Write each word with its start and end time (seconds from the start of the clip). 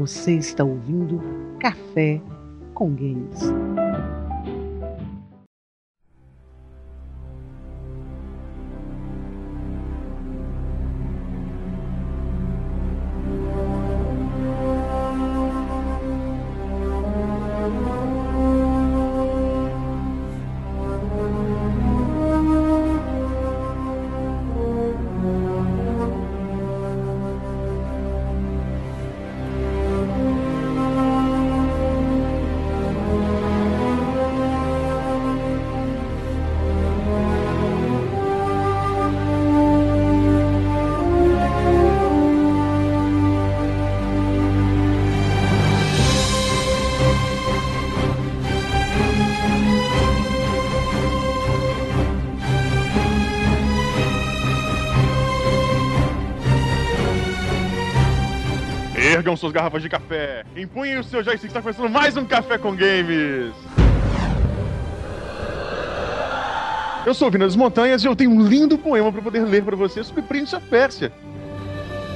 Você 0.00 0.32
está 0.36 0.64
ouvindo 0.64 1.20
Café 1.60 2.22
com 2.72 2.94
Games. 2.94 3.38
Suas 59.40 59.52
garrafas 59.52 59.80
de 59.80 59.88
café, 59.88 60.44
empunhem 60.54 60.98
o 60.98 61.04
seu 61.04 61.24
joystick, 61.24 61.48
está 61.48 61.62
começando 61.62 61.88
mais 61.88 62.14
um 62.14 62.26
Café 62.26 62.58
com 62.58 62.76
Games! 62.76 63.54
Eu 67.06 67.14
sou 67.14 67.28
o 67.28 67.30
Vina 67.30 67.46
das 67.46 67.56
Montanhas 67.56 68.04
e 68.04 68.06
eu 68.06 68.14
tenho 68.14 68.30
um 68.30 68.46
lindo 68.46 68.76
poema 68.76 69.10
para 69.10 69.22
poder 69.22 69.42
ler 69.44 69.64
para 69.64 69.74
você 69.74 70.04
sobre 70.04 70.20
Prince 70.20 70.54
of 70.54 70.66
Pérsia. 70.68 71.10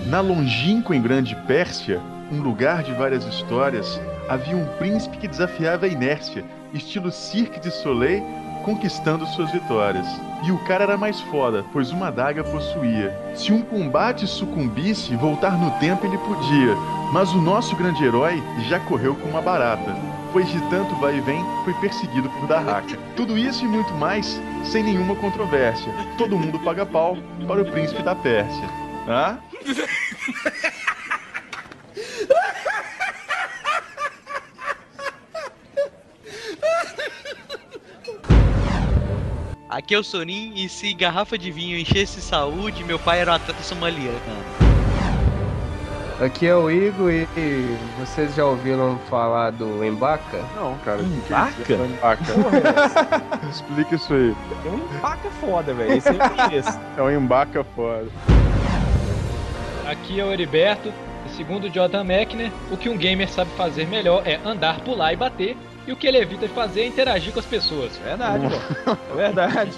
Na 0.07 0.21
longínqua 0.21 0.95
e 0.95 0.99
grande 0.99 1.35
Pérsia, 1.47 1.99
um 2.31 2.43
lugar 2.43 2.83
de 2.83 2.93
várias 2.93 3.25
histórias, 3.25 3.99
havia 4.29 4.55
um 4.55 4.67
príncipe 4.77 5.17
que 5.17 5.27
desafiava 5.27 5.87
a 5.87 5.89
inércia, 5.89 6.45
estilo 6.75 7.11
Cirque 7.11 7.59
de 7.59 7.71
Soleil, 7.71 8.23
conquistando 8.63 9.25
suas 9.29 9.51
vitórias. 9.51 10.07
E 10.43 10.53
o 10.53 10.59
cara 10.59 10.85
era 10.85 10.97
mais 10.97 11.21
foda, 11.21 11.65
pois 11.73 11.91
uma 11.91 12.09
adaga 12.09 12.45
possuía. 12.45 13.15
Se 13.35 13.53
um 13.53 13.63
combate 13.63 14.27
sucumbisse, 14.27 15.17
voltar 15.17 15.59
no 15.59 15.71
tempo 15.79 16.07
ele 16.07 16.19
podia. 16.19 16.75
Mas 17.13 17.33
o 17.33 17.41
nosso 17.41 17.77
grande 17.77 18.05
herói 18.05 18.43
já 18.69 18.81
correu 18.81 19.15
com 19.15 19.29
uma 19.29 19.41
barata, 19.41 19.95
pois 20.33 20.49
de 20.51 20.61
tanto 20.69 20.95
vai 20.97 21.17
e 21.17 21.21
vem 21.21 21.45
foi 21.65 21.73
perseguido 21.75 22.29
por 22.29 22.47
Dahaka. 22.47 22.97
Tudo 23.17 23.39
isso 23.39 23.65
e 23.65 23.69
muito 23.69 23.93
mais, 23.95 24.41
sem 24.65 24.83
nenhuma 24.83 25.15
controvérsia. 25.17 25.93
Todo 26.19 26.37
mundo 26.37 26.59
paga 26.59 26.85
pau 26.85 27.17
para 27.47 27.63
o 27.63 27.71
príncipe 27.71 28.03
da 28.03 28.15
Pérsia. 28.15 28.69
Ah? 29.07 29.37
Aqui 39.85 39.95
é 39.95 39.99
o 39.99 40.03
Sorin 40.03 40.55
e 40.57 40.67
se 40.67 40.95
garrafa 40.95 41.37
de 41.37 41.51
vinho 41.51 41.79
enchesse 41.79 42.23
saúde, 42.23 42.83
meu 42.83 42.99
pai 42.99 43.21
era 43.21 43.33
um 43.33 43.35
atleta 43.35 43.63
somaliano. 43.63 44.19
Aqui 46.19 46.47
é 46.47 46.57
o 46.57 46.71
Igor 46.71 47.11
e 47.13 47.27
vocês 47.99 48.35
já 48.35 48.47
ouviram 48.47 48.99
falar 49.11 49.51
do 49.51 49.85
Embaca? 49.85 50.43
Não, 50.57 50.79
cara. 50.79 51.03
que 51.67 51.75
é 51.75 51.77
Embaca? 51.77 52.23
isso? 52.23 52.41
Embaca. 52.41 53.37
Explica 53.53 53.95
isso 53.97 54.15
aí. 54.15 54.35
É 54.65 54.69
um 54.71 54.97
empaca 54.97 55.31
foda, 55.33 55.75
velho. 55.75 55.93
Esse 55.93 56.15
conheço. 56.15 56.81
É 56.97 57.03
um 57.03 57.11
embaca 57.11 57.63
foda. 57.63 58.09
Aqui 59.87 60.19
é 60.19 60.25
o 60.25 60.33
Heriberto. 60.33 60.91
E 61.27 61.37
segundo 61.37 61.71
Jordan 61.71 62.05
Mechner, 62.05 62.51
o 62.73 62.79
que 62.79 62.89
um 62.89 62.97
gamer 62.97 63.29
sabe 63.29 63.51
fazer 63.51 63.87
melhor 63.87 64.27
é 64.27 64.41
andar, 64.47 64.81
pular 64.81 65.13
e 65.13 65.17
bater. 65.17 65.55
E 65.87 65.93
o 65.93 65.97
que 65.97 66.07
ele 66.07 66.19
evita 66.19 66.49
de 66.49 66.55
fazer 66.55 66.83
é 66.83 66.87
interagir 66.87 67.33
com 67.33 67.41
as 67.41 67.47
pessoas. 67.47 67.97
Verdade, 67.99 68.47
pô. 68.85 68.97
É 69.13 69.17
verdade. 69.17 69.73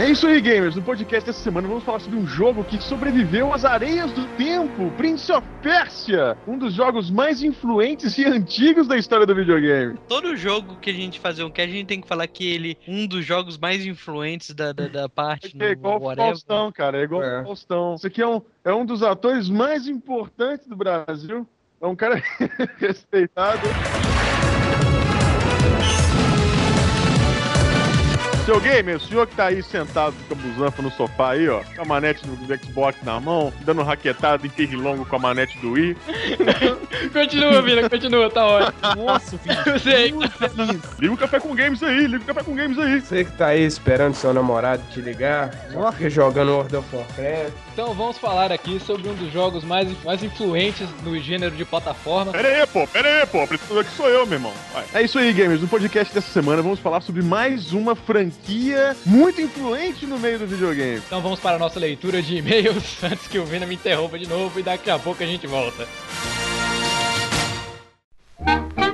É 0.00 0.08
isso 0.08 0.28
aí, 0.28 0.40
gamers. 0.40 0.76
No 0.76 0.82
podcast 0.82 1.26
dessa 1.26 1.40
semana 1.42 1.66
vamos 1.66 1.82
falar 1.82 1.98
sobre 1.98 2.16
um 2.20 2.24
jogo 2.24 2.62
que 2.62 2.80
sobreviveu 2.80 3.52
às 3.52 3.64
areias 3.64 4.12
do 4.12 4.24
tempo, 4.36 4.92
Prince 4.96 5.30
of 5.32 5.44
Persia, 5.60 6.36
um 6.46 6.56
dos 6.56 6.72
jogos 6.72 7.10
mais 7.10 7.42
influentes 7.42 8.16
e 8.16 8.24
antigos 8.24 8.86
da 8.86 8.96
história 8.96 9.26
do 9.26 9.34
videogame. 9.34 9.98
Todo 10.08 10.36
jogo 10.36 10.76
que 10.76 10.90
a 10.90 10.92
gente 10.92 11.18
fazer 11.18 11.42
um 11.42 11.50
cast, 11.50 11.68
a 11.72 11.74
gente 11.74 11.86
tem 11.88 12.00
que 12.00 12.06
falar 12.06 12.28
que 12.28 12.48
ele 12.48 12.78
um 12.86 13.08
dos 13.08 13.24
jogos 13.24 13.58
mais 13.58 13.84
influentes 13.84 14.54
da, 14.54 14.72
da, 14.72 14.86
da 14.86 15.08
parte. 15.08 15.56
É 15.58 15.70
igual 15.72 15.98
no 15.98 16.04
o 16.04 16.08
whatever. 16.08 16.30
Faustão, 16.30 16.70
cara. 16.70 16.98
É 16.98 17.02
igual 17.02 17.22
É. 17.24 17.40
o 17.40 17.44
Faustão. 17.46 17.94
Esse 17.96 18.06
aqui 18.06 18.22
é 18.22 18.26
um, 18.28 18.40
é 18.64 18.72
um 18.72 18.86
dos 18.86 19.02
atores 19.02 19.48
mais 19.48 19.88
importantes 19.88 20.68
do 20.68 20.76
Brasil. 20.76 21.44
É 21.80 21.86
um 21.88 21.96
cara 21.96 22.22
respeitado. 22.78 23.62
Seu 28.48 28.58
gamer, 28.60 28.96
o 28.96 29.00
senhor 29.00 29.26
que 29.26 29.36
tá 29.36 29.48
aí 29.48 29.62
sentado 29.62 30.14
com 30.26 30.32
a 30.32 30.36
busanfa 30.38 30.80
no 30.80 30.90
sofá 30.90 31.32
aí, 31.32 31.46
ó, 31.50 31.60
com 31.76 31.82
a 31.82 31.84
manete 31.84 32.26
do 32.26 32.56
Xbox 32.56 32.96
na 33.02 33.20
mão, 33.20 33.52
dando 33.60 33.82
raquetada 33.82 34.46
em 34.46 34.48
pernilongo 34.48 35.04
com 35.04 35.16
a 35.16 35.18
manete 35.18 35.58
do 35.58 35.72
Wii. 35.72 35.94
Continua, 37.12 37.60
Vila, 37.60 37.90
continua, 37.90 38.30
tá 38.30 38.46
ótimo. 38.46 39.04
Nossa, 39.04 39.36
filho. 39.36 39.58
Eu 39.66 39.76
sei. 39.78 40.14
Liga 40.98 41.12
o 41.12 41.18
café 41.18 41.38
com 41.38 41.54
games 41.54 41.82
aí, 41.82 42.06
liga 42.06 42.22
o 42.22 42.26
café 42.26 42.42
com 42.42 42.54
games 42.54 42.78
aí. 42.78 43.02
Você 43.02 43.24
que 43.26 43.32
tá 43.32 43.48
aí 43.48 43.64
esperando 43.64 44.14
seu 44.14 44.32
namorado 44.32 44.82
te 44.94 45.02
ligar, 45.02 45.50
fica 45.92 46.08
jogando 46.08 46.52
World 46.52 46.74
of 46.74 46.96
Warcraft. 46.96 47.67
Então 47.78 47.94
vamos 47.94 48.18
falar 48.18 48.50
aqui 48.50 48.80
sobre 48.80 49.08
um 49.08 49.14
dos 49.14 49.32
jogos 49.32 49.62
mais, 49.62 49.88
mais 50.02 50.20
influentes 50.24 50.88
no 51.04 51.16
gênero 51.16 51.54
de 51.54 51.64
plataforma. 51.64 52.32
Pera 52.32 52.48
aí, 52.48 52.66
pô, 52.66 52.84
pera 52.88 53.20
aí, 53.20 53.26
pô. 53.26 53.46
Precisa 53.46 53.84
que 53.84 53.90
sou 53.92 54.08
eu, 54.08 54.26
meu 54.26 54.34
irmão. 54.34 54.52
Vai. 54.72 54.84
É 54.94 55.02
isso 55.04 55.16
aí, 55.16 55.32
gamers. 55.32 55.60
No 55.60 55.68
podcast 55.68 56.12
dessa 56.12 56.28
semana 56.28 56.60
vamos 56.60 56.80
falar 56.80 57.00
sobre 57.02 57.22
mais 57.22 57.72
uma 57.72 57.94
franquia 57.94 58.96
muito 59.06 59.40
influente 59.40 60.06
no 60.06 60.18
meio 60.18 60.40
do 60.40 60.46
videogame. 60.48 61.00
Então 61.06 61.20
vamos 61.20 61.38
para 61.38 61.54
a 61.54 61.58
nossa 61.60 61.78
leitura 61.78 62.20
de 62.20 62.38
e-mails 62.38 62.98
antes 63.00 63.28
que 63.28 63.38
o 63.38 63.44
Vina 63.44 63.64
me 63.64 63.76
interrompa 63.76 64.18
de 64.18 64.28
novo 64.28 64.58
e 64.58 64.62
daqui 64.64 64.90
a 64.90 64.98
pouco 64.98 65.22
a 65.22 65.26
gente 65.26 65.46
volta. 65.46 65.86
É 68.44 68.87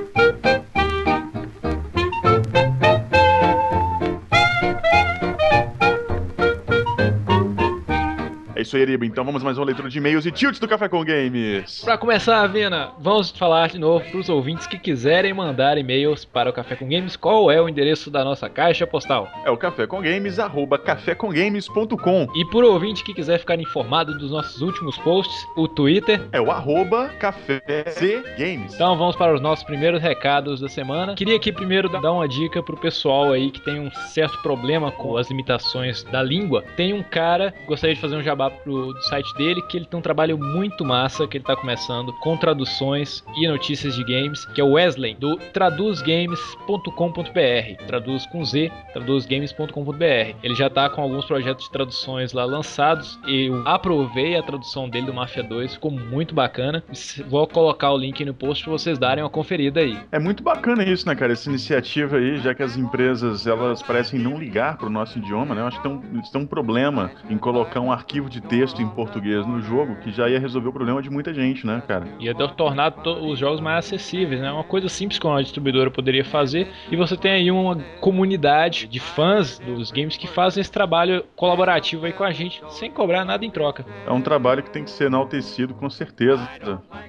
isso 8.65 8.77
aí, 8.77 8.83
Eriba. 8.83 9.07
Então 9.07 9.25
vamos 9.25 9.43
mais 9.43 9.57
uma 9.59 9.67
leitura 9.67 9.89
de 9.89 9.99
e-mails 9.99 10.27
e 10.27 10.33
tilt 10.33 10.59
do 10.59 10.67
Café 10.67 10.89
com 10.89 11.05
Games. 11.05 11.83
Pra 11.85 11.97
começar, 11.97 12.47
Vina, 12.47 12.93
vamos 12.99 13.31
falar 13.31 13.69
de 13.69 13.79
novo 13.79 14.05
para 14.05 14.19
os 14.19 14.29
ouvintes 14.29 14.67
que 14.67 14.79
quiserem 14.79 15.33
mandar 15.33 15.79
e-mails 15.79 16.25
para 16.25 16.51
o 16.51 16.53
Café 16.53 16.75
com 16.75 16.89
Games. 16.89 17.17
Qual 17.17 17.51
é 17.51 17.61
o 17.61 17.69
endereço 17.69 18.11
da 18.11 18.25
nossa 18.25 18.49
caixa 18.49 18.87
postal? 18.87 19.29
É 19.45 19.51
o 19.51 19.57
café 19.57 19.87
com 19.87 20.01
games, 20.01 20.39
arroba 20.39 20.79
cafécomgames.com. 20.79 22.29
E 22.35 22.45
por 22.47 22.65
ouvinte 22.65 23.05
que 23.05 23.15
quiser 23.15 23.39
ficar 23.39 23.61
informado 23.61 24.17
dos 24.19 24.31
nossos 24.31 24.61
últimos 24.63 24.97
posts, 24.99 25.47
o 25.57 25.69
Twitter. 25.69 26.27
É 26.33 26.41
o 26.41 26.51
arroba 26.51 27.09
café 27.21 27.63
Z 27.89 28.23
Games. 28.39 28.75
Então 28.75 28.97
vamos 28.97 29.15
para 29.17 29.35
os 29.35 29.41
nossos 29.41 29.65
primeiros 29.65 30.01
recados 30.01 30.61
da 30.61 30.69
semana. 30.69 31.15
Queria 31.15 31.37
aqui 31.37 31.53
primeiro 31.53 31.89
dar 31.89 32.13
uma 32.13 32.27
dica 32.27 32.63
pro 32.63 32.77
pessoal 32.77 33.33
aí 33.33 33.51
que 33.51 33.61
tem 33.61 33.79
um 33.79 33.91
certo 33.91 34.41
problema 34.43 34.91
com 34.91 35.17
as 35.17 35.29
limitações 35.29 36.03
da 36.05 36.23
língua. 36.23 36.65
Tem 36.77 36.93
um 36.93 37.03
cara, 37.03 37.55
gostaria 37.67 37.95
de 37.95 38.01
fazer 38.01 38.17
um 38.17 38.23
jabá 38.23 38.51
pro 38.63 38.93
do 38.93 39.03
site 39.03 39.33
dele, 39.35 39.63
que 39.63 39.77
ele 39.77 39.87
tem 39.87 39.99
um 39.99 40.03
trabalho 40.03 40.39
muito 40.39 40.85
massa 40.85 41.27
que 41.27 41.37
ele 41.37 41.45
tá 41.45 41.57
começando 41.57 42.13
com 42.21 42.37
traduções 42.37 43.25
e 43.37 43.49
notícias 43.49 43.95
de 43.95 44.05
games, 44.05 44.45
que 44.47 44.61
é 44.61 44.65
o 44.65 44.73
Wesley, 44.73 45.15
do 45.15 45.37
traduzgames.com.br. 45.37 47.85
Traduz 47.87 48.27
com 48.27 48.45
Z, 48.45 48.71
traduzgames.com.br. 48.93 50.37
Ele 50.43 50.55
já 50.55 50.71
tá 50.71 50.89
com 50.89 51.03
alguns 51.03 51.25
projetos 51.25 51.65
de 51.65 51.71
traduções 51.71 52.33
lá 52.33 52.45
lançados. 52.45 53.19
Eu 53.27 53.67
aprovei 53.67 54.37
a 54.37 54.43
tradução 54.43 54.89
dele 54.89 55.07
do 55.07 55.15
Mafia 55.15 55.43
2, 55.43 55.75
ficou 55.75 55.91
muito 55.91 56.35
bacana. 56.35 56.83
Vou 57.29 57.47
colocar 57.47 57.93
o 57.93 57.97
link 57.97 58.25
no 58.25 58.35
post 58.35 58.65
pra 58.65 58.73
vocês 58.73 58.99
darem 58.99 59.23
uma 59.23 59.31
conferida 59.31 59.81
aí. 59.81 59.99
É 60.13 60.19
muito 60.19 60.43
bacana 60.43 60.85
isso, 60.85 61.07
né, 61.07 61.15
cara? 61.15 61.33
Essa 61.33 61.49
iniciativa 61.49 62.17
aí, 62.17 62.39
já 62.39 62.55
que 62.55 62.63
as 62.63 62.77
empresas 62.77 63.47
elas 63.47 63.83
parecem 63.83 64.19
não 64.19 64.39
ligar 64.39 64.77
pro 64.77 64.91
nosso 64.91 65.19
idioma, 65.19 65.55
né? 65.55 65.63
Eu 65.63 65.67
acho 65.67 65.77
que 65.79 65.83
tem 65.83 65.93
um, 65.93 66.23
têm 66.23 66.41
um 66.41 66.47
problema 66.47 67.11
em 67.29 67.39
colocar 67.39 67.81
um 67.81 67.93
arquivo 67.93 68.29
de 68.29 68.41
texto 68.49 68.81
em 68.81 68.89
português 68.89 69.47
no 69.47 69.61
jogo 69.61 69.97
que 69.97 70.11
já 70.13 70.29
ia 70.29 70.39
resolver 70.39 70.69
o 70.69 70.73
problema 70.73 71.03
de 71.03 71.11
muita 71.11 71.33
gente, 71.35 71.67
né, 71.67 71.83
cara? 71.87 72.07
Ia 72.19 72.35
tornar 72.35 72.91
to- 72.91 73.27
os 73.31 73.39
jogos 73.39 73.61
mais 73.61 73.87
acessíveis, 73.87 74.41
né? 74.41 74.51
Uma 74.53 74.65
coisa 74.65 74.89
simples 74.89 75.19
que 75.19 75.27
uma 75.27 75.43
distribuidora 75.43 75.91
poderia 75.91 76.25
fazer. 76.25 76.69
E 76.91 76.97
você 76.97 77.17
tem 77.17 77.33
aí 77.33 77.51
uma 77.51 77.77
comunidade 78.01 78.87
de 78.87 79.01
fãs 79.01 79.59
dos 79.59 79.91
games 79.91 80.17
que 80.17 80.27
fazem 80.27 80.61
esse 80.61 80.71
trabalho 80.71 81.25
colaborativo 81.37 82.07
aí 82.07 82.13
com 82.13 82.25
a 82.25 82.33
gente, 82.33 82.63
sem 82.69 82.91
cobrar 82.91 83.25
nada 83.25 83.45
em 83.45 83.51
troca. 83.51 83.85
É 84.07 84.13
um 84.13 84.21
trabalho 84.21 84.63
que 84.63 84.71
tem 84.71 84.85
que 84.85 84.91
ser 84.91 85.07
enaltecido 85.07 85.75
com 85.75 85.91
certeza. 85.91 86.49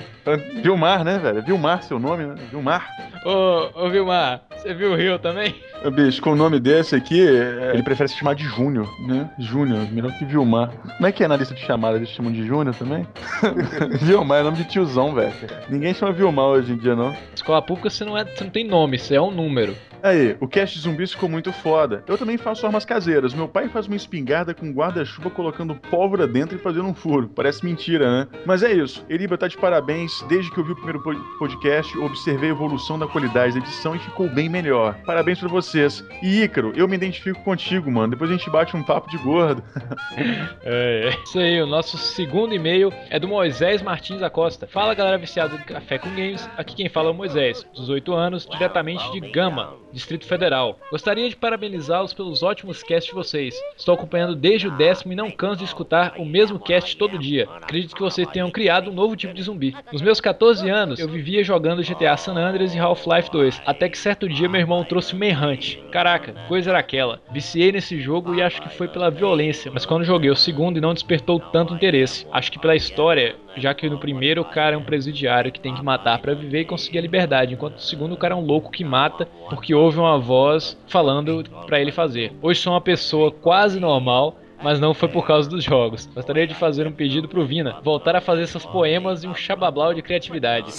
Vilmar, 0.62 1.04
né, 1.04 1.18
velho? 1.18 1.42
Vilmar, 1.42 1.83
seu 1.83 1.98
nome, 1.98 2.25
né? 2.25 2.36
Vilmar. 2.50 2.88
Ô, 3.25 3.86
ô 3.86 3.89
Vilmar, 3.89 4.42
você 4.62 4.74
viu 4.75 4.92
o 4.92 4.96
Rio 4.96 5.18
também? 5.18 5.56
Bicho, 5.92 6.22
com 6.22 6.34
o 6.34 6.36
nome 6.36 6.60
desse 6.60 6.96
aqui, 6.96 7.19
é, 7.19 7.72
ele 7.74 7.81
prefere 7.81 8.10
se 8.10 8.16
chamar 8.16 8.36
de 8.36 8.44
Júnior, 8.44 8.88
né? 9.08 9.28
Júnior, 9.40 9.92
melhor 9.92 10.12
que 10.18 10.24
Vilmar. 10.24 10.69
Como 10.69 11.08
é 11.08 11.12
que 11.12 11.24
é 11.24 11.28
na 11.28 11.36
lista 11.36 11.56
de 11.56 11.62
chamada? 11.62 11.98
Eles 11.98 12.10
chamam 12.10 12.31
de 12.31 12.46
Júnior 12.46 12.75
também? 12.75 13.08
Vilmar 14.00 14.42
é 14.42 14.44
nome 14.44 14.58
de 14.58 14.66
tiozão, 14.66 15.16
velho. 15.16 15.34
Ninguém 15.68 15.96
chama 15.96 16.12
Vilmar 16.12 16.46
hoje 16.46 16.74
em 16.74 16.78
dia, 16.78 16.96
não. 16.96 17.16
Escola 17.36 17.62
pública 17.62 17.90
você 17.90 18.06
não, 18.06 18.16
é, 18.16 18.24
você 18.24 18.44
não 18.44 18.52
tem 18.52 18.63
nome, 18.63 19.00
você 19.00 19.16
é 19.16 19.22
um 19.22 19.31
número. 19.31 19.75
Aí, 20.03 20.36
o 20.39 20.48
cast 20.48 20.75
de 20.77 20.81
zumbis 20.83 21.12
ficou 21.12 21.30
muito 21.30 21.51
foda. 21.51 22.03
Eu 22.07 22.18
também 22.18 22.38
faço 22.38 22.65
armas 22.65 22.86
caseiras. 22.86 23.33
Meu 23.33 23.48
pai 23.48 23.69
faz 23.69 23.88
uma 23.88 23.95
espingarda 23.95 24.53
com 24.53 24.71
guarda-chuva 24.71 25.30
colocando 25.30 25.75
pólvora 25.75 26.27
dentro 26.27 26.56
e 26.57 26.59
fazendo 26.62 26.88
um 26.88 26.94
furo. 26.94 27.30
Parece 27.36 27.63
mentira, 27.65 28.09
né? 28.09 28.27
Mas 28.45 28.63
é 28.63 28.71
isso. 28.71 29.06
Eriba 29.09 29.38
tá 29.38 29.48
de 29.48 29.57
parabéns. 29.57 30.21
Desde 30.27 30.51
que 30.51 30.57
eu 30.59 30.63
vi 30.63 30.71
o 30.71 30.75
primeiro 30.75 31.01
po- 31.01 31.15
podcast, 31.38 31.98
observei 32.00 32.50
a 32.50 32.53
evolução 32.53 32.98
da 32.98 33.07
qualidade 33.07 33.53
da 33.53 33.59
edição 33.59 33.95
e 33.95 34.00
ficou 34.00 34.27
bem 34.30 34.50
melhor. 34.50 34.95
Parabéns 35.06 35.39
pra 35.39 35.50
vocês. 35.50 36.04
E 36.21 36.42
Ícaro, 36.44 36.74
eu 36.75 36.88
me 36.88 36.95
identifico 36.95 37.44
contigo, 37.44 37.92
mano. 37.92 38.09
Depois 38.12 38.30
a 38.30 38.33
gente 38.36 38.50
bate 38.50 38.75
um 38.75 38.83
papo 38.83 39.09
de 39.09 39.18
gordo. 39.18 39.63
É, 40.63 41.09
Isso 41.24 41.39
aí, 41.39 41.62
o 41.62 41.65
nosso 41.65 41.97
segundo 41.97 42.54
e-mail 42.54 42.92
é 43.09 43.19
do 43.19 43.27
Moisés 43.27 43.81
Martins 43.81 44.21
Acosta. 44.21 44.68
Fala 44.68 44.94
galera 44.94 45.18
viciada 45.18 45.57
do 45.57 45.63
Café 45.63 45.97
com 45.97 46.09
Games, 46.09 46.47
aqui 46.57 46.75
quem 46.75 46.89
fala 46.89 47.09
é 47.09 47.12
o 47.12 47.15
Moisés, 47.15 47.65
18 47.74 48.13
anos, 48.13 48.45
diretamente 48.45 49.09
de 49.12 49.19
Gama, 49.31 49.74
Distrito 49.92 50.26
Federal. 50.26 50.80
Gostaria 50.90 51.30
de 51.30 51.36
parabenizá-los 51.36 52.14
pelos 52.14 52.44
ótimos 52.44 52.84
casts 52.84 53.10
de 53.10 53.14
vocês. 53.14 53.56
Estou 53.78 53.96
acompanhando 53.96 54.36
desde 54.36 54.68
o 54.68 54.72
décimo 54.72 55.14
e 55.14 55.16
não 55.16 55.32
canso 55.32 55.60
de 55.60 55.66
escutar 55.66 56.14
o 56.18 56.26
mesmo 56.26 56.60
cast 56.60 56.96
todo 56.98 57.18
dia. 57.18 57.48
Acredito 57.62 57.96
que 57.96 58.02
vocês 58.02 58.28
tenham 58.30 58.52
criado 58.52 58.90
um 58.90 58.94
novo 58.94 59.16
tipo 59.16 59.34
de 59.34 59.44
zumbi. 59.44 59.76
Nos 59.92 60.02
meus 60.02 60.22
14 60.22 60.70
anos, 60.70 61.00
eu 61.00 61.08
vivia 61.08 61.44
jogando 61.44 61.84
GTA 61.84 62.16
San 62.18 62.36
Andreas 62.36 62.74
e 62.74 62.80
Half-Life 62.80 63.32
2, 63.32 63.62
até 63.66 63.90
que 63.90 63.98
certo 63.98 64.28
dia 64.28 64.50
meu 64.50 64.62
irmão 64.62 64.84
trouxe 64.84 65.16
Manhunt. 65.16 65.78
Caraca, 65.92 66.34
coisa 66.48 66.70
era 66.72 66.80
aquela. 66.80 67.22
Viciei 67.32 67.72
nesse 67.72 68.00
jogo 68.00 68.34
e 68.36 68.42
acho 68.42 68.62
que 68.62 68.70
foi 68.70 68.88
pela 68.88 69.12
violência, 69.12 69.72
mas 69.74 69.86
quando 69.86 70.04
joguei 70.04 70.30
o 70.30 70.36
segundo 70.36 70.78
e 70.78 70.82
não 70.82 70.94
despertou 70.94 71.40
tanto 71.40 71.74
interesse. 71.74 72.26
Acho 72.32 72.52
que 72.52 72.60
pela 72.60 72.76
história, 72.76 73.36
já 73.57 73.74
que 73.74 73.89
no 73.89 73.98
primeiro 73.98 74.42
o 74.42 74.45
cara 74.45 74.75
é 74.75 74.77
um 74.77 74.83
presidiário 74.83 75.51
que 75.51 75.59
tem 75.59 75.74
que 75.74 75.83
matar 75.83 76.19
pra 76.19 76.33
viver 76.33 76.62
e 76.62 76.65
conseguir 76.65 77.00
a 77.00 77.01
liberdade, 77.01 77.53
enquanto 77.53 77.74
no 77.74 77.80
segundo 77.80 78.13
o 78.13 78.18
cara 78.18 78.33
é 78.33 78.38
um 78.38 78.45
louco 78.45 78.71
que 78.71 78.83
mata 78.83 79.27
porque 79.50 79.74
ouve 79.74 80.00
uma 80.00 80.18
voz 80.18 80.77
falando 80.88 81.44
pra 81.65 81.80
ele 81.80 81.92
fazer. 81.92 82.33
Hoje 82.42 82.59
sou 82.59 82.74
uma 82.74 82.81
pessoa 82.81 83.31
quase 83.31 83.80
normal. 83.80 84.38
Mas 84.63 84.80
não 84.80 84.94
foi 84.94 85.09
por 85.09 85.25
causa 85.25 85.50
dos 85.50 85.63
jogos. 85.63 86.06
Gostaria 86.13 86.45
de 86.45 86.53
fazer 86.53 86.86
um 86.86 86.92
pedido 86.92 87.27
pro 87.27 87.44
Vina: 87.44 87.80
voltar 87.83 88.15
a 88.15 88.21
fazer 88.21 88.45
seus 88.45 88.63
poemas 88.63 89.24
e 89.24 89.27
um 89.27 89.33
chabablau 89.33 89.92
de 89.92 90.04
criatividade. 90.04 90.71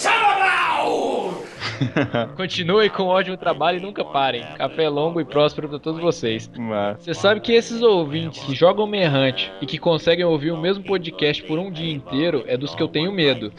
Continue 2.37 2.91
com 2.91 3.05
ótimo 3.05 3.37
trabalho 3.37 3.79
e 3.79 3.83
nunca 3.83 4.05
parem. 4.05 4.43
Café 4.57 4.89
longo 4.89 5.21
e 5.21 5.25
próspero 5.25 5.69
pra 5.69 5.79
todos 5.79 6.01
vocês. 6.01 6.51
Mas... 6.57 6.99
Você 7.03 7.15
sabe 7.15 7.41
que 7.41 7.53
esses 7.53 7.83
ouvintes 7.83 8.45
que 8.45 8.55
jogam 8.55 8.87
Merrante 8.87 9.53
e 9.61 9.67
que 9.67 9.79
conseguem 9.79 10.25
ouvir 10.25 10.51
o 10.51 10.61
mesmo 10.61 10.85
podcast 10.85 11.43
por 11.43 11.59
um 11.59 11.71
dia 11.71 11.93
inteiro 11.93 12.45
é 12.47 12.57
dos 12.57 12.75
que 12.75 12.83
eu 12.83 12.89
tenho 12.89 13.13
medo. 13.13 13.53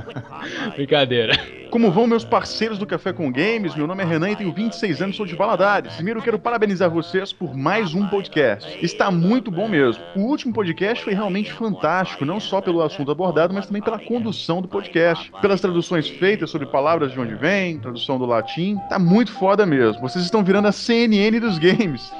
Brincadeira. 0.76 1.59
Como 1.70 1.92
vão 1.92 2.04
meus 2.04 2.24
parceiros 2.24 2.78
do 2.78 2.86
Café 2.86 3.12
com 3.12 3.30
Games? 3.30 3.76
Meu 3.76 3.86
nome 3.86 4.02
é 4.02 4.06
Renan 4.06 4.30
e 4.30 4.36
tenho 4.36 4.52
26 4.52 5.02
anos, 5.02 5.16
sou 5.16 5.24
de 5.24 5.36
Valadares. 5.36 5.94
Primeiro 5.94 6.20
quero 6.20 6.36
parabenizar 6.36 6.90
vocês 6.90 7.32
por 7.32 7.54
mais 7.54 7.94
um 7.94 8.08
podcast. 8.08 8.84
Está 8.84 9.08
muito 9.08 9.52
bom 9.52 9.68
mesmo. 9.68 10.02
O 10.16 10.22
último 10.22 10.52
podcast 10.52 11.04
foi 11.04 11.14
realmente 11.14 11.52
fantástico, 11.52 12.24
não 12.24 12.40
só 12.40 12.60
pelo 12.60 12.82
assunto 12.82 13.12
abordado, 13.12 13.54
mas 13.54 13.66
também 13.66 13.80
pela 13.80 14.00
condução 14.00 14.60
do 14.60 14.66
podcast. 14.66 15.30
Pelas 15.40 15.60
traduções 15.60 16.08
feitas 16.08 16.50
sobre 16.50 16.66
palavras 16.66 17.12
de 17.12 17.20
onde 17.20 17.36
vem, 17.36 17.78
tradução 17.78 18.18
do 18.18 18.26
latim. 18.26 18.76
Tá 18.88 18.98
muito 18.98 19.32
foda 19.32 19.64
mesmo. 19.64 20.00
Vocês 20.00 20.24
estão 20.24 20.42
virando 20.42 20.66
a 20.66 20.72
CNN 20.72 21.38
dos 21.38 21.56
games. 21.56 22.12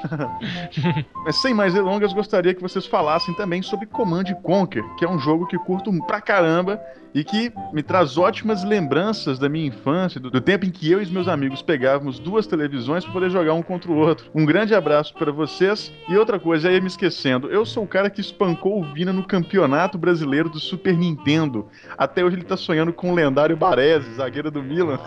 mas 1.25 1.41
sem 1.41 1.53
mais 1.53 1.73
delongas, 1.73 2.13
gostaria 2.13 2.53
que 2.53 2.61
vocês 2.61 2.85
falassem 2.85 3.35
também 3.35 3.61
sobre 3.61 3.85
Command 3.85 4.33
Conquer, 4.41 4.83
que 4.95 5.03
é 5.03 5.09
um 5.09 5.19
jogo 5.19 5.45
que 5.45 5.57
curto 5.57 5.91
pra 6.05 6.21
caramba 6.21 6.81
e 7.13 7.23
que 7.23 7.51
me 7.73 7.83
traz 7.83 8.17
ótimas 8.17 8.63
lembranças 8.63 9.37
da 9.41 9.49
minha 9.49 9.67
infância, 9.67 10.19
do, 10.19 10.29
do 10.29 10.41
tempo 10.41 10.65
em 10.65 10.71
que 10.71 10.89
eu 10.89 10.99
e 10.99 11.03
os 11.03 11.09
meus 11.09 11.27
amigos 11.27 11.61
pegávamos 11.61 12.19
duas 12.19 12.47
televisões 12.47 13.03
para 13.03 13.13
poder 13.13 13.29
jogar 13.29 13.53
um 13.53 13.61
contra 13.61 13.91
o 13.91 13.97
outro. 13.97 14.29
Um 14.33 14.45
grande 14.45 14.73
abraço 14.73 15.13
para 15.13 15.31
vocês. 15.31 15.91
E 16.07 16.17
outra 16.17 16.39
coisa, 16.39 16.69
aí 16.69 16.79
me 16.79 16.87
esquecendo, 16.87 17.49
eu 17.49 17.65
sou 17.65 17.83
o 17.83 17.87
cara 17.87 18.09
que 18.09 18.21
espancou 18.21 18.79
o 18.79 18.93
Vina 18.93 19.11
no 19.11 19.23
Campeonato 19.23 19.97
Brasileiro 19.97 20.49
do 20.49 20.59
Super 20.59 20.95
Nintendo. 20.97 21.67
Até 21.97 22.23
hoje 22.23 22.37
ele 22.37 22.45
tá 22.45 22.57
sonhando 22.57 22.93
com 22.93 23.11
o 23.11 23.15
lendário 23.15 23.57
Baresi, 23.57 24.13
zagueiro 24.13 24.51
do 24.51 24.63
Milan. 24.63 24.99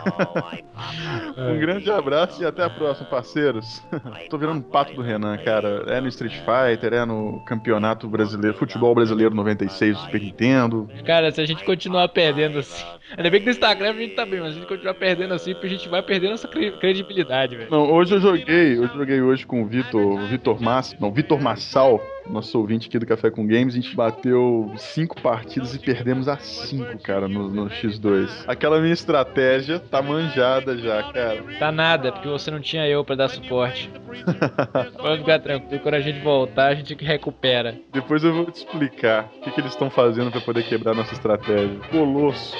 um 1.37 1.59
grande 1.59 1.91
abraço 1.91 2.43
e 2.43 2.47
até 2.47 2.65
a 2.65 2.70
próxima, 2.70 3.08
parceiros. 3.08 3.82
Tô 4.29 4.39
virando 4.39 4.58
um 4.58 4.63
pato 4.63 4.94
do 4.94 5.03
Renan, 5.03 5.37
cara. 5.39 5.85
É 5.89 6.01
no 6.01 6.08
Street 6.08 6.35
Fighter, 6.35 6.93
é 6.93 7.05
no 7.05 7.43
Campeonato 7.47 8.08
Brasileiro, 8.08 8.56
Futebol 8.56 8.94
Brasileiro 8.94 9.35
96 9.35 9.97
do 9.97 10.03
Super 10.03 10.20
Nintendo. 10.20 10.89
Cara, 11.05 11.31
se 11.31 11.41
a 11.41 11.47
gente 11.47 11.65
continuar 11.65 12.08
perdendo 12.08 12.58
assim. 12.58 12.85
Ainda 13.17 13.31
bem 13.31 13.41
que 13.41 13.47
no 13.47 13.53
Instagram 13.53 13.91
a 13.91 13.94
gente 13.94 14.15
tá 14.15 14.27
bem, 14.27 14.41
mas 14.41 14.51
a 14.51 14.55
gente 14.55 14.67
continuar 14.67 14.94
perdendo 14.94 15.35
assim, 15.35 15.55
a 15.61 15.67
gente 15.67 15.89
vai 15.89 16.03
perdendo 16.03 16.35
essa 16.35 16.49
cre- 16.49 16.73
credibilidade, 16.73 17.56
velho. 17.56 17.71
Não, 17.71 17.91
hoje 17.93 18.15
eu 18.15 18.21
joguei, 18.21 18.77
eu 18.77 18.89
joguei 18.89 19.21
hoje 19.21 19.47
com 19.47 19.63
o 19.63 19.67
Vitor, 19.67 20.01
o 20.03 20.27
Vitor 20.27 20.61
Massa, 20.63 20.97
não, 21.01 21.13
Vitor 21.13 21.41
Massal, 21.41 22.01
nosso 22.29 22.59
ouvinte 22.59 22.89
aqui 22.89 22.99
do 22.99 23.06
Café 23.06 23.31
com 23.31 23.47
Games, 23.47 23.75
a 23.75 23.81
gente 23.81 23.94
bateu 23.94 24.73
cinco 24.77 25.21
partidas 25.21 25.75
e 25.75 25.79
perdemos 25.79 26.27
a 26.29 26.37
cinco, 26.39 26.99
cara, 27.03 27.29
no, 27.29 27.49
no 27.49 27.67
X2. 27.69 28.44
Aquela 28.47 28.81
minha 28.81 28.94
estratégia 28.94 29.79
tá 29.79 30.01
manjada 30.03 30.77
já, 30.79 31.03
cara. 31.13 31.43
Tá 31.59 31.71
nada, 31.71 32.11
porque 32.13 32.29
você 32.29 32.51
não 32.51 32.61
tinha 32.61 32.87
eu 32.89 33.05
pra 33.05 33.15
dar 33.15 33.29
suporte. 33.29 33.91
Pode 34.97 35.19
ficar 35.21 35.39
tranquilo, 35.41 35.83
quando 35.83 35.94
a 35.94 36.01
gente 36.01 36.21
voltar, 36.21 36.69
a 36.69 36.75
gente 36.75 36.94
recupera. 37.05 37.77
Depois 37.93 38.25
eu 38.25 38.33
vou 38.33 38.47
te 38.47 38.56
explicar 38.56 39.31
o 39.37 39.41
que, 39.43 39.51
que 39.51 39.61
eles 39.61 39.73
estão 39.73 39.91
fazendo 39.91 40.31
pra 40.31 40.41
poder 40.41 40.65
quebrar 40.65 40.94
nossa 40.94 41.13
estratégia. 41.13 41.79
Colosso. 41.91 42.56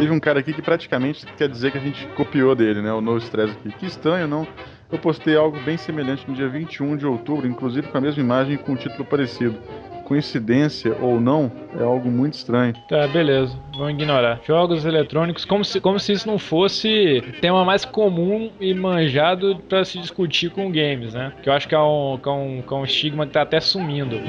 Teve 0.00 0.12
um 0.12 0.20
cara 0.20 0.40
aqui 0.40 0.52
que 0.52 0.62
praticamente 0.62 1.26
quer 1.36 1.48
dizer 1.48 1.72
que 1.72 1.78
a 1.78 1.80
gente 1.80 2.06
copiou 2.16 2.54
dele, 2.54 2.80
né? 2.80 2.92
O 2.92 3.00
No 3.00 3.18
Stress 3.18 3.52
aqui. 3.52 3.70
Que 3.78 3.86
estranho, 3.86 4.26
não? 4.26 4.46
Eu 4.90 4.98
postei 4.98 5.36
algo 5.36 5.58
bem 5.60 5.76
semelhante 5.76 6.28
no 6.28 6.34
dia 6.34 6.48
21 6.48 6.96
de 6.96 7.06
outubro, 7.06 7.46
inclusive 7.46 7.86
com 7.88 7.98
a 7.98 8.00
mesma 8.00 8.22
imagem 8.22 8.54
e 8.54 8.58
com 8.58 8.72
um 8.72 8.76
título 8.76 9.04
parecido. 9.04 9.56
coincidência 10.04 10.96
ou 11.00 11.20
não, 11.20 11.52
é 11.78 11.84
algo 11.84 12.10
muito 12.10 12.34
estranho. 12.34 12.74
Tá, 12.88 13.06
beleza. 13.06 13.56
Vamos 13.80 13.94
ignorar. 13.94 14.42
Jogos 14.46 14.84
eletrônicos, 14.84 15.46
como 15.46 15.64
se, 15.64 15.80
como 15.80 15.98
se 15.98 16.12
isso 16.12 16.26
não 16.26 16.38
fosse 16.38 17.22
tema 17.40 17.64
mais 17.64 17.82
comum 17.82 18.50
e 18.60 18.74
manjado 18.74 19.58
pra 19.70 19.86
se 19.86 19.98
discutir 19.98 20.50
com 20.50 20.70
games, 20.70 21.14
né? 21.14 21.32
Que 21.42 21.48
eu 21.48 21.54
acho 21.54 21.66
que 21.66 21.74
é 21.74 21.78
um, 21.78 22.18
que 22.22 22.28
é 22.28 22.32
um, 22.32 22.60
que 22.60 22.74
é 22.74 22.76
um 22.76 22.84
estigma 22.84 23.26
que 23.26 23.32
tá 23.32 23.40
até 23.40 23.58
sumindo. 23.58 24.20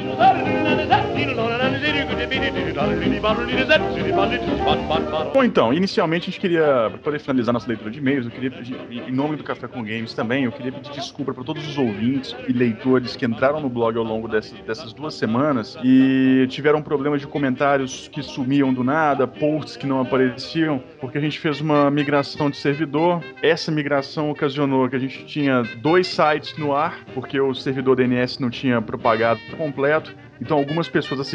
Bom, 5.33 5.43
então, 5.43 5.73
inicialmente 5.73 6.23
a 6.23 6.31
gente 6.31 6.39
queria, 6.39 6.89
para 6.89 6.97
poder 6.99 7.19
finalizar 7.19 7.53
nossa 7.53 7.67
leitura 7.67 7.91
de 7.91 7.99
e-mails, 7.99 8.25
eu 8.25 8.31
queria 8.31 8.51
em 8.89 9.11
nome 9.11 9.35
do 9.35 9.43
Café 9.43 9.67
com 9.67 9.83
Games 9.83 10.13
também, 10.13 10.45
eu 10.45 10.51
queria 10.51 10.71
pedir 10.71 10.91
desculpa 10.91 11.33
para 11.33 11.43
todos 11.43 11.67
os 11.67 11.77
ouvintes 11.77 12.35
e 12.47 12.53
leitores 12.53 13.15
que 13.15 13.25
entraram 13.25 13.59
no 13.59 13.69
blog 13.69 13.97
ao 13.97 14.03
longo 14.03 14.27
dessas, 14.27 14.57
dessas 14.59 14.93
duas 14.93 15.13
semanas 15.13 15.77
e 15.83 16.47
tiveram 16.49 16.81
problemas 16.81 17.21
de 17.21 17.27
comentários 17.27 18.07
que 18.07 18.23
sumiam 18.23 18.73
do 18.73 18.83
nada, 18.83 19.27
posts 19.41 19.75
que 19.75 19.87
não 19.87 19.99
apareciam, 19.99 20.83
porque 20.99 21.17
a 21.17 21.21
gente 21.21 21.39
fez 21.39 21.59
uma 21.59 21.89
migração 21.89 22.51
de 22.51 22.57
servidor. 22.57 23.23
Essa 23.41 23.71
migração 23.71 24.29
ocasionou 24.29 24.87
que 24.87 24.95
a 24.95 24.99
gente 24.99 25.25
tinha 25.25 25.63
dois 25.77 26.05
sites 26.05 26.55
no 26.59 26.75
ar, 26.75 27.03
porque 27.15 27.41
o 27.41 27.51
servidor 27.55 27.95
DNS 27.95 28.39
não 28.39 28.51
tinha 28.51 28.79
propagado 28.79 29.41
completo. 29.57 30.15
Então 30.41 30.57
algumas 30.57 30.89
pessoas 30.89 31.31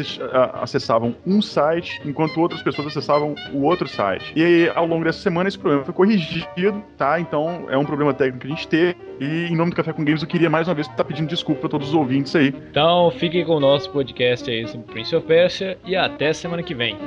acessavam 0.55 1.15
um 1.25 1.41
site, 1.41 2.01
enquanto 2.05 2.39
outras 2.39 2.61
pessoas 2.61 2.87
acessavam 2.87 3.33
o 3.53 3.63
outro 3.63 3.87
site. 3.87 4.33
E 4.35 4.43
aí, 4.43 4.69
ao 4.75 4.85
longo 4.85 5.05
dessa 5.05 5.19
semana 5.19 5.47
esse 5.47 5.57
problema 5.57 5.85
foi 5.85 5.93
corrigido, 5.93 6.83
tá? 6.97 7.19
Então 7.19 7.65
é 7.69 7.77
um 7.77 7.85
problema 7.85 8.13
técnico 8.13 8.39
que 8.39 8.47
a 8.47 8.49
gente 8.55 8.67
teve. 8.67 8.97
E 9.19 9.47
em 9.47 9.55
nome 9.55 9.71
do 9.71 9.75
Café 9.75 9.93
com 9.93 10.03
Games 10.03 10.21
eu 10.21 10.27
queria 10.27 10.49
mais 10.49 10.67
uma 10.67 10.75
vez 10.75 10.87
estar 10.87 11.03
pedindo 11.03 11.27
desculpa 11.27 11.61
para 11.61 11.69
todos 11.69 11.87
os 11.89 11.93
ouvintes 11.95 12.35
aí. 12.35 12.53
Então 12.69 13.09
fiquem 13.11 13.45
com 13.45 13.55
o 13.55 13.59
nosso 13.59 13.89
podcast 13.91 14.49
aí 14.49 14.67
sobre 14.67 14.85
Prince 14.91 15.15
of 15.15 15.25
Persia 15.25 15.77
e 15.85 15.95
até 15.95 16.33
semana 16.33 16.61
que 16.61 16.75
vem. 16.75 16.97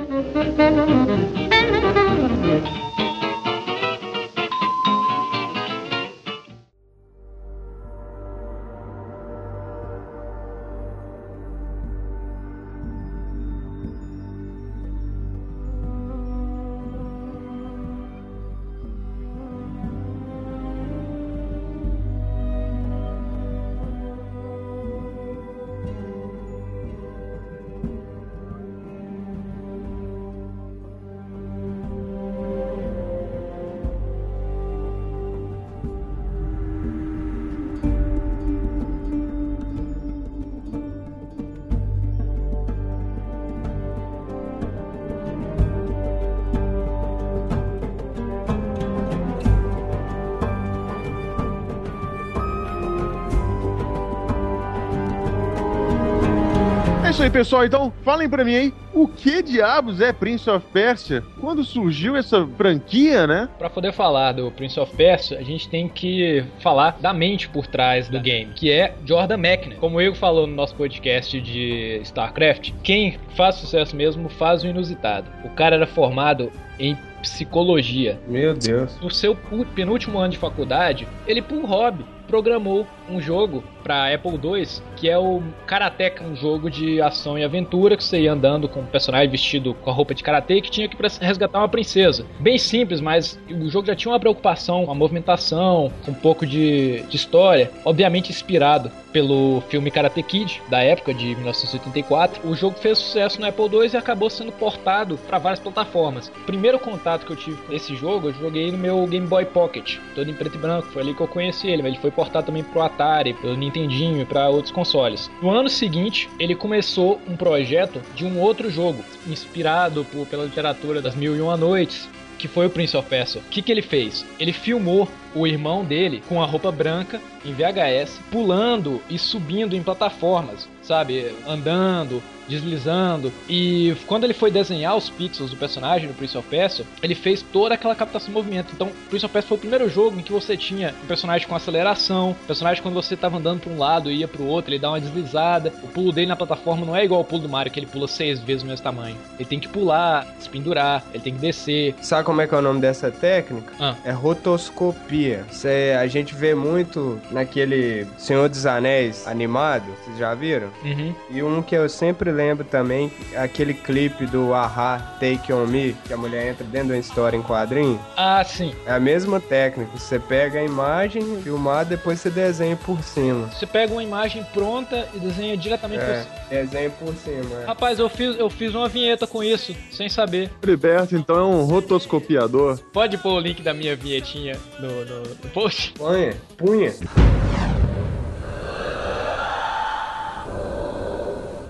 Pessoal. 57.31 57.65
Então, 57.65 57.91
falem 58.03 58.29
pra 58.29 58.43
mim 58.43 58.55
aí, 58.55 58.73
o 58.93 59.07
que 59.07 59.41
diabos 59.41 60.01
é 60.01 60.11
Prince 60.11 60.49
of 60.49 60.65
Persia? 60.71 61.23
Quando 61.39 61.63
surgiu 61.63 62.15
essa 62.15 62.45
franquia, 62.57 63.25
né? 63.25 63.49
Pra 63.57 63.69
poder 63.69 63.93
falar 63.93 64.33
do 64.33 64.51
Prince 64.51 64.79
of 64.79 64.95
Persia, 64.95 65.39
a 65.39 65.43
gente 65.43 65.69
tem 65.69 65.87
que 65.87 66.43
falar 66.59 66.97
da 66.99 67.13
mente 67.13 67.47
por 67.49 67.65
trás 67.65 68.09
do 68.09 68.19
game, 68.19 68.53
que 68.53 68.69
é 68.69 68.93
Jordan 69.05 69.35
McNair. 69.35 69.79
Como 69.79 69.97
o 69.97 70.01
Igor 70.01 70.15
falou 70.15 70.45
no 70.45 70.53
nosso 70.53 70.75
podcast 70.75 71.39
de 71.39 71.99
StarCraft, 72.03 72.73
quem 72.83 73.17
faz 73.35 73.55
sucesso 73.55 73.95
mesmo 73.95 74.27
faz 74.27 74.63
o 74.63 74.67
inusitado. 74.67 75.31
O 75.45 75.49
cara 75.49 75.77
era 75.77 75.87
formado 75.87 76.51
em 76.77 76.97
psicologia. 77.21 78.19
Meu 78.27 78.53
Deus. 78.53 78.99
No 78.99 79.09
seu 79.09 79.37
penúltimo 79.75 80.19
ano 80.19 80.29
de 80.29 80.37
faculdade, 80.37 81.07
ele, 81.27 81.41
por 81.41 81.63
hobby, 81.63 82.03
programou 82.31 82.87
um 83.09 83.19
jogo 83.19 83.61
pra 83.83 84.13
Apple 84.13 84.39
II, 84.41 84.65
que 84.95 85.09
é 85.09 85.17
o 85.17 85.43
Karateka, 85.67 86.23
um 86.23 86.33
jogo 86.33 86.69
de 86.69 87.01
ação 87.01 87.37
e 87.37 87.43
aventura, 87.43 87.97
que 87.97 88.03
você 88.03 88.21
ia 88.21 88.31
andando 88.31 88.69
com 88.69 88.79
um 88.79 88.85
personagem 88.85 89.29
vestido 89.29 89.73
com 89.73 89.89
a 89.89 89.93
roupa 89.93 90.15
de 90.15 90.23
karatê 90.23 90.61
que 90.61 90.71
tinha 90.71 90.87
que 90.87 90.95
resgatar 91.19 91.59
uma 91.59 91.67
princesa. 91.67 92.25
Bem 92.39 92.57
simples, 92.57 93.01
mas 93.01 93.37
o 93.49 93.69
jogo 93.69 93.87
já 93.87 93.95
tinha 93.95 94.13
uma 94.13 94.19
preocupação 94.19 94.85
com 94.85 94.91
a 94.91 94.95
movimentação, 94.95 95.91
com 96.05 96.11
um 96.11 96.15
pouco 96.15 96.45
de, 96.45 97.01
de 97.09 97.15
história, 97.17 97.69
obviamente 97.83 98.29
inspirado 98.29 98.89
pelo 99.11 99.61
filme 99.67 99.91
Karate 99.91 100.23
Kid, 100.23 100.61
da 100.69 100.81
época 100.81 101.13
de 101.13 101.35
1984. 101.35 102.47
O 102.47 102.55
jogo 102.55 102.77
fez 102.77 102.97
sucesso 102.97 103.41
no 103.41 103.47
Apple 103.47 103.65
II 103.65 103.89
e 103.93 103.97
acabou 103.97 104.29
sendo 104.29 104.53
portado 104.53 105.17
para 105.27 105.37
várias 105.37 105.59
plataformas. 105.59 106.29
O 106.29 106.45
primeiro 106.45 106.79
contato 106.79 107.25
que 107.25 107.33
eu 107.33 107.35
tive 107.35 107.61
com 107.61 107.73
esse 107.73 107.93
jogo, 107.95 108.29
eu 108.29 108.33
joguei 108.33 108.71
no 108.71 108.77
meu 108.77 109.05
Game 109.07 109.27
Boy 109.27 109.43
Pocket, 109.45 109.97
todo 110.15 110.29
em 110.29 110.33
preto 110.33 110.55
e 110.55 110.59
branco, 110.59 110.87
foi 110.87 111.01
ali 111.01 111.13
que 111.13 111.21
eu 111.21 111.27
conheci 111.27 111.67
ele, 111.67 111.81
mas 111.81 111.91
ele 111.91 112.01
foi 112.01 112.11
portado 112.21 112.45
também 112.45 112.63
pro 112.63 112.81
Atari, 112.83 113.33
pelo 113.33 113.55
Nintendinho 113.55 114.21
e 114.21 114.25
para 114.25 114.47
outros 114.47 114.71
consoles. 114.71 115.31
No 115.41 115.49
ano 115.49 115.67
seguinte, 115.69 116.29
ele 116.39 116.53
começou 116.53 117.19
um 117.27 117.35
projeto 117.35 117.99
de 118.13 118.25
um 118.25 118.39
outro 118.39 118.69
jogo, 118.69 119.03
inspirado 119.27 120.05
por- 120.05 120.27
pela 120.27 120.43
literatura 120.45 121.01
das 121.01 121.15
Mil 121.15 121.35
e 121.35 121.41
Uma 121.41 121.57
Noites, 121.57 122.07
que 122.37 122.47
foi 122.47 122.67
o 122.67 122.69
Prince 122.69 122.95
of 122.95 123.07
Persia. 123.09 123.41
O 123.41 123.49
que, 123.49 123.61
que 123.61 123.71
ele 123.71 123.81
fez? 123.81 124.23
Ele 124.39 124.53
filmou 124.53 125.07
o 125.33 125.47
irmão 125.47 125.83
dele 125.83 126.21
com 126.29 126.41
a 126.41 126.45
roupa 126.45 126.71
branca 126.71 127.19
em 127.43 127.53
VHS, 127.53 128.19
pulando 128.31 129.01
e 129.09 129.17
subindo 129.17 129.75
em 129.75 129.81
plataformas, 129.81 130.67
sabe? 130.81 131.31
Andando, 131.47 132.21
deslizando. 132.51 133.31
E 133.49 133.95
quando 134.05 134.25
ele 134.25 134.33
foi 134.33 134.51
desenhar 134.51 134.95
os 134.95 135.09
pixels 135.09 135.49
do 135.49 135.57
personagem 135.57 136.07
do 136.07 136.13
Prince 136.13 136.37
of 136.37 136.47
Persia, 136.47 136.85
ele 137.01 137.15
fez 137.15 137.41
toda 137.41 137.73
aquela 137.73 137.95
captação 137.95 138.27
de 138.27 138.33
movimento. 138.33 138.71
Então, 138.73 138.91
Prince 139.09 139.25
of 139.25 139.31
Persia 139.31 139.47
foi 139.47 139.57
o 139.57 139.61
primeiro 139.61 139.89
jogo 139.89 140.19
em 140.19 140.23
que 140.23 140.31
você 140.31 140.57
tinha 140.57 140.93
um 141.03 141.07
personagem 141.07 141.47
com 141.47 141.55
aceleração, 141.55 142.31
um 142.31 142.45
personagem 142.45 142.83
quando 142.83 142.95
você 142.95 143.13
estava 143.13 143.37
andando 143.37 143.61
para 143.61 143.71
um 143.71 143.77
lado 143.77 144.11
e 144.11 144.17
ia 144.17 144.27
para 144.27 144.41
o 144.41 144.47
outro, 144.47 144.71
ele 144.71 144.79
dá 144.79 144.89
uma 144.89 144.99
deslizada. 144.99 145.73
O 145.81 145.87
pulo 145.87 146.11
dele 146.11 146.27
na 146.27 146.35
plataforma 146.35 146.85
não 146.85 146.95
é 146.95 147.05
igual 147.05 147.19
ao 147.19 147.25
pulo 147.25 147.43
do 147.43 147.49
Mario, 147.49 147.71
que 147.71 147.79
ele 147.79 147.87
pula 147.87 148.07
seis 148.07 148.39
vezes 148.39 148.63
o 148.63 148.65
mesmo 148.65 148.83
tamanho. 148.83 149.15
Ele 149.39 149.47
tem 149.47 149.59
que 149.59 149.67
pular, 149.67 150.27
se 150.39 150.49
pendurar, 150.49 151.03
ele 151.13 151.23
tem 151.23 151.33
que 151.33 151.39
descer. 151.39 151.95
Sabe 152.01 152.25
como 152.25 152.41
é 152.41 152.47
que 152.47 152.53
é 152.53 152.57
o 152.57 152.61
nome 152.61 152.81
dessa 152.81 153.09
técnica? 153.09 153.73
Ah. 153.79 153.95
É 154.03 154.11
rotoscopia. 154.11 155.45
Cê, 155.49 155.95
a 155.97 156.07
gente 156.07 156.35
vê 156.35 156.53
muito 156.53 157.19
naquele 157.31 158.05
Senhor 158.17 158.49
dos 158.49 158.65
Anéis 158.65 159.27
animado, 159.27 159.85
vocês 160.03 160.17
já 160.17 160.33
viram? 160.33 160.69
Uhum. 160.83 161.15
E 161.29 161.41
um 161.41 161.61
que 161.61 161.75
eu 161.75 161.87
sempre 161.87 162.31
lembro 162.31 162.40
também, 162.69 163.11
é 163.33 163.39
aquele 163.39 163.73
clipe 163.73 164.25
do 164.25 164.53
Aha 164.53 165.15
Take 165.19 165.51
On 165.53 165.65
Me, 165.65 165.95
que 166.05 166.13
a 166.13 166.17
mulher 166.17 166.47
entra 166.49 166.63
dentro 166.65 166.87
de 166.89 166.93
uma 166.93 166.99
história 166.99 167.37
em 167.37 167.41
quadrinho. 167.41 167.99
Ah, 168.17 168.43
sim. 168.43 168.73
É 168.85 168.91
a 168.93 168.99
mesma 168.99 169.39
técnica, 169.39 169.91
você 169.97 170.19
pega 170.19 170.59
a 170.59 170.63
imagem, 170.63 171.41
filmar, 171.41 171.85
depois 171.85 172.19
você 172.19 172.29
desenha 172.29 172.75
por 172.75 173.01
cima. 173.03 173.47
Você 173.47 173.65
pega 173.65 173.91
uma 173.93 174.03
imagem 174.03 174.43
pronta 174.53 175.07
e 175.13 175.19
desenha 175.19 175.55
diretamente 175.57 176.03
por 176.03 176.11
É, 176.13 176.21
cima. 176.23 176.35
desenha 176.49 176.89
por 176.89 177.13
cima. 177.15 177.61
é. 177.61 177.65
Rapaz, 177.65 177.99
eu 177.99 178.09
fiz, 178.09 178.37
eu 178.37 178.49
fiz 178.49 178.73
uma 178.73 178.87
vinheta 178.89 179.25
com 179.27 179.43
isso, 179.43 179.75
sem 179.91 180.09
saber. 180.09 180.49
Heriberto, 180.63 181.15
então 181.15 181.35
é 181.37 181.43
um 181.43 181.63
rotoscopiador. 181.63 182.79
Pode 182.91 183.17
pôr 183.17 183.33
o 183.33 183.39
link 183.39 183.61
da 183.61 183.73
minha 183.73 183.95
vinhetinha 183.95 184.57
no, 184.79 185.05
no, 185.05 185.19
no 185.21 185.49
post? 185.53 185.93
Punha, 185.93 186.33
punha. 186.57 186.93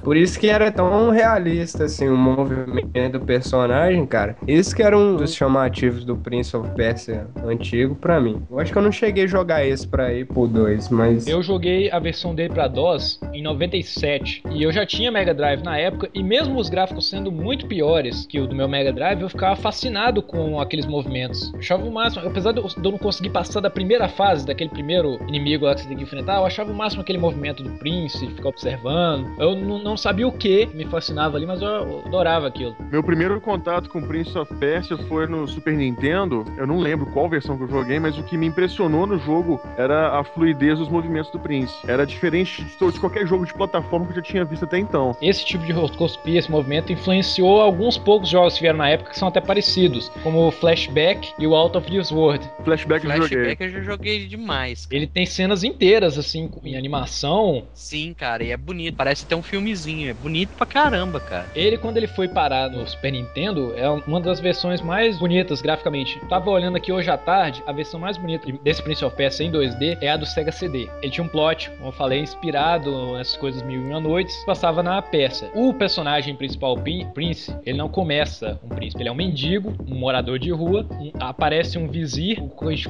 Por 0.03 0.17
isso 0.17 0.39
que 0.39 0.47
era 0.47 0.71
tão 0.71 1.09
realista, 1.09 1.85
assim, 1.85 2.07
o 2.07 2.17
movimento 2.17 3.19
do 3.19 3.25
personagem, 3.25 4.05
cara. 4.05 4.35
Isso 4.47 4.75
que 4.75 4.83
era 4.83 4.97
um 4.97 5.15
dos 5.15 5.33
chamativos 5.33 6.03
do 6.03 6.15
Prince 6.15 6.55
of 6.55 6.69
Persia 6.71 7.27
antigo 7.45 7.95
pra 7.95 8.19
mim. 8.19 8.41
Eu 8.49 8.59
acho 8.59 8.71
que 8.71 8.77
eu 8.77 8.81
não 8.81 8.91
cheguei 8.91 9.25
a 9.25 9.27
jogar 9.27 9.65
esse 9.65 9.87
pra 9.87 10.11
pro 10.27 10.47
2, 10.47 10.89
mas... 10.89 11.27
Eu 11.27 11.41
joguei 11.41 11.89
a 11.91 11.99
versão 11.99 12.35
dele 12.35 12.53
pra 12.53 12.67
DOS 12.67 13.19
em 13.33 13.41
97 13.41 14.43
e 14.51 14.63
eu 14.63 14.71
já 14.71 14.85
tinha 14.85 15.11
Mega 15.11 15.33
Drive 15.33 15.63
na 15.63 15.77
época 15.77 16.09
e 16.13 16.21
mesmo 16.21 16.59
os 16.59 16.69
gráficos 16.69 17.09
sendo 17.09 17.31
muito 17.31 17.67
piores 17.67 18.25
que 18.27 18.39
o 18.39 18.47
do 18.47 18.55
meu 18.55 18.67
Mega 18.67 18.91
Drive, 18.91 19.21
eu 19.21 19.29
ficava 19.29 19.55
fascinado 19.55 20.21
com 20.21 20.59
aqueles 20.59 20.85
movimentos. 20.85 21.51
Eu 21.53 21.59
achava 21.59 21.83
o 21.83 21.91
máximo, 21.91 22.27
apesar 22.27 22.51
de 22.51 22.59
eu 22.59 22.91
não 22.91 22.97
conseguir 22.97 23.29
passar 23.29 23.61
da 23.61 23.69
primeira 23.69 24.07
fase, 24.07 24.45
daquele 24.45 24.69
primeiro 24.69 25.17
inimigo 25.27 25.65
lá 25.65 25.75
que 25.75 25.81
você 25.81 25.87
tem 25.87 25.97
que 25.97 26.03
enfrentar, 26.03 26.37
eu 26.37 26.45
achava 26.45 26.71
o 26.71 26.75
máximo 26.75 27.01
aquele 27.01 27.17
movimento 27.17 27.63
do 27.63 27.69
Prince, 27.71 28.25
de 28.25 28.33
ficar 28.33 28.49
observando. 28.49 29.27
Eu 29.39 29.55
não 29.55 29.90
não 29.91 29.97
sabia 29.97 30.25
o 30.25 30.31
que 30.31 30.69
me 30.73 30.85
fascinava 30.85 31.35
ali, 31.35 31.45
mas 31.45 31.61
eu 31.61 32.03
adorava 32.05 32.47
aquilo. 32.47 32.75
Meu 32.89 33.03
primeiro 33.03 33.39
contato 33.41 33.89
com 33.89 34.01
Prince 34.01 34.37
of 34.37 34.53
Persia 34.55 34.97
foi 34.97 35.27
no 35.27 35.45
Super 35.45 35.73
Nintendo. 35.73 36.45
Eu 36.57 36.65
não 36.65 36.79
lembro 36.79 37.07
qual 37.07 37.27
versão 37.27 37.57
que 37.57 37.63
eu 37.63 37.67
joguei, 37.67 37.99
mas 37.99 38.17
o 38.17 38.23
que 38.23 38.37
me 38.37 38.47
impressionou 38.47 39.05
no 39.05 39.19
jogo 39.19 39.59
era 39.77 40.17
a 40.17 40.23
fluidez 40.23 40.79
dos 40.79 40.87
movimentos 40.87 41.29
do 41.31 41.39
Prince. 41.39 41.75
Era 41.85 42.05
diferente 42.05 42.63
de 42.63 42.99
qualquer 42.99 43.27
jogo 43.27 43.45
de 43.45 43.53
plataforma 43.53 44.05
que 44.05 44.13
eu 44.13 44.15
já 44.15 44.21
tinha 44.21 44.45
visto 44.45 44.63
até 44.63 44.79
então. 44.79 45.15
Esse 45.21 45.45
tipo 45.45 45.65
de 45.65 45.73
roscoscopia, 45.73 46.39
esse 46.39 46.49
movimento, 46.49 46.93
influenciou 46.93 47.61
alguns 47.61 47.97
poucos 47.97 48.29
jogos 48.29 48.55
que 48.55 48.61
vieram 48.61 48.77
na 48.77 48.89
época 48.89 49.11
que 49.11 49.19
são 49.19 49.27
até 49.27 49.41
parecidos, 49.41 50.09
como 50.23 50.47
o 50.47 50.51
Flashback 50.51 51.33
e 51.37 51.45
o 51.45 51.53
Out 51.53 51.77
of 51.77 51.91
This 51.91 52.11
World. 52.11 52.49
Flashback, 52.63 53.05
eu 53.05 53.11
joguei. 53.11 53.27
Flashback 53.27 53.63
eu 53.63 53.69
já 53.69 53.81
joguei 53.81 54.25
demais. 54.25 54.87
Ele 54.89 55.05
tem 55.05 55.25
cenas 55.25 55.65
inteiras, 55.65 56.17
assim, 56.17 56.49
em 56.63 56.77
animação. 56.77 57.67
Sim, 57.73 58.13
cara, 58.13 58.41
e 58.43 58.51
é 58.51 58.57
bonito. 58.57 58.95
Parece 58.95 59.25
até 59.25 59.35
um 59.35 59.43
filmezinho. 59.43 59.80
É 59.87 60.13
bonito 60.13 60.55
pra 60.55 60.65
caramba, 60.65 61.19
cara. 61.19 61.49
Ele, 61.55 61.77
quando 61.77 61.97
ele 61.97 62.07
foi 62.07 62.27
parar 62.27 62.69
no 62.69 62.85
Super 62.87 63.11
Nintendo, 63.11 63.73
é 63.75 63.89
uma 63.89 64.19
das 64.19 64.39
versões 64.39 64.81
mais 64.81 65.17
bonitas 65.17 65.61
graficamente. 65.61 66.19
Tava 66.29 66.49
olhando 66.49 66.77
aqui 66.77 66.91
hoje 66.91 67.09
à 67.09 67.17
tarde, 67.17 67.63
a 67.65 67.71
versão 67.71 67.99
mais 67.99 68.17
bonita 68.17 68.51
desse 68.63 68.81
Prince 68.81 69.03
of 69.03 69.15
Persia 69.15 69.45
em 69.45 69.51
2D 69.51 69.97
é 70.01 70.09
a 70.11 70.17
do 70.17 70.25
Sega 70.25 70.51
CD. 70.51 70.89
Ele 71.01 71.11
tinha 71.11 71.23
um 71.23 71.27
plot, 71.27 71.69
como 71.71 71.87
eu 71.89 71.91
falei, 71.91 72.19
inspirado 72.19 73.13
nessas 73.17 73.35
coisas 73.37 73.61
Mil 73.61 73.81
e 73.81 73.85
Uma 73.89 73.99
Noites, 73.99 74.35
passava 74.45 74.81
na 74.83 75.01
Pérsia. 75.01 75.49
O 75.53 75.73
personagem 75.73 76.35
principal, 76.35 76.75
Prin- 76.77 77.07
Prince, 77.13 77.55
ele 77.65 77.77
não 77.77 77.89
começa 77.89 78.59
um 78.63 78.69
príncipe, 78.69 79.01
ele 79.01 79.09
é 79.09 79.11
um 79.11 79.15
mendigo, 79.15 79.73
um 79.87 79.95
morador 79.97 80.37
de 80.39 80.51
rua, 80.51 80.85
um- 80.91 81.11
aparece 81.19 81.77
um 81.77 81.87
vizir, 81.87 82.41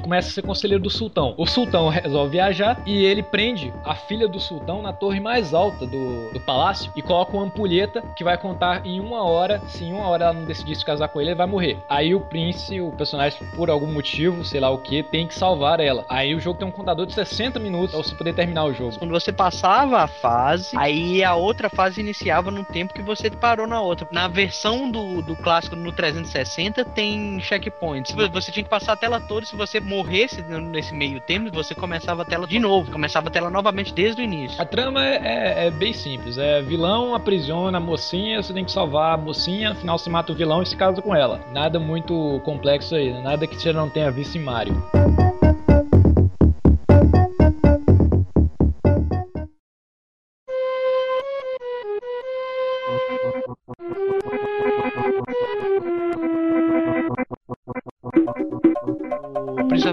começa 0.02 0.30
a 0.30 0.32
ser 0.32 0.42
conselheiro 0.42 0.82
do 0.84 0.90
sultão. 0.90 1.34
O 1.38 1.46
sultão 1.46 1.90
resolve 1.90 2.32
viajar 2.32 2.82
e 2.86 3.04
ele 3.04 3.24
prende 3.24 3.72
a 3.86 3.96
filha 3.96 4.28
do 4.28 4.40
sultão 4.40 4.82
na 4.82 4.94
torre 4.94 5.20
mais 5.20 5.54
alta 5.54 5.86
do, 5.86 6.32
do 6.32 6.40
palácio 6.40 6.81
e 6.96 7.02
coloca 7.02 7.34
uma 7.36 7.44
ampulheta 7.44 8.04
que 8.16 8.24
vai 8.24 8.38
contar 8.38 8.86
em 8.86 9.00
uma 9.00 9.24
hora. 9.24 9.62
Se 9.68 9.84
em 9.86 9.94
uma 9.94 10.08
hora 10.08 10.26
ela 10.26 10.34
não 10.34 10.46
decidir 10.46 10.76
se 10.76 10.86
casar 10.86 11.08
com 11.10 11.20
ele, 11.20 11.32
ele 11.32 11.38
vai 11.38 11.48
morrer. 11.48 11.78
Aí 11.90 12.16
o 12.16 12.20
príncipe, 12.22 12.82
o 12.82 12.92
personagem, 12.92 13.40
por 13.56 13.70
algum 13.70 13.92
motivo, 13.92 14.44
sei 14.46 14.60
lá 14.60 14.70
o 14.70 14.78
que, 14.78 15.04
tem 15.04 15.28
que 15.28 15.34
salvar 15.36 15.80
ela. 15.80 16.06
Aí 16.10 16.34
o 16.36 16.40
jogo 16.40 16.60
tem 16.60 16.68
um 16.68 16.72
contador 16.72 17.06
de 17.06 17.14
60 17.14 17.60
minutos 17.60 17.92
pra 17.92 18.04
você 18.04 18.16
poder 18.16 18.34
terminar 18.34 18.66
o 18.66 18.74
jogo. 18.74 18.98
Quando 18.98 19.12
você 19.12 19.32
passava 19.32 20.00
a 20.02 20.08
fase, 20.08 20.76
aí 20.78 21.24
a 21.24 21.36
outra 21.36 21.70
fase 21.70 22.00
iniciava 22.02 22.52
no 22.52 22.64
tempo 22.64 22.94
que 22.94 23.02
você 23.02 23.30
parou 23.30 23.68
na 23.68 23.82
outra. 23.82 24.08
Na 24.12 24.28
versão 24.28 24.90
do, 24.90 25.22
do 25.22 25.36
clássico 25.36 25.76
no 25.76 25.92
360 25.92 26.86
tem 26.86 27.40
checkpoints. 27.40 28.14
Você 28.32 28.52
tinha 28.52 28.64
que 28.64 28.70
passar 28.70 28.94
a 28.94 28.96
tela 28.96 29.20
toda. 29.20 29.46
Se 29.46 29.56
você 29.56 29.80
morresse 29.80 30.42
nesse 30.42 30.94
meio 30.94 31.20
tempo, 31.20 31.52
você 31.52 31.74
começava 31.76 32.22
a 32.22 32.26
tela 32.26 32.48
de 32.48 32.60
novo. 32.60 32.92
Começava 32.92 33.28
a 33.28 33.32
tela 33.32 33.50
novamente 33.50 33.94
desde 33.94 34.22
o 34.22 34.24
início. 34.24 34.62
A 34.62 34.66
trama 34.66 35.06
é, 35.06 35.16
é- 35.64 35.68
é 35.68 35.72
bem 35.72 35.94
simples. 35.94 36.38
É 36.38 36.62
vilão 36.72 37.14
aprisiona 37.14 37.80
a 37.80 37.82
mocinha, 37.82 38.42
você 38.42 38.54
tem 38.54 38.64
que 38.64 38.72
salvar 38.72 39.14
a 39.14 39.18
mocinha, 39.18 39.72
no 39.72 39.76
final 39.76 39.98
você 39.98 40.10
mata 40.10 40.32
o 40.32 40.36
vilão 40.36 40.64
e 40.64 40.66
se 40.66 40.78
casa 40.78 41.02
com 41.02 41.14
ela. 41.14 41.42
Nada 41.52 41.78
muito 41.78 42.40
complexo 42.46 42.96
aí, 42.96 43.12
nada 43.22 43.46
que 43.46 43.58
você 43.58 43.74
não 43.74 43.90
tenha 43.90 44.10
visto 44.10 44.38
em 44.38 44.42
Mario. 44.42 44.82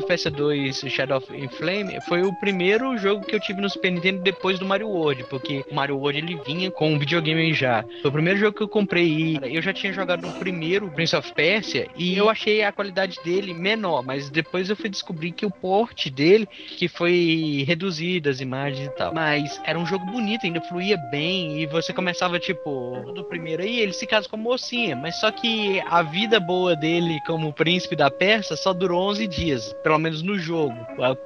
O 0.09 0.11
Prince 0.11 0.27
of 0.27 0.37
Persia 0.37 0.83
2 0.85 0.85
Shadow 0.89 1.19
of 1.19 1.37
Inflame 1.37 2.01
foi 2.09 2.23
o 2.23 2.33
primeiro 2.33 2.97
jogo 2.97 3.27
que 3.27 3.35
eu 3.35 3.41
tive 3.41 3.61
no 3.61 3.69
Super 3.69 3.93
Nintendo 3.93 4.23
depois 4.23 4.59
do 4.59 4.65
Mario 4.65 4.89
World, 4.89 5.25
porque 5.25 5.63
o 5.71 5.75
Mario 5.75 5.99
World 5.99 6.19
ele 6.19 6.41
vinha 6.47 6.71
com 6.71 6.99
videogame 6.99 7.53
já. 7.53 7.85
Foi 8.01 8.09
o 8.09 8.13
primeiro 8.13 8.39
jogo 8.39 8.57
que 8.57 8.63
eu 8.63 8.69
comprei 8.69 9.39
e 9.45 9.55
eu 9.55 9.61
já 9.61 9.71
tinha 9.71 9.93
jogado 9.93 10.27
o 10.27 10.33
primeiro 10.39 10.91
Prince 10.93 11.15
of 11.15 11.31
Persia 11.35 11.89
e 11.95 12.17
eu 12.17 12.31
achei 12.31 12.63
a 12.63 12.73
qualidade 12.73 13.19
dele 13.23 13.53
menor, 13.53 14.03
mas 14.03 14.31
depois 14.31 14.71
eu 14.71 14.77
fui 14.77 14.89
descobrir 14.89 15.31
que 15.33 15.45
o 15.45 15.51
port 15.51 16.09
dele 16.09 16.47
que 16.47 16.89
foi 16.89 17.65
reduzido 17.67 18.31
as 18.31 18.41
imagens 18.41 18.87
e 18.87 18.91
tal. 18.97 19.13
Mas 19.13 19.61
era 19.63 19.79
um 19.79 19.85
jogo 19.85 20.07
bonito, 20.07 20.47
ainda 20.47 20.63
fluía 20.63 20.97
bem 21.11 21.61
e 21.61 21.67
você 21.67 21.93
começava 21.93 22.39
tipo 22.39 23.13
do 23.15 23.25
primeiro 23.25 23.63
aí, 23.63 23.79
ele 23.79 23.93
se 23.93 24.07
casa 24.07 24.27
com 24.27 24.37
a 24.37 24.39
mocinha, 24.39 24.97
mas 24.97 25.21
só 25.21 25.31
que 25.31 25.83
a 25.87 26.01
vida 26.01 26.41
boa 26.41 26.75
dele 26.75 27.19
como 27.27 27.53
príncipe 27.53 27.95
da 27.95 28.11
Pérsia 28.11 28.57
só 28.57 28.73
durou 28.73 29.03
11 29.11 29.27
dias, 29.27 29.75
pelo 29.83 29.98
menos 30.01 30.23
no 30.23 30.39
jogo, 30.39 30.77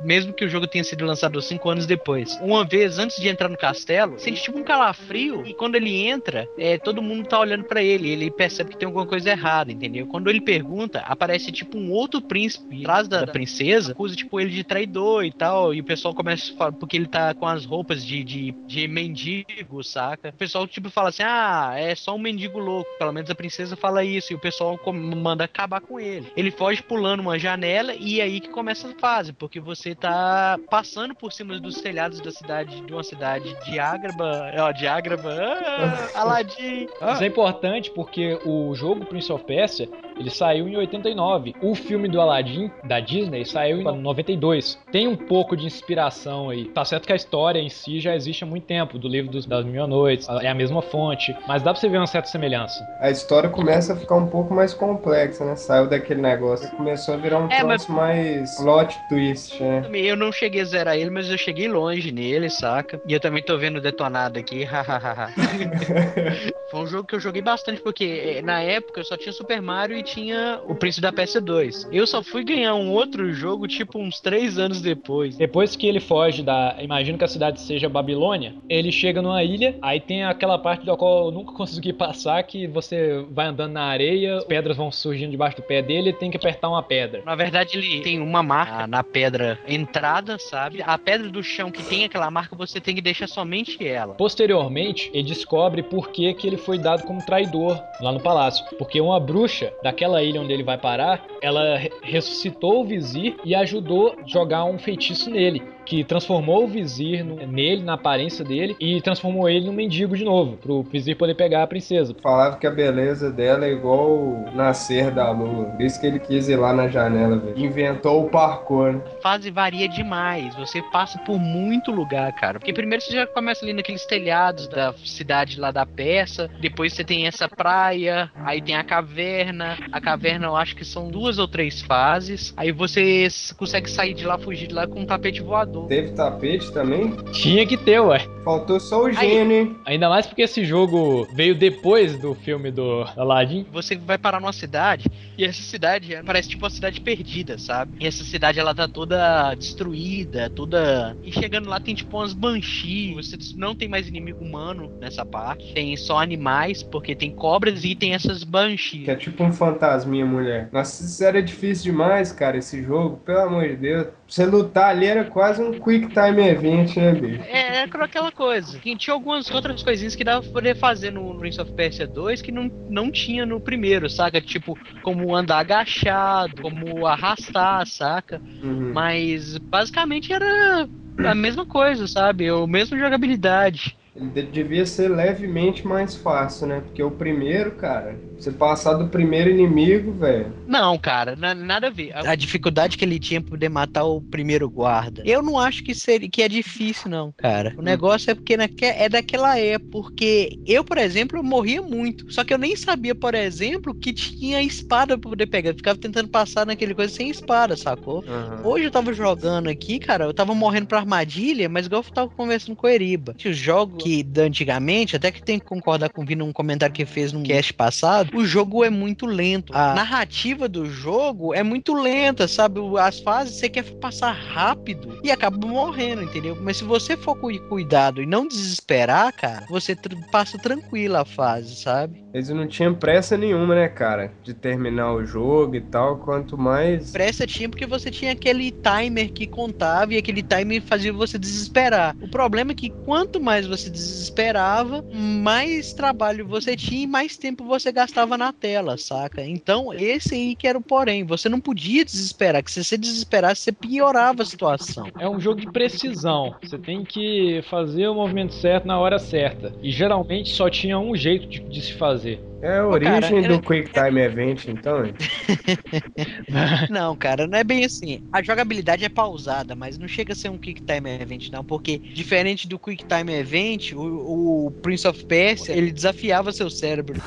mesmo 0.01 0.33
que 0.33 0.45
o 0.45 0.49
jogo 0.49 0.67
tenha 0.67 0.85
sido 0.85 1.05
lançado 1.05 1.41
5 1.41 1.69
anos 1.69 1.87
depois. 1.87 2.39
Uma 2.41 2.65
vez 2.65 2.99
antes 2.99 3.21
de 3.21 3.29
entrar 3.29 3.49
no 3.49 3.57
castelo, 3.57 4.19
sente 4.19 4.43
tipo 4.43 4.59
um 4.59 4.65
calafrio 4.65 5.47
e 5.47 5.55
quando 5.55 5.77
ele 5.77 6.07
entra, 6.07 6.49
é, 6.59 6.79
todo 6.79 7.03
mundo 7.03 7.29
tá 7.29 7.39
olhando 7.39 7.65
pra 7.65 7.83
ele, 7.83 8.11
ele 8.11 8.31
percebe 8.31 8.71
que 8.71 8.77
tem 8.77 8.87
alguma 8.87 9.07
coisa 9.07 9.31
errada, 9.31 9.73
entendeu? 9.73 10.07
Quando 10.07 10.29
ele 10.29 10.41
pergunta, 10.41 11.01
aparece 11.01 11.53
tipo 11.53 11.79
um 11.79 11.91
outro 11.91 12.21
príncipe 12.21 12.83
atrás 12.83 13.09
da, 13.09 13.25
da 13.25 13.33
princesa, 13.33 13.93
acusa 13.93 14.17
tipo 14.17 14.41
ele 14.41 14.51
de 14.51 14.65
traidor 14.65 15.25
e 15.25 15.33
tal, 15.33 15.75
e 15.75 15.81
o 15.81 15.85
pessoal 15.85 16.15
começa 16.15 16.53
a 16.53 16.57
falar 16.57 16.73
porque 16.73 16.97
ele 16.97 17.07
tá 17.07 17.35
com 17.35 17.47
as 17.47 17.65
roupas 17.65 18.05
de, 18.05 18.23
de, 18.25 18.53
de 18.67 18.89
mendigo, 18.89 19.83
saca? 19.83 20.31
O 20.31 20.39
pessoal 20.39 20.67
tipo 20.67 20.91
fala 20.91 21.09
assim: 21.11 21.23
"Ah, 21.25 21.75
é 21.77 21.95
só 21.95 22.15
um 22.15 22.19
mendigo 22.19 22.59
louco". 22.59 22.91
Pelo 22.99 23.13
menos 23.13 23.31
a 23.31 23.35
princesa 23.35 23.77
fala 23.77 24.05
isso 24.05 24.33
e 24.33 24.37
o 24.37 24.41
pessoal 24.41 24.79
manda 24.93 25.45
acabar 25.45 25.81
com 25.81 25.99
ele. 25.99 26.33
Ele 26.37 26.51
foge 26.51 26.83
pulando 26.83 27.21
uma 27.21 27.39
janela 27.39 27.95
e 27.95 28.21
é 28.21 28.25
aí 28.25 28.41
que 28.41 28.49
começa 28.49 28.62
a 28.71 28.99
fase, 28.99 29.33
porque 29.33 29.59
você 29.59 29.95
tá 29.95 30.59
passando 30.71 31.15
por 31.15 31.33
cima 31.33 31.59
dos 31.59 31.81
telhados 31.81 32.21
da 32.21 32.31
cidade, 32.31 32.81
de 32.83 32.93
uma 32.93 33.03
cidade 33.03 33.55
de 33.65 33.79
Ágraba, 33.79 34.53
ó, 34.59 34.73
de 34.73 34.87
Ágraba, 34.87 35.33
ah, 35.33 36.21
Aladdin. 36.21 36.87
Isso 37.13 37.23
é 37.23 37.27
importante 37.27 37.91
porque 37.91 38.39
o 38.45 38.75
jogo 38.75 39.05
Prince 39.05 39.33
of 39.33 39.45
Persia, 39.45 39.89
ele 40.23 40.31
saiu 40.31 40.69
em 40.69 40.77
89. 40.77 41.55
O 41.61 41.75
filme 41.75 42.09
do 42.09 42.21
Aladdin, 42.21 42.71
da 42.85 43.01
Disney, 43.01 43.45
saiu 43.45 43.81
em 43.81 44.01
92. 44.01 44.79
Tem 44.91 45.07
um 45.09 45.17
pouco 45.17 45.57
de 45.57 45.67
inspiração 45.67 46.49
aí. 46.51 46.67
Tá 46.67 46.85
certo 46.85 47.07
que 47.07 47.13
a 47.13 47.17
história 47.17 47.59
em 47.59 47.69
si 47.69 48.01
já 48.01 48.15
existe 48.15 48.45
há 48.45 48.47
muito 48.47 48.65
tempo, 48.67 48.99
do 48.99 49.09
livro 49.09 49.31
dos, 49.31 49.45
das 49.47 49.65
Mil 49.65 49.87
Noites, 49.87 50.29
é 50.41 50.49
a 50.49 50.55
mesma 50.55 50.81
fonte, 50.81 51.37
mas 51.47 51.63
dá 51.63 51.73
pra 51.73 51.81
você 51.81 51.89
ver 51.89 51.99
uma 51.99 52.07
certa 52.07 52.29
semelhança. 52.29 52.87
A 53.01 53.11
história 53.11 53.49
começa 53.51 53.93
a 53.93 53.97
ficar 53.97 54.15
um 54.15 54.27
pouco 54.27 54.55
mais 54.55 54.73
complexa, 54.73 55.45
né? 55.45 55.57
Saiu 55.57 55.89
daquele 55.89 56.21
negócio. 56.23 56.71
Começou 56.77 57.15
a 57.15 57.17
virar 57.17 57.39
um 57.39 57.47
É, 57.51 57.59
troço 57.61 57.93
mas- 57.93 58.13
mais 58.13 58.57
plot 58.57 58.99
twist, 59.09 59.63
né? 59.63 59.83
Eu 59.93 60.17
não 60.17 60.31
cheguei 60.31 60.61
a 60.61 60.65
zerar 60.65 60.97
ele, 60.97 61.11
mas 61.11 61.29
eu 61.29 61.37
cheguei 61.39 61.67
longe 61.69 62.13
nele, 62.13 62.49
saca? 62.49 63.01
E 63.07 63.13
eu 63.13 63.21
também 63.21 63.43
tô 63.43 63.57
vendo 63.59 63.81
detonado 63.81 64.39
aqui, 64.39 64.63
hahaha. 64.65 65.31
Foi 66.71 66.81
um 66.81 66.87
jogo 66.87 67.07
que 67.07 67.15
eu 67.15 67.21
joguei 67.21 67.43
bastante, 67.43 67.81
porque 67.83 68.05
eh, 68.39 68.43
na 68.43 68.61
época 68.63 69.01
eu 69.01 69.05
só 69.05 69.17
tinha 69.17 69.33
Super 69.33 69.61
Mario 69.61 69.97
e 69.97 70.03
tinha 70.13 70.61
o 70.67 70.75
Príncipe 70.75 71.03
da 71.03 71.13
PS2. 71.13 71.89
Eu 71.91 72.07
só 72.07 72.23
fui 72.23 72.45
ganhar 72.45 72.75
um 72.75 72.91
outro 72.91 73.33
jogo, 73.33 73.67
tipo, 73.67 73.99
uns 73.99 74.21
três 74.21 74.59
anos 74.59 74.81
depois. 74.81 75.37
Depois 75.37 75.75
que 75.75 75.87
ele 75.87 76.01
foge 76.01 76.43
da. 76.43 76.77
Imagino 76.81 77.19
que 77.19 77.25
a 77.25 77.29
cidade 77.29 77.61
seja 77.61 77.89
Babilônia. 77.89 78.55
Ele 78.69 78.93
chega 78.93 79.23
numa 79.23 79.43
ilha, 79.43 79.77
aí 79.81 80.01
tem 80.01 80.25
aquela 80.25 80.59
parte 80.59 80.85
da 80.85 80.97
qual 80.97 81.27
eu 81.27 81.31
nunca 81.33 81.53
consegui 81.57 81.93
passar, 81.93 82.43
que 82.43 82.67
você 82.67 83.25
vai 83.31 83.47
andando 83.47 83.73
na 83.73 83.85
areia, 83.85 84.37
as 84.37 84.45
pedras 84.45 84.77
vão 84.77 84.93
surgindo 84.93 85.31
debaixo 85.31 85.57
do 85.57 85.63
pé 85.63 85.83
dele 85.83 86.11
e 86.11 86.13
tem 86.13 86.31
que 86.31 86.37
apertar 86.37 86.69
uma 86.69 86.83
pedra. 86.83 87.23
Na 87.25 87.35
verdade, 87.35 87.79
ele 87.79 88.01
tem 88.03 88.21
uma 88.21 88.43
marca 88.43 88.87
na 88.87 89.03
pedra 89.03 89.59
entrada, 89.67 90.39
sabe? 90.39 90.83
A 90.83 90.99
pedra 90.99 91.29
do 91.29 91.43
chão 91.43 91.71
que 91.71 91.83
tem 91.83 92.05
aquela 92.05 92.31
marca, 92.31 92.55
você 92.55 92.81
tem 92.81 92.95
que 92.95 93.01
deixar 93.01 93.27
somente 93.27 93.87
ela. 93.87 94.15
Posteriormente, 94.15 95.11
ele 95.15 95.29
descobre 95.29 95.83
por 95.83 96.11
que, 96.11 96.33
que 96.35 96.47
ele 96.47 96.57
foi 96.57 96.79
dado 96.79 97.05
como 97.05 97.25
traidor 97.25 97.81
lá 98.01 98.13
no 98.13 98.21
palácio. 98.21 98.65
Porque 98.77 99.01
uma 99.01 99.19
bruxa 99.19 99.73
daquela 99.83 100.02
ilha 100.23 100.41
onde 100.41 100.53
ele 100.53 100.63
vai 100.63 100.79
parar, 100.79 101.25
ela 101.43 101.77
re- 101.77 101.93
ressuscitou 102.03 102.81
o 102.81 102.85
vizir 102.85 103.37
e 103.45 103.55
ajudou 103.55 104.17
a 104.19 104.27
jogar 104.27 104.65
um 104.65 104.79
feitiço 104.79 105.31
nele. 105.31 105.63
Que 105.93 106.03
transformou 106.03 106.65
o 106.65 106.67
vizir 106.67 107.23
no- 107.23 107.47
nele, 107.47 107.83
na 107.83 107.93
aparência 107.93 108.43
dele, 108.43 108.75
e 108.81 108.99
transformou 109.03 109.47
ele 109.47 109.67
num 109.67 109.75
mendigo 109.75 110.17
de 110.17 110.25
novo, 110.25 110.57
pro 110.57 110.83
vizir 110.85 111.19
poder 111.19 111.35
pegar 111.35 111.63
a 111.63 111.67
princesa. 111.67 112.17
Falava 112.23 112.57
que 112.57 112.67
a 112.67 112.71
beleza 112.71 113.31
dela 113.31 113.67
é 113.67 113.73
igual 113.73 114.09
o 114.11 114.51
nascer 114.55 115.11
da 115.11 115.31
lua. 115.31 115.67
Por 115.67 115.83
isso 115.83 116.01
que 116.01 116.07
ele 116.07 116.19
quis 116.19 116.49
ir 116.49 116.57
lá 116.57 116.73
na 116.73 116.89
janela, 116.89 117.37
velho. 117.37 117.59
Inventou 117.59 118.25
o 118.25 118.31
parkour, 118.31 118.95
né? 118.95 119.03
A 119.19 119.21
fase 119.21 119.51
varia 119.51 119.87
demais. 119.87 120.55
Você 120.57 120.81
passa 120.81 121.19
por 121.19 121.39
muito 121.39 121.91
lugar, 121.91 122.33
cara. 122.37 122.59
Porque 122.59 122.73
primeiro 122.73 123.05
você 123.05 123.13
já 123.13 123.27
começa 123.27 123.63
ali 123.63 123.75
naqueles 123.75 124.07
telhados 124.07 124.69
da 124.69 124.95
cidade 125.05 125.61
lá 125.61 125.71
da 125.71 125.85
Persa. 125.85 126.49
Depois 126.59 126.95
você 126.95 127.05
tem 127.05 127.27
essa 127.27 127.47
praia. 127.47 128.31
Aí 128.47 128.63
tem 128.63 128.77
a 128.77 128.83
caverna. 128.83 129.77
A 129.93 130.01
caverna 130.01 130.47
eu 130.47 130.57
acho 130.57 130.75
que 130.75 130.87
são 130.87 131.11
duas 131.11 131.39
ou 131.39 131.47
três 131.47 131.83
fases. 131.83 132.55
Aí 132.57 132.73
você 132.73 133.29
consegue 133.59 133.91
sair 133.91 134.15
de 134.15 134.25
lá, 134.25 134.39
fugir 134.39 134.69
de 134.69 134.75
lá 134.75 134.87
com 134.87 134.99
um 135.01 135.05
tapete 135.05 135.43
voador. 135.43 135.82
Teve 135.89 136.13
tapete 136.13 136.73
também? 136.73 137.15
Tinha 137.33 137.67
que 137.67 137.77
ter, 137.77 138.01
ué. 138.01 138.27
Faltou 138.45 138.81
só 138.81 139.05
o 139.05 139.13
gênio, 139.13 139.53
hein? 139.57 139.77
Ainda 139.85 140.09
mais 140.09 140.27
porque 140.27 140.43
esse 140.43 140.65
jogo 140.65 141.29
veio 141.35 141.55
depois 141.55 142.19
do 142.19 142.35
filme 142.35 142.71
do 142.73 143.05
Aladdin. 143.17 143.65
Você 143.73 143.95
vai 143.97 144.19
parar 144.19 144.41
numa 144.41 144.53
cidade 144.53 145.07
e 145.39 145.45
essa 145.45 145.63
cidade 145.63 146.13
é- 146.15 146.23
parece 146.23 146.49
tipo 146.49 146.65
uma 146.65 146.71
cidade 146.71 147.01
perdida, 147.01 147.57
sabe? 147.57 147.93
E 148.01 148.07
essa 148.07 148.25
cidade 148.25 148.59
ela 148.59 148.75
tá 148.75 148.89
toda 148.89 149.55
destruída, 149.55 150.51
toda. 150.51 151.17
E 151.23 151.31
chegando 151.31 151.69
lá 151.69 151.79
tem 151.79 151.95
tipo 151.95 152.17
umas 152.17 152.33
banshees. 152.33 153.15
Você 153.15 153.37
não 153.57 153.75
tem 153.77 153.89
mais 153.89 154.09
inimigo 154.09 154.45
humano 154.45 154.91
nessa 155.01 155.25
parte. 155.25 155.73
Tem 155.73 155.97
só 155.97 156.19
animais, 156.19 156.83
porque 156.83 157.15
tem 157.15 157.31
cobras 157.31 157.85
e 157.85 157.95
tem 157.95 158.13
essas 158.15 158.43
banshees. 158.43 159.05
Que 159.05 159.11
é 159.11 159.17
tipo 159.17 159.45
um 159.45 159.53
fantasminha 159.53 160.27
mulher. 160.27 160.69
Nossa, 160.73 161.05
isso 161.05 161.23
era 161.25 161.41
difícil 161.43 161.93
demais, 161.93 162.33
cara, 162.33 162.57
esse 162.59 162.83
jogo. 162.83 163.19
Pelo 163.25 163.41
amor 163.41 163.69
de 163.69 163.77
Deus. 163.77 164.07
Você 164.33 164.47
lutar 164.47 164.89
ali 164.89 165.05
era 165.05 165.27
quase 165.27 165.63
um 165.63 165.79
quick 165.79 166.09
time 166.09 166.41
event, 166.49 166.97
né, 166.97 167.13
bicho? 167.13 167.43
É, 167.43 167.81
é 167.81 167.83
aquela 167.83 168.33
coisa. 168.33 168.81
E 168.83 168.97
tinha 168.97 169.13
algumas 169.13 169.51
outras 169.51 169.83
coisinhas 169.83 170.17
que 170.17 170.25
dava 170.25 170.41
pra 170.41 170.51
poder 170.51 170.75
fazer 170.75 171.13
no 171.13 171.39
Prince 171.39 171.61
of 171.61 171.71
Persia 171.73 172.07
2 172.07 172.41
que 172.41 172.51
não, 172.51 172.71
não 172.89 173.11
tinha 173.11 173.45
no 173.45 173.61
primeiro, 173.61 174.09
saca? 174.09 174.41
Tipo, 174.41 174.79
como 175.03 175.37
andar 175.37 175.59
agachado, 175.59 176.63
como 176.63 177.07
arrastar, 177.07 177.87
saca? 177.87 178.41
Uhum. 178.63 178.95
Mas 178.95 179.59
basicamente 179.59 180.33
era 180.33 180.89
a 181.27 181.35
mesma 181.35 181.67
coisa, 181.67 182.09
sabe? 182.09 182.51
O 182.51 182.67
mesmo 182.67 182.99
jogabilidade. 182.99 183.95
Ele 184.15 184.29
de- 184.29 184.43
devia 184.43 184.85
ser 184.85 185.09
levemente 185.09 185.87
mais 185.87 186.15
fácil, 186.15 186.67
né? 186.67 186.81
Porque 186.81 187.03
o 187.03 187.11
primeiro, 187.11 187.73
cara, 187.73 188.15
você 188.39 188.51
passar 188.51 188.95
do 188.95 189.09
primeiro 189.09 189.49
inimigo, 189.49 190.13
velho. 190.13 190.53
Não, 190.67 190.99
cara, 190.99 191.35
na- 191.35 191.55
nada 191.55 191.87
a 191.87 191.91
ver. 191.91 192.13
A, 192.15 192.33
a 192.33 192.35
dificuldade 192.35 192.97
que 192.99 193.05
ele 193.05 193.19
tinha 193.19 193.41
pra 193.41 193.51
poder 193.51 193.69
matar 193.71 194.05
o 194.05 194.21
primeiro 194.21 194.69
guarda. 194.69 195.23
Eu 195.25 195.43
não 195.43 195.59
acho 195.59 195.83
que 195.83 195.95
seria 195.95 196.29
que 196.29 196.43
é 196.43 196.49
difícil, 196.49 197.11
não, 197.11 197.33
cara. 197.33 197.75
O 197.79 197.83
negócio 197.83 198.31
é 198.31 198.35
porque 198.35 198.57
naque, 198.57 198.85
é 198.85 199.09
daquela 199.09 199.59
época. 199.59 199.83
Porque 199.91 200.59
eu, 200.67 200.85
por 200.85 200.99
exemplo, 200.99 201.39
eu 201.39 201.43
morria 201.43 201.81
muito. 201.83 202.25
Só 202.29 202.45
que 202.45 202.53
eu 202.53 202.59
nem 202.59 202.77
sabia, 202.77 203.15
por 203.15 203.35
exemplo, 203.35 203.95
que 203.95 204.13
tinha 204.13 204.63
espada 204.63 205.19
pra 205.19 205.31
poder 205.31 205.47
pegar. 205.47 205.71
Eu 205.71 205.75
ficava 205.75 205.99
tentando 205.99 206.29
passar 206.29 206.67
naquele 206.67 206.95
coisa 206.95 207.13
sem 207.13 207.31
espada, 207.31 207.77
sacou? 207.77 208.25
Hoje 208.63 208.85
eu 208.87 208.91
tava 208.91 209.13
jogando 209.13 209.69
aqui, 209.69 209.99
cara, 209.99 210.25
eu 210.25 210.35
tava 210.35 210.55
morrendo 210.55 210.87
pra 210.87 210.99
armadilha, 210.99 211.69
mas 211.69 211.87
igual 211.87 212.03
eu 212.07 212.13
tava 212.13 212.31
conversando 212.31 212.77
com 212.77 212.87
o 212.87 212.91
Eriba. 212.91 213.35
Os 213.45 213.57
jogos 213.57 214.02
que 214.03 214.23
da 214.23 214.43
antigamente, 214.43 215.17
até 215.17 215.31
que 215.31 215.43
tem 215.43 215.59
que 215.59 215.65
concordar 215.65 216.11
com 216.11 216.23
o 216.23 216.25
Vini 216.27 216.41
num 216.43 216.53
comentário 216.53 216.95
que 216.95 217.05
fez 217.07 217.33
num 217.33 217.43
cast 217.43 217.73
passado, 217.75 218.37
o 218.37 218.45
jogo 218.45 218.85
é 218.85 218.91
muito 218.91 219.27
lento. 219.27 219.73
A 219.75 219.95
narrativa 219.95 220.69
do 220.69 220.87
jogo 220.87 221.55
é 221.55 221.63
muito 221.63 221.95
lenta, 221.95 222.49
sabe? 222.49 222.81
As 222.99 223.21
fases 223.21 223.57
você 223.59 223.69
quer 223.69 223.85
passar 224.01 224.33
rápido 224.33 225.19
e 225.23 225.31
acaba 225.31 225.67
morrendo, 225.67 226.23
entendeu? 226.23 226.57
Mas 226.61 226.79
se 226.79 226.85
você 226.85 227.17
for 227.17 227.37
com 227.37 227.53
cuidado 227.69 228.23
e 228.23 228.27
não 228.27 228.47
desesperar, 228.47 229.33
cara, 229.35 229.67
você 229.69 229.95
tr- 229.95 230.17
passa 230.31 230.59
tranquila 230.59 231.23
a 231.23 231.25
fase, 231.25 231.77
sabe? 231.77 232.23
Eles 232.33 232.49
não 232.49 232.67
tinham 232.67 232.95
pressa 232.95 233.37
nenhuma, 233.37 233.75
né, 233.75 233.89
cara? 233.89 234.33
De 234.43 234.55
terminar 234.55 235.13
o 235.13 235.25
jogo 235.25 235.77
e 235.77 235.81
tal. 235.81 236.19
Quanto 236.19 236.57
mais. 236.57 237.11
Pressa 237.11 237.47
tinha 237.47 237.69
porque 237.69 237.87
você 237.87 238.11
tinha 238.11 238.33
aquele 238.33 238.71
timer 238.71 239.31
que 239.33 239.47
contava 239.47 240.15
e 240.15 240.17
aquele 240.17 240.43
timer 240.43 240.83
fazia 240.83 241.13
você 241.13 241.39
desesperar. 241.39 242.17
O 242.21 242.29
problema 242.29 242.73
é 242.73 242.75
que 242.75 242.91
quanto 243.05 243.41
mais 243.41 243.67
você 243.67 243.91
desesperava, 243.93 245.05
mais 245.13 245.93
trabalho 245.93 246.47
você 246.47 246.75
tinha 246.75 247.05
e 247.05 247.07
mais 247.07 247.37
tempo 247.37 247.65
você 247.65 247.93
gastava 247.93 248.37
na 248.37 248.53
tela, 248.53 248.97
saca? 248.97 249.45
Então, 249.45 249.93
esse 249.93 250.35
aí 250.35 250.57
que 250.57 250.67
era 250.67 250.79
o 250.79 250.83
porém. 250.83 251.25
Você 251.25 251.49
não 251.49 251.61
podia 251.61 252.05
desesperar, 252.05 252.63
que 252.63 252.73
se 252.73 252.83
você 252.83 252.97
desesperasse, 252.97 253.63
você 253.63 253.73
piorava 253.73 254.43
a 254.43 254.47
situação. 254.47 255.07
É 255.19 255.29
um 255.29 255.39
jogo 255.39 255.61
de 255.61 255.71
precisão. 255.71 256.55
Você 256.63 256.79
tem 256.79 257.05
que 257.05 257.63
fazer 257.69 258.09
o 258.09 258.15
movimento 258.15 258.55
certo 258.55 258.87
na 258.87 258.99
hora 258.99 259.19
certa. 259.19 259.73
E 259.83 259.91
geralmente 259.91 260.51
só 260.51 260.69
tinha 260.71 260.99
um 260.99 261.15
jeito 261.15 261.47
de, 261.47 261.61
de 261.61 261.81
se 261.83 261.93
fazer. 261.93 262.52
É 262.63 262.79
a 262.79 262.87
origem 262.87 263.43
cara, 263.43 263.49
do 263.49 263.61
Quick 263.61 263.91
Time 263.93 264.21
Event, 264.21 264.69
então. 264.69 265.03
Não, 266.89 267.17
cara, 267.17 267.49
não 267.49 267.59
é 267.59 267.65
bem 267.65 267.85
assim. 267.85 268.21
A 268.33 268.41
jogabilidade 268.41 269.05
é 269.05 269.09
pausada, 269.09 269.75
mas 269.75 269.99
não 269.99 270.07
chega 270.07 270.33
a 270.33 270.37
ser 270.37 270.49
um 270.49 270.57
Quick 270.57 270.81
Time 270.87 271.11
Event, 271.11 271.51
não, 271.51 271.65
porque 271.65 272.01
diferente 272.15 272.69
do 272.69 272.79
Quick 272.79 273.05
Time 273.05 273.33
Event, 273.33 273.93
o, 273.93 274.67
o 274.67 274.71
Prince 274.81 275.09
of 275.09 275.25
Persia, 275.27 275.75
ele 275.75 275.91
desafiava 275.91 276.53
seu 276.53 276.71
cérebro. 276.71 277.21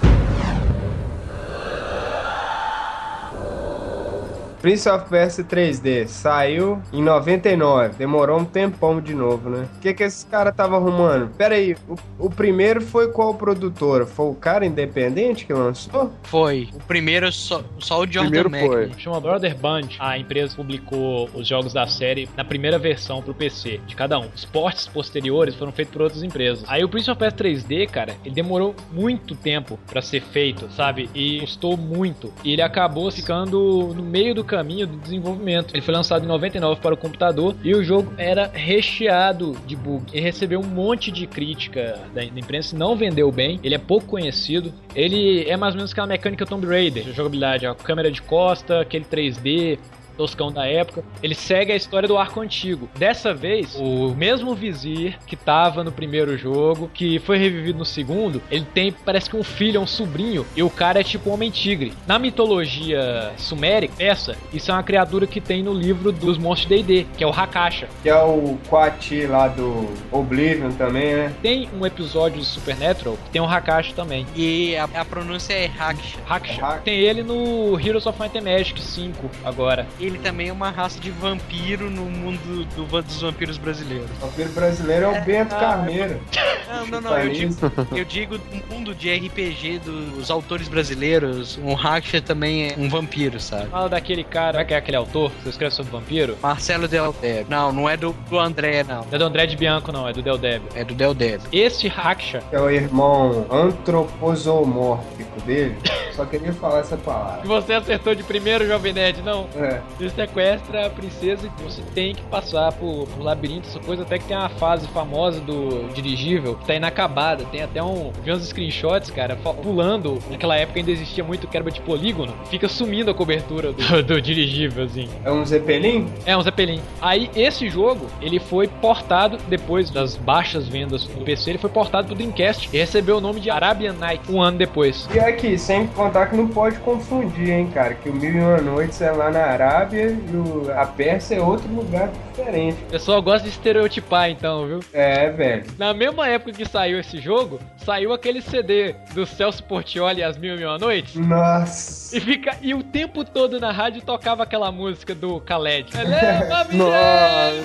Prince 4.65 4.89
of 4.89 5.07
Persia 5.07 5.43
3D 5.43 6.07
saiu 6.07 6.81
em 6.91 6.99
99. 6.99 7.97
Demorou 7.99 8.39
um 8.39 8.45
tempão 8.45 8.99
de 8.99 9.13
novo, 9.13 9.47
né? 9.47 9.67
O 9.77 9.79
que 9.79 9.93
que 9.93 10.01
esse 10.01 10.25
cara 10.25 10.51
tava 10.51 10.75
arrumando? 10.75 11.29
Pera 11.37 11.53
aí, 11.53 11.77
o, 11.87 12.25
o 12.25 12.29
primeiro 12.31 12.81
foi 12.81 13.11
qual 13.11 13.35
produtora? 13.35 14.07
Foi 14.07 14.25
o 14.25 14.33
cara 14.33 14.65
independente 14.65 15.45
que 15.45 15.53
lançou? 15.53 16.11
Foi. 16.23 16.69
O 16.73 16.79
primeiro 16.79 17.31
só, 17.31 17.63
só 17.77 17.99
o 17.99 18.11
Jordan 18.11 18.31
Primeiro 18.31 18.49
Mac. 18.49 18.61
foi. 18.65 18.91
Chama 18.97 19.21
Brother 19.21 19.55
Band. 19.55 19.89
A 19.99 20.17
empresa 20.17 20.55
publicou 20.55 21.29
os 21.35 21.47
jogos 21.47 21.71
da 21.71 21.85
série 21.85 22.27
na 22.35 22.43
primeira 22.43 22.79
versão 22.79 23.21
pro 23.21 23.35
PC, 23.35 23.79
de 23.85 23.95
cada 23.95 24.17
um. 24.17 24.29
Os 24.33 24.45
portes 24.45 24.87
posteriores 24.87 25.53
foram 25.53 25.71
feitos 25.71 25.93
por 25.93 26.01
outras 26.01 26.23
empresas. 26.23 26.65
Aí 26.67 26.83
o 26.83 26.89
Prince 26.89 27.11
of 27.11 27.19
Persia 27.19 27.37
3D, 27.37 27.87
cara, 27.87 28.15
ele 28.25 28.33
demorou 28.33 28.73
muito 28.91 29.35
tempo 29.35 29.77
pra 29.85 30.01
ser 30.01 30.23
feito, 30.23 30.67
sabe? 30.71 31.07
E 31.13 31.41
custou 31.41 31.77
muito. 31.77 32.33
E 32.43 32.51
ele 32.53 32.63
acabou 32.63 33.11
ficando 33.11 33.93
no 33.93 34.01
meio 34.01 34.33
do 34.33 34.43
caminho 34.43 34.54
do 34.63 34.97
desenvolvimento. 34.97 35.73
Ele 35.73 35.81
foi 35.81 35.93
lançado 35.93 36.23
em 36.23 36.27
99 36.27 36.81
para 36.81 36.93
o 36.93 36.97
computador 36.97 37.55
e 37.63 37.73
o 37.73 37.83
jogo 37.83 38.13
era 38.17 38.49
recheado 38.53 39.55
de 39.65 39.75
bug. 39.75 40.05
Ele 40.13 40.21
recebeu 40.21 40.59
um 40.59 40.67
monte 40.67 41.11
de 41.11 41.27
crítica 41.27 41.99
da 42.13 42.23
imprensa, 42.23 42.77
não 42.77 42.95
vendeu 42.95 43.31
bem. 43.31 43.59
Ele 43.63 43.75
é 43.75 43.79
pouco 43.79 44.07
conhecido. 44.07 44.73
Ele 44.95 45.47
é 45.49 45.57
mais 45.57 45.73
ou 45.73 45.77
menos 45.77 45.91
aquela 45.91 46.07
mecânica 46.07 46.45
Tomb 46.45 46.65
Raider, 46.65 47.03
jogabilidade, 47.13 47.65
a 47.65 47.75
câmera 47.75 48.11
de 48.11 48.21
costa, 48.21 48.81
aquele 48.81 49.05
3D, 49.05 49.77
toscão 50.15 50.51
da 50.51 50.65
época. 50.67 51.03
Ele 51.21 51.35
segue 51.35 51.71
a 51.71 51.75
história 51.75 52.07
do 52.07 52.17
arco 52.17 52.39
antigo. 52.41 52.89
Dessa 52.97 53.33
vez, 53.33 53.75
o 53.75 54.13
mesmo 54.15 54.55
vizir 54.55 55.17
que 55.27 55.35
tava 55.35 55.83
no 55.83 55.91
primeiro 55.91 56.37
jogo, 56.37 56.89
que 56.93 57.19
foi 57.19 57.37
revivido 57.37 57.77
no 57.79 57.85
segundo, 57.85 58.41
ele 58.49 58.65
tem, 58.73 58.91
parece 58.91 59.29
que 59.29 59.35
um 59.35 59.43
filho, 59.43 59.79
um 59.81 59.87
sobrinho, 59.87 60.45
e 60.55 60.63
o 60.63 60.69
cara 60.69 60.99
é 60.99 61.03
tipo 61.03 61.29
um 61.29 61.33
homem-tigre. 61.33 61.93
Na 62.07 62.17
mitologia 62.19 63.31
sumérica, 63.37 63.93
essa, 63.99 64.35
isso 64.53 64.71
é 64.71 64.73
uma 64.73 64.83
criatura 64.83 65.27
que 65.27 65.41
tem 65.41 65.61
no 65.63 65.73
livro 65.73 66.11
dos 66.11 66.37
monstros 66.37 66.69
de 66.69 66.83
D&D, 66.83 67.05
que 67.17 67.23
é 67.23 67.27
o 67.27 67.31
Hakasha. 67.31 67.87
Que 68.01 68.09
é 68.09 68.21
o 68.23 68.57
Quati 68.69 69.25
lá 69.27 69.47
do 69.47 69.87
Oblivion 70.11 70.71
também, 70.71 71.15
né? 71.15 71.33
Tem 71.41 71.69
um 71.77 71.85
episódio 71.85 72.39
do 72.39 72.45
Supernatural 72.45 73.17
que 73.25 73.29
tem 73.31 73.41
o 73.41 73.45
Hakasha 73.45 73.93
também. 73.93 74.25
E 74.35 74.75
a, 74.75 74.85
a 74.85 75.05
pronúncia 75.05 75.53
é 75.53 75.65
Haksha. 75.77 76.17
Hakasha. 76.27 76.65
Hak- 76.65 76.83
Tem 76.83 76.99
ele 76.99 77.23
no 77.23 77.79
Heroes 77.79 78.05
of 78.05 78.19
Might 78.21 78.37
and 78.37 78.41
Magic 78.41 78.79
5 78.81 79.29
agora. 79.43 79.85
Ele 80.05 80.19
também 80.19 80.49
é 80.49 80.53
uma 80.53 80.69
raça 80.69 80.99
de 80.99 81.09
vampiro 81.09 81.89
no 81.89 82.03
mundo 82.03 82.65
do- 82.75 83.01
dos 83.01 83.21
vampiros 83.21 83.57
brasileiros. 83.57 84.09
O 84.21 84.27
vampiro 84.27 84.49
brasileiro 84.49 85.05
é 85.05 85.19
o 85.19 85.23
Bento 85.23 85.55
ah, 85.55 85.59
Carneiro. 85.59 86.21
Não, 86.67 86.85
não, 86.87 87.01
não. 87.01 87.17
Eu 87.17 87.29
digo, 87.31 87.55
eu 87.95 88.05
digo 88.05 88.39
no 88.51 88.75
mundo 88.75 88.93
de 88.93 89.11
RPG 89.13 89.79
dos 89.79 90.29
autores 90.29 90.67
brasileiros, 90.67 91.57
um 91.63 91.75
Haksha 91.75 92.21
também 92.21 92.67
é 92.69 92.75
um 92.77 92.87
vampiro, 92.89 93.39
sabe? 93.39 93.67
Fala 93.69 93.89
daquele 93.89 94.23
cara, 94.23 94.63
que 94.63 94.73
é 94.73 94.77
aquele 94.77 94.97
autor 94.97 95.31
que 95.43 95.49
escreve 95.49 95.73
sobre 95.73 95.91
vampiro. 95.91 96.37
Marcelo 96.41 96.87
Del 96.87 97.13
Deb. 97.13 97.47
Não, 97.49 97.71
não 97.71 97.89
é 97.89 97.97
do, 97.97 98.13
do 98.29 98.37
André, 98.39 98.83
não. 98.83 99.01
Não 99.05 99.07
é 99.11 99.17
do 99.17 99.23
André 99.25 99.45
de 99.47 99.55
Bianco, 99.57 99.91
não, 99.91 100.07
é 100.07 100.13
do 100.13 100.21
Del 100.21 100.37
Deb. 100.37 100.61
É 100.75 100.83
do 100.83 100.93
Del 100.93 101.13
Deb. 101.13 101.41
Este 101.51 101.87
Haksha, 101.87 102.43
é 102.51 102.59
o 102.59 102.69
irmão 102.69 103.45
antroposomórfico 103.51 105.41
dele. 105.41 105.75
Só 106.15 106.25
queria 106.25 106.53
falar 106.53 106.79
essa 106.79 106.95
que 106.95 107.03
palavra. 107.03 107.41
você 107.45 107.73
acertou 107.73 108.15
de 108.15 108.23
primeiro, 108.23 108.65
Jovem 108.65 108.93
Nerd, 108.93 109.21
não. 109.21 109.47
É. 109.55 109.81
Você 109.97 110.09
sequestra 110.09 110.85
a 110.87 110.89
princesa 110.89 111.47
e 111.47 111.63
você 111.63 111.81
tem 111.93 112.15
que 112.15 112.21
passar 112.23 112.71
por, 112.73 113.07
por 113.07 113.23
labirinto, 113.23 113.67
essa 113.67 113.79
coisa. 113.79 114.03
Até 114.03 114.17
que 114.19 114.25
tem 114.25 114.37
uma 114.37 114.49
fase 114.49 114.87
famosa 114.87 115.39
do 115.41 115.89
dirigível 115.93 116.55
que 116.55 116.65
tá 116.65 116.75
inacabada. 116.75 117.43
Tem 117.45 117.61
até 117.61 117.81
um. 117.83 118.11
Vi 118.23 118.31
uns 118.31 118.47
screenshots, 118.47 119.09
cara, 119.11 119.35
pulando. 119.35 120.19
Naquela 120.29 120.55
época 120.55 120.79
ainda 120.79 120.91
existia 120.91 121.23
muito 121.23 121.47
quebra 121.47 121.71
de 121.71 121.81
polígono. 121.81 122.33
Fica 122.49 122.67
sumindo 122.67 123.11
a 123.11 123.13
cobertura 123.13 123.73
do, 123.73 124.03
do 124.03 124.21
dirigível, 124.21 124.85
assim. 124.85 125.09
É 125.23 125.31
um 125.31 125.45
Zeppelin? 125.45 126.07
É 126.25 126.37
um 126.37 126.41
Zeppelin. 126.41 126.81
Aí 127.01 127.29
esse 127.35 127.69
jogo, 127.69 128.07
ele 128.21 128.39
foi 128.39 128.67
portado 128.67 129.37
depois 129.47 129.89
das 129.89 130.15
baixas 130.15 130.67
vendas 130.67 131.05
do 131.05 131.23
PC, 131.23 131.51
ele 131.51 131.57
foi 131.59 131.69
portado 131.69 132.07
pro 132.07 132.15
Dreamcast 132.15 132.69
e 132.71 132.77
recebeu 132.77 133.17
o 133.17 133.21
nome 133.21 133.39
de 133.39 133.49
Arabian 133.49 133.93
Night 133.93 134.31
um 134.31 134.41
ano 134.41 134.57
depois. 134.57 135.07
E 135.13 135.19
aqui, 135.19 135.57
sem 135.57 135.87
contar 136.05 136.27
que 136.27 136.35
não 136.35 136.47
pode 136.47 136.77
confundir, 136.79 137.49
hein, 137.49 137.69
cara. 137.73 137.93
Que 137.95 138.09
o 138.09 138.13
Mil 138.13 138.31
e 138.31 138.39
Uma 138.39 138.57
Noites 138.61 139.01
é 139.01 139.11
lá 139.11 139.31
na 139.31 139.43
Arábia 139.43 140.07
e 140.09 140.35
o- 140.35 140.71
a 140.75 140.85
Pérsia 140.85 141.35
é 141.35 141.41
outro 141.41 141.67
lugar 141.73 142.09
diferente. 142.29 142.77
O 142.83 142.91
pessoal 142.91 143.21
gosta 143.21 143.43
de 143.43 143.49
estereotipar, 143.49 144.29
então, 144.29 144.67
viu? 144.67 144.79
É, 144.93 145.29
velho. 145.29 145.65
Na 145.77 145.93
mesma 145.93 146.27
época 146.27 146.51
que 146.53 146.65
saiu 146.67 146.99
esse 146.99 147.17
jogo, 147.19 147.59
saiu 147.77 148.13
aquele 148.13 148.41
CD 148.41 148.93
do 149.13 149.25
Celso 149.25 149.63
Portioli 149.63 150.21
As 150.23 150.37
Mil 150.37 150.55
e 150.59 150.65
Uma 150.65 150.77
Noites. 150.77 151.15
Nossa. 151.15 152.15
E, 152.15 152.19
fica, 152.19 152.55
e 152.61 152.73
o 152.73 152.83
tempo 152.83 153.23
todo 153.23 153.59
na 153.59 153.71
rádio 153.71 154.01
tocava 154.01 154.43
aquela 154.43 154.71
música 154.71 155.15
do 155.15 155.37
Khaled. 155.39 155.89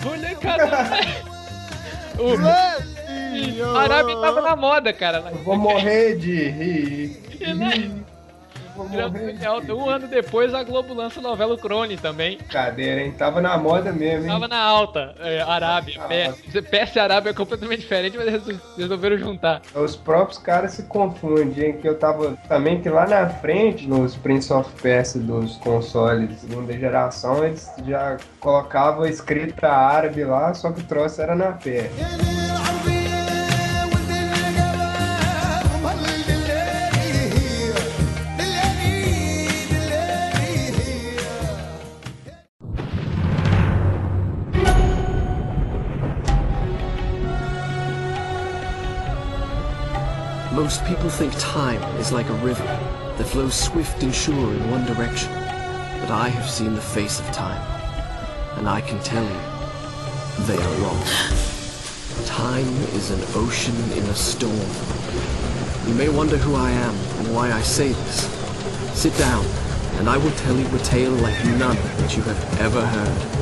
Molecada. 0.04 0.70
O 2.18 2.36
a 3.76 3.80
Arábia 3.80 4.14
tava 4.16 4.42
na 4.42 4.54
moda, 4.54 4.92
cara. 4.92 5.24
Eu 5.30 5.38
vou 5.38 5.56
morrer 5.56 6.16
de 6.18 6.50
rir. 6.50 7.16
Um 8.76 9.88
ano 9.88 10.08
depois 10.08 10.54
a 10.54 10.62
Globo 10.62 10.94
lança 10.94 11.20
a 11.20 11.22
novela 11.22 11.54
O 11.54 11.58
Crone 11.58 11.96
também. 11.96 12.38
Cadeira, 12.38 13.02
hein? 13.02 13.12
Tava 13.16 13.40
na 13.40 13.56
moda 13.56 13.92
mesmo, 13.92 14.24
hein? 14.24 14.32
Tava 14.32 14.48
na 14.48 14.60
alta, 14.60 15.14
é, 15.20 15.40
Arábia, 15.40 16.00
Pérsia. 16.08 16.62
Pérsia 16.62 17.00
e 17.00 17.02
Arábia 17.02 17.30
é 17.30 17.34
completamente 17.34 17.80
diferente, 17.80 18.16
mas 18.16 18.26
eles 18.26 18.60
resolveram 18.76 19.18
juntar. 19.18 19.62
Os 19.74 19.96
próprios 19.96 20.38
caras 20.38 20.72
se 20.72 20.84
confundem, 20.84 21.64
hein? 21.64 21.78
Que 21.80 21.88
eu 21.88 21.98
tava 21.98 22.36
também 22.48 22.80
que 22.80 22.88
lá 22.88 23.06
na 23.06 23.28
frente, 23.28 23.86
nos 23.86 24.16
Prince 24.16 24.52
of 24.52 24.70
Persia 24.80 25.20
dos 25.20 25.56
consoles 25.56 26.28
de 26.28 26.34
segunda 26.36 26.72
geração, 26.72 27.44
eles 27.44 27.70
já 27.86 28.16
colocavam 28.40 29.04
a 29.04 29.08
escrita 29.08 29.68
árabe 29.68 30.24
lá, 30.24 30.52
só 30.54 30.70
que 30.70 30.80
o 30.80 30.84
troço 30.84 31.20
era 31.20 31.34
na 31.34 31.52
pé. 31.52 31.90
Most 50.70 50.84
people 50.84 51.10
think 51.10 51.32
time 51.36 51.82
is 51.98 52.12
like 52.12 52.28
a 52.28 52.34
river 52.34 52.62
that 53.18 53.24
flows 53.24 53.56
swift 53.56 54.04
and 54.04 54.14
sure 54.14 54.54
in 54.54 54.70
one 54.70 54.86
direction. 54.86 55.32
But 56.00 56.12
I 56.12 56.28
have 56.28 56.48
seen 56.48 56.74
the 56.74 56.80
face 56.80 57.18
of 57.18 57.26
time, 57.32 57.60
and 58.56 58.68
I 58.68 58.80
can 58.80 59.00
tell 59.00 59.24
you, 59.24 59.40
they 60.46 60.56
are 60.62 60.74
wrong. 60.80 61.02
Time 62.24 62.72
is 62.94 63.10
an 63.10 63.20
ocean 63.34 63.74
in 63.98 64.04
a 64.04 64.14
storm. 64.14 64.70
You 65.88 65.94
may 65.94 66.08
wonder 66.08 66.36
who 66.36 66.54
I 66.54 66.70
am 66.70 66.94
and 67.18 67.34
why 67.34 67.50
I 67.50 67.62
say 67.62 67.88
this. 67.88 68.28
Sit 68.94 69.18
down, 69.18 69.44
and 69.98 70.08
I 70.08 70.18
will 70.18 70.36
tell 70.46 70.56
you 70.56 70.68
a 70.68 70.78
tale 70.84 71.10
like 71.10 71.44
none 71.46 71.80
that 71.98 72.16
you 72.16 72.22
have 72.22 72.60
ever 72.60 72.86
heard. 72.86 73.40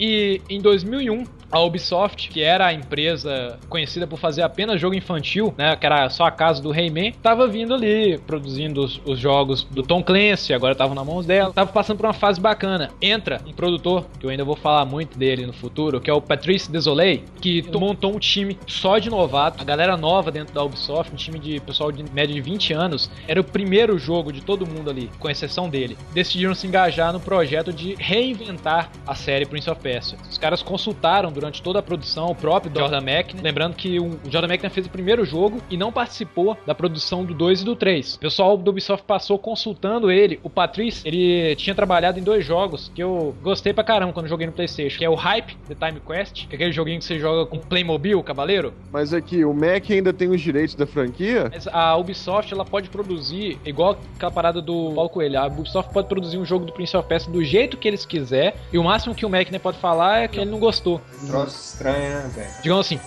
E 0.00 0.40
em 0.48 0.62
2001, 0.62 1.28
a 1.50 1.60
Ubisoft, 1.60 2.28
que 2.28 2.42
era 2.42 2.66
a 2.66 2.72
empresa 2.72 3.58
conhecida 3.68 4.06
por 4.06 4.18
fazer 4.18 4.42
apenas 4.42 4.80
jogo 4.80 4.94
infantil, 4.94 5.54
né, 5.56 5.76
que 5.76 5.86
era 5.86 6.08
só 6.10 6.24
a 6.24 6.30
casa 6.30 6.62
do 6.62 6.70
Rayman, 6.70 7.12
tava 7.22 7.46
vindo 7.46 7.74
ali 7.74 8.18
produzindo 8.18 8.82
os, 8.82 9.00
os 9.04 9.18
jogos 9.18 9.64
do 9.64 9.82
Tom 9.82 10.02
Clancy, 10.02 10.52
agora 10.52 10.72
estavam 10.72 10.94
na 10.94 11.04
mãos 11.04 11.26
dela, 11.26 11.52
tava 11.52 11.72
passando 11.72 11.98
por 11.98 12.06
uma 12.06 12.12
fase 12.12 12.40
bacana. 12.40 12.90
Entra 13.00 13.40
um 13.46 13.52
produtor, 13.52 14.06
que 14.18 14.26
eu 14.26 14.30
ainda 14.30 14.44
vou 14.44 14.56
falar 14.56 14.84
muito 14.84 15.18
dele 15.18 15.46
no 15.46 15.52
futuro, 15.52 16.00
que 16.00 16.10
é 16.10 16.12
o 16.12 16.20
Patrice 16.20 16.70
Desolé, 16.70 17.20
que 17.40 17.62
montou 17.78 18.14
um 18.14 18.18
time 18.18 18.58
só 18.66 18.98
de 18.98 19.10
novato, 19.10 19.60
a 19.60 19.64
galera 19.64 19.96
nova 19.96 20.30
dentro 20.30 20.54
da 20.54 20.62
Ubisoft, 20.62 21.12
um 21.12 21.16
time 21.16 21.38
de 21.38 21.60
pessoal 21.60 21.92
de 21.92 22.02
média 22.12 22.34
de 22.34 22.40
20 22.40 22.72
anos, 22.72 23.10
era 23.28 23.40
o 23.40 23.44
primeiro 23.44 23.98
jogo 23.98 24.32
de 24.32 24.40
todo 24.40 24.66
mundo 24.66 24.90
ali, 24.90 25.10
com 25.18 25.28
exceção 25.28 25.68
dele. 25.68 25.96
Decidiram 26.12 26.54
se 26.54 26.66
engajar 26.66 27.12
no 27.12 27.20
projeto 27.20 27.72
de 27.72 27.94
reinventar 27.98 28.90
a 29.06 29.14
série 29.14 29.46
Prince 29.46 29.70
of 29.70 29.80
Persia. 29.80 30.18
Os 30.30 30.38
caras 30.38 30.62
consultaram 30.62 31.30
durante 31.30 31.43
toda 31.50 31.78
a 31.78 31.82
produção 31.82 32.26
o 32.26 32.34
próprio 32.34 32.72
Jordan 32.74 32.98
McNamara, 32.98 33.42
lembrando 33.42 33.74
que 33.74 33.98
o 33.98 34.18
Jordan 34.24 34.48
McNamara 34.48 34.70
fez 34.70 34.86
o 34.86 34.90
primeiro 34.90 35.24
jogo 35.24 35.60
e 35.70 35.76
não 35.76 35.92
participou 35.92 36.56
da 36.66 36.74
produção 36.74 37.24
do 37.24 37.34
2 37.34 37.62
e 37.62 37.64
do 37.64 37.76
3. 37.76 38.14
O 38.14 38.18
pessoal 38.18 38.56
do 38.56 38.70
Ubisoft 38.70 39.04
passou 39.06 39.38
consultando 39.38 40.10
ele. 40.10 40.40
O 40.42 40.50
Patrice, 40.50 41.06
ele 41.06 41.54
tinha 41.56 41.74
trabalhado 41.74 42.18
em 42.18 42.22
dois 42.22 42.44
jogos 42.44 42.90
que 42.94 43.02
eu 43.02 43.34
gostei 43.42 43.72
pra 43.72 43.84
caramba 43.84 44.12
quando 44.12 44.28
joguei 44.28 44.46
no 44.46 44.52
PlayStation, 44.52 44.98
que 44.98 45.04
é 45.04 45.10
o 45.10 45.14
Hype 45.14 45.56
The 45.68 45.74
Time 45.74 46.00
Quest, 46.00 46.46
que 46.46 46.54
é 46.54 46.56
aquele 46.56 46.72
joguinho 46.72 46.98
que 46.98 47.04
você 47.04 47.18
joga 47.18 47.46
com 47.46 47.58
Playmobil, 47.58 48.22
cavaleiro. 48.22 48.72
Mas 48.92 49.12
aqui, 49.12 49.44
o 49.44 49.52
Mac 49.52 49.90
ainda 49.90 50.12
tem 50.12 50.28
os 50.28 50.40
direitos 50.40 50.74
da 50.74 50.86
franquia? 50.86 51.50
Mas 51.52 51.66
a 51.68 51.96
Ubisoft 51.96 52.52
ela 52.52 52.64
pode 52.64 52.88
produzir, 52.88 53.58
igual 53.64 53.98
aquela 54.14 54.32
parada 54.32 54.60
do 54.60 54.92
Paulo 54.94 55.10
Coelho, 55.10 55.38
a 55.38 55.46
Ubisoft 55.46 55.92
pode 55.92 56.08
produzir 56.08 56.38
um 56.38 56.44
jogo 56.44 56.64
do 56.64 56.72
Prince 56.72 56.96
of 56.96 57.08
Persia 57.08 57.32
do 57.32 57.44
jeito 57.44 57.76
que 57.76 57.88
eles 57.88 58.04
quiser, 58.06 58.56
e 58.72 58.78
o 58.78 58.84
máximo 58.84 59.14
que 59.14 59.24
o 59.24 59.30
Mac 59.30 59.48
pode 59.62 59.78
falar 59.78 60.22
é 60.22 60.28
que 60.28 60.38
ele 60.38 60.50
não 60.50 60.58
gostou. 60.58 61.00
Troço 61.26 61.72
estranho, 61.72 61.96
né, 61.96 62.30
velho? 62.34 62.50
Digamos 62.62 62.86
assim, 62.86 63.00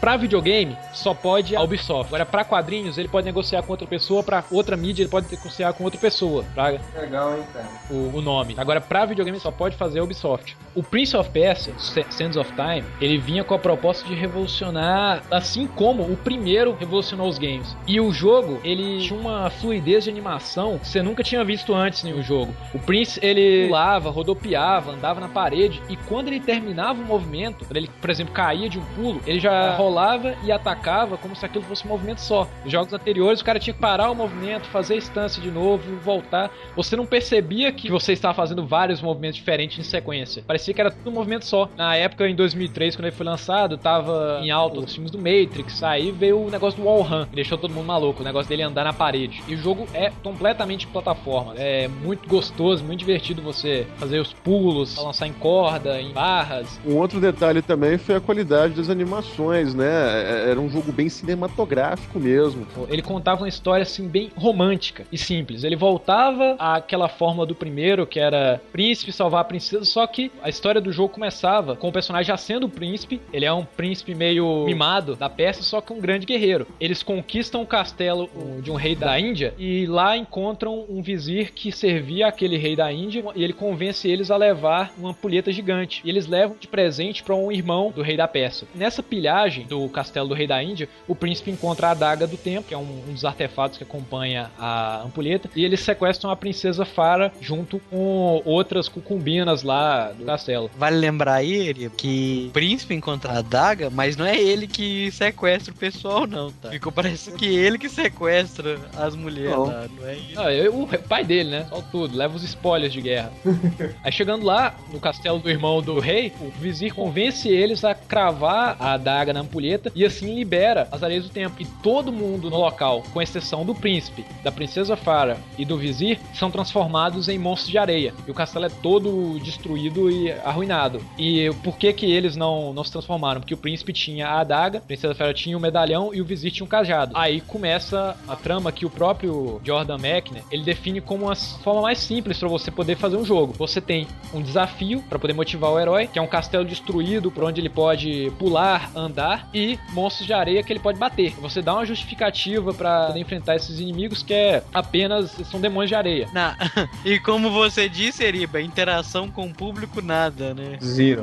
pra 0.00 0.16
videogame 0.16 0.76
só 0.92 1.14
pode 1.14 1.56
a 1.56 1.62
Ubisoft. 1.62 2.08
Agora, 2.08 2.26
pra 2.26 2.44
quadrinhos, 2.44 2.98
ele 2.98 3.08
pode 3.08 3.26
negociar 3.26 3.62
com 3.62 3.72
outra 3.72 3.86
pessoa, 3.86 4.22
pra 4.22 4.44
outra 4.50 4.76
mídia, 4.76 5.02
ele 5.02 5.10
pode 5.10 5.26
negociar 5.30 5.72
com 5.72 5.84
outra 5.84 5.98
pessoa, 5.98 6.44
pra 6.54 6.68
Legal, 6.68 7.36
hein, 7.36 7.44
cara? 7.52 7.68
o, 7.90 8.16
o 8.16 8.20
nome. 8.20 8.54
Agora, 8.56 8.80
pra 8.80 9.04
videogame, 9.04 9.38
só 9.40 9.50
pode 9.50 9.76
fazer 9.76 10.00
a 10.00 10.04
Ubisoft. 10.04 10.56
O 10.74 10.82
Prince 10.82 11.16
of 11.16 11.30
Persia, 11.30 11.74
Sands 11.78 12.36
of 12.36 12.52
Time, 12.52 12.84
ele 13.00 13.18
vinha 13.18 13.44
com 13.44 13.54
a 13.54 13.58
proposta 13.58 14.06
de 14.06 14.14
revolucionar, 14.14 15.22
assim 15.30 15.66
como 15.66 16.02
o 16.02 16.16
primeiro 16.16 16.76
revolucionou 16.78 17.28
os 17.28 17.38
games. 17.38 17.76
E 17.86 18.00
o 18.00 18.12
jogo, 18.12 18.60
ele 18.64 19.00
tinha 19.00 19.18
uma 19.18 19.50
fluidez 19.50 20.04
de 20.04 20.10
animação 20.10 20.78
que 20.78 20.88
você 20.88 21.02
nunca 21.02 21.22
tinha 21.22 21.44
visto 21.44 21.74
antes 21.74 22.04
em 22.04 22.12
um 22.12 22.22
jogo. 22.22 22.54
O 22.72 22.78
Prince, 22.78 23.18
ele 23.22 23.66
pulava, 23.66 24.10
rodopiava, 24.10 24.92
andava 24.92 25.20
na 25.20 25.28
parede, 25.28 25.82
e 25.88 25.96
quando 25.96 26.28
ele 26.28 26.40
terminava 26.40 27.00
o 27.00 27.04
movimento, 27.04 27.63
quando 27.64 27.76
ele, 27.76 27.90
por 28.00 28.10
exemplo, 28.10 28.32
caía 28.32 28.68
de 28.68 28.78
um 28.78 28.84
pulo, 28.94 29.20
ele 29.26 29.40
já 29.40 29.74
rolava 29.76 30.34
e 30.42 30.52
atacava 30.52 31.16
como 31.16 31.34
se 31.34 31.44
aquilo 31.44 31.64
fosse 31.64 31.84
um 31.86 31.88
movimento 31.88 32.20
só. 32.20 32.48
Nos 32.62 32.72
jogos 32.72 32.92
anteriores, 32.92 33.40
o 33.40 33.44
cara 33.44 33.58
tinha 33.58 33.74
que 33.74 33.80
parar 33.80 34.10
o 34.10 34.14
movimento, 34.14 34.66
fazer 34.68 34.94
a 34.94 34.96
instância 34.96 35.40
de 35.40 35.50
novo, 35.50 35.96
voltar. 35.96 36.50
Você 36.76 36.96
não 36.96 37.06
percebia 37.06 37.72
que 37.72 37.90
você 37.90 38.12
estava 38.12 38.34
fazendo 38.34 38.66
vários 38.66 39.00
movimentos 39.00 39.36
diferentes 39.36 39.78
em 39.78 39.82
sequência. 39.82 40.42
Parecia 40.46 40.74
que 40.74 40.80
era 40.80 40.90
tudo 40.90 41.10
um 41.10 41.14
movimento 41.14 41.44
só. 41.44 41.68
Na 41.76 41.96
época, 41.96 42.28
em 42.28 42.34
2003, 42.34 42.96
quando 42.96 43.06
ele 43.06 43.16
foi 43.16 43.26
lançado, 43.26 43.76
tava 43.76 44.40
em 44.42 44.50
alta 44.50 44.80
os 44.80 44.92
filmes 44.92 45.10
do 45.10 45.18
Matrix. 45.18 45.82
Aí 45.82 46.10
veio 46.10 46.46
o 46.46 46.50
negócio 46.50 46.80
do 46.80 46.86
Wall 46.86 47.02
Run, 47.02 47.26
que 47.26 47.36
deixou 47.36 47.58
todo 47.58 47.72
mundo 47.72 47.86
maluco. 47.86 48.22
O 48.22 48.24
negócio 48.24 48.48
dele 48.48 48.62
andar 48.62 48.84
na 48.84 48.92
parede. 48.92 49.42
E 49.48 49.54
o 49.54 49.58
jogo 49.58 49.86
é 49.92 50.10
completamente 50.22 50.86
plataforma. 50.86 51.54
É 51.56 51.88
muito 51.88 52.28
gostoso, 52.28 52.84
muito 52.84 53.00
divertido 53.00 53.42
você 53.42 53.86
fazer 53.96 54.18
os 54.18 54.32
pulos, 54.32 54.96
lançar 54.96 55.26
em 55.26 55.32
corda, 55.32 56.00
em 56.00 56.12
barras. 56.12 56.80
Um 56.86 56.96
outro 56.96 57.20
detalhe 57.20 57.53
também 57.62 57.98
foi 57.98 58.14
a 58.16 58.20
qualidade 58.20 58.74
das 58.74 58.88
animações, 58.90 59.74
né? 59.74 59.86
É- 59.86 60.50
Era 60.50 60.60
um 60.60 60.68
jogo 60.68 60.92
bem 60.92 61.08
cinematográfico 61.08 62.18
mesmo. 62.18 62.66
Ele 62.88 63.02
contava 63.02 63.42
uma 63.42 63.48
história 63.48 63.82
assim 63.82 64.06
bem 64.08 64.30
romântica 64.36 65.04
e 65.10 65.18
simples. 65.18 65.64
Ele 65.64 65.76
voltava 65.76 66.56
àquela 66.58 67.08
fórmula 67.08 67.46
do 67.46 67.54
primeiro, 67.54 68.06
que 68.06 68.20
era 68.20 68.60
príncipe 68.72 69.12
salvar 69.12 69.40
a 69.40 69.44
princesa, 69.44 69.84
só 69.84 70.06
que 70.06 70.30
a 70.42 70.48
história 70.48 70.80
do 70.80 70.92
jogo 70.92 71.08
começava 71.14 71.76
com 71.76 71.88
o 71.88 71.92
personagem 71.92 72.28
já 72.28 72.36
sendo 72.36 72.68
príncipe. 72.68 73.20
Ele 73.32 73.44
é 73.44 73.52
um 73.52 73.64
príncipe 73.64 74.14
meio 74.14 74.64
mimado 74.64 75.16
da 75.16 75.28
Pérsia, 75.28 75.62
só 75.62 75.80
que 75.80 75.92
um 75.92 76.00
grande 76.00 76.26
guerreiro. 76.26 76.66
Eles 76.80 77.02
conquistam 77.02 77.62
o 77.62 77.66
castelo 77.66 78.28
de 78.62 78.70
um 78.70 78.74
rei 78.74 78.94
da 78.94 79.18
Índia 79.18 79.54
e 79.58 79.86
lá 79.86 80.16
encontram 80.16 80.84
um 80.88 81.02
vizir 81.02 81.52
que 81.52 81.70
servia 81.72 82.26
aquele 82.26 82.56
rei 82.56 82.76
da 82.76 82.92
Índia 82.92 83.24
e 83.34 83.42
ele 83.42 83.52
convence 83.52 84.08
eles 84.08 84.30
a 84.30 84.36
levar 84.36 84.92
uma 84.98 85.10
ampulheta 85.10 85.50
gigante. 85.52 86.00
E 86.04 86.08
eles 86.08 86.26
levam 86.26 86.56
de 86.58 86.66
presente 86.68 87.22
para 87.22 87.34
um 87.34 87.43
irmão 87.52 87.92
do 87.94 88.02
rei 88.02 88.16
da 88.16 88.26
Pérsia. 88.28 88.66
Nessa 88.74 89.02
pilhagem 89.02 89.66
do 89.66 89.88
castelo 89.88 90.28
do 90.28 90.34
rei 90.34 90.46
da 90.46 90.62
Índia, 90.62 90.88
o 91.08 91.14
príncipe 91.14 91.50
encontra 91.50 91.88
a 91.88 91.90
adaga 91.92 92.26
do 92.26 92.36
tempo, 92.36 92.68
que 92.68 92.74
é 92.74 92.78
um, 92.78 93.02
um 93.08 93.12
dos 93.12 93.24
artefatos 93.24 93.78
que 93.78 93.84
acompanha 93.84 94.50
a 94.58 95.02
ampulheta, 95.04 95.48
e 95.54 95.64
eles 95.64 95.80
sequestram 95.80 96.30
a 96.30 96.36
princesa 96.36 96.84
Fara 96.84 97.32
junto 97.40 97.78
com 97.90 98.42
outras 98.44 98.88
cucumbinas 98.88 99.62
lá 99.62 100.12
do 100.12 100.24
castelo. 100.24 100.70
Vale 100.76 100.96
lembrar 100.96 101.34
aí 101.34 101.52
ele, 101.52 101.90
que 101.90 102.46
o 102.48 102.52
príncipe 102.52 102.94
encontra 102.94 103.32
a 103.32 103.38
adaga, 103.38 103.90
mas 103.90 104.16
não 104.16 104.24
é 104.26 104.36
ele 104.38 104.66
que 104.66 105.10
sequestra 105.12 105.72
o 105.72 105.76
pessoal, 105.76 106.26
não, 106.26 106.50
tá? 106.52 106.70
Ficou 106.70 106.92
parecendo 106.92 107.36
que 107.36 107.46
ele 107.46 107.78
que 107.78 107.88
sequestra 107.88 108.78
as 108.96 109.14
mulheres 109.14 109.50
Não. 109.50 109.64
lá, 109.66 109.86
não 109.98 110.06
é 110.06 110.12
ele. 110.14 110.34
Ah, 110.36 110.52
eu- 110.52 110.74
o 110.82 110.86
pai 111.08 111.24
dele, 111.24 111.50
né? 111.50 111.66
Só 111.68 111.80
tudo, 111.90 112.16
leva 112.16 112.34
os 112.36 112.42
spoilers 112.42 112.92
de 112.92 113.00
guerra. 113.00 113.32
Aí 114.02 114.12
chegando 114.12 114.44
lá, 114.44 114.74
no 114.92 115.00
castelo 115.00 115.38
do 115.38 115.48
irmão 115.50 115.80
do 115.82 115.98
rei, 115.98 116.32
o 116.40 116.50
vizir 116.50 116.92
convence 116.94 117.33
convence 117.34 117.48
eles 117.48 117.84
a 117.84 117.94
cravar 117.94 118.76
a 118.78 118.92
adaga 118.92 119.32
na 119.32 119.40
ampulheta 119.40 119.90
e 119.94 120.04
assim 120.04 120.34
libera 120.34 120.88
as 120.90 121.02
areias 121.02 121.24
do 121.24 121.30
tempo. 121.30 121.60
E 121.60 121.66
todo 121.82 122.12
mundo 122.12 122.48
no 122.48 122.56
local, 122.56 123.02
com 123.12 123.20
exceção 123.20 123.64
do 123.64 123.74
príncipe, 123.74 124.24
da 124.42 124.52
princesa 124.52 124.96
Farah 124.96 125.36
e 125.58 125.64
do 125.64 125.76
vizir, 125.76 126.18
são 126.32 126.50
transformados 126.50 127.28
em 127.28 127.38
monstros 127.38 127.70
de 127.70 127.78
areia. 127.78 128.14
E 128.26 128.30
o 128.30 128.34
castelo 128.34 128.66
é 128.66 128.68
todo 128.68 129.38
destruído 129.40 130.10
e 130.10 130.30
arruinado. 130.44 131.00
E 131.18 131.50
por 131.62 131.76
que 131.76 131.92
que 131.92 132.10
eles 132.10 132.36
não, 132.36 132.72
não 132.72 132.84
se 132.84 132.92
transformaram? 132.92 133.40
Porque 133.40 133.54
o 133.54 133.58
príncipe 133.58 133.92
tinha 133.92 134.28
a 134.28 134.40
adaga, 134.40 134.78
a 134.78 134.82
princesa 134.82 135.14
Farah 135.14 135.34
tinha 135.34 135.56
o 135.56 135.60
medalhão 135.60 136.14
e 136.14 136.20
o 136.20 136.24
vizir 136.24 136.52
tinha 136.52 136.64
um 136.64 136.68
cajado. 136.68 137.12
Aí 137.16 137.40
começa 137.40 138.16
a 138.28 138.36
trama 138.36 138.70
que 138.70 138.86
o 138.86 138.90
próprio 138.90 139.60
Jordan 139.64 139.98
Mechner, 139.98 140.42
ele 140.50 140.62
define 140.62 141.00
como 141.00 141.26
uma 141.26 141.34
forma 141.34 141.82
mais 141.82 141.98
simples 141.98 142.38
para 142.38 142.48
você 142.48 142.70
poder 142.70 142.96
fazer 142.96 143.16
um 143.16 143.24
jogo. 143.24 143.52
Você 143.54 143.80
tem 143.80 144.06
um 144.32 144.40
desafio 144.40 145.02
para 145.08 145.18
poder 145.18 145.32
motivar 145.32 145.70
o 145.70 145.80
herói, 145.80 146.06
que 146.06 146.18
é 146.18 146.22
um 146.22 146.26
castelo 146.26 146.64
destruído 146.64 147.23
por 147.30 147.44
onde 147.44 147.60
ele 147.60 147.68
pode 147.68 148.32
pular, 148.38 148.90
andar 148.94 149.48
e 149.54 149.78
monstros 149.92 150.26
de 150.26 150.32
areia 150.32 150.62
que 150.62 150.72
ele 150.72 150.80
pode 150.80 150.98
bater. 150.98 151.32
Você 151.40 151.60
dá 151.62 151.74
uma 151.74 151.84
justificativa 151.86 152.72
para 152.74 153.12
enfrentar 153.16 153.56
esses 153.56 153.78
inimigos 153.80 154.22
que 154.22 154.32
é 154.34 154.62
apenas 154.72 155.30
são 155.50 155.60
demônios 155.60 155.88
de 155.90 155.94
areia. 155.94 156.28
Na- 156.32 156.56
E 157.04 157.18
como 157.18 157.50
você 157.50 157.88
disse, 157.88 158.24
Eriba, 158.24 158.60
interação 158.60 159.28
com 159.30 159.46
o 159.46 159.52
público 159.54 160.00
nada, 160.00 160.54
né? 160.54 160.78
Zero. 160.82 161.22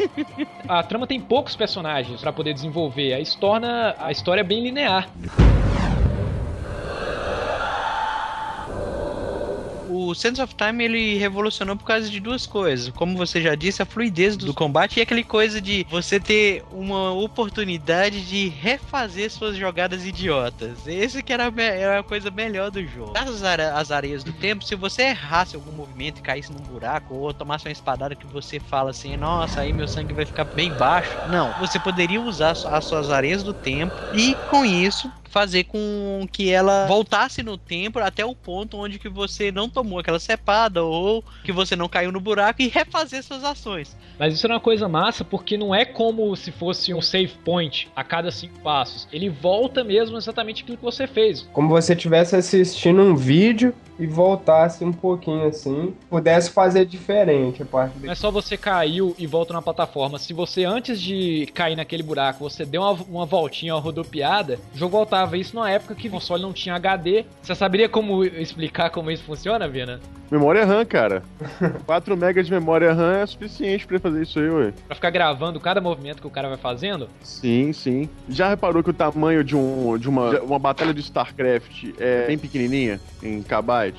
A 0.67 0.83
trama 0.83 1.07
tem 1.07 1.19
poucos 1.19 1.55
personagens 1.55 2.21
para 2.21 2.31
poder 2.31 2.53
desenvolver, 2.53 3.13
aí 3.13 3.23
isso 3.23 3.37
torna 3.39 3.95
a 3.99 4.11
história 4.11 4.43
bem 4.43 4.61
linear. 4.63 5.07
O 10.01 10.15
Sense 10.15 10.41
of 10.41 10.55
Time 10.55 10.83
ele 10.83 11.17
revolucionou 11.17 11.75
por 11.75 11.85
causa 11.85 12.09
de 12.09 12.19
duas 12.19 12.47
coisas. 12.47 12.89
Como 12.89 13.15
você 13.15 13.39
já 13.39 13.53
disse, 13.53 13.83
a 13.83 13.85
fluidez 13.85 14.35
do 14.35 14.53
combate 14.53 14.97
e 14.97 15.01
aquele 15.01 15.23
coisa 15.23 15.61
de 15.61 15.85
você 15.89 16.19
ter 16.19 16.63
uma 16.71 17.11
oportunidade 17.11 18.25
de 18.25 18.47
refazer 18.49 19.29
suas 19.29 19.55
jogadas 19.55 20.03
idiotas. 20.05 20.87
Esse 20.87 21.21
que 21.21 21.31
era 21.31 21.47
a, 21.47 21.61
era 21.61 21.99
a 21.99 22.03
coisa 22.03 22.31
melhor 22.31 22.71
do 22.71 22.83
jogo. 22.85 23.13
As, 23.15 23.43
as 23.43 23.91
areias 23.91 24.23
do 24.23 24.33
tempo, 24.33 24.63
se 24.63 24.75
você 24.75 25.03
errasse 25.03 25.55
algum 25.55 25.71
movimento 25.71 26.17
e 26.17 26.21
caísse 26.21 26.51
num 26.51 26.61
buraco 26.61 27.13
ou 27.13 27.31
tomasse 27.31 27.67
uma 27.67 27.71
espadada 27.71 28.15
que 28.15 28.25
você 28.25 28.59
fala 28.59 28.89
assim, 28.89 29.15
nossa, 29.15 29.61
aí 29.61 29.71
meu 29.71 29.87
sangue 29.87 30.13
vai 30.13 30.25
ficar 30.25 30.45
bem 30.45 30.71
baixo. 30.71 31.11
Não, 31.29 31.53
você 31.59 31.79
poderia 31.79 32.19
usar 32.19 32.51
as 32.51 32.85
suas 32.85 33.11
areias 33.11 33.43
do 33.43 33.53
tempo 33.53 33.93
e 34.13 34.35
com 34.49 34.65
isso 34.65 35.11
fazer 35.31 35.63
com 35.63 36.27
que 36.31 36.51
ela 36.51 36.85
voltasse 36.85 37.41
no 37.41 37.57
tempo 37.57 37.99
até 37.99 38.23
o 38.23 38.35
ponto 38.35 38.77
onde 38.77 38.99
que 38.99 39.09
você 39.09 39.51
não 39.51 39.69
tomou 39.69 39.99
aquela 39.99 40.19
cepada 40.19 40.83
ou 40.83 41.23
que 41.43 41.51
você 41.51 41.75
não 41.75 41.87
caiu 41.87 42.11
no 42.11 42.19
buraco 42.19 42.61
e 42.61 42.67
refazer 42.67 43.23
suas 43.23 43.43
ações. 43.43 43.95
Mas 44.19 44.33
isso 44.33 44.45
era 44.45 44.53
uma 44.53 44.59
coisa 44.59 44.87
massa 44.87 45.23
porque 45.23 45.57
não 45.57 45.73
é 45.73 45.85
como 45.85 46.35
se 46.35 46.51
fosse 46.51 46.93
um 46.93 47.01
save 47.01 47.33
point 47.43 47.89
a 47.95 48.03
cada 48.03 48.29
cinco 48.29 48.59
passos. 48.59 49.07
Ele 49.11 49.29
volta 49.29 49.83
mesmo 49.83 50.17
exatamente 50.17 50.63
aquilo 50.63 50.77
que 50.77 50.83
você 50.83 51.07
fez. 51.07 51.47
Como 51.53 51.69
você 51.69 51.93
estivesse 51.93 52.35
assistindo 52.35 53.01
um 53.01 53.15
vídeo 53.15 53.73
e 54.01 54.07
voltasse 54.07 54.83
um 54.83 54.91
pouquinho 54.91 55.45
assim, 55.47 55.93
pudesse 56.09 56.49
fazer 56.49 56.85
diferente 56.87 57.61
a 57.61 57.65
parte 57.67 57.99
Não 58.01 58.11
é 58.11 58.15
só 58.15 58.31
você 58.31 58.57
caiu 58.57 59.15
e 59.15 59.27
volta 59.27 59.53
na 59.53 59.61
plataforma. 59.61 60.17
Se 60.17 60.33
você, 60.33 60.65
antes 60.65 60.99
de 60.99 61.47
cair 61.53 61.75
naquele 61.75 62.01
buraco, 62.01 62.49
você 62.49 62.65
deu 62.65 62.81
uma, 62.81 62.93
uma 63.07 63.25
voltinha, 63.27 63.75
uma 63.75 63.81
rodopiada, 63.81 64.57
o 64.73 64.77
jogo 64.77 64.97
voltava. 64.97 65.37
Isso 65.37 65.55
numa 65.55 65.69
época 65.69 65.93
que 65.93 66.07
o 66.07 66.11
console 66.11 66.41
não 66.41 66.51
tinha 66.51 66.73
HD. 66.73 67.25
Você 67.43 67.53
saberia 67.53 67.87
como 67.87 68.25
explicar 68.25 68.89
como 68.89 69.11
isso 69.11 69.23
funciona, 69.23 69.67
Vina? 69.67 69.99
Memória 70.31 70.65
RAM, 70.65 70.85
cara. 70.85 71.23
4 71.85 72.15
MB 72.15 72.43
de 72.43 72.51
memória 72.51 72.93
RAM 72.93 73.17
é 73.17 73.25
suficiente 73.25 73.85
pra 73.85 73.99
fazer 73.99 74.23
isso 74.23 74.39
aí, 74.39 74.49
ué. 74.49 74.73
Pra 74.87 74.95
ficar 74.95 75.09
gravando 75.09 75.59
cada 75.59 75.81
movimento 75.81 76.21
que 76.21 76.27
o 76.27 76.31
cara 76.31 76.47
vai 76.47 76.57
fazendo? 76.57 77.09
Sim, 77.21 77.73
sim. 77.73 78.09
Já 78.29 78.47
reparou 78.49 78.81
que 78.81 78.89
o 78.89 78.93
tamanho 78.93 79.43
de, 79.43 79.55
um, 79.55 79.97
de 79.97 80.07
uma, 80.07 80.39
uma 80.39 80.57
batalha 80.57 80.93
de 80.93 81.01
StarCraft 81.01 81.93
é 81.99 82.27
bem 82.27 82.37
pequenininha, 82.37 82.99
em 83.21 83.43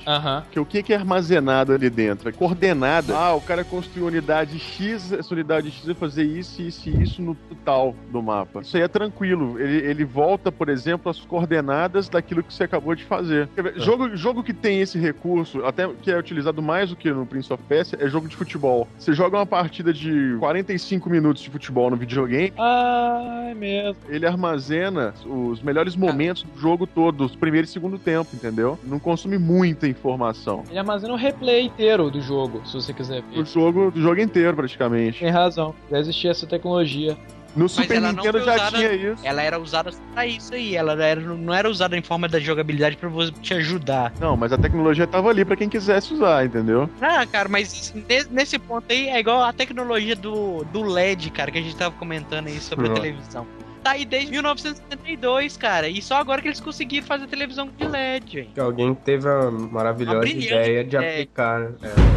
Aham. 0.06 0.44
Que 0.50 0.60
o 0.60 0.64
que 0.64 0.82
que 0.82 0.92
é 0.92 0.96
armazenado 0.96 1.72
ali 1.72 1.88
dentro? 1.90 2.28
É 2.28 2.32
coordenada. 2.32 3.16
Ah, 3.16 3.34
o 3.34 3.40
cara 3.40 3.64
construiu 3.64 4.06
unidade 4.06 4.58
X, 4.58 5.12
essa 5.12 5.32
unidade 5.34 5.70
X 5.70 5.84
vai 5.86 5.94
fazer 5.94 6.24
isso, 6.24 6.60
isso 6.62 6.88
e 6.88 7.02
isso 7.02 7.22
no 7.22 7.34
total 7.34 7.94
do 8.10 8.22
mapa. 8.22 8.60
Isso 8.60 8.76
aí 8.76 8.82
é 8.82 8.88
tranquilo. 8.88 9.58
Ele, 9.60 9.76
ele 9.86 10.04
volta, 10.04 10.50
por 10.52 10.68
exemplo, 10.68 11.10
às 11.10 11.18
coordenadas 11.20 12.08
daquilo 12.08 12.42
que 12.42 12.52
você 12.52 12.64
acabou 12.64 12.94
de 12.94 13.04
fazer. 13.04 13.48
Quer 13.54 13.62
ver? 13.62 13.80
Jogo, 13.80 14.16
jogo 14.16 14.42
que 14.42 14.52
tem 14.52 14.80
esse 14.80 14.98
recurso, 14.98 15.64
até 15.64 15.88
que 16.02 16.10
é 16.10 16.18
utilizado 16.18 16.62
mais 16.62 16.90
do 16.90 16.96
que 16.96 17.10
no 17.10 17.26
Prince 17.26 17.52
of 17.52 17.62
Persia, 17.68 17.98
é 18.00 18.08
jogo 18.08 18.28
de 18.28 18.36
futebol. 18.36 18.86
Você 18.98 19.12
joga 19.12 19.36
uma 19.38 19.46
partida 19.46 19.92
de 19.92 20.36
45 20.38 21.08
minutos 21.10 21.42
de 21.42 21.50
futebol 21.50 21.90
no 21.90 21.96
videogame, 21.96 22.52
Ah, 22.58 23.48
é 23.50 23.54
mesmo. 23.54 23.96
ele 24.08 24.26
armazena 24.26 25.14
os 25.26 25.60
melhores 25.62 25.96
momentos 25.96 26.42
do 26.42 26.58
jogo 26.60 26.86
todo, 26.86 27.24
os 27.24 27.36
primeiro 27.36 27.64
e 27.66 27.68
segundo 27.70 27.98
tempo, 27.98 28.30
entendeu? 28.34 28.78
Não 28.84 28.98
consome 28.98 29.38
muita 29.82 29.88
informação. 29.88 30.62
Ele 30.70 30.78
armazena 30.78 31.12
o 31.12 31.16
replay 31.16 31.64
inteiro 31.66 32.10
do 32.10 32.20
jogo, 32.20 32.62
se 32.64 32.74
você 32.74 32.92
quiser 32.92 33.22
ver. 33.22 33.40
O 33.40 33.44
jogo, 33.44 33.90
do 33.90 34.00
jogo 34.00 34.20
inteiro, 34.20 34.56
praticamente. 34.56 35.18
Tem 35.20 35.30
razão. 35.30 35.74
Já 35.90 35.98
existia 35.98 36.30
essa 36.30 36.46
tecnologia. 36.46 37.16
No 37.54 37.68
Super 37.68 37.96
ela 37.96 38.12
não 38.12 38.24
Nintendo 38.24 38.42
já 38.46 38.54
usada- 38.54 38.78
tinha 38.78 38.92
isso. 38.94 39.20
Ela 39.26 39.42
era 39.42 39.58
usada 39.60 39.92
só 39.92 39.98
pra 40.14 40.26
isso 40.26 40.54
aí, 40.54 40.74
ela 40.74 40.92
era, 41.04 41.20
não 41.20 41.52
era 41.52 41.68
usada 41.68 41.94
em 41.98 42.00
forma 42.00 42.26
da 42.26 42.38
jogabilidade 42.40 42.96
pra 42.96 43.10
você 43.10 43.30
te 43.42 43.52
ajudar. 43.52 44.10
Não, 44.18 44.38
mas 44.38 44.54
a 44.54 44.58
tecnologia 44.58 45.06
tava 45.06 45.28
ali 45.28 45.44
pra 45.44 45.54
quem 45.54 45.68
quisesse 45.68 46.14
usar, 46.14 46.46
entendeu? 46.46 46.88
Ah, 46.98 47.26
cara, 47.26 47.50
mas 47.50 47.92
ne- 47.94 48.24
nesse 48.30 48.58
ponto 48.58 48.84
aí 48.88 49.08
é 49.08 49.20
igual 49.20 49.42
a 49.42 49.52
tecnologia 49.52 50.16
do, 50.16 50.64
do 50.72 50.80
LED, 50.82 51.28
cara, 51.30 51.50
que 51.50 51.58
a 51.58 51.62
gente 51.62 51.76
tava 51.76 51.94
comentando 51.96 52.46
aí 52.46 52.58
sobre 52.58 52.86
a 52.86 52.88
Nossa. 52.88 53.02
televisão. 53.02 53.46
Tá 53.82 53.92
aí 53.92 54.04
desde 54.04 54.30
1972, 54.30 55.56
cara, 55.56 55.88
e 55.88 56.00
só 56.00 56.14
agora 56.16 56.40
que 56.40 56.46
eles 56.46 56.60
conseguiram 56.60 57.04
fazer 57.04 57.26
televisão 57.26 57.68
de 57.76 57.84
LED. 57.84 58.50
Que 58.54 58.60
alguém 58.60 58.94
teve 58.94 59.28
a 59.28 59.50
maravilhosa 59.50 60.20
brilhante 60.20 60.46
ideia 60.46 60.84
de 60.84 60.96
ideia. 60.96 61.12
aplicar, 61.12 61.60
né? 61.60 61.74
É. 61.82 62.12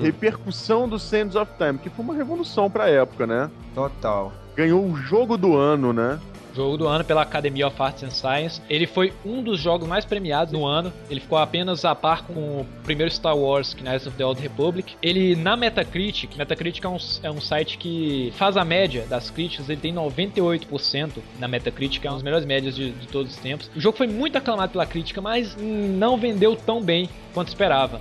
Repercussão 0.00 0.88
do 0.88 0.98
Sands 0.98 1.36
of 1.36 1.52
Time, 1.58 1.78
que 1.78 1.90
foi 1.90 2.02
uma 2.02 2.14
revolução 2.14 2.70
pra 2.70 2.88
época, 2.88 3.26
né? 3.26 3.50
Total. 3.74 4.32
Ganhou 4.56 4.82
o 4.82 4.96
jogo 4.96 5.36
do 5.36 5.54
ano, 5.54 5.92
né? 5.92 6.18
Jogo 6.58 6.76
do 6.76 6.88
ano 6.88 7.04
pela 7.04 7.22
Academy 7.22 7.62
of 7.62 7.80
Arts 7.80 8.02
and 8.02 8.10
Science. 8.10 8.60
Ele 8.68 8.84
foi 8.84 9.12
um 9.24 9.44
dos 9.44 9.60
jogos 9.60 9.86
mais 9.86 10.04
premiados 10.04 10.52
no 10.52 10.66
ano. 10.66 10.92
Ele 11.08 11.20
ficou 11.20 11.38
apenas 11.38 11.84
a 11.84 11.94
par 11.94 12.24
com 12.24 12.32
o 12.32 12.66
primeiro 12.82 13.12
Star 13.12 13.36
Wars, 13.36 13.74
Knights 13.74 14.08
of 14.08 14.16
the 14.16 14.24
Old 14.24 14.42
Republic. 14.42 14.96
Ele, 15.00 15.36
na 15.36 15.56
Metacritic, 15.56 16.36
Metacritic 16.36 16.84
é 16.84 16.88
um, 16.88 16.96
é 17.22 17.30
um 17.30 17.40
site 17.40 17.78
que 17.78 18.32
faz 18.36 18.56
a 18.56 18.64
média 18.64 19.06
das 19.08 19.30
críticas, 19.30 19.68
ele 19.68 19.80
tem 19.80 19.94
98% 19.94 21.12
na 21.38 21.46
Metacritic, 21.46 22.04
é 22.04 22.08
uma 22.08 22.16
das 22.16 22.24
melhores 22.24 22.44
médias 22.44 22.74
de, 22.74 22.90
de 22.90 23.06
todos 23.06 23.34
os 23.34 23.38
tempos. 23.38 23.70
O 23.76 23.80
jogo 23.80 23.96
foi 23.96 24.08
muito 24.08 24.36
aclamado 24.36 24.72
pela 24.72 24.84
crítica, 24.84 25.20
mas 25.20 25.56
não 25.56 26.16
vendeu 26.16 26.56
tão 26.56 26.82
bem 26.82 27.08
quanto 27.32 27.48
esperava. 27.48 28.00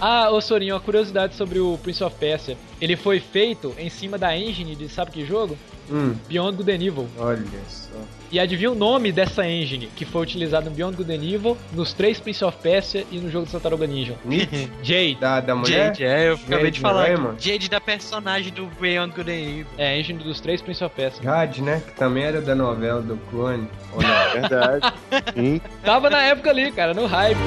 Ah, 0.00 0.30
ô 0.30 0.40
Sorinho, 0.40 0.74
uma 0.74 0.80
curiosidade 0.80 1.34
sobre 1.34 1.58
o 1.58 1.78
Prince 1.82 2.02
of 2.02 2.16
Persia. 2.16 2.56
Ele 2.80 2.96
foi 2.96 3.20
feito 3.20 3.74
em 3.78 3.90
cima 3.90 4.16
da 4.16 4.36
engine 4.36 4.74
de 4.74 4.88
sabe 4.88 5.10
que 5.10 5.24
jogo? 5.26 5.58
Hum, 5.90 6.14
Beyond 6.28 6.56
Good 6.56 6.70
and 6.70 6.82
Evil. 6.86 7.08
olha 7.18 7.42
só. 7.68 7.90
E 8.30 8.38
adivinha 8.38 8.70
o 8.70 8.76
nome 8.76 9.10
dessa 9.10 9.44
engine 9.44 9.88
que 9.96 10.04
foi 10.04 10.22
utilizada 10.22 10.70
no 10.70 10.76
Beyond 10.76 10.96
Good 10.96 11.12
and 11.12 11.24
Evil, 11.24 11.58
nos 11.72 11.92
três 11.92 12.20
Prince 12.20 12.44
of 12.44 12.56
Persia 12.62 13.04
e 13.10 13.18
no 13.18 13.28
jogo 13.28 13.46
do 13.46 13.50
Tartaruga 13.52 13.86
Ninja? 13.88 14.14
Jade. 14.82 15.16
Da, 15.16 15.40
da 15.40 15.54
mulher? 15.56 15.86
Jade, 15.88 16.04
é, 16.04 16.28
eu 16.28 16.34
acabei 16.34 16.58
Jade 16.58 16.70
de 16.70 16.80
falar. 16.80 17.10
Aqui. 17.10 17.50
Jade 17.50 17.68
da 17.68 17.80
personagem 17.80 18.52
do 18.52 18.66
Beyond 18.80 19.14
Good 19.16 19.30
and 19.30 19.34
Evil. 19.34 19.66
É, 19.76 19.88
a 19.88 19.98
engine 19.98 20.22
dos 20.22 20.40
três 20.40 20.62
Prince 20.62 20.82
of 20.84 20.94
Persia. 20.94 21.20
Jade, 21.22 21.60
né? 21.60 21.82
Que 21.84 21.92
também 21.94 22.22
era 22.22 22.40
da 22.40 22.54
novela 22.54 23.02
do 23.02 23.16
clone. 23.28 23.68
Ou 23.92 24.00
não? 24.00 24.30
Verdade. 24.40 24.94
Sim. 25.34 25.60
Tava 25.84 26.08
na 26.08 26.22
época 26.22 26.50
ali, 26.50 26.70
cara, 26.70 26.94
no 26.94 27.06
hype. 27.06 27.38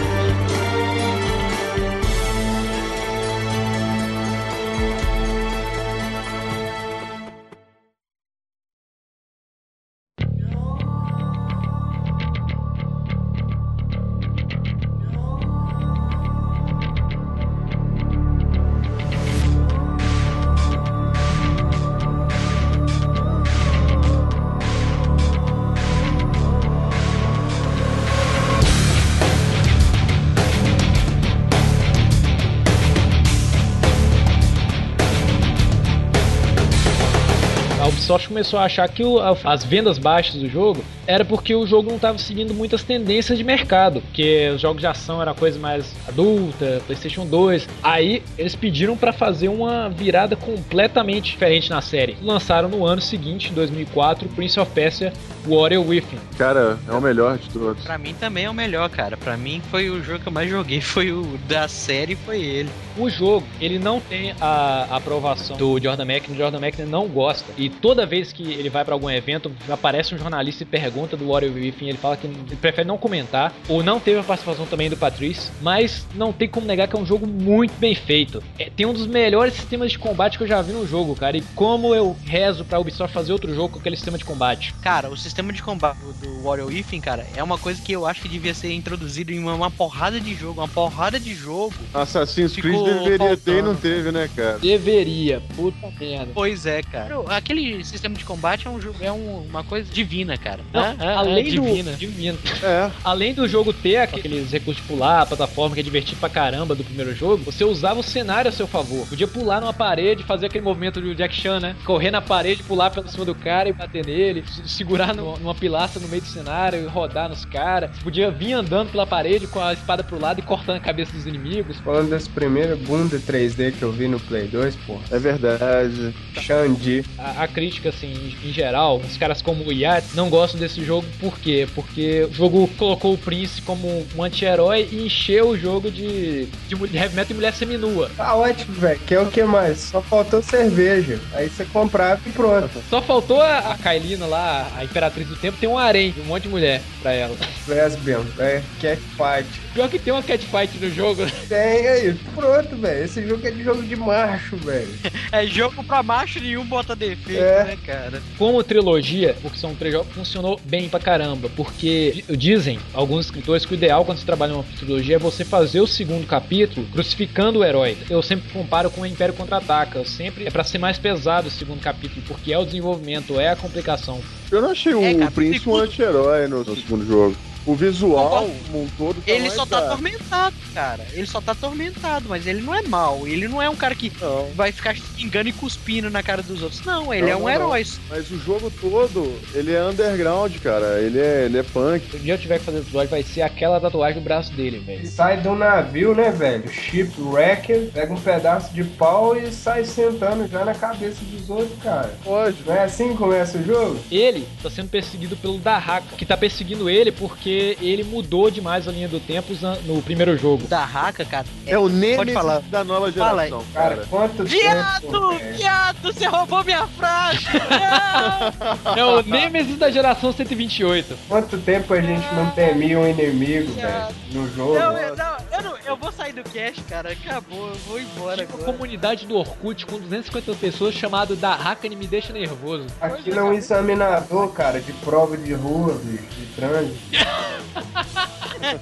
Começou 38.33 38.57
a 38.59 38.63
achar 38.63 38.89
que 38.89 39.03
o- 39.03 39.19
as 39.43 39.63
vendas 39.63 39.99
baixas 39.99 40.41
do 40.41 40.49
jogo 40.49 40.83
era 41.05 41.23
porque 41.23 41.53
o 41.53 41.67
jogo 41.67 41.89
não 41.89 41.97
estava 41.97 42.17
seguindo 42.17 42.51
muitas 42.53 42.81
tendências 42.81 43.37
de 43.37 43.43
mercado, 43.43 44.01
porque 44.01 44.49
os 44.55 44.59
jogos 44.61 44.81
de 44.81 44.87
ação 44.87 45.21
era 45.21 45.33
coisa 45.35 45.59
mais 45.59 45.93
adulta, 46.07 46.81
PlayStation 46.87 47.25
2. 47.27 47.67
Aí 47.83 48.23
eles 48.37 48.55
pediram 48.55 48.97
pra 48.97 49.13
fazer 49.13 49.49
uma 49.49 49.87
virada 49.89 50.35
completamente 50.35 51.25
diferente 51.31 51.69
na 51.69 51.81
série. 51.81 52.17
Lançaram 52.23 52.67
no 52.69 52.85
ano 52.85 53.01
seguinte, 53.01 53.51
em 53.51 53.53
2004, 53.53 54.27
Prince 54.29 54.59
of 54.59 54.71
Persia 54.71 55.13
Warrior 55.45 55.85
Within. 55.85 56.17
Cara, 56.37 56.79
é 56.87 56.91
o 56.93 57.01
melhor 57.01 57.37
de 57.37 57.49
todos. 57.49 57.83
Pra 57.83 57.97
mim 57.97 58.15
também 58.19 58.45
é 58.45 58.49
o 58.49 58.53
melhor, 58.53 58.89
cara. 58.89 59.15
Pra 59.17 59.37
mim 59.37 59.61
foi 59.69 59.89
o 59.89 60.01
jogo 60.01 60.19
que 60.19 60.27
eu 60.27 60.33
mais 60.33 60.49
joguei, 60.49 60.79
foi 60.81 61.11
o 61.11 61.37
da 61.47 61.67
série, 61.67 62.15
foi 62.15 62.41
ele. 62.41 62.69
O 62.97 63.09
jogo, 63.09 63.45
ele 63.59 63.77
não 63.77 63.99
tem 63.99 64.33
a 64.39 64.87
aprovação 64.89 65.57
do 65.57 65.79
Jordan 65.81 66.03
McNamara, 66.05 66.33
o 66.33 66.37
Jordan 66.37 66.57
McNamara 66.65 66.97
não 66.97 67.07
gosta. 67.07 67.45
E 67.57 67.69
toda 67.69 68.05
vez 68.05 68.22
que 68.31 68.43
ele 68.43 68.69
vai 68.69 68.85
pra 68.85 68.93
algum 68.93 69.09
evento, 69.09 69.51
aparece 69.69 70.13
um 70.13 70.17
jornalista 70.17 70.63
e 70.63 70.65
pergunta 70.65 71.17
do 71.17 71.29
Warrior 71.29 71.53
Within, 71.53 71.89
ele 71.89 71.97
fala 71.97 72.15
que 72.15 72.27
ele 72.27 72.55
prefere 72.61 72.87
não 72.87 72.97
comentar, 72.97 73.53
ou 73.67 73.83
não 73.83 73.99
teve 73.99 74.19
a 74.19 74.23
participação 74.23 74.65
também 74.65 74.89
do 74.89 74.97
Patrice, 74.97 75.51
mas 75.61 76.05
não 76.15 76.31
tem 76.31 76.47
como 76.47 76.65
negar 76.67 76.87
que 76.87 76.95
é 76.95 76.99
um 76.99 77.05
jogo 77.05 77.27
muito 77.27 77.73
bem 77.79 77.95
feito. 77.95 78.43
É, 78.57 78.69
tem 78.69 78.85
um 78.85 78.93
dos 78.93 79.07
melhores 79.07 79.53
sistemas 79.55 79.91
de 79.91 79.99
combate 79.99 80.37
que 80.37 80.43
eu 80.43 80.47
já 80.47 80.61
vi 80.61 80.71
no 80.71 80.87
jogo, 80.87 81.15
cara, 81.15 81.35
e 81.37 81.41
como 81.55 81.93
eu 81.93 82.15
rezo 82.25 82.63
pra 82.63 82.79
Ubisoft 82.79 83.13
fazer 83.13 83.33
outro 83.33 83.53
jogo 83.53 83.73
com 83.73 83.79
aquele 83.79 83.95
sistema 83.95 84.17
de 84.17 84.25
combate. 84.25 84.73
Cara, 84.81 85.09
o 85.09 85.17
sistema 85.17 85.51
de 85.51 85.61
combate 85.61 85.97
do 86.21 86.43
Warrior 86.43 86.67
Within, 86.67 87.01
cara, 87.01 87.25
é 87.35 87.43
uma 87.43 87.57
coisa 87.57 87.81
que 87.81 87.91
eu 87.91 88.05
acho 88.05 88.21
que 88.21 88.29
devia 88.29 88.53
ser 88.53 88.71
introduzido 88.73 89.31
em 89.31 89.39
uma, 89.39 89.53
uma 89.55 89.71
porrada 89.71 90.19
de 90.19 90.35
jogo, 90.35 90.61
uma 90.61 90.67
porrada 90.67 91.19
de 91.19 91.33
jogo. 91.33 91.73
Assassin's 91.93 92.53
Creed 92.53 92.83
deveria 92.83 93.37
ter 93.37 93.59
e 93.59 93.61
não 93.61 93.73
faltando. 93.73 93.81
teve, 93.81 94.11
né, 94.11 94.29
cara? 94.35 94.59
Deveria, 94.59 95.41
puta 95.55 95.91
merda. 95.99 96.31
Pois 96.33 96.65
é, 96.65 96.81
cara. 96.81 97.15
Aquele 97.27 97.83
sistema 97.83 98.12
de 98.19 98.25
combate 98.25 98.67
é, 98.67 98.69
um, 98.69 98.79
jogo- 98.79 98.97
é 99.01 99.11
um- 99.11 99.45
uma 99.49 99.63
coisa 99.63 99.91
divina, 99.91 100.37
cara. 100.37 100.59
Não, 100.73 100.81
Ah, 100.81 100.95
ah, 100.99 101.17
além 101.19 101.41
ah, 101.41 101.43
do 101.55 101.61
divina. 101.61 101.91
divino. 101.93 102.37
É. 102.61 102.91
Além 103.03 103.33
do 103.33 103.47
jogo 103.47 103.73
ter 103.73 103.97
aqueles 103.97 104.51
recursos 104.51 104.81
de 104.81 104.87
pular, 104.87 105.25
plataforma 105.25 105.73
que 105.75 105.81
é 105.81 105.83
divertido 105.83 106.19
pra 106.19 106.29
caramba 106.29 106.75
do 106.75 106.83
primeiro 106.83 107.13
jogo, 107.15 107.43
você 107.43 107.63
usava 107.63 107.99
o 107.99 108.03
cenário 108.03 108.49
a 108.49 108.51
seu 108.51 108.67
favor. 108.67 109.07
Podia 109.07 109.27
pular 109.27 109.59
numa 109.61 109.73
parede, 109.73 110.23
fazer 110.23 110.47
aquele 110.47 110.63
movimento 110.63 111.01
do 111.01 111.13
Jack 111.15 111.35
Chan, 111.35 111.59
né? 111.59 111.75
Correr 111.85 112.11
na 112.11 112.21
parede, 112.21 112.63
pular 112.63 112.89
pela 112.89 113.07
cima 113.07 113.25
do 113.25 113.35
cara 113.35 113.69
e 113.69 113.73
bater 113.73 114.05
nele, 114.05 114.43
segurar 114.65 115.13
no- 115.15 115.37
numa 115.37 115.55
pilastra 115.55 116.01
no 116.01 116.07
meio 116.07 116.21
do 116.21 116.27
cenário 116.27 116.79
e 116.83 116.87
rodar 116.87 117.29
nos 117.29 117.45
caras. 117.45 117.91
Podia 117.99 118.29
vir 118.31 118.53
andando 118.53 118.91
pela 118.91 119.05
parede 119.07 119.47
com 119.47 119.59
a 119.59 119.73
espada 119.73 120.03
pro 120.03 120.19
lado 120.19 120.39
e 120.39 120.41
cortando 120.43 120.77
a 120.77 120.79
cabeça 120.79 121.11
dos 121.13 121.25
inimigos. 121.25 121.77
Falando 121.79 122.09
desse 122.09 122.29
primeiro 122.29 122.75
bunda 122.77 123.19
3D 123.19 123.71
que 123.71 123.81
eu 123.83 123.91
vi 123.91 124.07
no 124.07 124.19
Play 124.19 124.47
2, 124.47 124.75
pô. 124.87 124.97
É 125.11 125.19
verdade. 125.19 126.13
Xandi. 126.39 127.03
A, 127.17 127.43
a 127.43 127.47
crítica, 127.47 127.91
assim, 128.03 128.35
em, 128.43 128.51
geral, 128.53 128.97
os 128.97 129.17
caras 129.17 129.41
como 129.41 129.63
o 129.63 129.71
Yates 129.71 130.13
não 130.13 130.29
gostam 130.29 130.59
desse 130.59 130.83
jogo, 130.83 131.07
por 131.19 131.39
quê? 131.39 131.67
Porque 131.73 132.27
o 132.29 132.33
jogo 132.33 132.67
colocou 132.77 133.13
o 133.13 133.17
Prince 133.17 133.61
como 133.61 134.05
um 134.15 134.23
anti-herói 134.23 134.87
e 134.91 135.05
encheu 135.05 135.49
o 135.49 135.57
jogo 135.57 135.89
de, 135.89 136.45
de, 136.45 136.97
heavy 136.97 137.15
metal 137.15 137.31
e 137.31 137.33
mulher 137.33 137.53
seminua. 137.53 138.11
Tá 138.15 138.35
ótimo, 138.35 138.73
velho. 138.75 138.99
Quer 139.07 139.19
o 139.19 139.27
que 139.27 139.43
mais? 139.43 139.79
Só 139.79 140.01
faltou 140.01 140.41
cerveja. 140.41 141.19
Aí 141.33 141.49
você 141.49 141.65
comprava 141.65 142.21
e 142.25 142.31
pronto. 142.31 142.83
Só 142.89 143.01
faltou 143.01 143.41
a, 143.41 143.59
a 143.59 143.77
Kailina 143.77 144.25
lá, 144.25 144.69
a 144.75 144.83
Imperatriz 144.83 145.27
do 145.27 145.35
Tempo, 145.35 145.57
tem 145.59 145.69
um 145.69 145.77
harém, 145.77 146.13
um 146.19 146.25
monte 146.25 146.43
de 146.43 146.49
mulher 146.49 146.81
pra 147.01 147.13
ela. 147.13 147.35
Lesbian, 147.67 148.25
é 148.39 148.61
catfight. 148.81 149.47
Pior 149.73 149.89
que 149.89 149.99
tem 149.99 150.13
uma 150.13 150.23
catfight 150.23 150.77
no 150.77 150.89
jogo. 150.89 151.25
Tem 151.47 151.87
aí. 151.87 152.13
Pronto, 152.35 152.75
velho. 152.75 153.05
Esse 153.05 153.27
jogo 153.27 153.47
é 153.47 153.51
de 153.51 153.63
jogo 153.63 153.81
de 153.83 153.95
macho, 153.95 154.57
velho. 154.57 154.93
É 155.31 155.47
jogo 155.47 155.83
pra 155.83 156.03
macho 156.03 156.39
nenhum 156.39 156.63
bota 156.63 156.95
defeito, 156.95 157.41
É. 157.41 157.63
né, 157.63 157.77
cara? 157.83 157.92
Como 158.37 158.63
trilogia, 158.63 159.35
porque 159.41 159.57
são 159.57 159.75
três 159.75 159.93
jogos, 159.93 160.13
funcionou 160.13 160.59
bem 160.65 160.89
pra 160.89 160.99
caramba. 160.99 161.49
Porque 161.55 162.23
di- 162.27 162.37
dizem 162.37 162.79
alguns 162.93 163.25
escritores 163.25 163.65
que 163.65 163.73
o 163.73 163.75
ideal 163.75 164.03
quando 164.05 164.17
se 164.17 164.25
trabalha 164.25 164.53
uma 164.55 164.63
trilogia 164.77 165.15
é 165.15 165.19
você 165.19 165.43
fazer 165.45 165.81
o 165.81 165.87
segundo 165.87 166.25
capítulo 166.25 166.85
crucificando 166.91 167.59
o 167.59 167.63
herói. 167.63 167.97
Eu 168.09 168.21
sempre 168.21 168.49
comparo 168.51 168.89
com 168.89 169.01
o 169.01 169.05
Império 169.05 169.33
Contra-Ataca. 169.33 169.99
Eu 169.99 170.05
sempre 170.05 170.45
é 170.45 170.51
pra 170.51 170.63
ser 170.63 170.77
mais 170.77 170.97
pesado 170.97 171.47
o 171.47 171.51
segundo 171.51 171.81
capítulo, 171.81 172.21
porque 172.27 172.51
é 172.53 172.57
o 172.57 172.65
desenvolvimento, 172.65 173.39
é 173.39 173.49
a 173.49 173.55
complicação. 173.55 174.21
Eu 174.51 174.61
não 174.61 174.71
achei 174.71 174.93
o 174.93 175.03
É, 175.03 175.13
cara, 175.15 175.31
Prince 175.31 175.67
um 175.67 175.75
anti-herói 175.75 176.47
no, 176.47 176.63
no 176.63 176.75
segundo 176.75 177.05
jogo. 177.05 177.35
O 177.65 177.75
visual, 177.75 178.45
um 178.73 178.87
todo, 178.97 179.21
tá 179.21 179.31
Ele 179.31 179.49
só 179.49 179.65
tá 179.65 179.79
da- 179.79 179.87
atormentado, 179.87 180.55
cara. 180.73 181.05
Ele 181.13 181.25
só 181.25 181.39
tá 181.39 181.53
atormentado, 181.53 182.25
mas 182.27 182.45
ele 182.45 182.61
não 182.61 182.75
é 182.75 182.81
mal. 182.81 183.25
Ele 183.27 183.47
não 183.47 183.61
é 183.61 183.69
um 183.69 183.75
cara 183.75 183.95
que 183.95 184.11
Não, 184.21 184.49
vai 184.55 184.71
ficar 184.71 184.93
xingando 184.95 185.47
e 185.49 185.53
cuspindo 185.53 186.09
na 186.09 186.21
cara 186.21 186.41
dos 186.43 186.61
outros. 186.61 186.83
Não, 186.85 187.13
ele 187.13 187.23
Não, 187.23 187.29
é 187.29 187.35
um 187.35 187.39
não, 187.41 187.49
herói. 187.49 187.85
mas 188.09 188.29
o 188.31 188.37
jogo 188.37 188.69
todo, 188.81 189.33
ele 189.53 189.73
é 189.73 189.81
underground, 189.83 190.53
cara. 190.57 190.99
Ele 190.99 191.19
é, 191.19 191.45
ele 191.45 191.57
é 191.57 191.63
punk. 191.63 192.09
Se 192.11 192.17
um 192.17 192.19
dia 192.19 192.33
eu 192.33 192.37
tiver 192.37 192.59
que 192.59 192.65
fazer 192.65 192.79
episódio, 192.79 193.09
vai 193.09 193.23
ser 193.23 193.41
aquela 193.43 193.79
tatuagem 193.79 194.17
no 194.19 194.23
braço 194.23 194.51
dele, 194.53 194.79
velho. 194.79 195.07
Sai 195.07 195.37
do 195.41 195.55
navio, 195.55 196.13
né, 196.13 196.31
velho? 196.31 196.67
Shipwrecker, 196.69 197.89
pega 197.93 198.13
um 198.13 198.19
pedaço 198.19 198.73
de 198.73 198.83
pau 198.83 199.37
e 199.37 199.51
sai 199.51 199.85
sentando 199.85 200.47
já 200.47 200.65
na 200.65 200.73
cabeça 200.73 201.19
dos 201.23 201.49
outros, 201.49 201.81
cara. 201.81 202.13
Pode. 202.23 202.57
Não 202.65 202.73
é 202.75 202.83
assim 202.83 203.09
que 203.09 203.17
começa 203.17 203.57
o 203.57 203.63
jogo? 203.63 203.99
Ele 204.11 204.45
tá 204.61 204.69
sendo 204.69 204.89
perseguido 204.89 205.35
pelo 205.37 205.57
Dahaka, 205.57 206.15
que 206.17 206.25
tá 206.25 206.35
perseguindo 206.35 206.89
ele 206.89 207.11
porque 207.11 207.52
ele 207.81 208.03
mudou 208.03 208.49
demais 208.49 208.87
a 208.87 208.91
linha 208.91 209.07
do 209.07 209.19
tempo 209.19 209.53
no 209.85 210.01
primeiro 210.01 210.37
jogo. 210.37 210.67
Da 210.67 210.83
Haka, 210.83 211.23
cara. 211.25 211.45
É 211.65 211.77
o 211.77 211.87
Nemesis 211.89 212.33
falar. 212.33 212.59
da 212.61 212.83
nova 212.83 213.11
Fala 213.11 213.43
aí. 213.43 213.49
geração, 213.49 213.65
Cara, 213.73 213.95
cara. 213.95 214.07
quanto 214.09 214.43
Viado! 214.43 215.01
tempo? 215.01 215.53
Viado! 215.57 215.97
Você 216.13 216.25
roubou 216.27 216.63
minha 216.63 216.85
frase! 216.87 217.39
Não! 218.85 218.95
É 218.97 219.05
o 219.05 219.21
Nemesis 219.23 219.77
da 219.77 219.89
geração 219.89 220.31
128. 220.33 221.17
Quanto 221.27 221.57
tempo 221.57 221.93
a 221.93 222.01
gente 222.01 222.25
não 222.35 222.49
temia 222.51 222.99
um 222.99 223.07
inimigo, 223.07 223.71
velho, 223.73 224.07
no 224.31 224.47
jogo? 224.53 224.73
Não, 224.75 224.97
eu, 224.97 225.15
não, 225.15 225.37
eu 225.51 225.61
não, 225.63 225.77
eu 225.85 225.95
vou 225.97 226.11
sair 226.11 226.33
do 226.33 226.43
cast, 226.43 226.81
cara. 226.83 227.11
Acabou, 227.11 227.67
eu 227.69 227.75
vou 227.87 227.99
embora 227.99 228.37
Tipo, 228.45 228.57
agora. 228.57 228.71
comunidade 228.71 229.25
do 229.25 229.35
Orkut 229.37 229.85
com 229.85 229.99
250 229.99 230.53
pessoas 230.55 230.93
chamado 230.93 231.35
Dahaka 231.35 231.87
me 231.93 232.07
deixa 232.07 232.33
nervoso. 232.33 232.87
Aquilo 232.99 233.39
é 233.39 233.43
um 233.43 233.53
examinador, 233.53 234.49
cara, 234.53 234.79
de 234.81 234.91
prova 234.93 235.37
de 235.37 235.53
rua, 235.53 235.93
de 236.03 236.45
trânsito. 236.55 236.97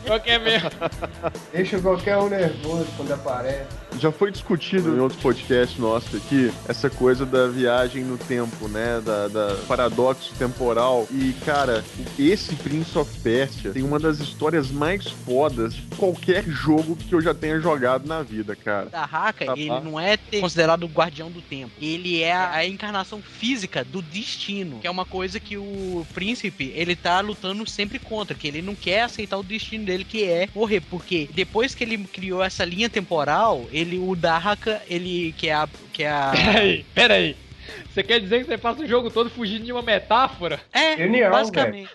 Qualquer 0.06 0.40
mesmo. 0.40 0.70
Deixa 1.52 1.80
qualquer 1.80 2.18
um 2.18 2.30
nervoso 2.30 2.88
quando 2.98 3.14
aparece. 3.14 3.81
Já 4.00 4.12
foi 4.12 4.32
discutido 4.32 4.96
em 4.96 5.00
outros 5.00 5.22
podcasts 5.22 5.78
nossos 5.78 6.16
aqui 6.16 6.52
essa 6.68 6.90
coisa 6.90 7.26
da 7.26 7.48
viagem 7.48 8.04
no 8.04 8.18
tempo, 8.18 8.68
né? 8.68 9.02
Da, 9.06 9.28
da 9.28 9.56
paradoxo 9.68 10.34
temporal. 10.40 11.08
E, 11.12 11.34
cara, 11.46 11.84
esse 12.18 12.56
Prince 12.56 12.98
of 12.98 13.12
Persia 13.20 13.72
tem 13.72 13.84
uma 13.84 14.00
das 14.00 14.20
histórias 14.20 14.72
mais 14.72 15.06
fodas 15.08 15.74
de 15.76 15.82
qualquer 15.98 16.44
jogo 16.48 16.96
que 16.96 17.14
eu 17.14 17.22
já 17.22 17.34
tenha 17.34 17.60
jogado 17.60 18.08
na 18.08 18.24
vida, 18.24 18.56
cara. 18.56 18.86
Da 18.90 19.04
Haka, 19.04 19.46
Tá, 19.46 19.54
ele 19.54 19.70
não 19.82 20.00
é 20.00 20.18
ter- 20.18 20.40
considerado 20.40 20.84
o 20.84 20.88
guardião 20.88 21.30
do 21.30 21.42
tempo. 21.42 21.72
Ele 21.80 22.22
é 22.22 22.34
a, 22.34 22.52
a 22.54 22.66
encarnação 22.68 23.22
física 23.22 23.84
do 23.84 24.02
destino, 24.02 24.80
que 24.80 24.88
é 24.88 24.92
uma 24.92 25.06
coisa 25.06 25.40
que 25.40 25.58
o 25.58 26.06
príncipe, 26.14 26.72
ele 26.76 26.96
tá 26.96 27.20
lutando 27.22 27.68
sempre 27.70 28.00
contra, 28.00 28.36
que 28.36 28.48
ele 28.48 28.62
não 28.62 28.74
quer 28.76 29.04
aceitar 29.04 29.38
o 29.38 29.44
destino 29.44 29.86
dele, 29.86 30.04
que 30.06 30.24
é 30.24 30.48
morrer, 30.56 30.82
porque 30.82 31.30
depois 31.34 31.76
que 31.76 31.84
ele 31.84 31.98
criou 32.06 32.44
essa 32.44 32.64
linha 32.66 32.90
temporal, 32.90 33.66
ele, 33.72 33.81
o 34.00 34.16
Dahaka, 34.16 34.82
ele, 34.90 35.34
que 35.38 35.50
é 35.50 35.54
a... 35.54 35.68
Que 35.94 36.04
é 36.04 36.12
a 36.12 36.32
Peraí, 36.36 36.86
peraí. 36.94 37.36
Você 37.90 38.04
quer 38.04 38.20
dizer 38.20 38.40
que 38.40 38.46
você 38.46 38.58
passa 38.58 38.84
o 38.84 38.88
jogo 38.88 39.12
todo 39.12 39.30
fugindo 39.30 39.66
de 39.66 39.72
uma 39.72 39.82
metáfora? 39.82 40.62
é, 40.72 40.96
Genial, 40.96 41.32
basicamente. 41.32 41.90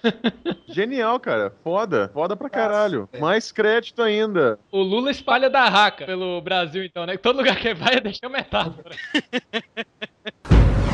Genial, 0.69 1.19
cara. 1.19 1.53
Foda. 1.65 2.11
Foda 2.13 2.37
pra 2.37 2.51
caralho. 2.51 3.09
Mais 3.19 3.51
crédito 3.51 4.03
ainda. 4.03 4.59
O 4.71 4.83
Lula 4.83 5.11
espalha 5.11 5.49
Dahaka 5.49 6.05
pelo 6.05 6.41
Brasil, 6.43 6.85
então, 6.85 7.07
né? 7.07 7.17
Todo 7.17 7.39
lugar 7.39 7.57
que 7.57 7.73
vai 7.73 7.99
deixa 8.01 8.29
metáfora. 8.29 8.95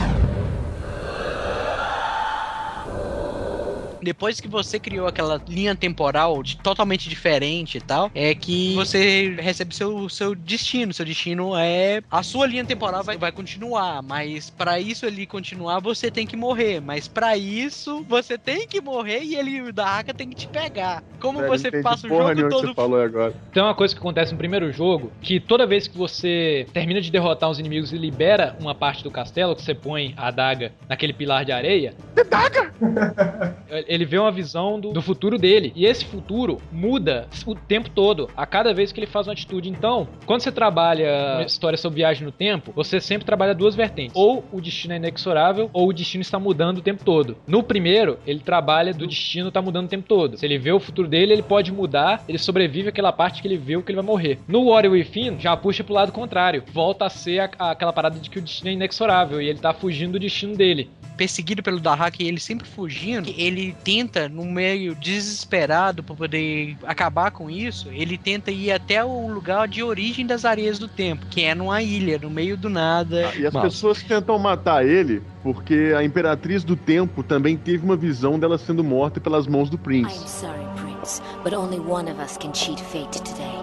Depois 4.03 4.41
que 4.41 4.49
você 4.49 4.79
criou 4.79 5.07
aquela 5.07 5.41
linha 5.49 5.75
temporal 5.77 6.43
de- 6.43 6.57
totalmente 6.57 7.09
diferente 7.09 7.79
e 7.79 7.81
tal, 7.81 8.11
é 8.15 8.35
que 8.35 8.75
você 8.75 9.35
recebe 9.39 9.75
seu, 9.75 10.09
seu 10.09 10.35
destino. 10.35 10.93
Seu 10.93 11.05
destino 11.07 11.57
é. 11.57 12.03
A 12.11 12.23
sua 12.23 12.47
linha 12.47 12.65
temporal 12.65 13.03
vai, 13.05 13.17
vai 13.17 13.31
continuar, 13.33 14.03
mas 14.03 14.51
pra 14.51 14.81
isso 14.81 15.07
ele 15.07 15.27
continuar, 15.27 15.81
você 15.81 16.11
tem 16.11 16.27
que 16.27 16.37
morrer. 16.37 16.81
Mas 16.81 17.07
pra 17.09 17.37
isso, 17.37 18.05
você 18.09 18.37
tem 18.37 18.67
que 18.67 18.81
morrer 18.81 19.21
e 19.23 19.37
ele 19.37 19.73
da 19.73 19.99
Haka 19.99 20.13
tem 20.13 20.29
que 20.29 20.35
te 20.35 20.49
pegar. 20.49 21.03
Como 21.21 21.41
você 21.47 21.71
passa 21.83 22.07
o 22.07 22.11
jogo 22.11 22.49
todo. 22.51 22.69
você 22.69 22.75
falou 22.75 23.01
agora. 23.01 23.35
Tem 23.53 23.63
uma 23.63 23.75
coisa 23.75 23.95
que 23.95 24.01
acontece 24.01 24.33
no 24.33 24.39
primeiro 24.39 24.73
jogo, 24.73 25.13
que 25.21 25.39
toda 25.39 25.67
vez 25.67 25.87
que 25.87 25.97
você 25.97 26.67
termina 26.73 27.01
de 27.01 27.11
derrotar 27.11 27.49
os 27.51 27.59
inimigos 27.59 27.93
e 27.93 27.97
libera 27.99 28.57
uma 28.59 28.75
parte 28.75 29.05
do 29.05 29.11
castelo, 29.11 29.55
que 29.55 29.63
você 29.63 29.75
põe 29.75 30.15
a 30.17 30.29
adaga 30.29 30.73
naquele 30.89 31.13
pilar 31.13 31.45
de 31.45 31.53
areia. 31.53 31.95
Daga! 32.29 32.73
ele 33.93 34.05
vê 34.05 34.19
uma 34.19 34.31
visão 34.31 34.81
do, 34.81 34.93
do 34.93 35.03
futuro 35.03 35.39
dele. 35.39 35.73
E 35.75 35.85
esse 35.87 36.05
futuro 36.05 36.59
muda 36.71 37.29
o 37.47 37.55
tempo 37.55 37.91
todo, 37.91 38.29
a 38.37 38.47
cada 38.47 38.73
vez 38.73 38.93
que 38.93 39.01
ele 39.01 39.07
faz 39.07 39.27
uma 39.27 39.33
atitude. 39.33 39.69
Então, 39.69 40.09
quando 40.27 40.41
você 40.41 40.51
trabalha 40.53 41.43
história 41.47 41.77
sobre 41.77 41.97
viagem 41.99 42.25
no 42.25 42.33
tempo, 42.33 42.73
você 42.75 43.01
sempre 43.01 43.25
trabalha 43.25 43.55
duas 43.55 43.75
vertentes. 43.75 44.17
Ou 44.17 44.45
o 44.53 44.61
destino 44.61 44.95
é 44.95 44.97
inexorável, 44.97 45.69
ou 45.73 45.89
o 45.89 45.93
destino 45.93 46.23
está 46.23 46.39
mudando 46.39 46.79
o 46.79 46.83
tempo 46.83 47.05
todo. 47.05 47.37
No 47.47 47.63
primeiro, 47.63 48.19
ele 48.27 48.41
trabalha 48.41 48.93
do 48.95 49.07
destino 49.07 49.51
tá 49.51 49.61
mudando 49.61 49.87
o 49.87 49.89
tempo 49.89 50.07
todo. 50.09 50.37
Se 50.39 50.47
ele 50.47 50.59
vê 50.59 50.73
o 50.73 50.81
futuro 50.81 51.07
dele, 51.09 51.33
ele 51.33 51.43
pode 51.43 51.71
mudar, 51.73 52.25
ele 52.29 52.39
sobrevive 52.39 52.89
àquela 52.89 53.13
parte 53.13 53.43
que 53.43 53.49
ele 53.49 53.57
viu 53.59 53.83
que 53.83 53.91
ele 53.93 53.97
vai 53.97 54.05
morrer. 54.07 54.39
No 54.49 54.71
Warrior 54.71 54.93
Within, 54.95 55.39
já 55.39 55.57
puxa 55.57 55.85
pro 55.85 55.95
lado 55.95 56.13
contrário. 56.13 56.63
Volta 56.73 57.05
a 57.07 57.11
ser 57.11 57.41
a- 57.41 57.51
a- 57.59 57.71
aquela 57.73 57.93
parada 57.93 58.19
de 58.19 58.31
que 58.31 58.39
o 58.39 58.43
destino 58.43 58.71
é 58.71 58.73
inexorável 58.73 59.41
e 59.41 59.49
ele 59.49 59.59
tá 59.59 59.73
fugindo 59.73 60.13
do 60.13 60.19
destino 60.21 60.57
dele. 60.57 60.91
Perseguido 61.23 61.63
pelo 61.63 61.79
Dahak 61.79 62.21
e 62.21 62.27
ele 62.27 62.41
sempre 62.41 62.67
fugindo, 62.67 63.33
ele 63.39 63.77
tenta, 63.85 64.29
no 64.29 64.45
meio 64.45 64.93
desesperado 64.93 66.03
pra 66.03 66.17
poder 66.17 66.77
acabar 66.83 67.31
com 67.31 67.49
isso, 67.49 67.89
ele 67.93 68.19
tenta 68.19 68.51
ir 68.51 68.73
até 68.73 69.05
o 69.05 69.29
lugar 69.29 69.69
de 69.69 69.85
origem 69.85 70.27
das 70.27 70.45
areias 70.45 70.81
do 70.81 70.89
tempo, 70.89 71.25
que 71.31 71.43
é 71.45 71.55
numa 71.55 71.81
ilha, 71.81 72.19
no 72.19 72.29
meio 72.29 72.57
do 72.57 72.69
nada. 72.69 73.33
E 73.37 73.47
as 73.47 73.55
pessoas 73.55 74.03
tentam 74.03 74.37
matar 74.37 74.85
ele 74.85 75.23
porque 75.45 75.95
a 75.97 76.03
Imperatriz 76.03 76.65
do 76.65 76.75
Tempo 76.75 77.23
também 77.23 77.57
teve 77.57 77.85
uma 77.85 77.97
visão 77.97 78.37
dela 78.37 78.59
sendo 78.59 78.83
morta 78.83 79.21
pelas 79.21 79.47
mãos 79.47 79.71
do 79.71 79.77
I'm 79.77 79.83
Prince. 79.83 80.29
sorry, 80.29 80.67
Prince, 80.77 81.23
but 81.45 81.53
only 81.53 81.79
one 81.79 82.11
of 82.11 82.21
us 82.21 82.37
can 82.37 82.53
cheat 82.53 82.81
fate 82.81 83.13
today. 83.13 83.59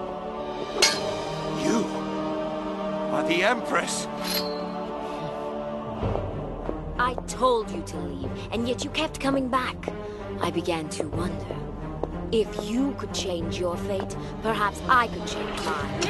You 1.65 1.85
are 3.13 3.23
the 3.27 3.43
Empress. 3.43 4.07
I 6.99 7.13
told 7.27 7.71
you 7.71 7.81
to 7.81 7.97
leave, 7.97 8.29
and 8.51 8.67
yet 8.67 8.83
you 8.83 8.89
kept 8.89 9.21
coming 9.21 9.47
back. 9.47 9.77
I 10.41 10.51
began 10.51 10.89
to 10.89 11.07
wonder. 11.07 11.55
If 12.33 12.69
you 12.69 12.93
could 12.99 13.13
change 13.13 13.57
your 13.57 13.77
fate, 13.77 14.17
perhaps 14.41 14.81
I 14.89 15.07
could 15.07 15.25
change 15.25 15.57
mine. 15.63 16.03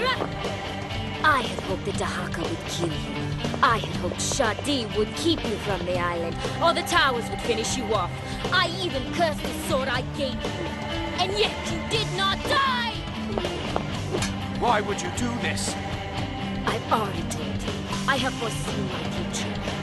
I 1.24 1.42
had 1.42 1.60
hoped 1.66 1.86
that 1.86 1.94
Dahaka 1.94 2.42
would 2.42 2.66
kill 2.68 2.88
you. 2.88 3.62
I 3.62 3.78
had 3.78 3.96
hoped 3.98 4.16
Shadi 4.16 4.98
would 4.98 5.14
keep 5.16 5.46
you 5.46 5.56
from 5.58 5.86
the 5.86 6.00
island, 6.00 6.36
or 6.64 6.74
the 6.74 6.82
towers 6.82 7.30
would 7.30 7.42
finish 7.42 7.78
you 7.78 7.84
off. 7.94 8.10
I 8.52 8.76
even 8.82 9.04
cursed 9.14 9.44
the 9.44 9.54
sword 9.70 9.90
I 9.90 10.02
gave 10.18 10.34
you. 10.34 10.66
And 11.22 11.32
yet 11.38 11.56
you 11.72 11.80
did 11.92 12.08
not 12.18 12.44
die! 12.46 12.96
Why 14.60 14.82
would 14.82 15.00
you 15.00 15.12
do 15.18 15.30
this? 15.44 15.76
I've 16.66 16.92
already 16.92 17.22
told 17.30 17.62
you. 17.62 17.74
I 18.08 18.16
have 18.16 18.34
foreseen 18.34 18.86
my 18.88 19.04
future 19.12 19.79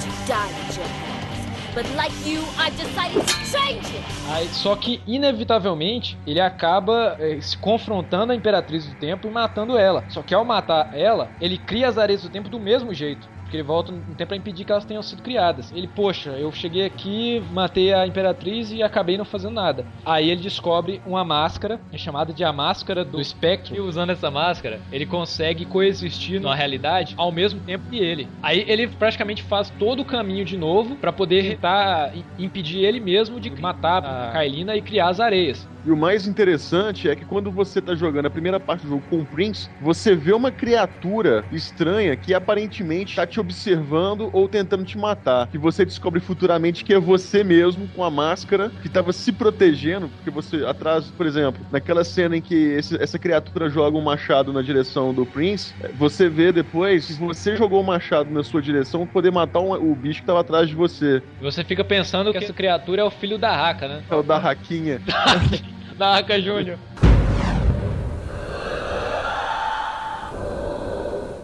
But 1.72 1.86
like 1.94 2.12
you, 2.28 2.42
I've 2.58 2.76
decided 2.76 3.24
to 3.24 3.34
change 3.44 3.86
it! 3.94 4.04
Aí, 4.28 4.48
só 4.48 4.74
que, 4.74 5.00
inevitavelmente, 5.06 6.18
ele 6.26 6.40
acaba 6.40 7.16
eh, 7.20 7.38
se 7.40 7.56
confrontando 7.56 8.32
a 8.32 8.34
Imperatriz 8.34 8.86
do 8.86 8.94
Tempo 8.96 9.28
e 9.28 9.30
matando 9.30 9.78
ela. 9.78 10.02
Só 10.08 10.22
que 10.22 10.34
ao 10.34 10.44
matar 10.44 10.98
ela, 10.98 11.30
ele 11.40 11.56
cria 11.56 11.86
as 11.88 11.96
areias 11.96 12.22
do 12.22 12.28
tempo 12.28 12.48
do 12.48 12.58
mesmo 12.58 12.92
jeito. 12.92 13.28
Porque 13.46 13.56
ele 13.56 13.62
volta 13.62 13.92
no 13.92 14.02
tempo 14.16 14.28
pra 14.28 14.36
impedir 14.36 14.64
que 14.64 14.72
elas 14.72 14.84
tenham 14.84 15.02
sido 15.02 15.22
criadas. 15.22 15.70
Ele, 15.72 15.86
poxa, 15.86 16.38
eu 16.38 16.50
cheguei 16.50 16.84
aqui, 16.84 17.40
matei 17.50 17.92
a 17.94 18.06
Imperatriz 18.06 18.70
e 18.72 18.82
acabei 18.82 19.16
não 19.16 19.24
fazendo 19.24 19.54
nada. 19.54 19.86
Aí 20.04 20.28
ele 20.30 20.42
descobre 20.42 21.00
uma 21.04 21.24
máscara, 21.24 21.80
é 21.92 21.96
chamada 21.98 22.32
de 22.34 22.42
a 22.42 22.52
máscara 22.52 23.04
do 23.04 23.20
espectro. 23.20 23.74
E 23.74 23.80
usando 23.80 24.10
essa 24.10 24.30
máscara, 24.30 24.82
ele 24.90 25.06
consegue 25.06 25.64
coexistir 25.64 26.40
na 26.40 26.54
realidade 26.54 27.14
ao 27.16 27.30
mesmo 27.32 27.60
tempo 27.60 27.86
que 27.88 27.96
ele. 27.96 28.32
Aí 28.42 28.64
ele 28.66 28.88
praticamente 28.88 29.42
faz 29.42 29.70
todo 29.70 30.00
o 30.00 30.04
caminho 30.04 30.44
de 30.44 30.56
novo 30.56 30.98
pra 30.98 31.12
poder 31.12 31.42
tentar 31.54 32.10
i- 32.16 32.26
impedir 32.36 32.84
ele 32.84 33.00
mesmo 33.00 33.40
de 33.40 33.50
matar 33.60 34.04
a 34.04 34.32
Kailina 34.32 34.76
e 34.76 34.82
criar 34.82 35.08
as 35.08 35.20
areias. 35.20 35.68
E 35.84 35.90
o 35.92 35.96
mais 35.96 36.26
interessante 36.26 37.08
é 37.08 37.14
que 37.14 37.24
quando 37.24 37.52
você 37.52 37.80
tá 37.80 37.94
jogando 37.94 38.26
a 38.26 38.30
primeira 38.30 38.58
parte 38.58 38.82
do 38.82 38.88
jogo 38.88 39.06
com 39.08 39.20
o 39.20 39.26
Prince, 39.26 39.70
você 39.78 40.16
vê 40.16 40.32
uma 40.32 40.50
criatura 40.50 41.46
estranha 41.48 42.16
que 42.16 42.34
aparentemente 42.34 43.14
tá 43.14 43.24
te 43.24 43.35
observando 43.40 44.30
ou 44.32 44.48
tentando 44.48 44.84
te 44.84 44.98
matar. 44.98 45.48
Que 45.48 45.58
você 45.58 45.84
descobre 45.84 46.20
futuramente 46.20 46.84
que 46.84 46.92
é 46.94 46.98
você 47.00 47.42
mesmo 47.44 47.88
com 47.88 48.02
a 48.02 48.10
máscara 48.10 48.72
que 48.82 48.88
tava 48.88 49.12
se 49.12 49.32
protegendo, 49.32 50.08
porque 50.10 50.30
você 50.30 50.64
atrás, 50.64 51.10
por 51.10 51.26
exemplo, 51.26 51.66
naquela 51.70 52.04
cena 52.04 52.36
em 52.36 52.42
que 52.42 52.54
esse- 52.54 53.00
essa 53.00 53.18
criatura 53.18 53.68
joga 53.68 53.96
um 53.96 54.02
machado 54.02 54.52
na 54.52 54.62
direção 54.62 55.12
do 55.14 55.26
Prince, 55.26 55.74
eh, 55.82 55.90
você 55.94 56.28
vê 56.28 56.52
depois, 56.52 57.04
se 57.06 57.14
você 57.18 57.56
jogou 57.56 57.80
o 57.80 57.86
machado 57.86 58.30
na 58.30 58.42
sua 58.42 58.60
direção, 58.62 59.06
poder 59.06 59.30
matar 59.30 59.60
um- 59.60 59.72
o 59.72 59.94
bicho 59.94 60.20
que 60.20 60.26
tava 60.26 60.40
atrás 60.40 60.68
de 60.68 60.74
você. 60.74 61.22
E 61.40 61.44
Você 61.44 61.64
fica 61.64 61.84
pensando 61.84 62.32
que 62.32 62.38
essa 62.38 62.52
criatura 62.52 63.02
é 63.02 63.04
o 63.04 63.10
filho 63.10 63.38
da 63.38 63.50
Haka, 63.50 63.88
né? 63.88 64.02
É 64.10 64.14
o 64.16 64.22
da 64.22 64.38
Raquinha. 64.38 65.00
Da 65.96 66.18
Haka 66.18 66.38
Júnior. 66.40 66.78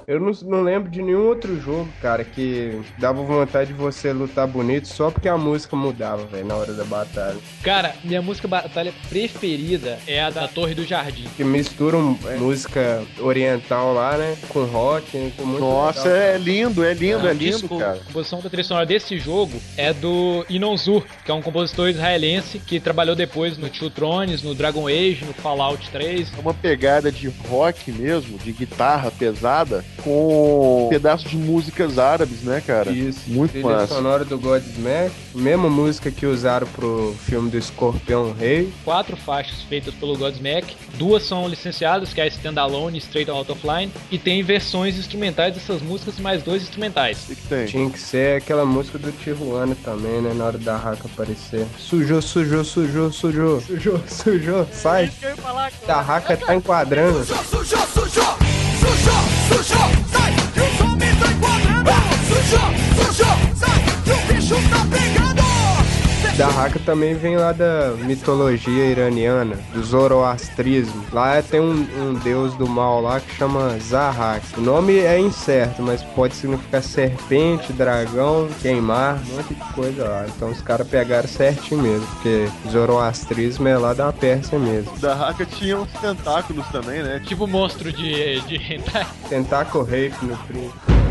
Eu 0.07 0.21
não, 0.21 0.33
não 0.45 0.63
lembro 0.63 0.91
de 0.91 1.01
nenhum 1.01 1.27
outro 1.27 1.61
jogo, 1.61 1.89
cara, 2.01 2.25
que 2.25 2.81
dava 2.99 3.23
vontade 3.23 3.73
de 3.73 3.79
você 3.79 4.13
lutar 4.13 4.47
bonito 4.47 4.89
só 4.89 5.11
porque 5.11 5.29
a 5.29 5.39
música 5.39 5.77
mudava, 5.77 6.25
velho, 6.27 6.47
na 6.47 6.57
hora 6.57 6.73
da 6.73 6.85
batalha. 6.85 7.39
Cara, 7.63 7.95
minha 8.03 8.21
música 8.21 8.49
batalha 8.49 8.93
preferida 9.09 9.99
é 10.07 10.23
a 10.23 10.31
da 10.31 10.49
Torre 10.49 10.75
do 10.75 10.85
Jardim. 10.85 11.29
Que 11.37 11.45
misturam 11.45 12.19
é, 12.27 12.37
música 12.37 13.03
oriental 13.21 13.95
lá, 13.95 14.17
né? 14.17 14.37
Com 14.49 14.65
rock, 14.65 15.17
né, 15.17 15.33
com 15.37 15.47
muito 15.47 15.61
Nossa, 15.61 16.09
legal. 16.09 16.17
é 16.17 16.39
lindo, 16.39 16.85
é 16.85 16.95
lindo, 16.95 17.29
é 17.29 17.33
lindo, 17.33 17.59
Desculpa, 17.59 17.85
cara. 17.85 17.99
A 17.99 18.05
composição 18.05 18.41
da 18.41 18.49
trilha 18.49 18.65
sonora 18.65 18.87
desse 18.87 19.19
jogo 19.19 19.61
é 19.77 19.93
do 19.93 20.45
Inonzur, 20.49 21.05
que 21.25 21.31
é 21.31 21.35
um 21.35 21.43
compositor 21.43 21.89
israelense 21.89 22.59
que 22.59 22.81
trabalhou 22.81 23.15
depois 23.15 23.57
no 23.57 23.69
Two 23.69 23.91
Thrones, 23.91 24.43
no 24.43 24.55
Dragon 24.55 24.89
Age, 24.89 25.25
no 25.25 25.33
Fallout 25.33 25.89
3. 25.91 26.33
É 26.37 26.41
uma 26.41 26.55
pegada 26.55 27.11
de 27.11 27.29
rock 27.49 27.93
mesmo, 27.93 28.39
de 28.39 28.53
guitarra 28.53 29.11
pesada, 29.11 29.85
com 30.03 30.87
um 30.87 30.89
pedaço 30.89 31.29
de 31.29 31.37
músicas 31.37 31.99
árabes, 31.99 32.43
né, 32.43 32.63
cara? 32.67 32.91
Isso, 32.91 33.21
Muito 33.27 33.53
trilha 33.53 33.67
massa. 33.69 33.95
sonora 33.95 34.25
do 34.25 34.39
Godsmack, 34.39 35.13
mesma 35.35 35.69
música 35.71 36.11
que 36.11 36.27
usaram 36.27 36.67
pro 36.67 37.15
filme 37.27 37.51
do 37.51 37.59
Escorpião 37.59 38.33
Rei. 38.33 38.73
Quatro 38.85 39.17
faixas 39.17 39.63
feitas 39.63 39.95
pelo 39.95 40.17
Godsmack, 40.17 40.77
duas 40.95 41.23
são 41.25 41.49
licenciadas, 41.49 42.13
que 42.13 42.21
é 42.21 42.25
a 42.25 42.27
Standalone 42.27 42.97
e 42.97 42.99
Straight 42.99 43.31
Out 43.31 43.51
of 43.53 43.61
Line, 43.67 43.93
e 44.11 44.19
tem 44.19 44.43
versões 44.43 44.97
instrumentais 44.99 45.55
dessas 45.55 45.81
músicas 45.83 46.19
e 46.19 46.23
mais 46.23 46.43
dois 46.43 46.63
instrumentais. 46.63 47.25
O 47.25 47.27
que, 47.29 47.37
que 47.37 47.49
tem? 47.49 47.67
Tinha 47.67 47.91
que 47.91 47.99
ser 47.99 48.37
aquela 48.39 48.65
música 48.65 48.99
do 48.99 49.13
Tijuana 49.13 49.77
também, 49.85 50.21
né? 50.21 50.33
Na 50.35 50.45
hora 50.45 50.59
da 50.59 50.77
Haka 50.77 51.07
aparecer. 51.07 51.67
Sujou, 51.79 52.21
sujou, 52.23 52.65
sujou, 52.65 53.13
sujou. 53.13 53.61
Sujou, 53.61 54.01
sujou. 54.09 54.67
Sai. 54.73 55.11
Da 55.87 56.01
Haka 56.01 56.37
tá 56.37 56.55
enquadrando. 56.55 57.25
Sujou, 57.25 57.45
sujou, 57.45 57.87
sujou, 57.87 58.52
sujou, 59.03 59.23
sujou, 59.49 59.89
sai, 60.13 60.33
que 60.55 60.61
os 60.61 60.81
homens 60.81 61.19
tá 61.19 61.33
enquadrando. 61.33 61.91
Sujou, 62.29 62.69
sujou, 62.97 63.37
sai, 63.37 63.49
que 63.49 63.52
Da 66.43 66.49
Haka 66.49 66.81
também 66.81 67.15
vem 67.15 67.37
lá 67.37 67.53
da 67.53 67.95
mitologia 68.01 68.87
iraniana, 68.87 69.57
do 69.73 69.81
zoroastrismo. 69.81 71.05
Lá 71.13 71.41
tem 71.41 71.61
um, 71.61 71.87
um 72.01 72.15
deus 72.15 72.53
do 72.55 72.69
mal 72.69 73.01
lá 73.01 73.21
que 73.21 73.33
chama 73.33 73.79
Zahak. 73.79 74.59
O 74.59 74.61
nome 74.61 74.99
é 74.99 75.21
incerto, 75.21 75.81
mas 75.81 76.03
pode 76.03 76.35
significar 76.35 76.83
serpente, 76.83 77.73
dragão, 77.73 78.49
queimar, 78.61 79.21
um 79.31 79.37
monte 79.37 79.55
de 79.55 79.73
coisa 79.73 80.03
lá. 80.03 80.27
Então 80.35 80.51
os 80.51 80.61
caras 80.61 80.89
pegaram 80.89 81.29
certinho 81.29 81.81
mesmo, 81.81 82.07
porque 82.09 82.49
zoroastrismo 82.69 83.69
é 83.69 83.79
lá 83.79 83.95
da 83.95 84.13
Pérsia 84.13 84.59
mesmo. 84.59 84.99
Da 84.99 85.29
Haka 85.29 85.47
tinha 85.47 85.79
uns 85.79 85.93
tentáculos 85.93 86.67
também, 86.73 87.05
né? 87.05 87.23
Tipo 87.25 87.47
monstro 87.47 87.93
de, 87.93 88.41
de 88.41 88.57
hentai. 88.75 89.07
Tentacle 89.29 89.83
Rape 89.83 90.27
no 90.27 90.37
frio. 90.39 91.02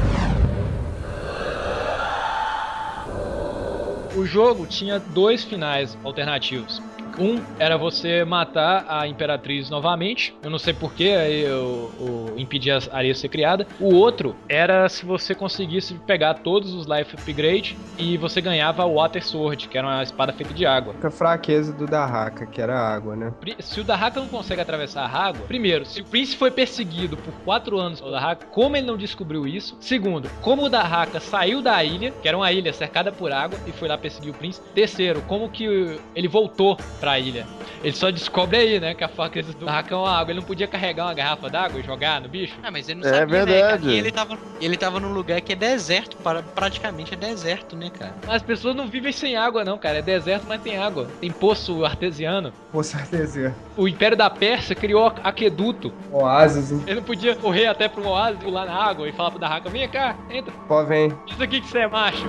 O 4.22 4.26
jogo 4.26 4.67
tinha 4.67 4.99
dois 4.99 5.43
finais 5.43 5.97
alternativos. 6.03 6.91
Um 7.18 7.41
era 7.59 7.78
você 7.78 8.24
matar 8.24 8.86
a 8.88 9.07
Imperatriz 9.07 9.70
novamente. 9.70 10.36
Eu 10.43 10.49
não 10.49 10.59
sei 10.59 10.74
porquê, 10.74 11.09
aí 11.09 11.41
eu, 11.41 11.91
eu 11.99 12.34
impedi 12.38 12.72
a 12.72 12.80
areia 12.91 13.14
ser 13.14 13.30
criada. 13.30 13.68
O 13.80 13.93
outro 13.95 14.36
era 14.47 14.88
se 14.89 15.05
você 15.05 15.36
conseguisse 15.36 15.93
pegar 16.05 16.36
todos 16.36 16.74
os 16.74 16.88
Life 16.88 17.16
Upgrade 17.16 17.78
e 17.97 18.18
você 18.18 18.41
ganhava 18.41 18.86
o 18.86 18.95
Water 18.95 19.26
Sword, 19.26 19.68
que 19.68 19.78
era 19.78 19.88
uma 19.88 20.03
espada 20.03 20.34
feita 20.34 20.53
de 20.53 20.66
água. 20.66 20.95
A 21.03 21.12
fraqueza 21.12 21.74
do 21.74 21.86
Dahaka, 21.86 22.45
que 22.45 22.62
era 22.62 22.78
a 22.78 22.95
água, 22.95 23.16
né? 23.16 23.34
Se 23.59 23.80
o 23.80 23.84
Dahaka 23.84 24.20
não 24.20 24.28
consegue 24.28 24.62
atravessar 24.62 25.05
a 25.05 25.28
água, 25.28 25.45
primeiro, 25.47 25.86
se 25.86 26.01
o 26.01 26.05
Prince 26.05 26.36
foi 26.36 26.51
perseguido 26.51 27.18
por 27.18 27.34
quatro 27.43 27.78
anos 27.78 27.99
pelo 27.99 28.12
Dahaka, 28.12 28.45
como 28.47 28.76
ele 28.76 28.88
não 28.88 28.97
descobriu 28.97 29.47
isso? 29.47 29.76
Segundo, 29.80 30.30
como 30.41 30.64
o 30.64 30.70
Dahaka 30.70 31.20
saiu 31.20 31.62
da 31.62 31.84
ilha, 31.84 32.12
que 32.22 32.28
era 32.28 32.38
uma 32.38 32.51
ilha 32.51 32.74
cercada 32.74 33.12
por 33.12 33.32
água, 33.32 33.59
e 33.68 33.72
foi 33.72 33.88
lá 33.88 33.97
perseguir 33.97 34.32
o 34.32 34.34
Prince? 34.34 34.62
Terceiro, 34.74 35.22
como 35.28 35.49
que 35.49 35.99
ele 36.16 36.28
voltou 36.28 36.78
pra 37.02 37.12
pra 37.12 37.20
ilha. 37.20 37.45
Ele 37.84 37.95
só 37.95 38.12
descobre 38.12 38.58
aí, 38.58 38.80
né, 38.80 38.93
que 38.93 39.04
a 39.04 39.08
faca 39.08 39.41
do 39.41 39.68
Haka 39.68 39.95
é 39.95 39.97
uma 39.97 40.12
água. 40.20 40.32
Ele 40.32 40.39
não 40.39 40.45
podia 40.47 40.68
carregar 40.68 41.06
uma 41.08 41.14
garrafa 41.16 41.49
d'água 41.49 41.80
e 41.80 41.84
jogar 41.84 42.22
no 42.22 42.30
bicho? 42.30 42.54
Ah, 42.64 42.70
mas 42.70 42.88
ele 42.88 43.02
não 43.02 43.10
É 43.10 43.14
sabia, 43.20 43.39
né, 43.39 43.45
verdade. 43.45 43.84
cara? 43.84 43.93
E 43.95 43.97
ele 43.97 44.12
tava, 44.12 44.38
ele 44.62 44.78
tava 44.78 44.99
num 44.99 45.12
lugar 45.12 45.41
que 45.41 45.52
é 45.52 45.56
deserto, 45.56 46.16
para, 46.18 46.43
praticamente 46.43 47.14
é 47.16 47.18
deserto, 47.18 47.76
né, 47.76 47.89
cara? 47.89 48.14
As 48.28 48.43
pessoas 48.43 48.76
não 48.76 48.88
vivem 48.88 49.12
sem 49.12 49.36
água, 49.36 49.66
não, 49.66 49.78
cara. 49.80 49.97
É 49.97 50.02
deserto, 50.04 50.45
mas 50.47 50.62
tem 50.62 50.78
água. 50.78 51.08
Tem 51.20 51.32
poço 51.32 51.84
artesiano. 51.84 52.54
Com 52.72 52.84
certeza. 52.84 53.54
O 53.76 53.88
Império 53.88 54.16
da 54.16 54.30
Pérsia 54.30 54.76
criou 54.76 55.12
aqueduto. 55.24 55.91
Oásis, 56.12 56.72
hein? 56.72 56.84
Ele 56.86 56.95
não 56.97 57.04
podia 57.04 57.36
correr 57.36 57.66
até 57.66 57.89
pro 57.89 58.08
oásis, 58.08 58.41
pular 58.43 58.66
na 58.68 58.76
água 58.76 59.10
e 59.10 59.12
falar 59.12 59.32
pro 59.32 59.39
Dahaka, 59.39 59.70
vem 59.70 59.89
cá, 59.89 60.16
entra. 60.30 60.54
Pô, 60.68 60.86
vem. 60.86 61.12
Diz 61.26 61.41
aqui 61.41 61.60
que 61.60 61.68
você 61.68 61.80
é 61.80 61.88
macho. 61.88 62.28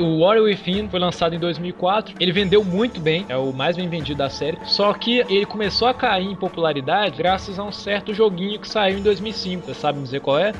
O 0.00 0.20
Warrior 0.20 0.46
Within 0.46 0.88
foi 0.88 0.98
lançado 0.98 1.34
em 1.34 1.38
2004. 1.38 2.14
Ele 2.18 2.32
vendeu 2.32 2.64
muito 2.64 2.98
bem, 2.98 3.26
é 3.28 3.36
o 3.36 3.52
mais 3.52 3.76
bem 3.76 3.86
vendido 3.86 4.18
da 4.18 4.30
série. 4.30 4.56
Só 4.64 4.94
que 4.94 5.18
ele 5.28 5.44
começou 5.44 5.88
a 5.88 5.94
cair 5.94 6.26
em 6.26 6.34
popularidade 6.34 7.18
graças 7.18 7.58
a 7.58 7.64
um 7.64 7.70
certo 7.70 8.14
joguinho 8.14 8.58
que 8.58 8.68
saiu 8.68 8.98
em 8.98 9.02
2005. 9.02 9.66
Você 9.66 9.74
sabe 9.74 9.98
me 9.98 10.04
dizer 10.04 10.20
qual 10.20 10.38
é? 10.38 10.52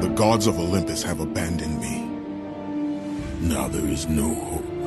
The 0.00 0.08
gods 0.16 0.48
of 0.48 0.60
Olympus 0.60 1.04
have 1.04 1.22
abandoned 1.22 1.78
me. 1.80 2.08
Now 3.40 3.68
there 3.68 3.92
is 3.92 4.06
no 4.06 4.32
hope. 4.32 4.77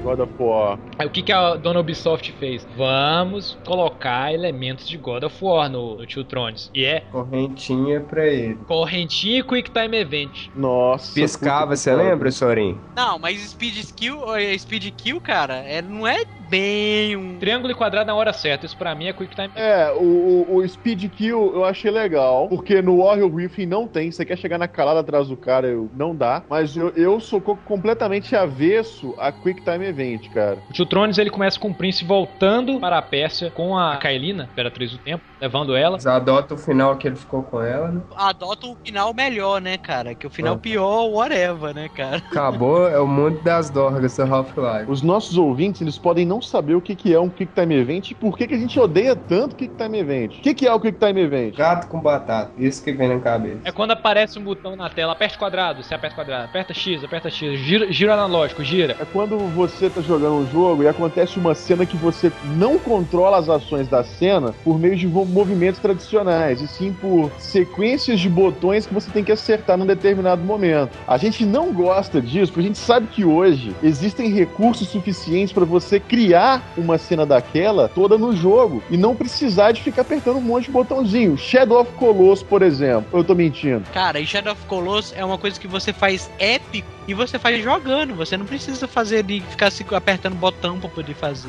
God 0.00 0.20
of 0.20 0.32
War. 0.38 0.78
Aí 0.98 1.06
o 1.06 1.10
que, 1.10 1.22
que 1.22 1.32
a 1.32 1.56
dona 1.56 1.80
Ubisoft 1.80 2.32
fez? 2.32 2.66
Vamos 2.76 3.56
colocar 3.64 4.32
elementos 4.32 4.88
de 4.88 4.96
God 4.96 5.24
of 5.24 5.36
War 5.42 5.68
no, 5.68 5.96
no 5.96 6.06
Two 6.06 6.24
Thrones. 6.24 6.70
E 6.74 6.84
é 6.84 7.00
Correntinha 7.12 8.00
pra 8.00 8.26
ele. 8.26 8.56
correntinha 8.66 9.40
e 9.40 9.42
Quick 9.42 9.70
Time 9.70 9.96
Event. 9.96 10.48
Nossa. 10.54 11.14
Piscava, 11.14 11.76
você 11.76 11.94
lembra, 11.94 12.30
Sorin? 12.30 12.78
Não, 12.96 13.18
mas 13.18 13.38
Speed 13.40 13.76
Skill, 13.78 14.34
eh, 14.36 14.56
Speed 14.58 14.90
Kill, 14.96 15.20
cara, 15.20 15.56
é, 15.56 15.80
não 15.82 16.06
é 16.06 16.24
bem 16.50 17.16
um. 17.16 17.38
Triângulo 17.38 17.72
e 17.72 17.74
quadrado 17.76 18.06
na 18.06 18.14
hora 18.14 18.32
certa. 18.32 18.66
Isso 18.66 18.76
pra 18.76 18.94
mim 18.94 19.06
é 19.06 19.12
Quick 19.12 19.34
Time 19.34 19.50
É, 19.54 19.90
o, 19.92 20.02
o, 20.02 20.56
o 20.58 20.68
Speed 20.68 21.08
Kill 21.10 21.54
eu 21.54 21.64
achei 21.64 21.90
legal, 21.90 22.48
porque 22.48 22.82
no 22.82 22.98
Warrior 22.98 23.32
Within 23.32 23.66
não 23.66 23.86
tem. 23.86 24.10
Você 24.10 24.24
quer 24.24 24.36
chegar 24.36 24.58
na 24.58 24.68
calada 24.68 25.00
atrás 25.00 25.28
do 25.28 25.36
cara, 25.36 25.66
eu, 25.68 25.90
não 25.94 26.14
dá. 26.14 26.44
Mas 26.48 26.76
eu, 26.76 26.90
eu 26.90 27.20
sou 27.20 27.40
co- 27.40 27.56
completamente 27.56 28.34
avesso 28.36 29.14
a 29.18 29.32
Quick 29.32 29.62
Time 29.62 29.86
Event, 29.86 30.28
cara. 30.30 30.62
O 30.68 30.72
Two 30.72 30.86
Thrones 30.86 31.18
ele 31.18 31.30
começa 31.30 31.58
com 31.58 31.68
o 31.70 31.74
príncipe 31.74 32.06
voltando 32.06 32.80
para 32.80 32.98
a 32.98 33.02
Pérsia 33.02 33.50
com 33.50 33.76
a 33.76 33.96
Kaelina, 33.96 34.48
Imperatriz 34.50 34.90
do 34.92 34.98
Tempo, 34.98 35.24
levando 35.40 35.74
ela. 35.76 35.92
Mas 35.92 36.06
adota 36.06 36.54
o 36.54 36.58
final 36.58 36.96
que 36.96 37.06
ele 37.08 37.16
ficou 37.16 37.42
com 37.42 37.60
ela, 37.62 37.88
né? 37.88 38.00
Adota 38.16 38.66
um 38.66 38.76
final 38.84 39.12
melhor, 39.14 39.60
né, 39.60 39.76
cara? 39.78 40.14
Que 40.14 40.26
o 40.26 40.30
final 40.30 40.54
Ah. 40.54 40.58
pior, 40.58 41.06
whatever, 41.10 41.74
né, 41.74 41.88
cara? 41.88 42.16
Acabou, 42.30 42.88
é 42.88 42.98
o 43.00 43.06
mundo 43.06 43.40
das 43.42 43.70
dorgas 43.70 44.16
do 44.16 44.22
Half-Life. 44.22 44.90
Os 44.90 45.02
nossos 45.02 45.36
ouvintes, 45.38 45.80
eles 45.80 45.98
podem 45.98 46.24
não 46.26 46.42
saber 46.42 46.74
o 46.74 46.80
que, 46.80 46.94
que 46.94 47.14
é 47.14 47.20
um 47.20 47.28
Quick 47.28 47.52
Time 47.54 47.74
Event 47.74 48.10
e 48.10 48.14
por 48.14 48.36
que, 48.36 48.46
que 48.46 48.54
a 48.54 48.58
gente 48.58 48.78
odeia 48.78 49.14
tanto 49.16 49.56
Quick 49.56 49.74
Time 49.76 49.98
Event. 49.98 50.38
O 50.38 50.40
que, 50.42 50.54
que 50.54 50.66
é 50.66 50.72
o 50.72 50.80
Quick 50.80 50.98
Time 50.98 51.20
Event? 51.20 51.56
Gato 51.56 51.88
com 51.88 52.00
batata, 52.00 52.50
isso 52.58 52.82
que 52.82 52.92
vem 52.92 53.08
na 53.08 53.20
cabeça. 53.20 53.60
É 53.64 53.72
quando 53.72 53.92
aparece 53.92 54.38
um 54.38 54.42
botão 54.42 54.76
na 54.76 54.88
tela, 54.90 55.12
aperta 55.12 55.38
quadrado, 55.38 55.82
você 55.82 55.94
aperta 55.94 56.16
quadrado, 56.16 56.44
aperta 56.44 56.74
X, 56.74 57.02
aperta 57.04 57.30
X, 57.30 57.58
gira, 57.60 57.90
gira 57.92 58.14
analógico, 58.14 58.62
gira. 58.62 58.96
É 59.00 59.04
quando 59.04 59.38
você 59.38 59.88
tá 59.88 60.00
jogando 60.00 60.34
um 60.34 60.46
jogo 60.50 60.82
e 60.82 60.88
acontece 60.88 61.38
uma 61.38 61.54
cena 61.54 61.86
que 61.86 61.96
você 61.96 62.32
não 62.56 62.78
controla 62.78 63.38
as 63.38 63.48
ações 63.48 63.88
da 63.88 64.02
cena 64.04 64.54
por 64.64 64.78
meio 64.78 64.96
de 64.96 65.06
vo- 65.06 65.24
movimentos 65.30 65.80
tradicionais, 65.80 66.60
e 66.60 66.68
sim 66.68 66.92
por 66.92 67.30
sequências 67.38 68.20
de 68.20 68.28
botões 68.28 68.86
que 68.86 68.94
você 68.94 69.10
tem 69.10 69.24
que 69.24 69.32
acertar 69.32 69.76
num 69.76 69.86
determinado 69.86 70.42
momento. 70.42 70.90
A 71.06 71.16
gente 71.16 71.44
não 71.44 71.72
gosta 71.72 72.20
disso, 72.20 72.52
porque 72.52 72.66
a 72.66 72.68
gente 72.68 72.78
sabe 72.78 73.06
que 73.06 73.24
hoje 73.24 73.74
existem 73.82 74.30
recursos 74.30 74.88
suficientes 74.88 75.52
para 75.52 75.64
você 75.64 75.98
criar 75.98 76.62
uma 76.76 76.98
cena 76.98 77.24
daquela 77.24 77.88
toda 77.88 78.18
no 78.18 78.34
jogo 78.34 78.82
e 78.90 78.96
não 78.96 79.14
precisar 79.14 79.72
de 79.72 79.82
ficar 79.82 80.02
apertando 80.02 80.36
um 80.36 80.42
monte 80.42 80.66
de 80.66 80.70
botãozinho. 80.70 81.36
Shadow 81.36 81.80
of 81.80 81.92
Colossus, 81.92 82.42
por 82.42 82.62
exemplo. 82.62 83.06
Eu 83.12 83.24
tô 83.24 83.34
mentindo. 83.34 83.84
Cara, 83.92 84.20
e 84.20 84.26
Shadow 84.26 84.52
of 84.52 84.64
Colossus 84.66 85.14
é 85.16 85.24
uma 85.24 85.38
coisa 85.38 85.58
que 85.58 85.68
você 85.68 85.92
faz 85.92 86.30
épico 86.38 86.88
e 87.06 87.14
você 87.14 87.38
faz 87.38 87.62
jogando. 87.62 88.14
Você 88.14 88.36
não 88.36 88.46
precisa 88.46 88.86
fazer 88.86 89.22
de 89.22 89.40
ficar 89.40 89.70
se 89.70 89.84
apertando 89.92 90.34
botão 90.34 90.78
pra 90.78 90.88
poder 90.88 91.14
fazer. 91.14 91.48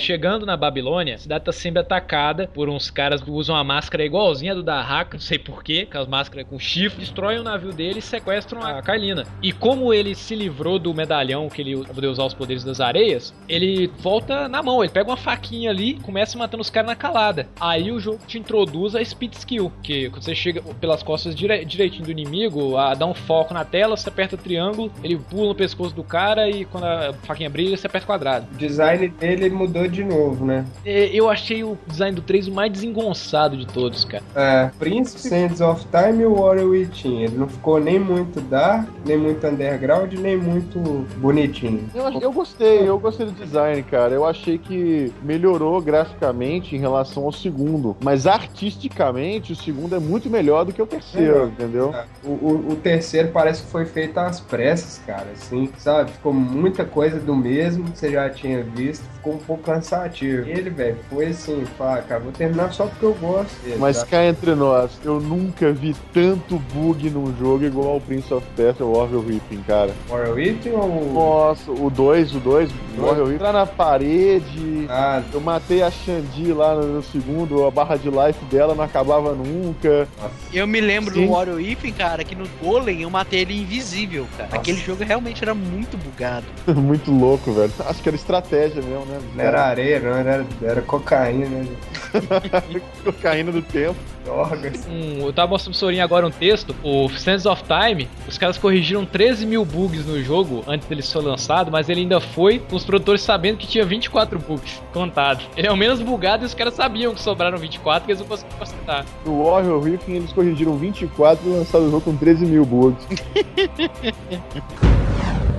Chegando 0.00 0.44
na 0.44 0.56
Babilônia, 0.56 1.14
a 1.14 1.18
cidade 1.18 1.44
tá 1.44 1.52
sendo 1.52 1.78
atacada 1.78 2.48
por 2.52 2.68
uns 2.68 2.90
caras 2.90 3.20
que 3.20 3.30
usam 3.30 3.54
uma 3.54 3.64
máscara 3.64 4.04
igualzinha 4.04 4.54
do 4.54 4.62
da 4.62 4.80
Haka, 4.80 5.16
não 5.16 5.22
sei 5.22 5.38
porquê, 5.38 5.86
aquelas 5.88 6.08
máscaras 6.08 6.46
com 6.48 6.58
chifre, 6.58 7.00
destroem 7.00 7.38
o 7.38 7.42
navio 7.42 7.72
dele 7.72 8.00
e 8.00 8.02
sequestram 8.02 8.62
a 8.62 8.82
Kailina. 8.82 9.26
E 9.42 9.52
como 9.52 9.92
ele 9.92 10.14
se 10.14 10.34
livrou 10.34 10.78
do 10.78 10.92
medalhão 10.94 11.48
que 11.48 11.62
ele 11.62 11.84
poder 11.84 12.08
usar 12.08 12.24
os 12.24 12.34
poderes 12.34 12.64
das 12.64 12.80
areias, 12.80 13.34
ele 13.48 13.90
volta 13.98 14.48
na 14.48 14.62
mão, 14.62 14.82
ele 14.82 14.92
pega 14.92 15.08
uma 15.08 15.16
faquinha 15.16 15.70
ali 15.70 15.94
começa 16.00 16.38
matando 16.38 16.62
os 16.62 16.70
caras 16.70 16.88
na 16.88 16.96
calada. 16.96 17.46
Aí 17.60 17.92
o 17.92 18.00
jogo 18.00 18.20
te 18.26 18.38
introduz 18.38 18.94
a 18.94 19.04
speed 19.04 19.34
skill, 19.34 19.72
que 19.82 20.08
quando 20.10 20.22
você 20.22 20.34
chega 20.34 20.62
pelas 20.80 21.02
costas 21.02 21.34
dire- 21.34 21.64
direitinho 21.64 22.04
do 22.04 22.10
inimigo, 22.10 22.76
a, 22.76 22.94
dá 22.94 23.06
um 23.06 23.14
foco 23.14 23.52
na 23.52 23.64
tela, 23.64 23.96
você 23.96 24.08
aperta 24.08 24.36
triângulo, 24.36 24.90
ele 25.02 25.16
pula 25.16 25.48
no 25.48 25.54
pescoço 25.54 25.94
do 25.94 26.02
cara 26.02 26.48
e 26.48 26.64
quando 26.64 26.84
a 26.84 27.12
faquinha 27.24 27.50
brilha, 27.50 27.76
você 27.76 27.86
aperta 27.86 28.06
quadrado. 28.06 28.46
O 28.52 28.56
design 28.56 29.08
dele 29.08 29.50
mudou 29.50 29.86
de 29.90 30.04
novo, 30.04 30.44
né? 30.44 30.64
É, 30.84 31.06
Eu 31.12 31.28
achei 31.28 31.62
o 31.64 31.76
design 31.86 32.14
do 32.14 32.22
3 32.22 32.48
o 32.48 32.52
mais 32.52 32.72
desengonçado 32.72 33.56
de 33.56 33.66
todos, 33.66 34.04
cara. 34.04 34.22
É, 34.34 34.70
Príncipe, 34.78 35.20
Sands 35.20 35.60
of 35.60 35.84
Time 35.86 36.22
e 36.22 36.26
o 36.26 36.34
Warrior 36.36 36.70
Within. 36.70 37.22
Ele 37.22 37.36
não 37.36 37.48
ficou 37.48 37.80
nem 37.80 37.98
muito 37.98 38.40
dark, 38.40 38.88
nem 39.04 39.16
muito 39.18 39.46
underground, 39.46 40.12
nem 40.14 40.36
muito 40.36 40.78
bonitinho. 41.18 41.88
Eu, 41.94 42.10
eu 42.20 42.32
gostei, 42.32 42.88
eu 42.88 42.98
gostei 42.98 43.26
do 43.26 43.32
design, 43.32 43.82
cara. 43.82 44.14
Eu 44.14 44.24
achei 44.24 44.58
que 44.58 45.12
melhorou 45.22 45.80
graficamente 45.80 46.74
em 46.76 46.78
relação 46.78 47.24
ao 47.24 47.32
segundo. 47.32 47.96
Mas 48.02 48.26
artisticamente, 48.26 49.52
o 49.52 49.56
segundo 49.56 49.94
é 49.96 49.98
muito 49.98 50.28
melhor 50.30 50.64
do 50.64 50.72
que 50.72 50.80
o 50.80 50.86
terceiro, 50.86 51.42
É. 51.42 51.44
entendeu? 51.46 51.94
O, 52.24 52.28
o, 52.28 52.72
o 52.72 52.76
terceiro 52.76 53.28
parece 53.32 53.62
que 53.62 53.70
foi 53.70 53.84
feito 53.84 54.18
às 54.18 54.40
pressas, 54.40 55.00
cara, 55.06 55.26
assim, 55.32 55.68
sabe? 55.78 56.10
Ficou 56.12 56.32
muita 56.32 56.84
coisa 56.84 57.18
do 57.18 57.34
mesmo 57.34 57.84
que 57.90 57.98
você 57.98 58.10
já 58.12 58.28
tinha 58.30 58.62
visto, 58.62 59.02
ficou 59.14 59.34
um 59.34 59.38
pouco 59.38 59.70
cansativo. 59.80 60.48
Ele, 60.48 60.70
velho, 60.70 60.96
foi 61.08 61.26
assim, 61.26 61.64
fala, 61.76 62.02
cara, 62.02 62.20
vou 62.20 62.32
terminar 62.32 62.72
só 62.72 62.86
porque 62.86 63.04
eu 63.04 63.14
gosto 63.14 63.62
dele. 63.62 63.76
Mas 63.78 63.98
tá? 64.00 64.06
cá 64.06 64.24
entre 64.24 64.54
nós, 64.54 64.90
eu 65.04 65.20
nunca 65.20 65.72
vi 65.72 65.96
tanto 66.12 66.58
bug 66.72 67.08
num 67.10 67.34
jogo 67.36 67.64
igual 67.64 67.94
ao 67.94 68.00
Prince 68.00 68.32
of 68.32 68.46
Persia 68.54 68.84
ou 68.84 68.96
Warrior 68.96 69.24
Within, 69.24 69.62
cara. 69.66 69.92
Warrior 70.08 70.34
Within 70.34 70.70
ou... 70.72 71.12
Nossa, 71.12 71.70
o 71.70 71.90
2, 71.90 72.36
o 72.36 72.40
2, 72.40 72.70
Warrior 72.98 73.24
Within, 73.24 73.34
entrar 73.34 73.52
na 73.52 73.66
parede. 73.66 74.86
Ah, 74.88 75.22
Eu 75.32 75.40
matei 75.40 75.82
a 75.82 75.90
Xandi 75.90 76.52
lá 76.52 76.74
no, 76.74 76.86
no 76.94 77.02
segundo, 77.02 77.64
a 77.64 77.70
barra 77.70 77.96
de 77.96 78.08
life 78.10 78.44
dela 78.50 78.74
não 78.74 78.84
acabava 78.84 79.32
nunca. 79.34 80.06
Eu 80.52 80.66
me 80.66 80.80
lembro 80.80 81.14
Sim. 81.14 81.26
do 81.26 81.32
Warrior 81.32 81.56
Within, 81.56 81.92
cara, 81.92 82.22
que 82.24 82.34
no 82.34 82.46
Golem 82.62 83.02
eu 83.02 83.10
matei 83.10 83.40
ele 83.40 83.60
invisível, 83.60 84.26
cara. 84.36 84.50
Aquele 84.52 84.78
jogo 84.78 85.04
realmente 85.04 85.42
era 85.42 85.54
muito 85.54 85.96
bugado. 85.96 86.46
muito 86.76 87.10
louco, 87.10 87.52
velho. 87.52 87.72
Acho 87.86 88.02
que 88.02 88.08
era 88.08 88.16
estratégia 88.16 88.82
mesmo, 88.82 89.06
né? 89.06 89.20
era 89.38 89.69
areia, 89.70 90.00
não, 90.00 90.10
era, 90.10 90.46
era 90.62 90.82
cocaína, 90.82 91.46
né? 91.46 91.66
Cocaína 93.04 93.52
do 93.52 93.62
tempo. 93.62 93.96
Drogas. 94.24 94.86
Um, 94.86 95.26
eu 95.26 95.32
tava 95.32 95.52
mostrando 95.52 95.72
pro 95.72 95.80
Sorinho 95.80 96.04
agora 96.04 96.26
um 96.26 96.30
texto, 96.30 96.76
o 96.82 97.08
Sands 97.08 97.46
of 97.46 97.62
Time, 97.64 98.06
os 98.28 98.36
caras 98.36 98.58
corrigiram 98.58 99.06
13 99.06 99.46
mil 99.46 99.64
bugs 99.64 100.04
no 100.04 100.22
jogo 100.22 100.62
antes 100.66 100.86
dele 100.86 101.00
ser 101.00 101.18
lançado, 101.18 101.70
mas 101.70 101.88
ele 101.88 102.02
ainda 102.02 102.20
foi 102.20 102.58
com 102.58 102.76
os 102.76 102.84
produtores 102.84 103.22
sabendo 103.22 103.56
que 103.56 103.66
tinha 103.66 103.84
24 103.84 104.38
bugs 104.38 104.82
contados. 104.92 105.48
Ele 105.56 105.66
é 105.66 105.72
o 105.72 105.76
menos 105.76 106.00
bugado 106.00 106.44
e 106.44 106.46
os 106.46 106.54
caras 106.54 106.74
sabiam 106.74 107.14
que 107.14 107.22
sobraram 107.22 107.56
24 107.56 108.04
que 108.04 108.12
eles 108.12 108.20
não 108.20 108.28
conseguiram 108.28 108.58
consertar. 108.58 109.06
No 109.24 109.44
Warrior 109.44 109.82
Within 109.82 110.16
eles 110.16 110.32
corrigiram 110.32 110.76
24 110.76 111.48
e 111.48 111.52
lançaram 111.52 111.86
o 111.86 111.90
jogo 111.90 112.02
com 112.02 112.16
13 112.16 112.44
mil 112.44 112.66
bugs. 112.66 113.06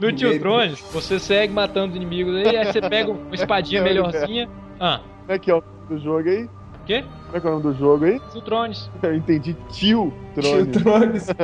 No 0.00 0.12
Tio 0.12 0.38
Drones, 0.38 0.80
você 0.92 1.18
segue 1.18 1.52
matando 1.52 1.94
inimigos 1.96 2.34
aí, 2.36 2.56
aí 2.56 2.64
você 2.72 2.80
pega 2.80 3.10
uma 3.10 3.20
espadinha 3.34 3.82
melhorzinha. 3.82 4.48
Ah, 4.78 5.00
Como 5.20 5.32
é 5.32 5.38
que 5.38 5.50
é 5.50 5.54
o 5.54 5.62
do 5.88 5.98
jogo 5.98 6.28
aí? 6.28 6.44
o 6.44 6.84
quê? 6.86 7.04
Como 7.30 7.38
é 7.38 7.40
que 7.40 7.46
é 7.46 7.50
o 7.50 7.52
nome 7.52 7.62
do 7.62 7.72
jogo 7.78 8.06
aí? 8.06 8.20
Tio 8.32 8.40
Drones. 8.40 8.90
Eu 9.00 9.14
entendi 9.14 9.54
Tio 9.70 10.12
Tio 10.34 10.66
Trones. 10.66 10.82
Trones. 10.82 11.28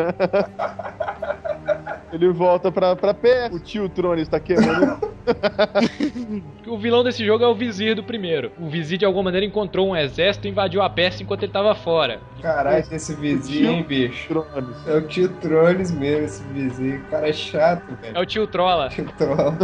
Ele 2.12 2.32
volta 2.32 2.72
pra, 2.72 2.96
pra 2.96 3.14
pé. 3.14 3.48
O 3.52 3.60
tio 3.60 3.88
Trones 3.88 4.28
tá 4.28 4.40
querendo 4.40 4.98
o 6.66 6.78
vilão 6.78 7.02
desse 7.02 7.24
jogo 7.24 7.42
é 7.42 7.48
o 7.48 7.54
vizir 7.54 7.96
do 7.96 8.02
primeiro. 8.02 8.52
O 8.58 8.68
vizir, 8.68 8.98
de 8.98 9.04
alguma 9.04 9.24
maneira, 9.24 9.44
encontrou 9.44 9.88
um 9.88 9.96
exército 9.96 10.46
e 10.46 10.50
invadiu 10.50 10.82
a 10.82 10.88
Pérsia 10.88 11.24
enquanto 11.24 11.42
ele 11.42 11.52
tava 11.52 11.74
fora. 11.74 12.20
Caralho, 12.40 12.84
esse 12.92 13.14
vizinho, 13.14 13.72
hein, 13.72 13.84
bicho? 13.86 14.28
Trones. 14.28 14.86
É 14.86 14.96
o 14.96 15.02
tio 15.02 15.28
Trones 15.40 15.90
mesmo, 15.90 16.24
esse 16.24 16.42
vizinho. 16.44 17.00
O 17.00 17.10
cara 17.10 17.28
é 17.28 17.32
chato, 17.32 17.94
velho. 18.00 18.16
É 18.16 18.20
o 18.20 18.26
tio 18.26 18.46
Trolla. 18.46 18.88
Tio 18.88 19.06
Troll. 19.18 19.54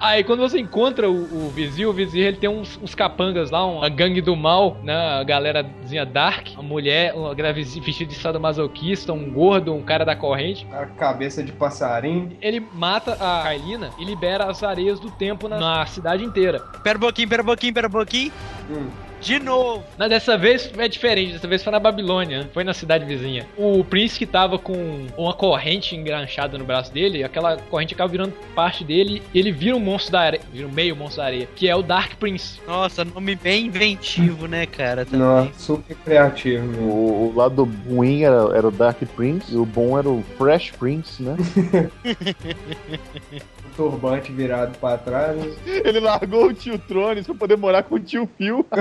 Aí 0.00 0.24
quando 0.24 0.40
você 0.40 0.58
encontra 0.58 1.08
o, 1.08 1.46
o 1.46 1.50
vizir, 1.50 1.88
o 1.88 1.92
vizir 1.92 2.26
ele 2.26 2.36
tem 2.36 2.50
uns, 2.50 2.78
uns 2.82 2.94
capangas 2.94 3.50
lá, 3.50 3.64
uma 3.64 3.88
gangue 3.88 4.20
do 4.20 4.34
mal, 4.34 4.76
né? 4.82 5.20
A 5.20 5.24
galerazinha 5.52 6.06
dark, 6.06 6.48
uma 6.54 6.62
mulher, 6.62 7.14
uma 7.14 7.34
gravezinha 7.34 7.84
vestida 7.84 8.10
de 8.10 8.18
sadomasoquista, 8.18 9.12
um 9.12 9.30
gordo, 9.30 9.74
um 9.74 9.82
cara 9.82 10.04
da 10.04 10.14
corrente. 10.14 10.66
Cara, 10.66 10.86
cabeça 10.86 11.42
de 11.42 11.52
passarinho. 11.52 12.36
Ele 12.40 12.60
mata 12.72 13.12
a 13.14 13.42
Kailina 13.42 13.90
e 13.98 14.04
libera 14.04 14.44
as 14.44 14.62
areias 14.62 15.00
do 15.00 15.10
tempo 15.10 15.48
na, 15.48 15.58
na 15.58 15.86
cidade 15.86 16.24
inteira. 16.24 16.60
Pera 16.82 16.98
um 16.98 17.00
pouquinho, 17.00 17.28
pera 17.28 17.42
um 17.42 17.46
pouquinho, 17.46 17.74
pera 17.74 17.88
um 17.88 17.90
pouquinho. 17.90 18.32
Hum. 18.70 19.07
De 19.20 19.38
novo. 19.38 19.84
Mas 19.98 20.08
dessa 20.08 20.36
vez 20.36 20.70
é 20.76 20.88
diferente, 20.88 21.32
dessa 21.32 21.48
vez 21.48 21.62
foi 21.62 21.72
na 21.72 21.80
Babilônia, 21.80 22.44
não 22.44 22.50
foi 22.50 22.64
na 22.64 22.72
cidade 22.72 23.04
vizinha. 23.04 23.46
O 23.56 23.84
príncipe 23.84 24.26
tava 24.26 24.58
com 24.58 25.06
uma 25.16 25.34
corrente 25.34 25.96
engranchada 25.96 26.56
no 26.56 26.64
braço 26.64 26.92
dele, 26.92 27.24
aquela 27.24 27.56
corrente 27.56 27.94
acaba 27.94 28.10
virando 28.10 28.32
parte 28.54 28.84
dele, 28.84 29.22
e 29.34 29.38
ele 29.38 29.52
vira 29.52 29.76
um 29.76 29.80
monstro 29.80 30.12
da 30.12 30.20
areia, 30.20 30.42
vira 30.52 30.66
um 30.66 30.72
meio 30.72 30.94
monstro 30.94 31.22
da 31.22 31.26
areia, 31.26 31.48
que 31.54 31.68
é 31.68 31.74
o 31.74 31.82
Dark 31.82 32.14
Prince. 32.16 32.60
Nossa, 32.66 33.04
nome 33.04 33.34
bem 33.34 33.66
inventivo, 33.66 34.46
né, 34.46 34.66
cara? 34.66 35.04
Também. 35.04 35.20
Nossa, 35.20 35.52
super 35.58 35.96
criativo. 35.96 36.80
O, 36.80 37.30
o 37.30 37.36
lado 37.36 37.68
ruim 37.88 38.22
era, 38.22 38.56
era 38.56 38.68
o 38.68 38.70
Dark 38.70 38.98
Prince, 39.16 39.52
e 39.52 39.56
o 39.56 39.66
bom 39.66 39.98
era 39.98 40.08
o 40.08 40.22
Fresh 40.36 40.70
Prince, 40.72 41.22
né? 41.22 41.36
Turbante 43.78 44.32
virado 44.32 44.76
pra 44.78 44.98
trás. 44.98 45.40
Ele 45.64 46.00
largou 46.00 46.46
o 46.46 46.52
tio 46.52 46.76
Trones 46.80 47.24
pra 47.24 47.36
poder 47.36 47.56
morar 47.56 47.84
com 47.84 47.94
o 47.94 48.00
tio 48.00 48.28
Phil. 48.36 48.66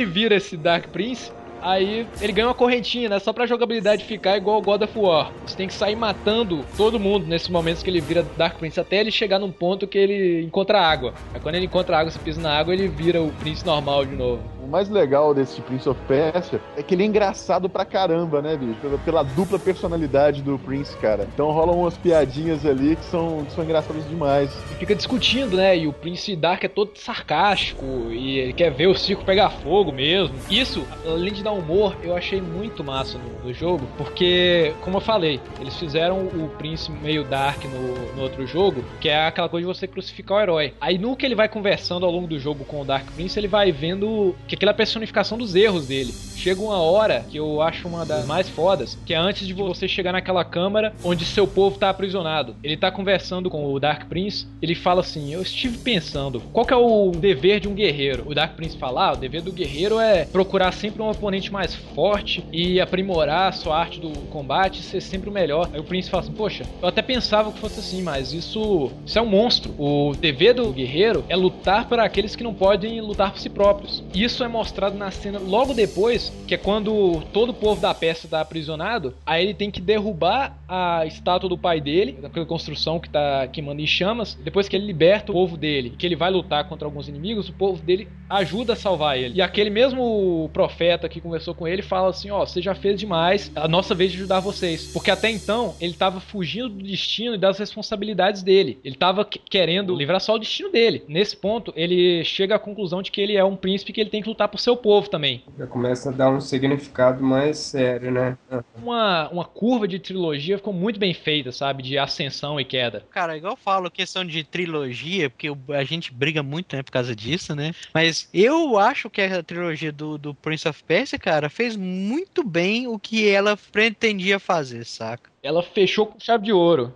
ele 0.00 0.10
vira 0.10 0.34
esse 0.36 0.56
Dark 0.56 0.88
Prince, 0.88 1.30
aí 1.60 2.06
ele 2.20 2.32
ganha 2.32 2.48
uma 2.48 2.54
correntinha, 2.54 3.08
né? 3.08 3.18
Só 3.18 3.32
pra 3.32 3.46
jogabilidade 3.46 4.04
ficar 4.04 4.36
igual 4.36 4.58
o 4.58 4.62
God 4.62 4.82
of 4.82 4.98
War. 4.98 5.30
Você 5.44 5.56
tem 5.56 5.68
que 5.68 5.74
sair 5.74 5.94
matando 5.94 6.64
todo 6.76 6.98
mundo 6.98 7.26
nesses 7.26 7.48
momentos 7.48 7.82
que 7.82 7.90
ele 7.90 8.00
vira 8.00 8.26
Dark 8.36 8.58
Prince, 8.58 8.80
até 8.80 9.00
ele 9.00 9.10
chegar 9.10 9.38
num 9.38 9.52
ponto 9.52 9.86
que 9.86 9.98
ele 9.98 10.42
encontra 10.42 10.80
água. 10.80 11.12
Aí 11.34 11.40
quando 11.40 11.56
ele 11.56 11.66
encontra 11.66 11.98
água, 11.98 12.10
você 12.10 12.18
pisa 12.18 12.40
na 12.40 12.56
água, 12.56 12.72
ele 12.72 12.88
vira 12.88 13.20
o 13.20 13.30
Prince 13.32 13.64
normal 13.64 14.04
de 14.06 14.16
novo. 14.16 14.42
Mais 14.70 14.88
legal 14.88 15.34
desse 15.34 15.60
Prince 15.60 15.88
of 15.88 16.00
Persia 16.06 16.60
é 16.76 16.82
que 16.82 16.94
ele 16.94 17.02
é 17.02 17.06
engraçado 17.06 17.68
pra 17.68 17.84
caramba, 17.84 18.40
né, 18.40 18.56
bicho? 18.56 18.78
Pela, 18.80 18.98
pela 18.98 19.22
dupla 19.22 19.58
personalidade 19.58 20.42
do 20.42 20.58
Prince, 20.58 20.96
cara. 20.98 21.26
Então 21.34 21.50
rolam 21.50 21.80
umas 21.80 21.98
piadinhas 21.98 22.64
ali 22.64 22.94
que 22.94 23.04
são, 23.06 23.44
que 23.44 23.52
são 23.52 23.64
engraçadas 23.64 24.08
demais. 24.08 24.50
E 24.70 24.74
fica 24.76 24.94
discutindo, 24.94 25.56
né? 25.56 25.76
E 25.76 25.88
o 25.88 25.92
Prince 25.92 26.36
Dark 26.36 26.62
é 26.62 26.68
todo 26.68 26.92
sarcástico 26.96 27.84
e 28.10 28.38
ele 28.38 28.52
quer 28.52 28.70
ver 28.70 28.86
o 28.86 28.94
circo 28.94 29.24
pegar 29.24 29.50
fogo 29.50 29.90
mesmo. 29.90 30.34
Isso, 30.48 30.86
além 31.04 31.32
de 31.32 31.42
dar 31.42 31.52
humor, 31.52 31.96
eu 32.02 32.16
achei 32.16 32.40
muito 32.40 32.84
massa 32.84 33.18
no, 33.18 33.48
no 33.48 33.52
jogo, 33.52 33.86
porque, 33.98 34.72
como 34.82 34.98
eu 34.98 35.00
falei, 35.00 35.40
eles 35.60 35.76
fizeram 35.76 36.26
o 36.26 36.48
Prince 36.58 36.92
meio 36.92 37.24
dark 37.24 37.64
no, 37.64 38.14
no 38.14 38.22
outro 38.22 38.46
jogo, 38.46 38.84
que 39.00 39.08
é 39.08 39.26
aquela 39.26 39.48
coisa 39.48 39.66
de 39.66 39.74
você 39.74 39.86
crucificar 39.88 40.38
o 40.38 40.40
herói. 40.40 40.74
Aí 40.80 40.96
no 40.96 41.16
que 41.16 41.26
ele 41.26 41.34
vai 41.34 41.48
conversando 41.48 42.06
ao 42.06 42.12
longo 42.12 42.28
do 42.28 42.38
jogo 42.38 42.64
com 42.64 42.80
o 42.80 42.84
Dark 42.84 43.06
Prince, 43.12 43.38
ele 43.38 43.48
vai 43.48 43.72
vendo 43.72 44.34
que 44.46 44.56
aquela 44.60 44.74
personificação 44.74 45.38
dos 45.38 45.54
erros 45.54 45.86
dele. 45.86 46.12
Chega 46.36 46.60
uma 46.60 46.78
hora 46.78 47.24
que 47.30 47.38
eu 47.38 47.62
acho 47.62 47.88
uma 47.88 48.04
das 48.04 48.26
mais 48.26 48.46
fodas, 48.46 48.98
que 49.06 49.14
é 49.14 49.16
antes 49.16 49.46
de 49.46 49.54
você 49.54 49.88
chegar 49.88 50.12
naquela 50.12 50.44
câmara 50.44 50.92
onde 51.02 51.24
seu 51.24 51.46
povo 51.46 51.78
tá 51.78 51.88
aprisionado. 51.88 52.54
Ele 52.62 52.76
tá 52.76 52.90
conversando 52.90 53.48
com 53.48 53.72
o 53.72 53.80
Dark 53.80 54.06
Prince, 54.06 54.46
ele 54.60 54.74
fala 54.74 55.00
assim: 55.00 55.32
Eu 55.32 55.40
estive 55.40 55.78
pensando, 55.78 56.40
qual 56.52 56.66
que 56.66 56.74
é 56.74 56.76
o 56.76 57.10
dever 57.10 57.60
de 57.60 57.68
um 57.68 57.74
guerreiro? 57.74 58.24
O 58.26 58.34
Dark 58.34 58.54
Prince 58.54 58.76
fala: 58.76 59.08
ah, 59.08 59.12
o 59.12 59.16
dever 59.16 59.40
do 59.40 59.52
guerreiro 59.52 59.98
é 59.98 60.26
procurar 60.26 60.72
sempre 60.72 61.00
um 61.00 61.08
oponente 61.08 61.50
mais 61.50 61.74
forte 61.74 62.44
e 62.52 62.80
aprimorar 62.80 63.48
a 63.48 63.52
sua 63.52 63.78
arte 63.78 63.98
do 63.98 64.10
combate 64.28 64.82
ser 64.82 65.00
sempre 65.00 65.30
o 65.30 65.32
melhor. 65.32 65.70
Aí 65.72 65.80
o 65.80 65.84
Prince 65.84 66.10
fala 66.10 66.22
assim: 66.22 66.32
Poxa, 66.32 66.64
eu 66.82 66.88
até 66.88 67.00
pensava 67.00 67.50
que 67.50 67.58
fosse 67.58 67.80
assim, 67.80 68.02
mas 68.02 68.34
isso, 68.34 68.90
isso 69.06 69.18
é 69.18 69.22
um 69.22 69.26
monstro. 69.26 69.74
O 69.78 70.12
dever 70.18 70.52
do 70.52 70.70
guerreiro 70.70 71.24
é 71.30 71.36
lutar 71.36 71.88
para 71.88 72.04
aqueles 72.04 72.36
que 72.36 72.44
não 72.44 72.52
podem 72.52 73.00
lutar 73.00 73.30
por 73.30 73.40
si 73.40 73.48
próprios. 73.48 74.04
Isso 74.14 74.44
é 74.44 74.49
mostrado 74.50 74.96
na 74.96 75.10
cena 75.10 75.38
logo 75.38 75.72
depois, 75.72 76.32
que 76.46 76.54
é 76.54 76.58
quando 76.58 77.22
todo 77.32 77.50
o 77.50 77.54
povo 77.54 77.80
da 77.80 77.94
peça 77.94 78.26
está 78.26 78.40
aprisionado, 78.40 79.14
aí 79.24 79.42
ele 79.44 79.54
tem 79.54 79.70
que 79.70 79.80
derrubar 79.80 80.56
a 80.68 81.04
estátua 81.06 81.48
do 81.48 81.56
pai 81.58 81.80
dele, 81.80 82.18
aquela 82.22 82.46
construção 82.46 83.00
que 83.00 83.08
tá 83.08 83.46
queimando 83.48 83.80
em 83.80 83.86
chamas. 83.86 84.34
Depois 84.42 84.68
que 84.68 84.76
ele 84.76 84.86
liberta 84.86 85.32
o 85.32 85.34
povo 85.34 85.56
dele, 85.56 85.94
que 85.98 86.06
ele 86.06 86.16
vai 86.16 86.30
lutar 86.30 86.68
contra 86.68 86.86
alguns 86.86 87.08
inimigos, 87.08 87.48
o 87.48 87.52
povo 87.52 87.82
dele 87.82 88.08
ajuda 88.28 88.74
a 88.74 88.76
salvar 88.76 89.18
ele. 89.18 89.34
E 89.36 89.42
aquele 89.42 89.70
mesmo 89.70 90.48
profeta 90.52 91.08
que 91.08 91.20
conversou 91.20 91.54
com 91.54 91.66
ele 91.66 91.82
fala 91.82 92.10
assim: 92.10 92.30
Ó, 92.30 92.44
você 92.44 92.60
já 92.62 92.74
fez 92.74 92.98
demais, 92.98 93.50
a 93.54 93.66
nossa 93.68 93.94
vez 93.94 94.12
de 94.12 94.18
ajudar 94.18 94.40
vocês. 94.40 94.92
Porque 94.92 95.10
até 95.10 95.30
então 95.30 95.74
ele 95.80 95.94
tava 95.94 96.20
fugindo 96.20 96.68
do 96.68 96.82
destino 96.84 97.34
e 97.34 97.38
das 97.38 97.58
responsabilidades 97.58 98.42
dele. 98.42 98.78
Ele 98.84 98.94
tava 98.94 99.24
que- 99.24 99.38
querendo 99.38 99.94
livrar 99.94 100.20
só 100.20 100.34
o 100.34 100.38
destino 100.38 100.70
dele. 100.70 101.02
Nesse 101.08 101.36
ponto, 101.36 101.72
ele 101.76 102.22
chega 102.24 102.54
à 102.54 102.58
conclusão 102.58 103.02
de 103.02 103.10
que 103.10 103.20
ele 103.20 103.36
é 103.36 103.44
um 103.44 103.56
príncipe 103.56 103.92
que 103.92 104.00
ele 104.00 104.10
tem 104.10 104.22
que 104.22 104.28
lutar 104.28 104.39
por 104.48 104.58
seu 104.58 104.76
povo 104.76 105.08
também. 105.08 105.44
Já 105.58 105.66
começa 105.66 106.10
a 106.10 106.12
dar 106.12 106.30
um 106.30 106.40
significado 106.40 107.22
mais 107.22 107.58
sério, 107.58 108.10
né? 108.10 108.36
Uma, 108.76 109.28
uma 109.30 109.44
curva 109.44 109.86
de 109.86 109.98
trilogia 109.98 110.58
ficou 110.58 110.72
muito 110.72 110.98
bem 110.98 111.14
feita, 111.14 111.52
sabe? 111.52 111.82
De 111.82 111.98
ascensão 111.98 112.60
e 112.60 112.64
queda. 112.64 113.04
Cara, 113.10 113.36
igual 113.36 113.52
eu 113.52 113.56
falo, 113.56 113.90
questão 113.90 114.24
de 114.24 114.42
trilogia, 114.44 115.30
porque 115.30 115.48
a 115.70 115.84
gente 115.84 116.12
briga 116.12 116.42
muito, 116.42 116.74
né, 116.74 116.82
por 116.82 116.92
causa 116.92 117.14
disso, 117.14 117.54
né? 117.54 117.72
Mas 117.94 118.28
eu 118.32 118.78
acho 118.78 119.10
que 119.10 119.20
a 119.20 119.42
trilogia 119.42 119.92
do, 119.92 120.16
do 120.18 120.34
Prince 120.34 120.68
of 120.68 120.82
Persia, 120.84 121.18
cara, 121.18 121.48
fez 121.48 121.76
muito 121.76 122.42
bem 122.42 122.86
o 122.86 122.98
que 122.98 123.28
ela 123.28 123.56
pretendia 123.70 124.38
fazer, 124.38 124.84
saca? 124.84 125.30
Ela 125.42 125.62
fechou 125.62 126.06
com 126.06 126.20
chave 126.20 126.44
de 126.44 126.52
ouro. 126.52 126.92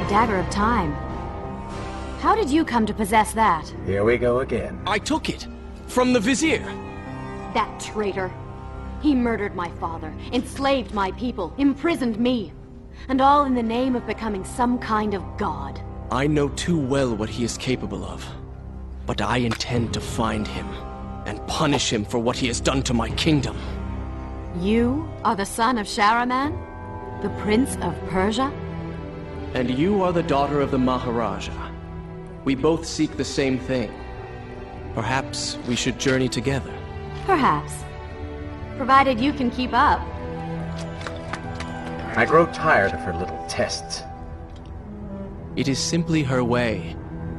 A 0.00 0.08
dagger 0.08 0.40
of 0.40 0.50
time. 0.50 1.05
How 2.26 2.34
did 2.34 2.50
you 2.50 2.64
come 2.64 2.86
to 2.86 2.92
possess 2.92 3.34
that? 3.34 3.72
Here 3.84 4.02
we 4.02 4.18
go 4.18 4.40
again. 4.40 4.82
I 4.84 4.98
took 4.98 5.28
it 5.28 5.46
from 5.86 6.12
the 6.12 6.18
Vizier. 6.18 6.64
That 7.54 7.78
traitor. 7.78 8.32
He 9.00 9.14
murdered 9.14 9.54
my 9.54 9.70
father, 9.78 10.12
enslaved 10.32 10.92
my 10.92 11.12
people, 11.12 11.54
imprisoned 11.56 12.18
me. 12.18 12.52
And 13.06 13.20
all 13.20 13.44
in 13.44 13.54
the 13.54 13.62
name 13.62 13.94
of 13.94 14.08
becoming 14.08 14.44
some 14.44 14.76
kind 14.80 15.14
of 15.14 15.22
god. 15.38 15.80
I 16.10 16.26
know 16.26 16.48
too 16.48 16.76
well 16.76 17.14
what 17.14 17.28
he 17.28 17.44
is 17.44 17.56
capable 17.56 18.04
of. 18.04 18.26
But 19.06 19.20
I 19.20 19.36
intend 19.36 19.94
to 19.94 20.00
find 20.00 20.48
him 20.48 20.66
and 21.26 21.46
punish 21.46 21.92
him 21.92 22.04
for 22.04 22.18
what 22.18 22.36
he 22.36 22.48
has 22.48 22.60
done 22.60 22.82
to 22.82 22.92
my 22.92 23.10
kingdom. 23.10 23.56
You 24.58 25.08
are 25.22 25.36
the 25.36 25.46
son 25.46 25.78
of 25.78 25.86
Shahraman? 25.86 26.50
The 27.22 27.30
Prince 27.40 27.76
of 27.82 27.94
Persia? 28.08 28.52
And 29.54 29.70
you 29.70 30.02
are 30.02 30.12
the 30.12 30.24
daughter 30.24 30.60
of 30.60 30.72
the 30.72 30.78
Maharaja. 30.78 31.75
We 32.46 32.54
both 32.54 32.86
seek 32.86 33.16
the 33.16 33.24
same 33.24 33.58
thing. 33.58 33.92
Perhaps 34.94 35.58
we 35.66 35.74
should 35.74 35.98
journey 35.98 36.28
together. 36.28 36.72
Perhaps. 37.24 37.72
Provided 38.76 39.20
you 39.20 39.32
can 39.32 39.50
keep 39.50 39.72
up. 39.72 40.00
I 42.16 42.24
grow 42.24 42.46
tired 42.52 42.92
of 42.92 43.00
her 43.00 43.12
little 43.14 43.44
tests. 43.48 44.04
It 45.56 45.66
is 45.66 45.80
simply 45.80 46.22
her 46.22 46.44
way. 46.44 46.94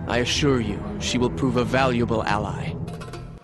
I 0.10 0.18
assure 0.18 0.60
you, 0.60 0.78
she 1.00 1.18
will 1.18 1.32
prove 1.32 1.56
a 1.56 1.64
valuable 1.64 2.24
ally. 2.24 2.74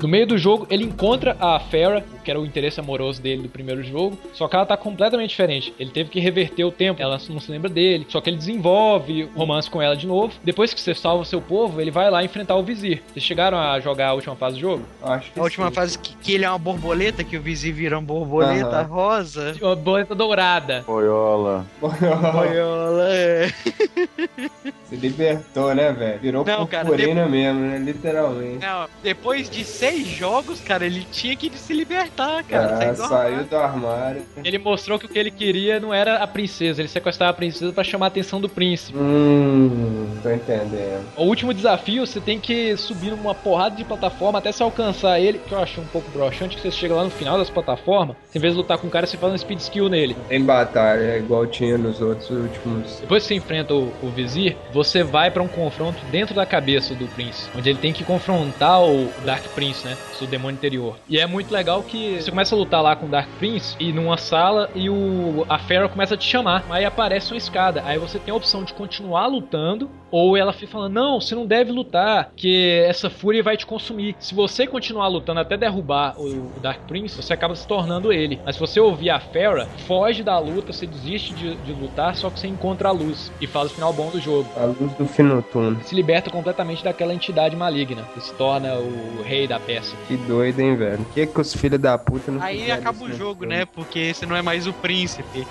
No 0.01 0.09
meio 0.09 0.27
do 0.27 0.35
jogo, 0.37 0.67
ele 0.69 0.83
encontra 0.83 1.37
a 1.39 1.59
Farah, 1.61 2.03
que 2.23 2.31
era 2.31 2.39
o 2.39 2.45
interesse 2.45 2.79
amoroso 2.79 3.21
dele 3.21 3.43
do 3.43 3.49
primeiro 3.49 3.83
jogo, 3.83 4.17
só 4.33 4.47
que 4.47 4.55
ela 4.55 4.65
tá 4.65 4.77
completamente 4.77 5.29
diferente. 5.29 5.73
Ele 5.79 5.91
teve 5.91 6.09
que 6.09 6.19
reverter 6.19 6.63
o 6.63 6.71
tempo, 6.71 7.01
ela 7.01 7.19
não 7.29 7.39
se 7.39 7.51
lembra 7.51 7.69
dele, 7.69 8.05
só 8.09 8.19
que 8.21 8.29
ele 8.29 8.37
desenvolve 8.37 9.23
romance 9.35 9.69
com 9.69 9.81
ela 9.81 9.95
de 9.95 10.07
novo. 10.07 10.33
Depois 10.43 10.73
que 10.73 10.79
você 10.81 10.93
salva 10.95 11.23
o 11.23 11.25
seu 11.25 11.41
povo, 11.41 11.79
ele 11.81 11.91
vai 11.91 12.09
lá 12.09 12.23
enfrentar 12.23 12.55
o 12.55 12.63
vizir. 12.63 13.01
Vocês 13.13 13.23
chegaram 13.23 13.57
a 13.57 13.79
jogar 13.79 14.09
a 14.09 14.13
última 14.13 14.35
fase 14.35 14.55
do 14.55 14.61
jogo? 14.61 14.83
Acho 15.01 15.31
que 15.31 15.39
A 15.39 15.43
última 15.43 15.67
sim. 15.69 15.73
fase 15.75 15.99
que, 15.99 16.15
que 16.15 16.33
ele 16.33 16.45
é 16.45 16.49
uma 16.49 16.57
borboleta, 16.59 17.23
que 17.23 17.37
o 17.37 17.41
vizir 17.41 17.73
vira 17.73 17.97
uma 17.97 18.05
borboleta 18.05 18.77
Aham. 18.79 18.83
rosa. 18.87 19.55
Uma 19.61 19.75
borboleta 19.75 20.15
dourada. 20.15 20.83
Boiola. 20.87 21.65
Boiola, 21.81 23.07
é. 23.09 23.47
Se 24.89 24.95
libertou, 24.95 25.73
né, 25.73 25.91
velho? 25.91 26.19
Virou 26.19 26.45
Não, 26.45 26.65
cara, 26.67 26.85
purpurina 26.85 27.25
mesmo, 27.27 27.59
né? 27.61 27.79
Literalmente. 27.79 28.65
Não, 28.65 28.87
depois 29.01 29.49
de 29.49 29.63
seis 29.63 30.05
jogos, 30.07 30.59
cara, 30.61 30.85
ele 30.85 31.05
tinha 31.11 31.35
que 31.35 31.49
se 31.57 31.73
libertar, 31.73 32.03
cara. 32.13 32.73
Ah, 32.73 32.77
sair 32.77 32.91
do 32.91 33.07
saiu 33.07 33.43
do 33.43 33.57
armário. 33.57 34.21
Ele 34.43 34.57
mostrou 34.57 34.99
que 34.99 35.05
o 35.05 35.09
que 35.09 35.17
ele 35.17 35.31
queria 35.31 35.79
não 35.79 35.93
era 35.93 36.17
a 36.17 36.27
princesa, 36.27 36.81
ele 36.81 36.89
sequestrava 36.89 37.31
a 37.31 37.33
princesa 37.33 37.71
pra 37.71 37.83
chamar 37.83 38.07
a 38.07 38.07
atenção 38.07 38.39
do 38.39 38.49
príncipe. 38.49 38.97
Hum, 38.97 40.17
tô 40.21 40.31
entendendo. 40.31 41.05
O 41.15 41.23
último 41.23 41.53
desafio, 41.53 42.05
você 42.05 42.19
tem 42.19 42.39
que 42.39 42.75
subir 42.77 43.11
numa 43.11 43.33
porrada 43.33 43.75
de 43.75 43.83
plataforma 43.83 44.39
até 44.39 44.51
você 44.51 44.63
alcançar 44.63 45.19
ele, 45.19 45.39
que 45.39 45.51
eu 45.51 45.59
achei 45.59 45.83
um 45.83 45.87
pouco 45.87 46.09
broxante, 46.11 46.55
que 46.55 46.61
você 46.61 46.71
chega 46.71 46.93
lá 46.93 47.03
no 47.03 47.09
final 47.09 47.37
das 47.37 47.49
plataformas, 47.49 48.15
você, 48.29 48.37
em 48.37 48.41
vez 48.41 48.53
de 48.53 48.59
lutar 48.59 48.77
com 48.77 48.87
o 48.87 48.89
cara, 48.89 49.05
você 49.05 49.17
faz 49.17 49.33
um 49.33 49.37
speed 49.37 49.59
skill 49.59 49.89
nele. 49.89 50.15
Tem 50.27 50.43
batalha, 50.43 51.01
é 51.01 51.17
igual 51.17 51.45
tinha 51.47 51.77
nos 51.77 52.01
outros 52.01 52.29
últimos. 52.29 52.99
Depois 52.99 53.23
que 53.23 53.29
você 53.29 53.35
enfrenta 53.35 53.73
o, 53.73 53.93
o 54.01 54.09
vizir, 54.09 54.57
você 54.71 55.03
vai 55.03 55.31
pra 55.31 55.41
um 55.41 55.47
confronto 55.47 55.99
dentro 56.11 56.33
da 56.35 56.45
cabeça 56.45 56.93
do 56.93 57.07
príncipe, 57.07 57.57
onde 57.57 57.69
ele 57.69 57.79
tem 57.79 57.93
que 57.93 58.03
confrontar 58.03 58.81
o 58.83 59.09
Dark 59.25 59.43
Prince, 59.55 59.85
né? 59.85 59.97
O 60.21 60.25
demônio 60.25 60.55
interior. 60.55 60.95
E 61.09 61.19
é 61.19 61.27
muito 61.27 61.53
legal 61.53 61.83
que 61.83 62.02
você 62.11 62.29
começa 62.29 62.55
a 62.55 62.57
lutar 62.57 62.81
lá 62.81 62.95
com 62.95 63.05
o 63.05 63.09
Dark 63.09 63.29
Prince 63.39 63.75
e 63.79 63.91
numa 63.91 64.17
sala 64.17 64.69
e 64.75 64.89
o 64.89 65.45
a 65.49 65.57
Pharaoh 65.57 65.89
começa 65.89 66.15
a 66.15 66.17
te 66.17 66.27
chamar. 66.27 66.65
Aí 66.69 66.85
aparece 66.85 67.31
uma 67.31 67.37
escada. 67.37 67.81
Aí 67.85 67.97
você 67.97 68.19
tem 68.19 68.31
a 68.33 68.37
opção 68.37 68.63
de 68.63 68.73
continuar 68.73 69.27
lutando 69.27 69.89
ou 70.11 70.37
ela 70.37 70.53
fica 70.53 70.71
falando: 70.71 70.93
"Não, 70.93 71.19
você 71.19 71.35
não 71.35 71.45
deve 71.45 71.71
lutar, 71.71 72.31
que 72.35 72.83
essa 72.87 73.09
fúria 73.09 73.43
vai 73.43 73.57
te 73.57 73.65
consumir". 73.65 74.15
Se 74.19 74.33
você 74.35 74.67
continuar 74.67 75.07
lutando 75.07 75.39
até 75.39 75.57
derrubar 75.57 76.15
o, 76.17 76.51
o 76.55 76.59
Dark 76.61 76.81
Prince, 76.87 77.15
você 77.15 77.33
acaba 77.33 77.55
se 77.55 77.67
tornando 77.67 78.11
ele. 78.11 78.39
Mas 78.45 78.55
se 78.55 78.59
você 78.59 78.79
ouvir 78.79 79.09
a 79.09 79.19
Pharaoh, 79.19 79.67
foge 79.87 80.23
da 80.23 80.37
luta, 80.39 80.73
você 80.73 80.85
desiste 80.85 81.33
de, 81.33 81.55
de 81.55 81.73
lutar, 81.73 82.15
só 82.15 82.29
que 82.29 82.39
você 82.39 82.47
encontra 82.47 82.89
a 82.89 82.91
luz 82.91 83.31
e 83.41 83.47
faz 83.47 83.71
o 83.71 83.75
final 83.75 83.93
bom 83.93 84.09
do 84.09 84.19
jogo. 84.19 84.47
A 84.55 84.65
luz 84.65 84.91
do 84.93 85.05
fim 85.05 85.23
noturno. 85.23 85.79
Se 85.83 85.95
liberta 85.95 86.29
completamente 86.29 86.83
daquela 86.83 87.13
entidade 87.13 87.55
maligna, 87.55 88.03
que 88.13 88.21
se 88.21 88.33
torna 88.33 88.75
o 88.75 89.23
rei 89.23 89.47
da 89.47 89.59
peça. 89.59 89.95
Que 90.07 90.15
doido, 90.15 90.59
hein, 90.59 90.75
velho? 90.75 91.01
O 91.01 91.05
que 91.05 91.25
que 91.25 91.41
os 91.41 91.53
filhos 91.53 91.79
da 91.79 91.92
puta 91.97 92.31
não 92.31 92.41
Aí 92.41 92.71
acaba 92.71 92.95
isso 92.97 93.05
o 93.05 93.09
no 93.09 93.15
jogo, 93.15 93.39
filme? 93.41 93.55
né? 93.55 93.65
Porque 93.65 94.13
você 94.13 94.25
não 94.25 94.35
é 94.35 94.41
mais 94.41 94.67
o 94.67 94.73
príncipe. 94.73 95.45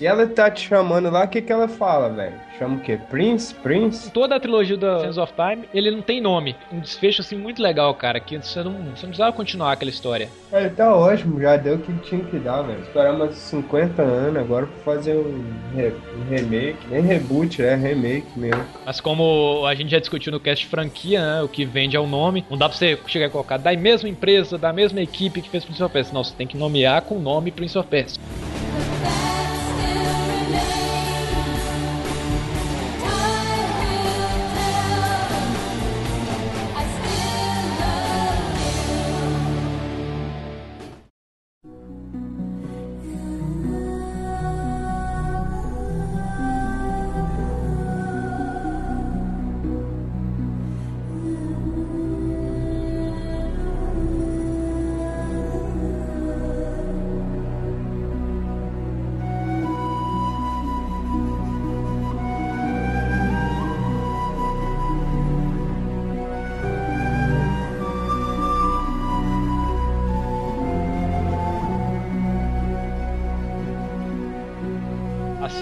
E 0.00 0.06
ela 0.06 0.26
tá 0.26 0.50
te 0.50 0.66
chamando 0.66 1.10
lá, 1.10 1.24
o 1.24 1.28
que 1.28 1.42
que 1.42 1.52
ela 1.52 1.68
fala, 1.68 2.08
velho? 2.08 2.32
Chama 2.58 2.76
o 2.76 2.80
quê? 2.80 2.98
Prince? 3.10 3.54
Prince? 3.54 4.10
Toda 4.10 4.36
a 4.36 4.40
trilogia 4.40 4.76
da 4.76 5.00
Sands 5.00 5.18
of 5.18 5.32
Time, 5.34 5.68
ele 5.74 5.90
não 5.90 6.00
tem 6.00 6.22
nome. 6.22 6.56
Um 6.72 6.80
desfecho 6.80 7.20
assim 7.20 7.36
muito 7.36 7.62
legal, 7.62 7.94
cara, 7.94 8.18
que 8.18 8.38
você 8.38 8.62
não, 8.62 8.72
você 8.72 9.02
não 9.02 9.10
precisava 9.10 9.32
continuar 9.32 9.72
aquela 9.72 9.90
história. 9.90 10.28
É, 10.50 10.68
tá 10.70 10.94
ótimo, 10.94 11.38
já 11.40 11.56
deu 11.58 11.74
o 11.74 11.78
que 11.78 11.92
tinha 12.08 12.24
que 12.24 12.38
dar, 12.38 12.62
velho. 12.62 12.80
Esperar 12.80 13.12
mais 13.12 13.34
50 13.34 14.00
anos 14.00 14.40
agora 14.40 14.66
pra 14.66 14.94
fazer 14.94 15.16
um, 15.16 15.44
re- 15.74 15.92
um 16.16 16.34
remake. 16.34 16.78
Nem 16.88 17.02
reboot, 17.02 17.60
é 17.62 17.74
remake 17.74 18.26
mesmo. 18.38 18.64
Mas 18.86 19.00
como 19.02 19.66
a 19.66 19.74
gente 19.74 19.90
já 19.90 19.98
discutiu 19.98 20.32
no 20.32 20.40
cast 20.40 20.66
franquia, 20.66 21.20
né, 21.20 21.42
o 21.42 21.48
que 21.48 21.66
vende 21.66 21.94
é 21.96 22.00
o 22.00 22.06
nome, 22.06 22.44
não 22.48 22.56
dá 22.56 22.68
pra 22.70 22.76
você 22.78 22.98
chegar 23.06 23.26
e 23.26 23.30
colocar 23.30 23.58
da 23.58 23.72
mesma 23.76 24.08
empresa, 24.08 24.56
da 24.56 24.72
mesma 24.72 25.00
equipe 25.02 25.42
que 25.42 25.50
fez 25.50 25.62
Prince 25.64 25.82
of 25.82 25.92
Persia. 25.92 26.14
Não, 26.14 26.24
você 26.24 26.34
tem 26.34 26.46
que 26.46 26.56
nomear 26.56 27.02
com 27.02 27.16
o 27.16 27.20
nome 27.20 27.50
Prince 27.50 27.76
of 27.76 27.86
Persia. 27.88 28.20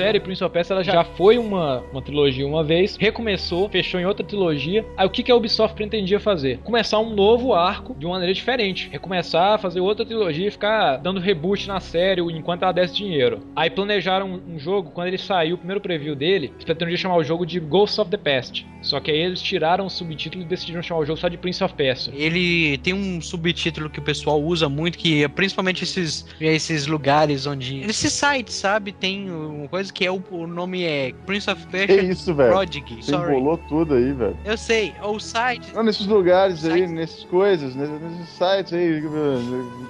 Série 0.08 0.20
Prince 0.20 0.42
of 0.42 0.50
Persia 0.50 0.72
ela 0.72 0.82
já 0.82 1.04
foi 1.04 1.36
uma, 1.36 1.80
uma 1.92 2.00
trilogia 2.00 2.46
uma 2.46 2.64
vez, 2.64 2.96
recomeçou, 2.96 3.68
fechou 3.68 4.00
em 4.00 4.06
outra 4.06 4.24
trilogia. 4.24 4.86
Aí 4.96 5.06
o 5.06 5.10
que, 5.10 5.22
que 5.22 5.30
a 5.30 5.36
Ubisoft 5.36 5.76
pretendia 5.76 6.18
fazer? 6.18 6.58
Começar 6.64 6.98
um 6.98 7.14
novo 7.14 7.52
arco 7.52 7.94
de 7.94 8.06
uma 8.06 8.12
maneira 8.12 8.32
diferente. 8.32 8.88
Recomeçar, 8.90 9.58
fazer 9.58 9.80
outra 9.80 10.06
trilogia 10.06 10.48
e 10.48 10.50
ficar 10.50 10.96
dando 10.96 11.20
reboot 11.20 11.68
na 11.68 11.78
série 11.78 12.22
enquanto 12.22 12.62
ela 12.62 12.72
desse 12.72 12.94
dinheiro. 12.94 13.40
Aí 13.54 13.68
planejaram 13.68 14.40
um, 14.48 14.58
jogo, 14.58 14.90
quando 14.92 15.08
ele 15.08 15.18
saiu, 15.18 15.56
o 15.56 15.58
primeiro 15.58 15.80
preview 15.80 16.14
dele, 16.14 16.52
eles 16.54 16.64
pretendiam 16.64 16.96
chamar 16.96 17.16
o 17.16 17.24
jogo 17.24 17.44
de 17.44 17.60
Ghosts 17.60 17.98
of 17.98 18.10
the 18.10 18.16
Past. 18.16 18.66
Só 18.80 19.00
que 19.00 19.10
aí 19.10 19.18
eles 19.18 19.42
tiraram 19.42 19.84
o 19.84 19.90
subtítulo 19.90 20.42
e 20.42 20.46
decidiram 20.46 20.82
chamar 20.82 21.00
o 21.00 21.04
jogo 21.04 21.18
só 21.18 21.28
de 21.28 21.36
Prince 21.36 21.62
of 21.62 21.74
Persia. 21.74 22.12
Ele 22.16 22.78
tem 22.78 22.94
um 22.94 23.20
subtítulo 23.20 23.90
que 23.90 23.98
o 23.98 24.02
pessoal 24.02 24.40
usa 24.40 24.68
muito, 24.68 24.96
que 24.96 25.22
é 25.22 25.28
principalmente 25.28 25.84
esses, 25.84 26.24
esses 26.40 26.86
lugares 26.86 27.46
onde. 27.46 27.80
Esses 27.80 28.12
sites, 28.12 28.54
sabe? 28.54 28.92
Tem 28.92 29.28
uma 29.30 29.68
coisa 29.68 29.92
que 29.92 29.97
é 30.04 30.10
o, 30.10 30.22
o 30.30 30.46
nome 30.46 30.84
é 30.84 31.12
Prince 31.26 31.50
of 31.50 31.64
Que 31.66 31.72
Persia 31.72 32.02
isso, 32.02 32.34
velho? 32.34 32.50
Prodigy. 32.50 33.02
Você 33.02 33.12
Sorry. 33.12 33.32
embolou 33.32 33.58
tudo 33.68 33.94
aí, 33.94 34.12
velho. 34.12 34.36
Eu 34.44 34.56
sei, 34.56 34.94
o 35.02 35.18
site. 35.18 35.74
Não, 35.74 35.82
nesses 35.82 36.06
lugares 36.06 36.64
aí, 36.64 36.86
nessas 36.86 37.24
coisas, 37.24 37.74
nesses, 37.74 38.00
nesses 38.00 38.28
sites 38.28 38.72
aí, 38.72 39.02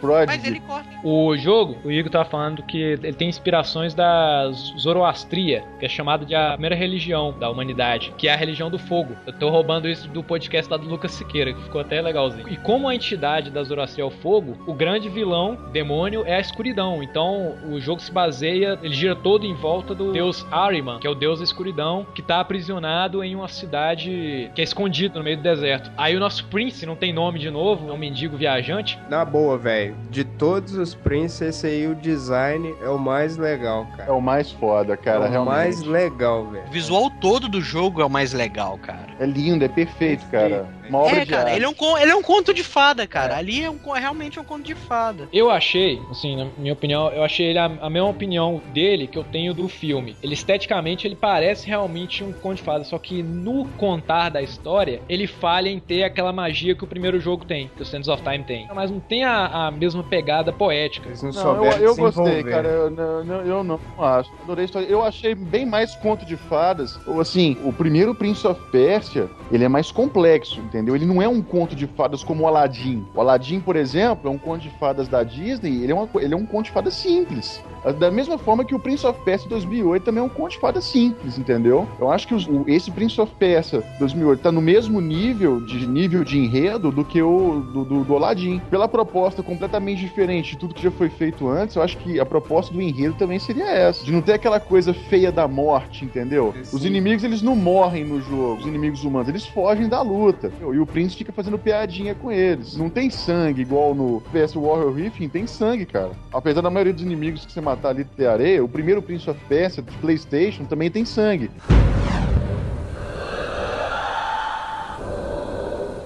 Prodigy. 0.00 0.26
Mas 0.26 0.44
ele 0.44 0.60
corta. 0.60 0.88
O 1.04 1.36
jogo, 1.36 1.76
o 1.84 1.90
Igor 1.90 2.10
tava 2.10 2.28
falando 2.28 2.62
que 2.62 2.78
ele 2.78 3.12
tem 3.12 3.28
inspirações 3.28 3.94
da 3.94 4.50
Zoroastria, 4.78 5.64
que 5.78 5.86
é 5.86 5.88
chamada 5.88 6.24
de 6.24 6.34
a 6.34 6.52
primeira 6.52 6.74
religião 6.74 7.34
da 7.38 7.50
humanidade, 7.50 8.12
que 8.16 8.28
é 8.28 8.32
a 8.32 8.36
religião 8.36 8.70
do 8.70 8.78
fogo. 8.78 9.14
Eu 9.26 9.32
tô 9.32 9.48
roubando 9.50 9.88
isso 9.88 10.08
do 10.08 10.22
podcast 10.22 10.70
lá 10.70 10.76
do 10.76 10.88
Lucas 10.88 11.12
Siqueira, 11.12 11.52
que 11.52 11.62
ficou 11.62 11.80
até 11.80 12.00
legalzinho. 12.00 12.48
E 12.48 12.56
como 12.56 12.88
a 12.88 12.94
entidade 12.94 13.50
da 13.50 13.62
Zoroastria 13.62 14.04
é 14.04 14.06
o 14.06 14.10
fogo, 14.10 14.56
o 14.66 14.74
grande 14.74 15.08
vilão, 15.08 15.58
demônio, 15.72 16.24
é 16.26 16.36
a 16.36 16.40
escuridão. 16.40 17.02
Então 17.02 17.54
o 17.70 17.80
jogo 17.80 18.00
se 18.00 18.10
baseia, 18.10 18.78
ele 18.82 18.94
gira 18.94 19.14
todo 19.14 19.44
em 19.44 19.54
volta 19.54 19.94
do 19.98 20.12
deus 20.12 20.46
Ahriman, 20.50 20.98
que 21.00 21.06
é 21.06 21.10
o 21.10 21.14
deus 21.14 21.38
da 21.40 21.44
escuridão, 21.44 22.06
que 22.14 22.22
tá 22.22 22.40
aprisionado 22.40 23.22
em 23.22 23.34
uma 23.34 23.48
cidade 23.48 24.50
que 24.54 24.60
é 24.60 24.64
escondida 24.64 25.18
no 25.18 25.24
meio 25.24 25.36
do 25.36 25.42
deserto. 25.42 25.90
Aí 25.96 26.16
o 26.16 26.20
nosso 26.20 26.44
Prince 26.46 26.86
não 26.86 26.96
tem 26.96 27.12
nome 27.12 27.38
de 27.38 27.50
novo, 27.50 27.90
é 27.90 27.92
um 27.92 27.98
mendigo 27.98 28.36
viajante. 28.36 28.98
Na 29.10 29.24
boa, 29.24 29.58
velho. 29.58 29.96
De 30.10 30.24
todos 30.24 30.74
os 30.74 30.94
Prince, 30.94 31.44
esse 31.44 31.66
aí, 31.66 31.86
o 31.86 31.94
design 31.94 32.74
é 32.80 32.88
o 32.88 32.98
mais 32.98 33.36
legal, 33.36 33.86
cara. 33.96 34.10
É 34.10 34.12
o 34.12 34.20
mais 34.20 34.50
foda, 34.52 34.96
cara, 34.96 35.24
é 35.24 35.28
o 35.28 35.30
realmente. 35.30 35.54
mais 35.54 35.82
legal, 35.82 36.46
velho. 36.46 36.66
O 36.66 36.70
visual 36.70 37.10
todo 37.20 37.48
do 37.48 37.60
jogo 37.60 38.00
é 38.00 38.04
o 38.04 38.10
mais 38.10 38.32
legal, 38.32 38.78
cara. 38.78 39.08
É 39.18 39.26
lindo, 39.26 39.64
é 39.64 39.68
perfeito, 39.68 40.24
cara. 40.30 40.68
Uma 40.88 40.98
obra 41.00 41.16
É, 41.18 41.24
de 41.24 41.30
cara, 41.30 41.44
arte. 41.50 41.56
ele 41.56 41.64
é, 41.64 41.68
um, 41.68 41.98
ele 41.98 42.10
é 42.10 42.16
um 42.16 42.22
conto 42.22 42.52
de 42.54 42.62
fada, 42.64 43.06
cara. 43.06 43.36
Ali 43.36 43.62
é 43.64 43.70
um, 43.70 43.78
con- 43.78 43.92
realmente 43.92 44.38
um 44.40 44.44
conto 44.44 44.64
de 44.64 44.74
fada. 44.74 45.28
Eu 45.32 45.50
achei, 45.50 46.00
assim, 46.10 46.36
na 46.36 46.46
minha 46.56 46.72
opinião, 46.72 47.10
eu 47.10 47.22
achei 47.22 47.46
ele 47.46 47.58
a, 47.58 47.64
a 47.80 47.90
mesma 47.90 48.08
opinião 48.08 48.60
dele 48.72 49.06
que 49.06 49.18
eu 49.18 49.24
tenho 49.24 49.52
do 49.54 49.68
filme. 49.68 50.16
Ele 50.22 50.34
esteticamente 50.34 51.06
ele 51.06 51.16
parece 51.16 51.66
realmente 51.66 52.22
um 52.24 52.32
conto 52.32 52.56
de 52.56 52.62
fada, 52.62 52.84
só 52.84 52.98
que 52.98 53.22
no 53.22 53.66
contar 53.76 54.28
da 54.30 54.42
história, 54.42 55.02
ele 55.08 55.26
falha 55.26 55.68
em 55.68 55.78
ter 55.78 56.02
aquela 56.04 56.32
magia 56.32 56.74
que 56.74 56.84
o 56.84 56.86
primeiro 56.86 57.20
jogo 57.20 57.44
tem, 57.44 57.70
que 57.76 57.82
o 57.82 57.86
Sands 57.86 58.08
of 58.08 58.22
Time 58.22 58.44
tem. 58.44 58.66
Mas 58.74 58.90
não 58.90 59.00
tem 59.00 59.24
a, 59.24 59.66
a 59.66 59.70
mesma 59.70 60.02
pegada 60.02 60.52
poética. 60.52 61.08
Eles 61.08 61.22
não, 61.22 61.30
Não, 61.32 61.40
eu, 61.40 61.54
souberam 61.54 61.78
eu 61.84 61.94
se 61.94 62.00
gostei, 62.00 62.24
envolver. 62.24 62.50
cara. 62.50 62.68
Eu, 62.68 62.90
não- 62.90 63.24
não- 63.24 63.40
eu 63.42 63.64
não 63.64 63.80
acho. 63.98 64.30
Adorei 64.42 64.62
a 64.62 64.66
história. 64.66 64.86
Eu 64.86 65.02
achei 65.04 65.34
bem 65.34 65.66
mais 65.66 65.94
conto 65.96 66.24
de 66.24 66.36
fadas. 66.36 66.98
Ou 67.06 67.20
assim, 67.20 67.56
o 67.64 67.72
primeiro 67.72 68.14
Prince 68.14 68.46
of 68.46 68.60
Persia, 68.70 69.28
ele 69.50 69.64
é 69.64 69.68
mais 69.68 69.90
complexo, 69.90 70.60
entendeu? 70.60 70.77
Entendeu? 70.78 70.94
Ele 70.94 71.06
não 71.06 71.20
é 71.20 71.28
um 71.28 71.42
conto 71.42 71.74
de 71.74 71.86
fadas 71.86 72.22
como 72.22 72.44
o 72.44 72.46
Aladdin. 72.46 73.04
O 73.14 73.20
Aladdin, 73.20 73.60
por 73.60 73.76
exemplo, 73.76 74.28
é 74.28 74.32
um 74.32 74.38
conto 74.38 74.62
de 74.62 74.70
fadas 74.78 75.08
da 75.08 75.22
Disney, 75.22 75.82
ele 75.82 75.92
é, 75.92 75.94
uma, 75.94 76.08
ele 76.16 76.34
é 76.34 76.36
um 76.36 76.46
conto 76.46 76.66
de 76.66 76.70
fadas 76.70 76.94
simples. 76.94 77.62
Da 77.98 78.10
mesma 78.10 78.36
forma 78.36 78.64
que 78.64 78.74
o 78.74 78.78
Prince 78.78 79.06
of 79.06 79.18
Persia 79.24 79.48
2008 79.48 80.02
também 80.02 80.20
é 80.20 80.24
um 80.26 80.28
conto 80.28 80.50
de 80.52 80.58
fadas 80.58 80.84
simples, 80.84 81.38
entendeu? 81.38 81.86
Eu 81.98 82.10
acho 82.10 82.26
que 82.26 82.34
os- 82.34 82.46
o- 82.46 82.64
esse 82.66 82.90
Prince 82.90 83.20
of 83.20 83.32
Persia 83.38 83.82
2008 83.98 84.40
tá 84.40 84.52
no 84.52 84.60
mesmo 84.60 85.00
nível 85.00 85.60
de 85.60 85.86
nível 85.86 86.24
de 86.24 86.38
enredo 86.38 86.90
do 86.90 87.04
que 87.04 87.22
o 87.22 87.60
do, 87.72 87.84
do, 87.84 88.04
do 88.04 88.16
Aladdin. 88.16 88.60
Pela 88.70 88.88
proposta 88.88 89.42
completamente 89.42 90.00
diferente 90.00 90.52
de 90.52 90.58
tudo 90.58 90.74
que 90.74 90.82
já 90.82 90.90
foi 90.90 91.08
feito 91.08 91.48
antes, 91.48 91.76
eu 91.76 91.82
acho 91.82 91.96
que 91.98 92.18
a 92.20 92.26
proposta 92.26 92.72
do 92.74 92.82
enredo 92.82 93.14
também 93.14 93.38
seria 93.38 93.64
essa. 93.70 94.04
De 94.04 94.12
não 94.12 94.20
ter 94.20 94.32
aquela 94.34 94.58
coisa 94.60 94.92
feia 94.92 95.30
da 95.32 95.46
morte, 95.48 96.04
entendeu? 96.04 96.52
Os 96.72 96.84
inimigos, 96.84 97.24
eles 97.24 97.42
não 97.42 97.54
morrem 97.56 98.04
no 98.04 98.20
jogo, 98.20 98.60
os 98.60 98.66
inimigos 98.66 99.04
humanos, 99.04 99.28
eles 99.28 99.46
fogem 99.46 99.88
da 99.88 100.02
luta. 100.02 100.50
E 100.74 100.78
o 100.78 100.86
Prince 100.86 101.16
fica 101.16 101.32
fazendo 101.32 101.58
piadinha 101.58 102.14
com 102.14 102.30
eles. 102.30 102.76
Não 102.76 102.90
tem 102.90 103.10
sangue 103.10 103.62
igual 103.62 103.94
no 103.94 104.20
PS 104.32 104.54
Warrior 104.54 104.92
Rift, 104.92 105.28
tem 105.28 105.46
sangue, 105.46 105.86
cara. 105.86 106.12
Apesar 106.32 106.60
da 106.60 106.70
maioria 106.70 106.92
dos 106.92 107.02
inimigos 107.02 107.44
que 107.44 107.52
você 107.52 107.60
matar 107.60 107.90
ali 107.90 108.04
ter 108.04 108.26
areia, 108.26 108.64
o 108.64 108.68
primeiro 108.68 109.02
Prince 109.02 109.28
of 109.28 109.40
Persia 109.48 109.82
de 109.82 109.96
PlayStation 109.98 110.64
também 110.64 110.90
tem 110.90 111.04
sangue. 111.04 111.50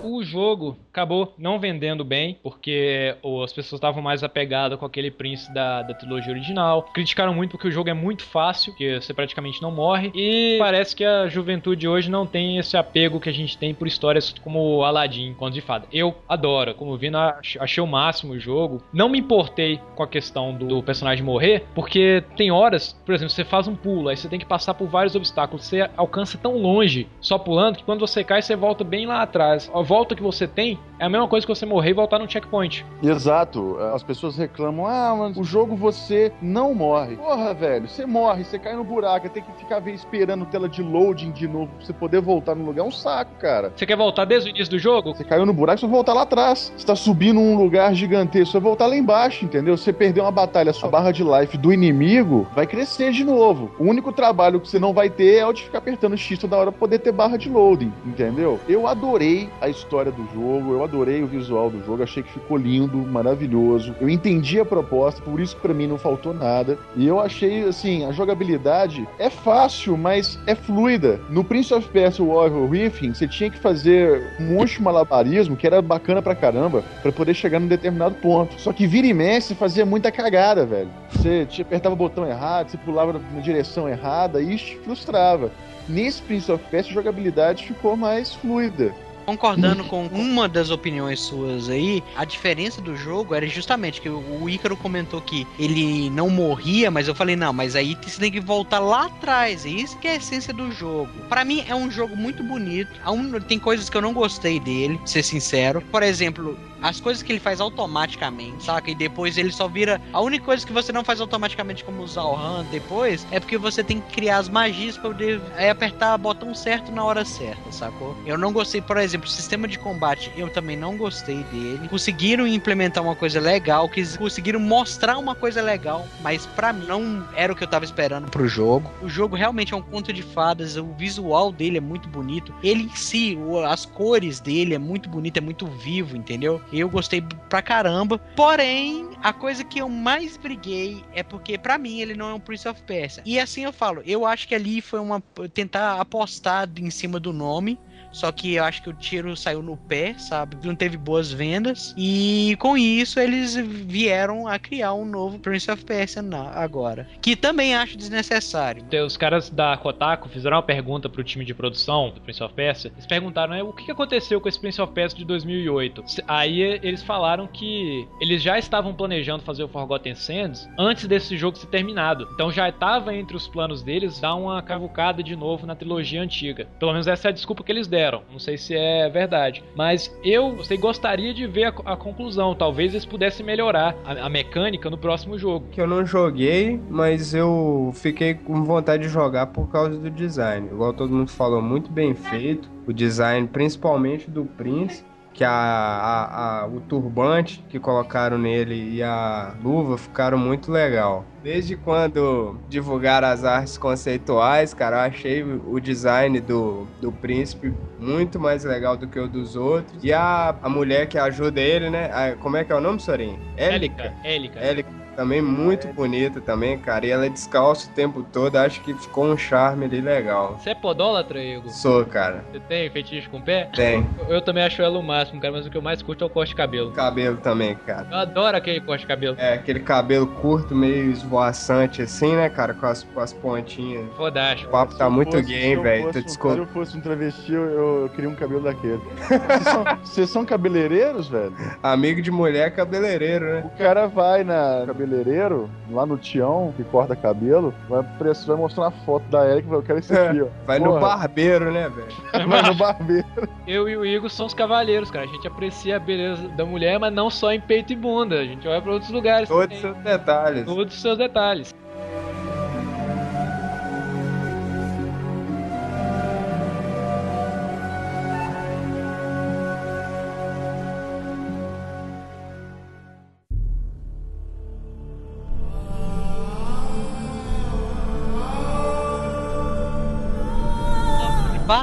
O 0.02 0.21
jogo 0.32 0.76
acabou 0.90 1.34
não 1.38 1.58
vendendo 1.58 2.04
bem, 2.04 2.38
porque 2.42 3.14
as 3.44 3.52
pessoas 3.52 3.78
estavam 3.78 4.02
mais 4.02 4.24
apegadas 4.24 4.78
com 4.78 4.86
aquele 4.86 5.10
príncipe 5.10 5.54
da, 5.54 5.82
da 5.82 5.94
trilogia 5.94 6.32
original. 6.32 6.82
Criticaram 6.94 7.34
muito 7.34 7.52
porque 7.52 7.68
o 7.68 7.72
jogo 7.72 7.90
é 7.90 7.94
muito 7.94 8.24
fácil, 8.24 8.74
que 8.74 9.00
você 9.00 9.12
praticamente 9.12 9.60
não 9.60 9.70
morre. 9.70 10.10
E 10.14 10.56
parece 10.58 10.96
que 10.96 11.04
a 11.04 11.28
juventude 11.28 11.86
hoje 11.86 12.10
não 12.10 12.26
tem 12.26 12.58
esse 12.58 12.76
apego 12.76 13.20
que 13.20 13.28
a 13.28 13.32
gente 13.32 13.56
tem 13.56 13.74
por 13.74 13.86
histórias 13.86 14.34
como 14.42 14.82
Aladdin, 14.82 15.34
Conto 15.34 15.54
de 15.54 15.60
Fada. 15.60 15.86
Eu 15.92 16.14
adoro, 16.28 16.74
como 16.74 16.96
vi, 16.96 17.10
achei 17.58 17.82
o 17.82 17.86
máximo 17.86 18.32
o 18.32 18.40
jogo. 18.40 18.82
Não 18.92 19.08
me 19.08 19.18
importei 19.18 19.80
com 19.94 20.02
a 20.02 20.08
questão 20.08 20.54
do, 20.54 20.66
do 20.66 20.82
personagem 20.82 21.24
morrer, 21.24 21.64
porque 21.74 22.22
tem 22.36 22.50
horas, 22.50 22.92
por 23.04 23.14
exemplo, 23.14 23.32
você 23.32 23.44
faz 23.44 23.68
um 23.68 23.74
pulo, 23.74 24.08
aí 24.08 24.16
você 24.16 24.28
tem 24.28 24.38
que 24.38 24.46
passar 24.46 24.74
por 24.74 24.88
vários 24.88 25.14
obstáculos. 25.14 25.66
Você 25.66 25.88
alcança 25.96 26.38
tão 26.38 26.56
longe 26.56 27.08
só 27.20 27.38
pulando 27.38 27.78
que 27.78 27.84
quando 27.84 28.00
você 28.00 28.24
cai, 28.24 28.40
você 28.40 28.56
volta 28.56 28.84
bem 28.84 29.06
lá 29.06 29.22
atrás. 29.22 29.70
A 29.74 29.82
volta 29.82 30.14
que 30.14 30.21
você 30.22 30.46
tem 30.46 30.78
é 31.02 31.04
a 31.04 31.08
mesma 31.08 31.26
coisa 31.26 31.44
que 31.44 31.52
você 31.52 31.66
morrer 31.66 31.90
e 31.90 31.94
voltar 31.94 32.20
no 32.20 32.30
checkpoint. 32.30 32.86
Exato. 33.02 33.76
As 33.92 34.04
pessoas 34.04 34.36
reclamam: 34.36 34.86
ah, 34.86 35.16
mas 35.18 35.36
o 35.36 35.42
jogo 35.42 35.74
você 35.74 36.32
não 36.40 36.72
morre. 36.72 37.16
Porra, 37.16 37.52
velho, 37.52 37.88
você 37.88 38.06
morre, 38.06 38.44
você 38.44 38.56
cai 38.56 38.76
no 38.76 38.84
buraco, 38.84 39.28
tem 39.28 39.42
que 39.42 39.52
ficar 39.58 39.84
esperando 39.88 40.46
tela 40.46 40.68
de 40.68 40.80
loading 40.80 41.32
de 41.32 41.48
novo 41.48 41.72
pra 41.76 41.84
você 41.84 41.92
poder 41.92 42.20
voltar 42.20 42.54
no 42.54 42.64
lugar. 42.64 42.84
É 42.84 42.86
um 42.86 42.92
saco, 42.92 43.32
cara. 43.40 43.72
Você 43.74 43.84
quer 43.84 43.96
voltar 43.96 44.24
desde 44.24 44.48
o 44.48 44.50
início 44.50 44.70
do 44.70 44.78
jogo? 44.78 45.12
Você 45.12 45.24
caiu 45.24 45.44
no 45.44 45.52
buraco, 45.52 45.80
você 45.80 45.86
vai 45.86 45.94
voltar 45.94 46.12
lá 46.12 46.22
atrás. 46.22 46.72
Você 46.76 46.86
tá 46.86 46.94
subindo 46.94 47.40
um 47.40 47.56
lugar 47.56 47.92
gigantesco, 47.94 48.52
você 48.52 48.60
vai 48.60 48.62
voltar 48.62 48.86
lá 48.86 48.96
embaixo, 48.96 49.44
entendeu? 49.44 49.76
Você 49.76 49.92
perdeu 49.92 50.22
uma 50.22 50.30
batalha, 50.30 50.72
sua 50.72 50.88
barra 50.88 51.10
de 51.10 51.24
life 51.24 51.58
do 51.58 51.72
inimigo 51.72 52.46
vai 52.54 52.66
crescer 52.66 53.10
de 53.10 53.24
novo. 53.24 53.72
O 53.76 53.84
único 53.84 54.12
trabalho 54.12 54.60
que 54.60 54.68
você 54.68 54.78
não 54.78 54.92
vai 54.92 55.10
ter 55.10 55.38
é 55.38 55.46
o 55.46 55.52
de 55.52 55.64
ficar 55.64 55.78
apertando 55.78 56.16
X 56.16 56.38
toda 56.38 56.56
hora 56.56 56.70
pra 56.70 56.78
poder 56.78 57.00
ter 57.00 57.10
barra 57.10 57.36
de 57.36 57.48
loading, 57.48 57.92
entendeu? 58.06 58.60
Eu 58.68 58.86
adorei 58.86 59.48
a 59.60 59.68
história 59.68 60.11
do 60.12 60.28
jogo, 60.32 60.72
eu 60.72 60.84
adorei 60.84 61.22
o 61.22 61.26
visual 61.26 61.70
do 61.70 61.84
jogo, 61.84 62.02
achei 62.02 62.22
que 62.22 62.32
ficou 62.32 62.56
lindo, 62.56 62.98
maravilhoso. 62.98 63.94
Eu 64.00 64.08
entendi 64.08 64.60
a 64.60 64.64
proposta, 64.64 65.20
por 65.22 65.40
isso 65.40 65.56
pra 65.56 65.74
mim 65.74 65.86
não 65.86 65.98
faltou 65.98 66.32
nada. 66.32 66.78
E 66.96 67.06
eu 67.06 67.18
achei, 67.18 67.64
assim, 67.64 68.04
a 68.04 68.12
jogabilidade 68.12 69.08
é 69.18 69.30
fácil, 69.30 69.96
mas 69.96 70.38
é 70.46 70.54
fluida. 70.54 71.20
No 71.28 71.42
Prince 71.42 71.72
of 71.74 71.88
Persia 71.88 72.24
Warrior 72.24 72.70
Riffing, 72.70 73.14
você 73.14 73.26
tinha 73.26 73.50
que 73.50 73.58
fazer 73.58 74.36
um 74.38 74.54
monte 74.54 74.76
de 74.76 74.82
malabarismo 74.82 75.56
que 75.56 75.66
era 75.66 75.82
bacana 75.82 76.22
pra 76.22 76.34
caramba, 76.34 76.84
pra 77.02 77.10
poder 77.10 77.34
chegar 77.34 77.58
num 77.58 77.66
determinado 77.66 78.14
ponto. 78.16 78.60
Só 78.60 78.72
que 78.72 78.86
vira 78.86 79.06
e 79.06 79.14
mexe, 79.14 79.54
fazia 79.54 79.84
muita 79.84 80.12
cagada, 80.12 80.64
velho. 80.64 80.88
Você 81.10 81.46
te 81.46 81.62
apertava 81.62 81.94
o 81.94 81.98
botão 81.98 82.26
errado, 82.26 82.70
você 82.70 82.76
pulava 82.76 83.12
na 83.12 83.40
direção 83.40 83.88
errada, 83.88 84.40
e 84.40 84.54
isso 84.54 84.66
te 84.66 84.76
frustrava. 84.78 85.50
Nesse 85.88 86.22
Prince 86.22 86.50
of 86.50 86.62
Persia, 86.70 86.92
a 86.92 86.94
jogabilidade 86.94 87.66
ficou 87.66 87.96
mais 87.96 88.34
fluida. 88.34 88.94
Concordando 89.24 89.84
com 89.84 90.06
uma 90.06 90.48
das 90.48 90.70
opiniões 90.70 91.20
suas 91.20 91.68
aí, 91.68 92.02
a 92.16 92.24
diferença 92.24 92.80
do 92.80 92.96
jogo 92.96 93.34
era 93.34 93.46
justamente 93.46 94.00
que 94.00 94.08
o 94.08 94.48
Ícaro 94.48 94.76
comentou 94.76 95.20
que 95.20 95.46
ele 95.58 96.10
não 96.10 96.28
morria, 96.28 96.90
mas 96.90 97.08
eu 97.08 97.14
falei, 97.14 97.36
não, 97.36 97.52
mas 97.52 97.76
aí 97.76 97.96
você 98.02 98.18
tem 98.20 98.32
que 98.32 98.40
voltar 98.40 98.78
lá 98.80 99.06
atrás. 99.06 99.64
É 99.64 99.68
isso 99.70 99.98
que 99.98 100.08
é 100.08 100.12
a 100.12 100.16
essência 100.16 100.52
do 100.52 100.70
jogo. 100.72 101.10
Pra 101.28 101.44
mim 101.44 101.64
é 101.68 101.74
um 101.74 101.90
jogo 101.90 102.16
muito 102.16 102.42
bonito. 102.42 102.90
Um- 103.06 103.32
Tem 103.40 103.58
coisas 103.58 103.88
que 103.88 103.96
eu 103.96 104.02
não 104.02 104.12
gostei 104.12 104.58
dele, 104.60 105.00
ser 105.04 105.22
sincero. 105.22 105.80
Por 105.90 106.02
exemplo, 106.02 106.58
as 106.82 107.00
coisas 107.00 107.22
que 107.22 107.32
ele 107.32 107.40
faz 107.40 107.60
automaticamente, 107.60 108.64
saca? 108.64 108.90
E 108.90 108.94
depois 108.94 109.36
ele 109.38 109.52
só 109.52 109.68
vira. 109.68 110.00
A 110.12 110.20
única 110.20 110.44
coisa 110.44 110.66
que 110.66 110.72
você 110.72 110.92
não 110.92 111.04
faz 111.04 111.20
automaticamente, 111.20 111.84
como 111.84 112.02
usar 112.02 112.24
o 112.24 112.34
RAM 112.34 112.64
depois, 112.70 113.26
é 113.30 113.38
porque 113.38 113.56
você 113.58 113.82
tem 113.84 114.00
que 114.00 114.12
criar 114.14 114.38
as 114.38 114.48
magias 114.48 114.96
pra 114.96 115.10
poder 115.10 115.40
é, 115.56 115.70
apertar 115.70 116.14
o 116.14 116.18
botão 116.18 116.54
certo 116.54 116.90
na 116.90 117.04
hora 117.04 117.24
certa, 117.24 117.70
sacou? 117.70 118.16
Eu 118.26 118.36
não 118.38 118.52
gostei, 118.52 118.80
por 118.80 118.96
exemplo, 118.96 119.26
o 119.26 119.30
sistema 119.30 119.68
de 119.68 119.78
combate, 119.78 120.32
eu 120.36 120.48
também 120.50 120.76
não 120.76 120.96
gostei 120.96 121.42
dele. 121.44 121.88
Conseguiram 121.88 122.46
implementar 122.46 123.02
uma 123.02 123.14
coisa 123.16 123.40
legal, 123.40 123.88
quis- 123.88 124.16
conseguiram 124.16 124.60
mostrar 124.60 125.18
uma 125.18 125.34
coisa 125.34 125.60
legal, 125.62 126.06
mas 126.20 126.46
pra 126.46 126.72
mim 126.72 126.86
não 126.86 127.26
era 127.34 127.52
o 127.52 127.56
que 127.56 127.62
eu 127.64 127.68
tava 127.68 127.84
esperando 127.84 128.30
pro 128.30 128.48
jogo. 128.48 128.90
O 129.02 129.08
jogo 129.08 129.36
realmente 129.36 129.74
é 129.74 129.76
um 129.76 129.82
conto 129.82 130.12
de 130.12 130.22
fadas, 130.22 130.76
o 130.76 130.86
visual 130.94 131.52
dele 131.52 131.78
é 131.78 131.80
muito 131.80 132.08
bonito. 132.08 132.52
Ele 132.62 132.84
em 132.84 132.96
si, 132.96 133.38
as 133.68 133.84
cores 133.86 134.40
dele 134.40 134.74
é 134.74 134.78
muito 134.78 135.08
bonito, 135.08 135.36
é 135.36 135.40
muito 135.40 135.66
vivo, 135.66 136.16
entendeu? 136.16 136.60
Eu 136.72 136.88
gostei 136.88 137.22
pra 137.48 137.60
caramba. 137.60 138.18
Porém, 138.34 139.10
a 139.22 139.32
coisa 139.32 139.62
que 139.62 139.78
eu 139.80 139.88
mais 139.88 140.36
briguei 140.36 141.04
é 141.12 141.22
porque 141.22 141.58
pra 141.58 141.78
mim 141.78 142.00
ele 142.00 142.14
não 142.14 142.30
é 142.30 142.34
um 142.34 142.40
Prince 142.40 142.68
of 142.68 142.82
Persia. 142.82 143.22
E 143.26 143.38
assim 143.38 143.64
eu 143.64 143.72
falo, 143.72 144.02
eu 144.06 144.26
acho 144.26 144.48
que 144.48 144.54
ali 144.54 144.80
foi 144.80 145.00
uma 145.00 145.20
tentar 145.52 146.00
apostar 146.00 146.68
em 146.76 146.90
cima 146.90 147.20
do 147.20 147.32
nome. 147.32 147.78
Só 148.12 148.30
que 148.30 148.54
eu 148.54 148.64
acho 148.64 148.82
que 148.82 148.90
o 148.90 148.92
tiro 148.92 149.36
saiu 149.36 149.62
no 149.62 149.76
pé, 149.76 150.14
sabe? 150.18 150.56
Não 150.64 150.74
teve 150.74 150.96
boas 150.96 151.32
vendas. 151.32 151.94
E 151.96 152.56
com 152.60 152.76
isso 152.76 153.18
eles 153.18 153.56
vieram 153.56 154.46
a 154.46 154.58
criar 154.58 154.94
um 154.94 155.04
novo 155.04 155.38
Prince 155.38 155.70
of 155.70 155.84
Persia 155.84 156.22
agora. 156.54 157.08
Que 157.20 157.34
também 157.34 157.74
acho 157.74 157.96
desnecessário. 157.96 158.84
Os 159.04 159.16
caras 159.16 159.50
da 159.50 159.76
Kotaku 159.76 160.28
fizeram 160.28 160.56
uma 160.56 160.62
pergunta 160.62 161.08
pro 161.08 161.24
time 161.24 161.44
de 161.44 161.54
produção 161.54 162.10
do 162.10 162.20
Prince 162.20 162.42
of 162.42 162.54
Persia. 162.54 162.90
Eles 162.94 163.06
perguntaram 163.06 163.54
né, 163.54 163.62
o 163.62 163.72
que 163.72 163.90
aconteceu 163.90 164.40
com 164.40 164.48
esse 164.48 164.60
Prince 164.60 164.80
of 164.80 164.92
Persia 164.92 165.18
de 165.18 165.24
2008. 165.24 166.04
Se- 166.06 166.22
Aí 166.28 166.62
eh, 166.62 166.80
eles 166.82 167.02
falaram 167.02 167.46
que 167.46 168.06
eles 168.20 168.42
já 168.42 168.58
estavam 168.58 168.94
planejando 168.94 169.42
fazer 169.42 169.64
o 169.64 169.68
Forgotten 169.68 170.14
Sands 170.14 170.68
antes 170.78 171.06
desse 171.06 171.36
jogo 171.36 171.56
ser 171.56 171.66
terminado. 171.66 172.28
Então 172.34 172.50
já 172.52 172.68
estava 172.68 173.14
entre 173.14 173.36
os 173.36 173.48
planos 173.48 173.82
deles 173.82 174.20
dar 174.20 174.34
uma 174.34 174.62
cavucada 174.62 175.22
de 175.22 175.34
novo 175.36 175.66
na 175.66 175.74
trilogia 175.74 176.22
antiga. 176.22 176.66
Pelo 176.78 176.92
menos 176.92 177.06
essa 177.06 177.28
é 177.28 177.30
a 177.30 177.32
desculpa 177.32 177.62
que 177.64 177.72
eles 177.72 177.86
deram. 177.86 178.01
Não 178.30 178.38
sei 178.38 178.56
se 178.56 178.74
é 178.74 179.08
verdade. 179.08 179.62
Mas 179.74 180.14
eu 180.24 180.62
sei, 180.64 180.76
gostaria 180.76 181.32
de 181.32 181.46
ver 181.46 181.64
a, 181.64 181.92
a 181.92 181.96
conclusão. 181.96 182.54
Talvez 182.54 182.92
eles 182.92 183.04
pudessem 183.04 183.44
melhorar 183.44 183.94
a, 184.04 184.26
a 184.26 184.28
mecânica 184.28 184.90
no 184.90 184.98
próximo 184.98 185.38
jogo. 185.38 185.66
Que 185.70 185.80
eu 185.80 185.86
não 185.86 186.04
joguei, 186.04 186.80
mas 186.90 187.34
eu 187.34 187.92
fiquei 187.94 188.34
com 188.34 188.64
vontade 188.64 189.04
de 189.04 189.08
jogar 189.08 189.46
por 189.46 189.70
causa 189.70 189.98
do 189.98 190.10
design. 190.10 190.68
Igual 190.68 190.92
todo 190.92 191.12
mundo 191.12 191.30
falou, 191.30 191.62
muito 191.62 191.90
bem 191.90 192.14
feito. 192.14 192.70
O 192.86 192.92
design, 192.92 193.46
principalmente 193.46 194.30
do 194.30 194.44
Prince, 194.44 195.04
que 195.34 195.44
a, 195.44 195.50
a- 195.50 196.60
a- 196.62 196.66
o 196.66 196.80
turbante 196.80 197.64
que 197.68 197.78
colocaram 197.78 198.36
nele 198.38 198.96
e 198.96 199.02
a 199.02 199.54
luva 199.62 199.96
ficaram 199.96 200.36
muito 200.38 200.70
legal. 200.70 201.24
Desde 201.42 201.76
quando 201.76 202.60
divulgaram 202.68 203.26
as 203.28 203.42
artes 203.44 203.76
conceituais, 203.76 204.72
cara, 204.74 204.96
eu 204.96 205.00
achei 205.00 205.42
o 205.42 205.80
design 205.80 206.40
do, 206.40 206.86
do 207.00 207.10
príncipe 207.10 207.74
muito 207.98 208.38
mais 208.38 208.64
legal 208.64 208.96
do 208.96 209.08
que 209.08 209.18
o 209.18 209.26
dos 209.28 209.56
outros. 209.56 210.02
E 210.04 210.12
a, 210.12 210.54
a 210.62 210.68
mulher 210.68 211.06
que 211.08 211.18
ajuda 211.18 211.60
ele, 211.60 211.90
né? 211.90 212.10
a- 212.12 212.36
como 212.36 212.56
é 212.56 212.64
que 212.64 212.72
é 212.72 212.76
o 212.76 212.80
nome, 212.80 213.00
Sorin? 213.00 213.38
Élica. 213.56 214.12
Élica. 214.22 214.60
Élica 214.60 215.01
também 215.16 215.40
muito 215.42 215.88
bonita 215.88 216.40
também, 216.40 216.78
cara. 216.78 217.06
E 217.06 217.10
ela 217.10 217.26
é 217.26 217.28
descalça 217.28 217.88
o 217.90 217.94
tempo 217.94 218.22
todo. 218.32 218.56
Acho 218.56 218.80
que 218.82 218.94
ficou 218.94 219.24
um 219.26 219.36
charme 219.36 219.84
ali 219.84 220.00
legal. 220.00 220.58
Você 220.58 220.70
é 220.70 220.74
podólatra, 220.74 221.42
Igor? 221.42 221.70
Sou, 221.70 222.04
cara. 222.04 222.44
Você 222.52 222.60
tem 222.60 222.90
fetiche 222.90 223.28
com 223.28 223.38
o 223.38 223.42
pé? 223.42 223.68
Tem. 223.74 224.06
Eu, 224.28 224.36
eu 224.36 224.42
também 224.42 224.64
acho 224.64 224.80
ela 224.82 224.98
o 224.98 225.02
máximo, 225.02 225.40
cara, 225.40 225.52
mas 225.52 225.66
o 225.66 225.70
que 225.70 225.76
eu 225.76 225.82
mais 225.82 226.02
curto 226.02 226.24
é 226.24 226.26
o 226.26 226.30
corte 226.30 226.50
de 226.50 226.56
cabelo. 226.56 226.92
Cabelo 226.92 227.36
também, 227.38 227.74
cara. 227.74 228.06
Eu 228.10 228.16
adoro 228.18 228.56
aquele 228.56 228.80
corte 228.80 229.02
de 229.02 229.06
cabelo. 229.06 229.36
É, 229.38 229.54
aquele 229.54 229.80
cabelo 229.80 230.26
curto, 230.26 230.74
meio 230.74 231.10
esvoaçante 231.10 232.02
assim, 232.02 232.34
né, 232.34 232.48
cara? 232.48 232.74
Com 232.74 232.86
as, 232.86 233.02
com 233.02 233.20
as 233.20 233.32
pontinhas. 233.32 234.04
Fodástico. 234.16 234.68
O 234.68 234.72
papo 234.72 234.94
tá 234.96 235.08
muito 235.10 235.32
fosse- 235.32 235.44
gay, 235.44 235.60
se 235.62 235.72
eu 235.72 235.82
velho. 235.82 236.02
fosse 236.12 236.58
eu 236.58 236.66
fosse 236.66 236.96
um 236.96 237.00
travesti, 237.00 237.52
eu, 237.52 238.02
eu 238.02 238.08
queria 238.14 238.28
um 238.30 238.34
cabelo 238.34 238.62
daquele. 238.62 239.00
Vocês 239.28 239.62
são, 239.64 239.84
vocês 240.02 240.30
são 240.30 240.44
cabeleireiros, 240.44 241.28
velho? 241.28 241.52
Amigo 241.82 242.20
de 242.22 242.30
mulher 242.30 242.68
é 242.68 242.70
cabeleireiro, 242.70 243.44
né? 243.44 243.62
O 243.64 243.78
cara 243.78 244.06
vai 244.06 244.44
na 244.44 244.84
cabeleireiro, 245.02 245.68
lá 245.90 246.06
no 246.06 246.16
Tião, 246.16 246.72
que 246.76 246.84
corta 246.84 247.16
cabelo, 247.16 247.74
vai, 247.88 248.02
preço, 248.18 248.46
vai 248.46 248.56
mostrar 248.56 248.84
uma 248.84 248.90
foto 248.90 249.24
da 249.24 249.46
Eric 249.48 249.66
e 249.66 249.70
vai, 249.70 249.78
eu 249.78 249.82
quero 249.82 249.98
esse 249.98 250.16
aqui, 250.16 250.42
ó. 250.42 250.46
Vai 250.66 250.78
no 250.78 250.86
Porra, 250.86 251.00
barbeiro, 251.00 251.72
né, 251.72 251.88
velho? 251.88 252.12
Vai 252.48 252.62
no 252.62 252.74
barbeiro. 252.74 253.26
Eu 253.66 253.88
e 253.88 253.96
o 253.96 254.04
Igor 254.04 254.28
somos 254.30 254.54
cavalheiros, 254.54 255.10
cara. 255.10 255.24
A 255.24 255.28
gente 255.28 255.46
aprecia 255.46 255.96
a 255.96 255.98
beleza 255.98 256.48
da 256.50 256.64
mulher, 256.64 256.98
mas 256.98 257.12
não 257.12 257.30
só 257.30 257.52
em 257.52 257.60
peito 257.60 257.92
e 257.92 257.96
bunda. 257.96 258.40
A 258.40 258.44
gente 258.44 258.66
vai 258.66 258.80
pra 258.80 258.92
outros 258.92 259.10
lugares. 259.10 259.48
Todos 259.48 259.80
também. 259.80 259.80
seus 259.80 259.96
detalhes. 260.04 260.64
Todos 260.64 260.94
os 260.94 261.00
seus 261.00 261.18
detalhes. 261.18 261.74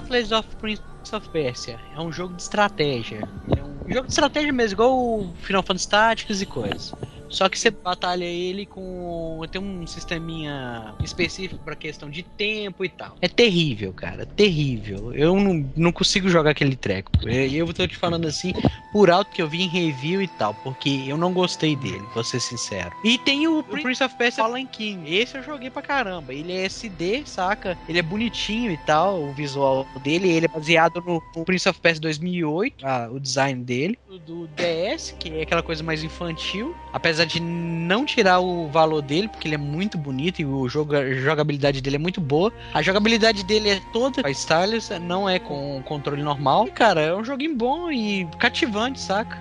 Battles 0.09 0.31
of 0.31 0.47
Prince 0.57 0.81
of 1.13 1.29
Persia 1.29 1.79
é 1.93 2.01
um 2.01 2.11
jogo 2.11 2.33
de 2.33 2.41
estratégia. 2.41 3.29
É 3.55 3.63
um 3.63 3.79
jogo 3.87 4.07
de 4.07 4.11
estratégia 4.13 4.51
mesmo, 4.51 4.73
igual 4.73 5.33
Final 5.35 5.61
Fantasy 5.61 5.87
Tactics 5.87 6.41
e 6.41 6.45
coisas. 6.47 6.95
Só 7.29 7.47
que 7.47 7.57
você 7.57 7.69
batalha 7.69 8.25
ele 8.25 8.65
com. 8.65 9.41
Tem 9.51 9.61
um 9.61 9.85
sisteminha 9.85 10.93
específico 11.03 11.63
pra 11.63 11.75
questão 11.75 12.09
de 12.09 12.23
tempo 12.23 12.83
e 12.83 12.89
tal. 12.89 13.15
É 13.21 13.27
terrível, 13.27 13.93
cara. 13.93 14.25
Terrível. 14.25 15.13
Eu 15.13 15.35
não, 15.35 15.69
não 15.75 15.91
consigo 15.91 16.29
jogar 16.29 16.51
aquele 16.51 16.75
treco. 16.75 17.11
E 17.27 17.55
eu 17.55 17.71
tô 17.73 17.87
te 17.87 17.95
falando 17.95 18.27
assim, 18.27 18.53
por 18.91 19.09
alto 19.09 19.31
que 19.31 19.41
eu 19.41 19.47
vi 19.47 19.63
em 19.63 19.67
review 19.67 20.21
e 20.21 20.27
tal. 20.27 20.53
Porque 20.53 21.03
eu 21.07 21.17
não 21.17 21.33
gostei 21.33 21.75
dele, 21.75 22.03
vou 22.13 22.23
ser 22.23 22.39
sincero. 22.39 22.91
E 23.03 23.17
tem 23.17 23.47
o 23.47 23.63
Prince 23.63 24.03
of 24.03 24.15
Persia 24.15 24.43
Fallen 24.43 24.65
King. 24.67 25.15
Esse 25.15 25.37
eu 25.37 25.43
joguei 25.43 25.69
pra 25.69 25.81
caramba. 25.81 26.33
Ele 26.33 26.53
é 26.53 26.65
SD, 26.65 27.23
saca? 27.25 27.77
Ele 27.87 27.99
é 27.99 28.01
bonitinho 28.01 28.71
e 28.71 28.77
tal, 28.77 29.21
o 29.21 29.33
visual 29.33 29.85
dele. 30.03 30.29
Ele 30.29 30.45
é 30.45 30.49
baseado 30.49 31.01
no, 31.01 31.21
no 31.35 31.45
Prince 31.45 31.67
of 31.69 31.79
Persia 31.79 32.01
2008, 32.01 32.85
ah, 32.85 33.09
o 33.11 33.19
design 33.19 33.63
dele. 33.63 33.97
O 34.09 34.17
do 34.17 34.47
DS, 34.47 35.15
que 35.19 35.29
é 35.29 35.41
aquela 35.41 35.61
coisa 35.63 35.83
mais 35.83 36.03
infantil. 36.03 36.75
Apesar 36.93 37.18
de 37.25 37.39
não 37.39 38.05
tirar 38.05 38.39
o 38.39 38.67
valor 38.67 39.01
dele, 39.01 39.27
porque 39.27 39.47
ele 39.47 39.55
é 39.55 39.57
muito 39.57 39.97
bonito 39.97 40.41
e 40.41 40.45
o 40.45 40.67
jogo, 40.69 40.95
a 40.95 41.13
jogabilidade 41.13 41.81
dele 41.81 41.95
é 41.95 41.99
muito 41.99 42.21
boa. 42.21 42.51
A 42.73 42.81
jogabilidade 42.81 43.43
dele 43.43 43.69
é 43.69 43.81
toda 43.91 44.21
a 44.25 44.29
stylus, 44.29 44.89
não 45.01 45.29
é 45.29 45.39
com 45.39 45.81
controle 45.83 46.21
normal. 46.21 46.67
Cara, 46.67 47.01
é 47.01 47.15
um 47.15 47.23
joguinho 47.23 47.55
bom 47.55 47.91
e 47.91 48.27
cativante, 48.37 48.99
saca? 48.99 49.37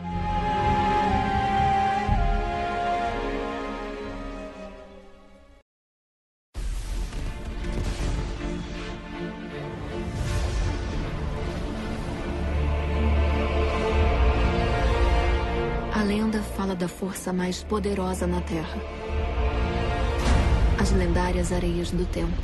Força 17.09 17.33
mais 17.33 17.63
poderosa 17.63 18.27
na 18.27 18.43
Terra. 18.43 18.79
As 20.79 20.91
lendárias 20.91 21.51
areias 21.53 21.91
do 21.91 22.05
tempo. 22.05 22.37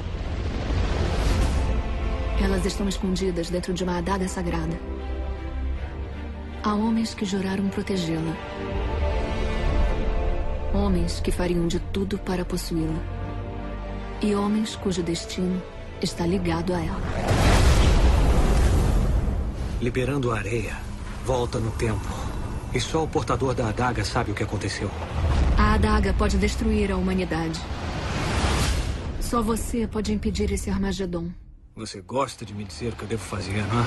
Elas 2.43 2.65
estão 2.65 2.89
escondidas 2.89 3.51
dentro 3.51 3.75
de 3.75 3.85
uma 3.85 3.99
adaga 3.99 4.27
sagrada. 4.27 4.75
Há 6.63 6.75
homens 6.75 7.13
que 7.13 7.27
juraram 7.27 7.69
protegê-la. 7.69 8.35
Homens 10.73 11.21
que 11.21 11.31
fariam 11.31 11.67
de 11.69 11.79
tudo 11.79 12.17
para 12.17 12.43
possuí-la. 12.43 13.03
E 14.23 14.35
homens 14.35 14.77
cujo 14.77 15.03
destino 15.03 15.61
está 16.01 16.25
ligado 16.25 16.73
a 16.73 16.81
ela. 16.81 17.03
Liberando 19.83 20.33
a 20.33 20.39
areia, 20.39 20.79
volta 21.27 21.59
no 21.59 21.71
tempo. 21.73 22.24
E 22.75 22.81
só 22.81 23.05
o 23.05 23.09
portador 23.09 23.55
da 23.55 23.69
adaga 23.69 24.05
sabe 24.05 24.33
o 24.33 24.35
que 24.35 24.43
aconteceu. 24.43 24.91
A 25.57 25.75
adaga 25.75 26.13
pode 26.13 26.37
destruir 26.37 26.91
a 26.91 26.97
humanidade. 26.97 27.61
Só 29.21 29.41
você 29.41 29.87
pode 29.87 30.13
impedir 30.13 30.51
esse 30.51 30.71
Armagedon. 30.71 31.31
Você 31.77 32.01
gosta 32.01 32.45
de 32.45 32.53
me 32.53 32.65
dizer 32.65 32.93
o 32.93 32.97
que 32.97 33.05
eu 33.05 33.09
devo 33.09 33.23
fazer, 33.23 33.65
não 33.67 33.81
é? 33.81 33.85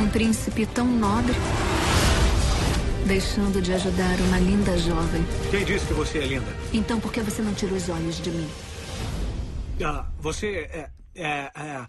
Um 0.00 0.08
príncipe 0.08 0.66
tão 0.66 0.86
nobre, 0.86 1.34
deixando 3.06 3.62
de 3.62 3.72
ajudar 3.72 4.18
uma 4.28 4.38
linda 4.38 4.76
jovem. 4.78 5.24
Quem 5.50 5.64
disse 5.64 5.86
que 5.86 5.94
você 5.94 6.18
é 6.18 6.26
linda? 6.26 6.56
Então 6.72 7.00
por 7.00 7.12
que 7.12 7.20
você 7.20 7.40
não 7.40 7.54
tira 7.54 7.72
os 7.74 7.88
olhos 7.88 8.20
de 8.20 8.30
mim? 8.30 8.48
Ah, 9.82 10.06
você 10.18 10.68
é. 10.72 10.90
é, 11.14 11.50
é... 11.54 11.86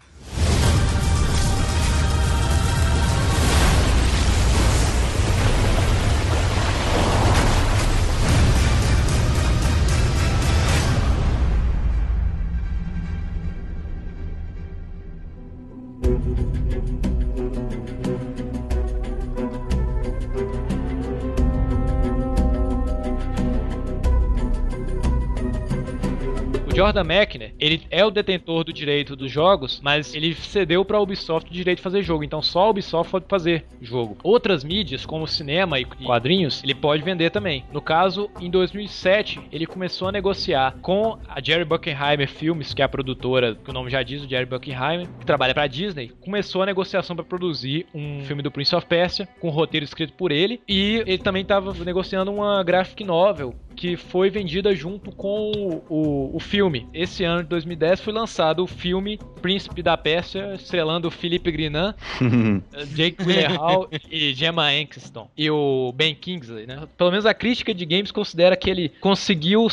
Jordan 26.78 27.02
Mechner, 27.02 27.52
ele 27.58 27.82
é 27.90 28.04
o 28.04 28.10
detentor 28.10 28.62
do 28.62 28.72
direito 28.72 29.16
dos 29.16 29.32
jogos, 29.32 29.80
mas 29.82 30.14
ele 30.14 30.32
cedeu 30.32 30.84
pra 30.84 31.00
Ubisoft 31.00 31.50
o 31.50 31.52
direito 31.52 31.78
de 31.78 31.82
fazer 31.82 32.04
jogo, 32.04 32.22
então 32.22 32.40
só 32.40 32.66
a 32.66 32.70
Ubisoft 32.70 33.10
pode 33.10 33.24
fazer 33.28 33.64
jogo. 33.82 34.16
Outras 34.22 34.62
mídias, 34.62 35.04
como 35.04 35.26
cinema 35.26 35.80
e 35.80 35.84
quadrinhos, 35.84 36.62
ele 36.62 36.76
pode 36.76 37.02
vender 37.02 37.30
também. 37.30 37.64
No 37.72 37.82
caso, 37.82 38.30
em 38.40 38.48
2007, 38.48 39.40
ele 39.50 39.66
começou 39.66 40.06
a 40.06 40.12
negociar 40.12 40.76
com 40.80 41.18
a 41.28 41.42
Jerry 41.42 41.64
Buckenheimer 41.64 42.28
Films, 42.28 42.72
que 42.72 42.80
é 42.80 42.84
a 42.84 42.88
produtora, 42.88 43.56
que 43.56 43.70
o 43.70 43.74
nome 43.74 43.90
já 43.90 44.04
diz, 44.04 44.22
o 44.22 44.28
Jerry 44.28 44.46
Buckenheimer, 44.46 45.08
que 45.18 45.26
trabalha 45.26 45.54
pra 45.54 45.66
Disney, 45.66 46.12
começou 46.20 46.62
a 46.62 46.66
negociação 46.66 47.16
pra 47.16 47.24
produzir 47.24 47.86
um 47.92 48.20
filme 48.20 48.40
do 48.40 48.52
Prince 48.52 48.76
of 48.76 48.86
Persia, 48.86 49.28
com 49.40 49.48
um 49.48 49.50
roteiro 49.50 49.82
escrito 49.82 50.12
por 50.12 50.30
ele, 50.30 50.60
e 50.68 51.02
ele 51.08 51.18
também 51.18 51.42
estava 51.42 51.74
negociando 51.82 52.30
uma 52.30 52.62
graphic 52.62 53.02
novel 53.02 53.52
que 53.78 53.96
foi 53.96 54.28
vendida 54.28 54.74
junto 54.74 55.12
com 55.12 55.52
o, 55.52 55.84
o, 55.88 56.36
o 56.36 56.40
filme. 56.40 56.88
Esse 56.92 57.22
ano 57.22 57.44
de 57.44 57.48
2010 57.48 58.00
foi 58.00 58.12
lançado 58.12 58.64
o 58.64 58.66
filme 58.66 59.20
Príncipe 59.40 59.84
da 59.84 59.96
Pérsia, 59.96 60.54
estrelando 60.54 61.08
Philippe 61.12 61.52
Grinan, 61.52 61.94
Jake 62.92 63.22
Gyllenhaal 63.22 63.88
e 64.10 64.34
Gemma 64.34 64.68
Ankeston. 64.70 65.30
E 65.36 65.48
o 65.48 65.92
Ben 65.94 66.12
Kingsley, 66.12 66.66
né? 66.66 66.88
Pelo 66.96 67.12
menos 67.12 67.24
a 67.24 67.32
crítica 67.32 67.72
de 67.72 67.86
games 67.86 68.10
considera 68.10 68.56
que 68.56 68.68
ele 68.68 68.88
conseguiu 69.00 69.68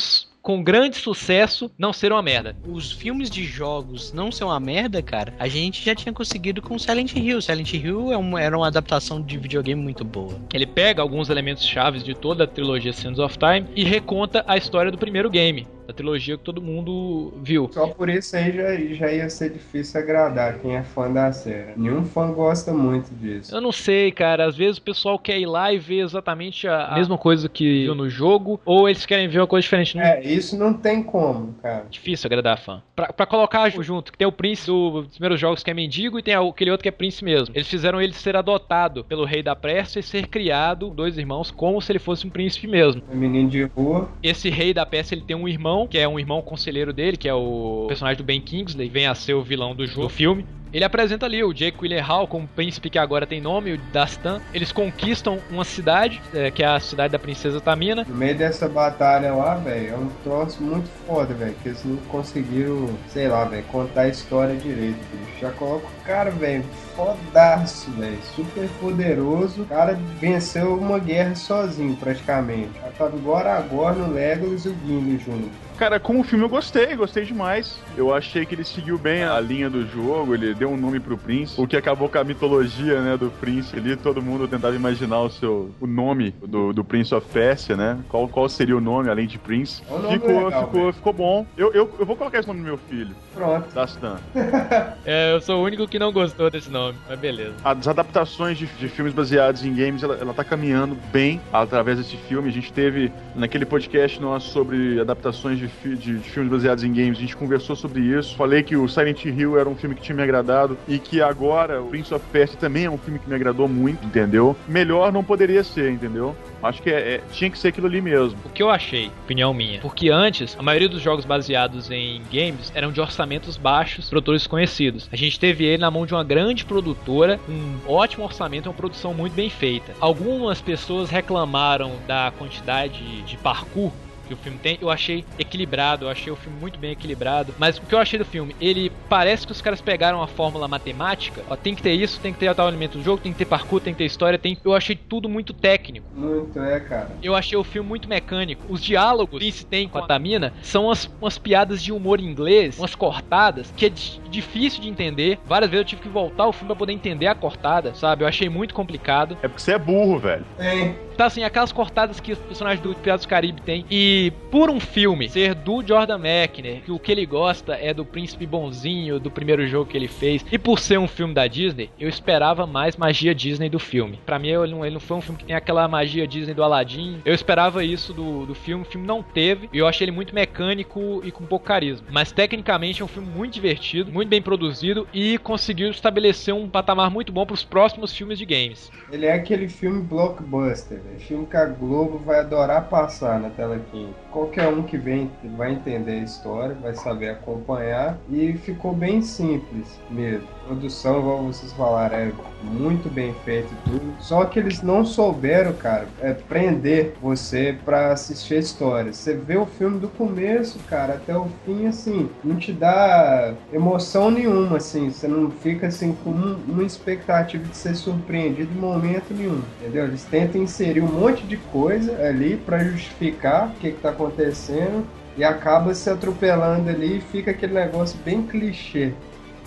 com 0.46 0.62
grande 0.62 0.98
sucesso 0.98 1.72
não 1.76 1.91
ser 1.91 2.12
uma 2.12 2.22
merda. 2.22 2.56
Os 2.68 2.91
filmes 2.91 3.32
de 3.32 3.43
jogos 3.43 4.14
não 4.14 4.32
ser 4.32 4.43
uma 4.43 4.60
merda, 4.60 5.02
cara, 5.02 5.34
a 5.39 5.48
gente 5.48 5.84
já 5.84 5.96
tinha 5.96 6.14
conseguido 6.14 6.62
com 6.62 6.78
Silent 6.78 7.16
Hill. 7.16 7.41
Silent 7.41 7.74
Hill 7.74 8.12
é 8.14 8.18
um- 8.18 8.38
era 8.38 8.56
uma 8.56 8.68
adaptação 8.68 9.20
de 9.20 9.39
videogame 9.39 9.82
muito 9.82 10.06
boa. 10.06 10.39
Ele 10.54 10.68
pega 10.68 11.02
alguns 11.02 11.32
elementos 11.32 11.66
chaves 11.66 12.04
de 12.04 12.14
toda 12.14 12.43
a 12.43 12.48
trilogia 12.48 12.93
Sands 12.93 13.18
of 13.18 13.39
Time 13.39 13.66
e 13.76 13.84
reconta 13.84 14.46
a 14.48 14.56
história 14.56 14.91
do 14.91 15.00
primeiro 15.00 15.32
game, 15.32 15.66
da 15.88 15.94
trilogia 15.94 16.38
que 16.38 16.44
todo 16.44 16.62
mundo 16.62 17.34
viu. 17.42 17.70
Só 17.72 17.88
por 17.88 18.10
isso 18.10 18.36
aí 18.36 18.52
já, 18.52 18.76
já 18.96 19.12
ia 19.12 19.30
ser 19.30 19.52
difícil 19.52 20.00
agradar 20.00 20.60
quem 20.60 20.76
é 20.76 20.84
fã 20.84 21.12
da 21.12 21.32
série. 21.32 21.74
Nenhum 21.78 22.04
fã 22.04 22.32
gosta 22.32 22.74
muito 22.74 23.14
disso. 23.14 23.54
Eu 23.56 23.62
não 23.62 23.72
sei, 23.72 24.12
cara. 24.12 24.46
Às 24.48 24.56
vezes 24.56 24.78
o 24.78 24.82
pessoal 24.82 25.20
quer 25.20 25.40
ir 25.40 25.46
lá 25.46 25.72
e 25.72 25.78
ver 25.78 26.00
exatamente 26.00 26.68
a, 26.68 26.88
a 26.88 26.96
mesma 26.96 27.18
coisa 27.18 27.48
que 27.48 27.84
viu 27.84 27.96
no 27.96 28.10
jogo, 28.10 28.60
ou 28.66 28.90
eles 28.90 29.06
querem 29.06 29.28
ver 29.28 29.40
uma 29.40 29.48
coisa 29.48 29.64
diferente. 29.64 29.96
Não 29.96 30.04
É, 30.04 30.24
isso 30.24 30.58
não 30.58 30.74
tem 30.74 31.04
como, 31.04 31.54
cara. 31.62 31.86
difícil 31.90 32.28
agradar 32.28 32.58
fã. 32.60 32.82
Pra, 32.96 33.12
pra 33.12 33.26
colocar 33.26 33.70
junto, 33.70 34.12
que 34.12 34.18
tem 34.18 34.28
o 34.28 34.32
príncipe 34.32 34.68
do- 34.72 35.02
dos 35.04 35.12
primeiros 35.14 35.40
jogos 35.40 35.62
que 35.64 35.70
é 35.70 35.74
mendigo 35.74 36.18
e 36.18 36.24
tem 36.24 36.34
aquele 36.34 36.72
outro 36.72 36.84
que 36.84 36.90
é 36.90 36.92
príncipe 36.92 37.26
mesmo. 37.26 37.54
Eles 37.56 37.68
fizeram 37.68 38.02
ele 38.02 38.14
ser 38.14 38.36
adotado 38.36 39.04
pelo 39.04 39.26
rei 39.26 39.44
da 39.44 39.56
Pérsia 39.56 40.00
e 40.00 40.04
ser 40.04 40.28
criado, 40.28 40.90
dois 40.90 41.18
irmãos, 41.18 41.52
como 41.52 41.82
se 41.82 41.92
ele 41.92 42.00
fosse 42.00 42.26
um 42.26 42.30
príncipe 42.30 42.68
mesmo. 42.68 43.02
É 43.12 43.16
Menino 43.16 43.50
de 43.50 43.64
rua. 43.76 44.10
Esse 44.24 44.50
rei 44.50 44.74
da 44.74 44.86
Pérsia, 44.86 45.16
ele 45.16 45.22
tem 45.24 45.36
um 45.36 45.48
irmão, 45.48 45.74
que 45.86 45.97
é 45.97 46.07
um 46.07 46.17
irmão 46.17 46.41
conselheiro 46.41 46.93
dele, 46.93 47.17
que 47.17 47.28
é 47.28 47.34
o 47.34 47.86
personagem 47.89 48.17
do 48.17 48.23
Ben 48.23 48.39
Kingsley, 48.39 48.88
vem 48.88 49.07
a 49.07 49.15
ser 49.15 49.34
o 49.34 49.43
vilão 49.43 49.76
do 49.76 49.86
jogo, 49.86 50.03
do 50.03 50.09
filme. 50.09 50.45
ele 50.71 50.84
apresenta 50.86 51.26
ali 51.26 51.43
o 51.43 51.53
Jake 51.53 51.78
Gyllenhaal 51.78 52.28
como 52.28 52.47
príncipe 52.47 52.89
que 52.89 52.99
agora 52.99 53.26
tem 53.26 53.41
nome, 53.41 53.73
o 53.73 53.78
Dastan. 53.91 54.41
Eles 54.53 54.71
conquistam 54.71 55.39
uma 55.49 55.65
cidade, 55.65 56.21
é, 56.34 56.51
que 56.51 56.63
é 56.63 56.67
a 56.67 56.80
cidade 56.80 57.11
da 57.11 57.19
princesa 57.19 57.59
Tamina. 57.59 58.05
No 58.07 58.15
meio 58.15 58.38
dessa 58.38 58.69
batalha 58.69 59.34
lá, 59.34 59.55
velho, 59.55 59.93
é 59.93 59.97
um 59.97 60.09
troço 60.23 60.61
muito 60.63 60.88
foda, 61.05 61.34
velho, 61.34 61.55
que 61.61 61.69
eles 61.69 61.84
não 61.84 61.97
conseguiram, 62.07 62.89
sei 63.09 63.28
lá, 63.28 63.43
velho, 63.45 63.63
contar 63.71 64.01
a 64.01 64.07
história 64.07 64.55
direito, 64.55 64.97
bicho. 65.11 65.39
Já 65.41 65.51
coloca 65.51 65.88
o 65.88 66.05
cara, 66.05 66.32
velho, 66.32 66.63
fodaço, 66.95 67.91
velho, 67.91 68.19
super 68.36 68.69
poderoso. 68.80 69.63
O 69.63 69.65
cara 69.65 69.99
venceu 70.19 70.76
uma 70.78 70.99
guerra 70.99 71.36
sozinho, 71.36 71.95
praticamente. 71.97 72.71
Tava 72.97 73.15
agora 73.15 73.57
agora 73.57 73.95
no 73.95 74.13
Legolas 74.13 74.65
e 74.65 74.69
o 74.69 74.76
Gimli 74.86 75.17
junto. 75.19 75.64
Cara, 75.78 75.99
como 75.99 76.23
filme 76.23 76.45
eu 76.45 76.49
gostei, 76.49 76.95
gostei 76.95 77.26
demais. 77.26 77.78
Eu 77.97 78.13
achei 78.13 78.45
que 78.45 78.55
ele 78.55 78.63
seguiu 78.63 78.97
bem 78.97 79.23
a 79.23 79.39
linha 79.39 79.69
do 79.69 79.86
jogo, 79.86 80.34
ele 80.34 80.53
deu 80.53 80.69
um 80.69 80.78
nome 80.78 80.99
pro 80.99 81.17
Prince, 81.17 81.59
o 81.59 81.67
que 81.67 81.76
acabou 81.76 82.07
com 82.07 82.17
a 82.17 82.23
mitologia, 82.23 83.01
né, 83.01 83.17
do 83.17 83.30
Prince 83.30 83.76
ali. 83.76 83.95
Todo 83.95 84.21
mundo 84.21 84.47
tentava 84.47 84.76
imaginar 84.76 85.19
o 85.21 85.30
seu 85.30 85.71
o 85.80 85.88
nome 85.88 86.32
do, 86.45 86.71
do 86.73 86.84
Prince 86.84 87.13
of 87.13 87.28
Persia, 87.28 87.76
né? 87.76 87.97
Qual, 88.09 88.28
qual 88.28 88.47
seria 88.47 88.76
o 88.76 88.82
nome 88.82 89.09
além 89.09 89.28
de 89.28 89.38
Prince? 89.38 89.84
Nome 89.89 90.13
ficou, 90.13 90.45
legal, 90.45 90.65
ficou, 90.65 90.93
ficou 90.93 91.13
bom. 91.13 91.45
Eu, 91.57 91.73
eu, 91.73 91.93
eu 91.99 92.05
vou 92.05 92.15
colocar 92.15 92.39
esse 92.39 92.47
nome 92.47 92.61
no 92.61 92.65
meu 92.65 92.78
filho. 92.78 93.15
Pronto. 93.34 93.73
Dastan. 93.73 94.17
É, 95.05 95.34
eu 95.34 95.41
sou 95.41 95.61
o 95.61 95.63
único 95.63 95.88
que 95.88 95.99
não 95.99 96.11
gostou 96.11 96.49
desse 96.49 96.69
nome, 96.69 96.97
mas 97.07 97.19
beleza. 97.19 97.53
As 97.63 97.88
adaptações 97.88 98.57
de, 98.57 98.65
de 98.65 98.88
filmes 98.88 99.13
baseados 99.13 99.63
em 99.63 99.73
games, 99.73 100.01
ela, 100.01 100.15
ela 100.15 100.34
tá 100.34 100.43
caminhando 100.43 100.97
bem 101.11 101.39
através 101.53 101.97
desse 101.97 102.17
filme. 102.17 102.49
A 102.49 102.51
gente 102.51 102.73
teve 102.73 103.11
naquele 103.36 103.65
podcast 103.65 104.19
nosso 104.19 104.49
sobre 104.51 104.99
adaptações 104.99 105.59
de, 105.59 105.64
fi- 105.68 105.95
de- 105.95 106.18
de 106.20 106.30
filmes 106.30 106.51
baseados 106.51 106.84
em 106.84 106.93
games, 106.93 107.18
a 107.18 107.22
gente 107.22 107.36
conversou 107.36 107.76
sobre 107.76 108.01
isso. 108.01 108.36
Falei 108.36 108.63
que 108.63 108.76
o 108.76 108.88
Silent 108.88 109.26
Hill 109.26 109.57
era 109.57 109.68
um 109.70 109.76
filme 109.76 109.95
que 109.95 110.01
tinha 110.01 110.16
me 110.16 110.22
agradado 110.24 110.78
e 110.88 110.99
que 110.99 111.22
agora 111.22 111.82
o 111.82 111.88
Prince 111.88 112.13
of 112.13 112.26
Persia 112.32 112.57
também 112.59 112.86
é 112.86 112.89
um 112.89 112.97
filme 112.97 113.20
que 113.20 113.28
me 113.30 113.36
agradou 113.36 113.68
muito, 113.68 114.05
entendeu? 114.05 114.55
Melhor 114.68 115.11
não 115.11 115.24
poderia 115.24 115.63
ser, 115.63 115.91
entendeu? 115.91 116.36
Acho 116.61 116.82
que 116.82 116.89
é- 116.89 117.16
é- 117.16 117.22
tinha 117.32 117.49
que 117.49 117.57
ser 117.57 117.68
aquilo 117.70 117.88
ali 117.88 118.01
mesmo. 118.01 118.38
O 118.45 118.49
que 118.49 118.63
eu 118.63 118.70
achei, 118.70 119.11
opinião 119.24 119.53
minha, 119.53 119.80
porque 119.82 120.09
antes 120.09 120.55
a 120.57 120.63
maioria 120.63 120.89
dos 120.89 121.01
jogos 121.01 121.24
baseados 121.26 121.91
em 121.91 122.22
games 122.32 122.72
eram 122.74 122.91
de 122.91 122.99
orçamentos 122.99 123.55
baixos, 123.57 124.09
produtores 124.09 124.47
conhecidos. 124.47 125.07
A 125.11 125.16
gente 125.16 125.39
teve 125.39 125.63
ele 125.66 125.78
na 125.80 125.91
mão 125.91 126.05
de 126.05 126.13
uma 126.13 126.24
grande 126.24 126.66
produtora, 126.66 127.39
um 127.47 127.78
ótimo 127.88 128.24
orçamento 128.24 128.68
uma 128.70 128.74
produção 128.74 129.13
muito 129.13 129.34
bem 129.34 129.49
feita. 129.49 129.93
Algumas 129.99 130.59
pessoas 130.61 131.09
reclamaram 131.09 131.93
da 132.07 132.32
quantidade 132.38 133.22
de 133.24 133.38
parkour 133.38 133.91
que 134.26 134.34
o 134.34 134.38
filme 134.38 134.57
tem, 134.57 134.78
eu 134.82 134.89
achei 134.89 135.23
equilibrado, 135.38 136.05
eu 136.05 136.09
achei 136.09 136.32
o 136.32 136.36
filme 136.36 136.59
muito 136.59 136.80
bem 136.80 136.91
equilibrado. 136.91 137.53
Mas 137.57 137.78
o 137.78 137.82
que 137.86 137.93
eu 137.95 137.99
achei 137.99 138.17
do 138.19 138.26
filme, 138.26 138.55
ele 138.59 138.91
parece 139.09 139.45
que 139.45 139.51
os 139.51 139.61
caras 139.61 139.82
pegaram 139.82 140.21
a 140.21 140.28
fórmula 140.28 140.67
matemática, 140.67 141.43
ó, 141.47 141.55
tem 141.55 141.76
que 141.76 141.82
ter 141.82 141.93
isso, 141.93 142.19
tem 142.19 142.34
que 142.34 142.39
ter 142.39 142.53
tal 142.55 142.67
elemento 142.67 142.97
do 142.97 143.03
jogo, 143.03 143.21
tem 143.21 143.32
que 143.32 143.38
ter 143.38 143.45
parkour, 143.45 143.80
tem 143.80 143.93
que 143.93 143.99
ter 143.99 144.05
história, 144.05 144.38
tem. 144.39 144.57
Eu 144.63 144.73
achei 144.73 144.95
tudo 144.95 145.30
muito 145.30 145.53
técnico. 145.53 146.07
Muito, 146.13 146.59
é, 146.59 146.80
cara. 146.80 147.17
Eu 147.21 147.36
achei 147.36 147.57
o 147.57 147.63
filme 147.63 147.88
muito 147.88 148.07
mecânico. 148.09 148.65
Os 148.67 148.82
diálogos 148.82 149.39
que 149.39 149.51
se 149.51 149.65
tem 149.65 149.88
com 149.88 149.97
a 149.99 150.07
Tamina 150.07 150.53
são 150.61 150.86
umas, 150.86 151.09
umas 151.21 151.38
piadas 151.38 151.82
de 151.84 151.91
humor 151.91 152.19
inglês, 152.19 152.78
umas 152.78 152.95
cortadas, 152.95 153.71
que 153.76 153.86
é 153.86 153.89
di- 153.89 154.19
difícil 154.30 154.82
de 154.82 154.89
entender. 154.89 155.39
Várias 155.45 155.69
vezes 155.69 155.84
eu 155.84 155.89
tive 155.89 156.01
que 156.01 156.09
voltar 156.09 156.47
o 156.47 156.51
filme 156.51 156.67
pra 156.67 156.76
poder 156.76 156.93
entender 156.93 157.28
a 157.28 157.36
cortada, 157.36 157.93
sabe? 157.93 158.23
Eu 158.23 158.28
achei 158.28 158.49
muito 158.49 158.73
complicado. 158.73 159.38
É 159.41 159.47
porque 159.47 159.61
você 159.61 159.73
é 159.73 159.80
burro, 159.80 160.19
velho. 160.19 160.45
Tem. 160.57 160.95
Tá 161.16 161.26
assim, 161.26 161.43
aquelas 161.43 161.72
cortadas 161.72 162.20
que 162.20 162.34
os 162.34 162.39
personagens 162.39 162.82
do 162.82 162.93
Piratas 162.93 163.26
do 163.26 163.30
Caribe 163.30 163.61
têm. 163.61 163.86
E 163.89 164.34
por 164.51 164.70
um 164.70 164.80
filme 164.80 165.30
ser 165.30 165.55
do 165.55 165.82
Jordan 165.86 166.20
McNair, 166.20 166.82
que 166.82 166.91
o 166.91 166.99
que 166.99 167.11
ele 167.11 167.26
gosta 167.26 167.74
é 167.76 167.93
do 167.93 168.03
príncipe 168.03 168.45
bonzinho, 168.45 169.19
do 169.19 169.31
primeiro 169.31 169.65
jogo 169.68 169.90
que 169.90 169.98
ele 169.98 170.07
fez, 170.07 170.45
e 170.52 170.57
por 170.57 170.80
ser 170.80 170.99
um 170.99 171.07
filme 171.07 171.34
da 171.34 171.48
Disney, 171.48 171.90
eu 171.99 172.10
esperava 172.10 172.68
mais 172.68 172.98
magia 172.98 173.34
Disney 173.34 173.69
do 173.69 173.80
filme. 173.80 174.19
Pra 174.26 174.38
mim, 174.38 174.49
ele 174.49 174.72
não, 174.72 174.85
ele 174.85 174.94
não 174.94 174.99
foi 174.99 175.18
um 175.18 175.22
filme 175.22 175.40
que 175.40 175.45
tem 175.45 175.56
aquela 175.56 175.88
magia 175.88 176.27
Disney 176.27 176.53
do 176.53 176.64
Aladdin. 176.64 177.22
Eu 177.23 177.34
esperava 177.34 177.84
isso 177.84 178.14
do, 178.14 178.45
do 178.45 178.53
filme, 178.53 178.84
o 178.84 178.85
filme 178.85 179.07
não 179.07 179.23
teve, 179.23 179.69
e 179.72 179.77
eu 179.77 179.88
achei 179.88 180.06
ele 180.06 180.11
muito 180.11 180.35
mecânico 180.35 181.22
e 181.23 181.31
com 181.31 181.45
pouco 181.45 181.65
carisma. 181.65 182.07
Mas 182.11 182.31
tecnicamente 182.31 183.02
é 183.02 183.06
um 183.06 183.07
filme 183.07 183.30
muito 183.30 183.53
divertido, 183.53 184.11
muito 184.11 184.30
bem 184.30 184.41
produzido 184.41 185.07
e 185.14 185.38
conseguiu 185.38 185.90
estabelecer 185.90 186.53
um 186.53 186.68
patamar 186.68 187.10
muito 187.10 187.31
bom 187.31 187.45
pros 187.45 187.64
próximos 187.64 188.14
filmes 188.14 188.38
de 188.38 188.45
games. 188.45 188.91
Ele 189.11 189.26
é 189.26 189.34
aquele 189.34 189.68
filme 189.68 190.02
blockbuster, 190.02 190.99
velho. 191.06 191.19
Filme 191.19 191.45
que 191.45 191.57
a 191.57 191.65
Globo 191.65 192.18
vai 192.18 192.40
adorar 192.40 192.90
passar 192.90 193.40
na 193.40 193.49
tela 193.49 193.80
quente. 193.91 194.14
Qualquer 194.32 194.68
um 194.68 194.84
que 194.84 194.98
vem 194.98 195.32
vai 195.56 195.73
entender 195.73 196.14
a 196.14 196.23
história, 196.23 196.76
vai 196.76 196.94
saber 196.95 197.30
acompanhar. 197.30 198.18
E 198.30 198.53
ficou 198.53 198.94
bem 198.94 199.22
simples 199.22 199.99
mesmo. 200.10 200.55
Produção, 200.66 201.20
igual 201.20 201.44
vocês 201.44 201.72
falaram, 201.74 202.18
é 202.18 202.32
muito 202.64 203.08
bem 203.08 203.36
feito 203.46 203.70
tudo. 203.86 204.02
Só 204.20 204.46
que 204.46 204.58
eles 204.58 204.82
não 204.82 205.06
souberam, 205.06 205.74
cara, 205.74 206.08
é 206.20 206.34
prender 206.34 207.14
você 207.22 207.78
pra 207.86 208.12
assistir 208.12 208.56
a 208.56 208.60
história. 208.60 209.14
Você 209.14 209.36
vê 209.36 209.58
o 209.58 209.68
filme 209.68 210.00
do 210.00 210.08
começo, 210.08 210.80
cara, 210.90 211.14
até 211.14 211.38
o 211.38 211.48
fim, 211.66 211.86
assim, 211.86 212.28
não 212.44 212.56
te 212.56 212.74
dá 212.74 213.54
emoção 213.72 214.32
nenhuma, 214.32 214.78
assim. 214.78 215.12
Você 215.12 215.28
não 215.28 215.52
fica, 215.52 215.86
assim, 215.88 216.18
com 216.24 216.32
um- 216.32 216.58
uma 216.68 216.84
expectativa 216.84 217.64
de 217.64 217.78
ser 217.78 217.96
surpreendido 217.96 218.72
em 218.76 218.80
momento 218.82 219.34
nenhum, 219.36 219.62
entendeu? 219.80 220.06
Eles 220.06 220.24
tentam 220.24 220.62
inserir 220.62 221.02
um 221.02 221.12
monte 221.12 221.46
de 221.46 221.58
coisa 221.58 222.12
ali 222.26 222.58
pra 222.58 222.80
justificar 222.84 223.68
o 223.68 223.72
que, 223.80 223.92
que 223.92 224.02
tá 224.02 224.10
acontecendo 224.10 225.06
e 225.38 225.44
acaba 225.44 225.94
se 225.94 226.10
atropelando 226.10 226.90
ali 226.90 227.18
e 227.18 227.22
fica 227.22 227.52
aquele 227.52 227.74
negócio 227.74 228.18
bem 228.26 228.42
clichê. 228.42 229.12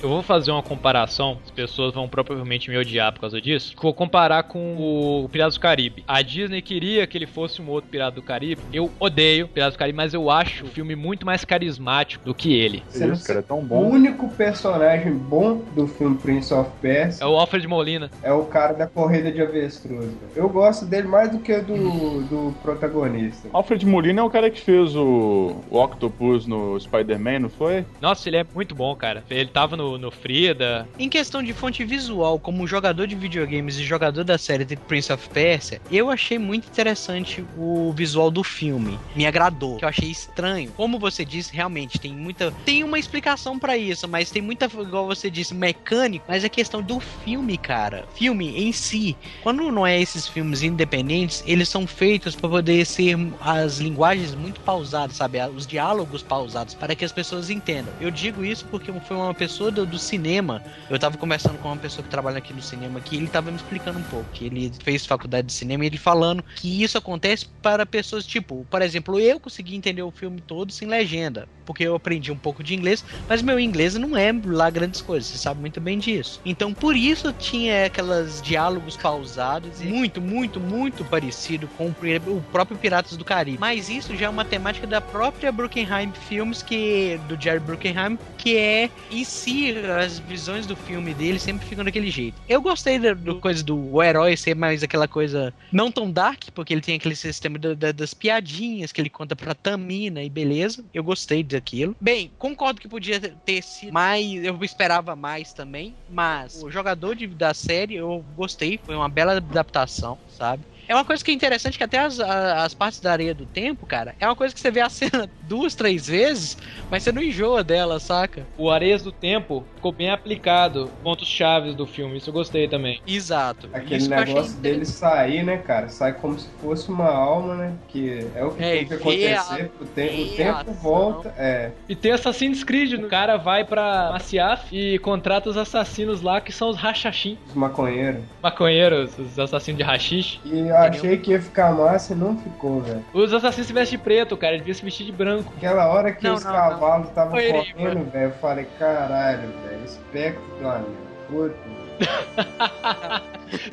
Eu 0.00 0.08
vou 0.08 0.22
fazer 0.22 0.52
uma 0.52 0.62
comparação, 0.62 1.38
as 1.44 1.50
pessoas 1.50 1.92
vão 1.92 2.08
provavelmente 2.08 2.70
me 2.70 2.76
odiar 2.78 3.12
por 3.12 3.20
causa 3.20 3.40
disso. 3.40 3.74
Vou 3.82 3.92
comparar 3.92 4.44
com 4.44 4.76
o 4.78 5.28
Piratas 5.28 5.54
do 5.54 5.60
Caribe. 5.60 6.04
A 6.06 6.22
Disney 6.22 6.62
queria 6.62 7.04
que 7.06 7.18
ele 7.18 7.26
fosse 7.26 7.60
um 7.60 7.68
outro 7.68 7.90
Pirata 7.90 8.14
do 8.16 8.22
Caribe. 8.22 8.62
Eu 8.72 8.90
odeio 9.00 9.48
Piratas 9.48 9.74
do 9.74 9.78
Caribe, 9.78 9.96
mas 9.96 10.14
eu 10.14 10.30
acho 10.30 10.66
o 10.66 10.68
filme 10.68 10.94
muito 10.94 11.26
mais 11.26 11.44
carismático 11.44 12.24
do 12.24 12.32
que 12.34 12.54
ele. 12.54 12.82
Não 12.94 13.16
cara, 13.18 13.40
é 13.40 13.42
tão 13.42 13.58
O 13.58 13.62
bom. 13.62 13.90
único 13.90 14.28
personagem 14.28 15.12
bom 15.12 15.62
do 15.74 15.88
filme 15.88 16.16
Prince 16.16 16.54
of 16.54 16.70
Persia 16.80 17.24
É 17.24 17.26
o 17.26 17.36
Alfred 17.36 17.66
Molina. 17.66 18.08
é 18.22 18.32
o 18.32 18.44
cara 18.44 18.74
da 18.74 18.86
corrida 18.86 19.32
de 19.32 19.42
avestruz. 19.42 20.10
Eu 20.36 20.48
gosto 20.48 20.84
dele 20.86 21.08
mais 21.08 21.30
do 21.30 21.38
que 21.40 21.58
do, 21.58 22.22
do 22.22 22.54
protagonista. 22.62 23.48
Alfred 23.52 23.84
Molina 23.84 24.20
é 24.20 24.24
o 24.24 24.30
cara 24.30 24.48
que 24.48 24.60
fez 24.60 24.94
o, 24.94 25.56
o 25.68 25.78
Octopus 25.82 26.46
no 26.46 26.78
Spider-Man, 26.78 27.40
não 27.40 27.48
foi? 27.50 27.84
Nossa, 28.00 28.28
ele 28.28 28.36
é 28.36 28.46
muito 28.54 28.74
bom, 28.76 28.94
cara. 28.94 29.24
Ele 29.28 29.48
tava 29.48 29.76
no, 29.76 29.87
no 29.96 30.10
Frida. 30.10 30.88
Em 30.98 31.08
questão 31.08 31.42
de 31.42 31.52
fonte 31.52 31.84
visual, 31.84 32.38
como 32.38 32.66
jogador 32.66 33.06
de 33.06 33.14
videogames 33.14 33.78
e 33.78 33.84
jogador 33.84 34.24
da 34.24 34.36
série 34.36 34.64
The 34.64 34.76
Prince 34.76 35.12
of 35.12 35.28
Persia, 35.30 35.80
eu 35.90 36.10
achei 36.10 36.38
muito 36.38 36.68
interessante 36.68 37.44
o 37.56 37.92
visual 37.92 38.30
do 38.30 38.42
filme. 38.42 38.98
Me 39.14 39.26
agradou, 39.26 39.76
que 39.76 39.84
eu 39.84 39.88
achei 39.88 40.10
estranho. 40.10 40.72
Como 40.72 40.98
você 40.98 41.24
disse, 41.24 41.54
realmente 41.54 41.98
tem 41.98 42.12
muita. 42.12 42.50
Tem 42.64 42.82
uma 42.82 42.98
explicação 42.98 43.58
pra 43.58 43.76
isso, 43.76 44.08
mas 44.08 44.30
tem 44.30 44.42
muita, 44.42 44.66
igual 44.66 45.06
você 45.06 45.30
disse, 45.30 45.54
mecânico. 45.54 46.24
Mas 46.28 46.44
é 46.44 46.48
questão 46.48 46.82
do 46.82 46.98
filme, 46.98 47.56
cara. 47.56 48.06
Filme 48.14 48.58
em 48.58 48.72
si. 48.72 49.16
Quando 49.42 49.70
não 49.70 49.86
é 49.86 50.00
esses 50.00 50.26
filmes 50.26 50.62
independentes, 50.62 51.42
eles 51.46 51.68
são 51.68 51.86
feitos 51.86 52.34
pra 52.34 52.48
poder 52.48 52.84
ser 52.84 53.16
as 53.40 53.78
linguagens 53.78 54.34
muito 54.34 54.60
pausadas, 54.60 55.16
sabe? 55.16 55.38
Os 55.54 55.66
diálogos 55.66 56.22
pausados, 56.22 56.74
para 56.74 56.94
que 56.94 57.04
as 57.04 57.12
pessoas 57.12 57.50
entendam. 57.50 57.92
Eu 58.00 58.10
digo 58.10 58.44
isso 58.44 58.64
porque 58.66 58.92
foi 59.00 59.16
uma 59.16 59.34
pessoa 59.34 59.70
do, 59.78 59.86
do 59.86 59.98
cinema. 59.98 60.62
Eu 60.90 60.98
tava 60.98 61.16
conversando 61.16 61.58
com 61.58 61.68
uma 61.68 61.76
pessoa 61.76 62.02
que 62.02 62.10
trabalha 62.10 62.38
aqui 62.38 62.52
no 62.52 62.62
cinema 62.62 63.00
que 63.00 63.16
ele 63.16 63.28
tava 63.28 63.50
me 63.50 63.56
explicando 63.56 63.98
um 63.98 64.02
pouco. 64.04 64.30
Que 64.32 64.46
ele 64.46 64.72
fez 64.82 65.06
faculdade 65.06 65.46
de 65.46 65.52
cinema 65.52 65.84
e 65.84 65.86
ele 65.86 65.98
falando 65.98 66.44
que 66.56 66.82
isso 66.82 66.98
acontece 66.98 67.46
para 67.62 67.86
pessoas, 67.86 68.26
tipo, 68.26 68.66
por 68.70 68.82
exemplo, 68.82 69.18
eu 69.18 69.38
consegui 69.38 69.76
entender 69.76 70.02
o 70.02 70.10
filme 70.10 70.40
todo 70.40 70.72
sem 70.72 70.88
legenda. 70.88 71.48
Porque 71.68 71.84
eu 71.84 71.94
aprendi 71.94 72.32
um 72.32 72.36
pouco 72.38 72.62
de 72.64 72.74
inglês, 72.74 73.04
mas 73.28 73.42
meu 73.42 73.60
inglês 73.60 73.94
não 73.96 74.16
é 74.16 74.32
lá 74.46 74.70
grandes 74.70 75.02
coisas, 75.02 75.28
você 75.28 75.36
sabe 75.36 75.60
muito 75.60 75.78
bem 75.82 75.98
disso. 75.98 76.40
Então, 76.42 76.72
por 76.72 76.96
isso 76.96 77.30
tinha 77.34 77.84
aquelas 77.84 78.40
diálogos 78.40 78.96
pausados, 78.96 79.78
muito, 79.82 80.18
muito, 80.18 80.58
muito 80.58 81.04
parecido 81.04 81.68
com 81.76 81.88
o 81.88 81.92
pri- 81.94 82.22
o 82.26 82.40
próprio 82.50 82.78
Piratas 82.78 83.18
do 83.18 83.24
Caribe. 83.24 83.58
Mas 83.60 83.90
isso 83.90 84.16
já 84.16 84.26
é 84.26 84.28
uma 84.30 84.46
temática 84.46 84.86
da 84.86 84.98
própria 84.98 85.52
Bruckenheim 85.52 86.10
Films, 86.26 86.62
que 86.62 87.18
do 87.28 87.38
Jerry 87.38 87.60
Bruckenheim, 87.60 88.18
que 88.38 88.56
é 88.56 88.88
em 89.10 89.22
si 89.24 89.74
as 90.02 90.18
visões 90.20 90.64
do 90.64 90.74
filme 90.74 91.12
dele 91.12 91.38
sempre 91.38 91.66
ficam 91.66 91.84
daquele 91.84 92.10
jeito. 92.10 92.40
Eu 92.48 92.62
gostei 92.62 92.98
da 92.98 93.14
coisa 93.42 93.62
do 93.62 94.02
herói 94.02 94.38
ser 94.38 94.54
mais 94.54 94.82
aquela 94.82 95.06
coisa 95.06 95.52
não 95.70 95.92
tão 95.92 96.10
dark, 96.10 96.44
porque 96.54 96.72
ele 96.72 96.80
tem 96.80 96.94
aquele 96.96 97.14
sistema 97.14 97.58
da- 97.58 97.74
da- 97.74 97.92
das 97.92 98.14
piadinhas 98.14 98.90
que 98.90 99.02
ele 99.02 99.10
conta 99.10 99.36
pra 99.36 99.54
Tamina 99.54 100.22
e 100.22 100.30
beleza. 100.30 100.82
Eu 100.94 101.04
gostei 101.04 101.42
daquilo. 101.58 101.96
Bem, 102.00 102.32
concordo 102.38 102.80
que 102.80 102.88
podia 102.88 103.20
ter 103.44 103.62
sido 103.62 103.92
mais, 103.92 104.24
eu 104.44 104.58
esperava 104.62 105.14
mais 105.16 105.52
também, 105.52 105.98
mas 106.08 106.54
o 106.54 106.70
jogador 106.70 107.14
de- 107.14 107.26
da 107.26 107.52
série 107.54 107.96
eu 107.96 108.22
gostei, 108.34 108.78
foi 108.84 108.94
uma 108.96 109.08
bela 109.08 109.36
adaptação, 109.36 110.18
sabe? 110.26 110.64
É 110.88 110.94
uma 110.94 111.04
coisa 111.04 111.22
que 111.22 111.30
é 111.30 111.34
interessante 111.34 111.76
que 111.76 111.84
até 111.84 111.98
as, 111.98 112.18
as 112.20 112.74
partes 112.74 113.00
da 113.00 113.12
areia 113.12 113.34
do 113.34 113.46
tempo, 113.46 113.86
cara, 113.86 114.14
é 114.18 114.26
uma 114.26 114.36
coisa 114.36 114.54
que 114.54 114.60
você 114.60 114.70
vê 114.70 114.80
a 114.80 114.88
cena 114.88 115.30
duas, 115.40 115.74
três 115.74 116.06
vezes, 116.06 116.56
mas 116.90 117.02
você 117.02 117.12
não 117.12 117.22
enjoa 117.22 117.62
dela, 117.62 118.00
saca? 118.00 118.48
O 118.56 118.70
Areias 118.70 119.02
do 119.02 119.12
Tempo 119.12 119.68
ficou 119.78 119.92
bem 119.92 120.10
aplicado. 120.10 120.90
Pontos 121.02 121.26
chaves 121.28 121.74
do 121.74 121.86
filme, 121.86 122.18
isso 122.18 122.28
eu 122.30 122.34
gostei 122.34 122.68
também. 122.68 123.00
Exato. 123.06 123.68
Aquele 123.72 123.96
Isso 123.96 124.10
negócio 124.10 124.54
dele 124.58 124.84
sair, 124.84 125.42
né, 125.42 125.56
cara? 125.58 125.88
Sai 125.88 126.12
como 126.12 126.38
se 126.38 126.48
fosse 126.60 126.88
uma 126.90 127.08
alma, 127.08 127.54
né? 127.54 127.72
Que 127.88 128.26
é 128.34 128.44
o 128.44 128.50
que 128.50 128.62
É, 128.62 128.70
tem 128.76 128.86
que 128.86 128.94
vê 128.96 129.32
a- 129.34 129.40
acontecer. 129.40 129.70
O, 129.80 129.84
te- 129.84 130.22
o 130.32 130.36
tempo 130.36 130.58
ação. 130.60 130.74
volta. 130.74 131.34
É. 131.38 131.70
E 131.88 131.94
tem 131.96 132.12
Assassin's 132.12 132.62
Creed, 132.64 132.92
o 132.94 133.08
cara 133.08 133.36
vai 133.36 133.64
pra 133.64 134.10
Maciaf 134.12 134.68
e 134.76 134.98
contrata 134.98 135.48
os 135.48 135.56
assassinos 135.56 136.20
lá, 136.22 136.40
que 136.40 136.52
são 136.52 136.68
os 136.70 136.76
Rachachim, 136.76 137.38
Os 137.46 137.54
maconheiros. 137.54 138.22
maconheiros, 138.42 139.16
os 139.18 139.38
assassinos 139.38 139.78
de 139.78 139.84
rachixe. 139.84 140.40
E 140.44 140.68
eu 140.68 140.76
achei 140.76 141.16
que 141.18 141.30
ia 141.30 141.40
ficar 141.40 141.72
massa 141.72 142.12
e 142.12 142.16
não 142.16 142.36
ficou, 142.36 142.80
velho. 142.80 143.04
Os 143.14 143.32
assassinos 143.32 143.66
se 143.66 143.72
vestem 143.72 143.98
de 143.98 144.04
preto, 144.04 144.36
cara, 144.36 144.52
ele 144.54 144.60
devia 144.60 144.74
se 144.74 144.84
vestir 144.84 145.06
de 145.06 145.12
branco. 145.12 145.52
Aquela 145.56 145.86
hora 145.88 146.12
que 146.12 146.24
Não, 146.24 146.34
os 146.34 146.44
não, 146.44 146.52
cavalos 146.52 147.08
estavam 147.08 147.32
correndo, 147.32 148.10
velho, 148.10 148.24
eu 148.26 148.32
falei, 148.32 148.66
caralho, 148.78 149.48
velho, 149.62 149.67
espectro 149.84 150.42
do 150.60 150.68
anel. 150.68 151.08
Puta. 151.28 151.54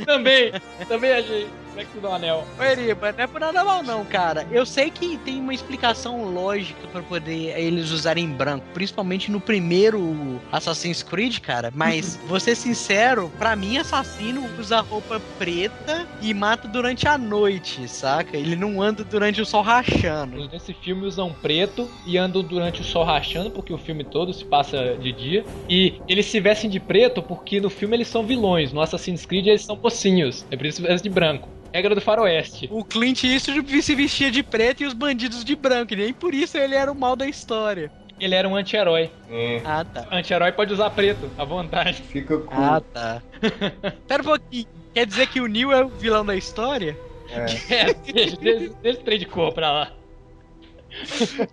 também, 0.05 0.51
também 0.87 1.13
achei. 1.13 1.47
Espectro 1.75 1.99
do 1.99 2.07
Anel. 2.07 2.45
Ô, 2.57 2.63
Eriba, 2.63 3.11
não 3.11 3.23
é 3.25 3.27
por 3.27 3.41
nada 3.41 3.61
mal 3.61 3.83
não, 3.83 4.05
cara. 4.05 4.47
Eu 4.49 4.65
sei 4.65 4.89
que 4.89 5.17
tem 5.17 5.41
uma 5.41 5.53
explicação 5.53 6.23
lógica 6.23 6.87
pra 6.87 7.01
poder 7.01 7.53
eles 7.59 7.91
usarem 7.91 8.29
branco, 8.29 8.65
principalmente 8.73 9.29
no 9.29 9.41
primeiro 9.41 10.39
Assassin's 10.53 11.03
Creed, 11.03 11.39
cara. 11.39 11.73
Mas, 11.75 12.15
vou 12.27 12.39
ser 12.39 12.55
sincero, 12.55 13.29
pra 13.37 13.57
mim, 13.57 13.77
assassino 13.77 14.49
usa 14.57 14.79
roupa 14.79 15.19
preta 15.37 16.07
e 16.21 16.33
mata 16.33 16.65
durante 16.65 17.09
a 17.09 17.17
noite, 17.17 17.85
saca? 17.89 18.37
Ele 18.37 18.55
não 18.55 18.81
anda 18.81 19.03
durante 19.03 19.41
o 19.41 19.45
sol 19.45 19.61
rachando. 19.61 20.47
Nesse 20.47 20.73
filme 20.73 21.05
usam 21.05 21.33
preto 21.33 21.89
e 22.07 22.17
andam 22.17 22.41
durante 22.41 22.79
o 22.79 22.85
sol 22.85 23.03
rachando, 23.03 23.51
porque 23.51 23.73
o 23.73 23.77
filme 23.77 24.05
todo 24.05 24.33
se 24.33 24.45
passa 24.45 24.95
de 24.95 25.11
dia. 25.11 25.45
E 25.69 25.99
eles 26.07 26.27
se 26.27 26.39
vestem 26.39 26.69
de 26.69 26.79
preto 26.79 27.21
porque 27.21 27.59
no 27.59 27.69
filme 27.69 27.97
eles 27.97 28.07
são 28.07 28.25
vilões. 28.25 28.71
No 28.71 28.79
Assassin's 28.79 29.25
Creed 29.25 29.47
eles 29.47 29.65
são 29.65 29.75
mocinhos. 29.75 30.45
É 30.49 30.55
por 30.55 30.65
isso 30.65 30.77
que 30.79 30.87
eles 30.87 30.93
vestem 30.93 31.11
de 31.11 31.13
branco. 31.13 31.49
Regra 31.75 31.93
do 31.93 31.99
faroeste. 31.99 32.69
O 32.71 32.85
Clint 32.85 33.25
Eastwood 33.25 33.81
se 33.81 33.95
vestia 33.95 34.31
de 34.31 34.41
preto 34.41 34.81
e 34.81 34.85
os 34.85 34.93
bandidos 34.93 35.43
de 35.43 35.57
branco, 35.57 35.91
e 35.91 35.97
nem 35.97 36.13
por 36.13 36.33
isso 36.33 36.57
ele 36.57 36.73
era 36.73 36.89
o 36.89 36.95
mal 36.95 37.17
da 37.17 37.27
história. 37.27 37.91
Ele 38.17 38.33
era 38.33 38.47
um 38.47 38.55
anti-herói. 38.55 39.11
É. 39.29 39.61
Ah, 39.65 39.83
tá. 39.83 40.07
Anti-herói 40.09 40.53
pode 40.53 40.71
usar 40.71 40.89
preto, 40.91 41.29
à 41.37 41.43
vontade. 41.43 42.01
Fica 42.01 42.37
cool. 42.37 42.63
Ah, 42.63 42.79
tá. 42.79 43.21
Pera 44.07 44.23
um 44.23 44.25
pouquinho. 44.25 44.65
Quer 44.93 45.05
dizer 45.05 45.27
que 45.27 45.41
o 45.41 45.47
Neil 45.47 45.73
é 45.73 45.83
o 45.83 45.89
vilão 45.89 46.25
da 46.25 46.33
história? 46.33 46.97
É, 47.29 47.93
deixa, 47.93 48.37
deixa, 48.37 48.37
deixa 48.37 48.71
esse 48.85 48.99
trem 49.03 49.19
de 49.19 49.25
cor 49.25 49.51
pra 49.53 49.69
lá. 49.69 49.91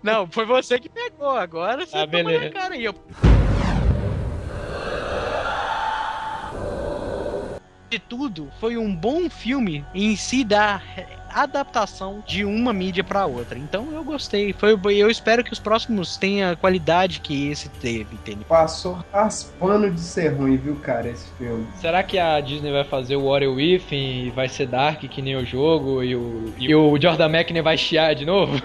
Não, 0.01 0.25
foi 0.31 0.45
você 0.45 0.79
que 0.79 0.87
pegou. 0.87 1.31
Agora 1.31 1.85
você 1.85 1.97
Ah, 1.97 2.05
beleza. 2.05 2.45
na 2.45 2.49
cara 2.49 2.75
aí. 2.75 2.85
Eu... 2.85 2.95
De 7.93 7.99
tudo, 7.99 8.49
foi 8.59 8.75
um 8.75 8.95
bom 8.95 9.29
filme 9.29 9.85
em 9.93 10.15
si 10.15 10.43
da 10.43 10.81
adaptação 11.29 12.23
de 12.25 12.43
uma 12.43 12.73
mídia 12.73 13.03
pra 13.03 13.27
outra. 13.27 13.55
Então 13.55 13.91
eu 13.93 14.03
gostei. 14.03 14.51
Foi, 14.51 14.75
eu 14.95 15.11
espero 15.11 15.43
que 15.43 15.53
os 15.53 15.59
próximos 15.59 16.17
tenham 16.17 16.51
a 16.51 16.55
qualidade 16.55 17.19
que 17.19 17.51
esse 17.51 17.69
teve, 17.69 18.15
entendeu? 18.15 18.45
Passou 18.49 18.97
raspando 19.13 19.91
de 19.91 19.99
ser 19.99 20.29
ruim, 20.29 20.57
viu, 20.57 20.75
cara, 20.77 21.07
esse 21.07 21.29
filme. 21.37 21.67
Será 21.75 22.01
que 22.01 22.17
a 22.17 22.41
Disney 22.41 22.71
vai 22.71 22.83
fazer 22.83 23.15
o 23.15 23.25
What 23.25 23.45
If 23.45 23.91
e 23.91 24.31
vai 24.31 24.49
ser 24.49 24.65
Dark 24.65 25.01
que 25.01 25.21
nem 25.21 25.35
o 25.35 25.45
jogo 25.45 26.03
e 26.03 26.15
o, 26.15 26.51
e 26.57 26.73
o 26.73 26.99
Jordan 26.99 27.29
McNair 27.29 27.63
vai 27.63 27.77
chiar 27.77 28.15
de 28.15 28.25
novo? 28.25 28.59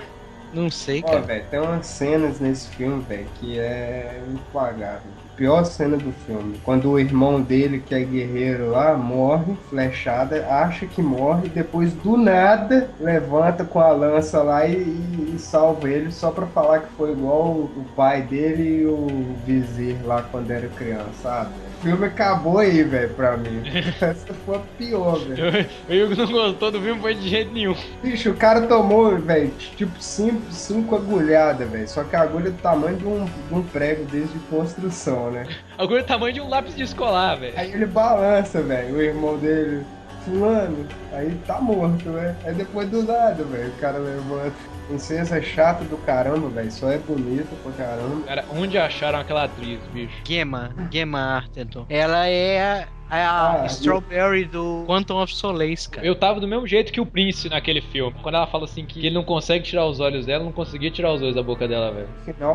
Não 0.55 0.71
sei, 0.71 1.05
Ó, 1.07 1.19
velho, 1.19 1.45
tem 1.51 1.61
umas 1.61 1.87
cenas 1.87 2.41
nesse 2.41 2.69
filme, 2.71 3.03
velho, 3.03 3.29
que 3.39 3.59
é 3.59 4.23
impagável. 4.27 5.18
Pior 5.39 5.65
cena 5.65 5.97
do 5.97 6.13
filme. 6.13 6.59
Quando 6.65 6.91
o 6.91 6.99
irmão 6.99 7.41
dele, 7.41 7.81
que 7.81 7.95
é 7.95 8.05
guerreiro 8.05 8.71
lá, 8.71 8.97
morre, 8.97 9.57
flechada, 9.71 10.45
acha 10.49 10.85
que 10.87 11.01
morre, 11.01 11.49
depois 11.49 11.95
do 11.95 12.17
nada 12.17 12.95
levanta 12.99 13.65
com 13.65 13.79
a 13.81 13.93
lança 13.93 14.43
lá 14.43 14.67
e, 14.67 14.75
e- 14.75 15.35
e 15.37 15.39
salva 15.39 15.89
ele 15.89 16.11
só 16.11 16.33
pra 16.33 16.47
falar 16.49 16.81
que 16.81 16.93
foi 16.97 17.13
igual 17.13 17.53
o, 17.53 17.87
pai 17.95 18.23
dele 18.23 18.81
e 18.83 18.87
o 18.87 19.37
vizir 19.47 20.05
lá 20.05 20.23
quando 20.23 20.51
era 20.51 20.69
criança, 20.69 21.13
sabe? 21.23 21.68
O 21.79 21.81
filme 21.81 22.07
acabou 22.07 22.59
aí, 22.59 22.83
velho, 22.83 23.09
pra 23.11 23.37
mim. 23.37 23.63
Essa 24.01 24.35
foi 24.45 24.57
a 24.57 24.61
pior, 24.77 25.17
velho. 25.21 25.69
O 25.89 26.13
Hugo 26.13 26.17
não 26.17 26.33
gostou 26.33 26.73
do 26.73 26.81
filme, 26.81 27.01
foi 27.01 27.15
de 27.15 27.29
jeito 27.29 27.53
nenhum. 27.53 27.77
Bicho, 28.03 28.31
o 28.31 28.35
cara 28.35 28.63
tomou, 28.63 29.17
velho, 29.17 29.53
tipo 29.77 30.03
cinco, 30.03 30.43
cinco 30.51 30.97
agulhadas, 30.97 31.71
velho. 31.71 31.89
Só 31.89 32.03
que 32.03 32.17
a 32.17 32.23
agulha 32.23 32.49
é 32.49 32.51
do 32.51 32.61
tamanho 32.61 32.97
de 32.97 33.07
um, 33.07 33.25
de 33.25 33.55
um 33.55 33.63
prego 33.63 34.05
desde 34.07 34.37
construção, 34.51 35.31
né? 35.31 35.47
Agora 35.79 36.01
é 36.01 36.03
o 36.03 36.07
tamanho 36.07 36.35
de 36.35 36.41
um 36.41 36.49
lápis 36.49 36.75
de 36.75 36.83
escolar, 36.83 37.37
velho. 37.39 37.55
Aí 37.57 37.73
ele 37.73 37.87
balança, 37.87 38.61
velho, 38.61 38.97
o 38.97 39.01
irmão 39.01 39.39
dele, 39.39 39.85
fulano, 40.25 40.85
aí 41.13 41.39
tá 41.47 41.61
morto, 41.61 42.09
né? 42.11 42.35
Aí 42.45 42.55
depois 42.55 42.89
do 42.91 43.05
nada, 43.05 43.45
velho, 43.45 43.69
o 43.69 43.81
cara 43.81 43.99
levanta. 43.99 44.78
Princesa 44.89 45.43
chata 45.43 45.85
do 45.85 45.99
caramba, 45.99 46.49
velho, 46.49 46.73
só 46.73 46.91
é 46.91 46.97
bonita 46.97 47.55
pra 47.63 47.73
caramba. 47.73 48.25
Cara, 48.27 48.45
onde 48.51 48.79
acharam 48.79 49.19
aquela 49.19 49.45
atriz, 49.45 49.87
bicho? 49.93 50.23
Gemma, 50.27 50.71
Gemma 50.91 51.21
Arterton. 51.37 51.85
Ela 51.91 52.27
é 52.27 52.59
a, 52.63 52.89
a 53.11 53.63
Ah, 53.63 53.67
Strawberry 53.67 54.45
do 54.45 54.85
Quantum 54.87 55.17
of 55.23 55.35
Solace, 55.35 55.89
cara. 55.89 56.07
Eu 56.07 56.15
tava 56.15 56.41
do 56.41 56.47
mesmo 56.49 56.67
jeito 56.67 56.93
que 56.93 57.01
o 57.01 57.07
Prince 57.07 57.49
naquele 57.49 57.81
filme. 57.81 58.15
Quando 58.23 58.35
ela 58.37 58.47
fala 58.47 58.65
assim 58.65 58.85
que 58.85 58.99
ele 59.07 59.15
não 59.15 59.25
consegue 59.25 59.65
tirar 59.65 59.87
os 59.87 60.01
olhos 60.01 60.27
dela, 60.27 60.43
eu 60.43 60.47
não 60.47 60.53
conseguia 60.53 60.91
tirar 60.91 61.13
os 61.13 61.23
olhos 61.23 61.35
da 61.35 61.43
boca 61.43 61.67
dela, 61.67 61.91
velho. 61.91 62.09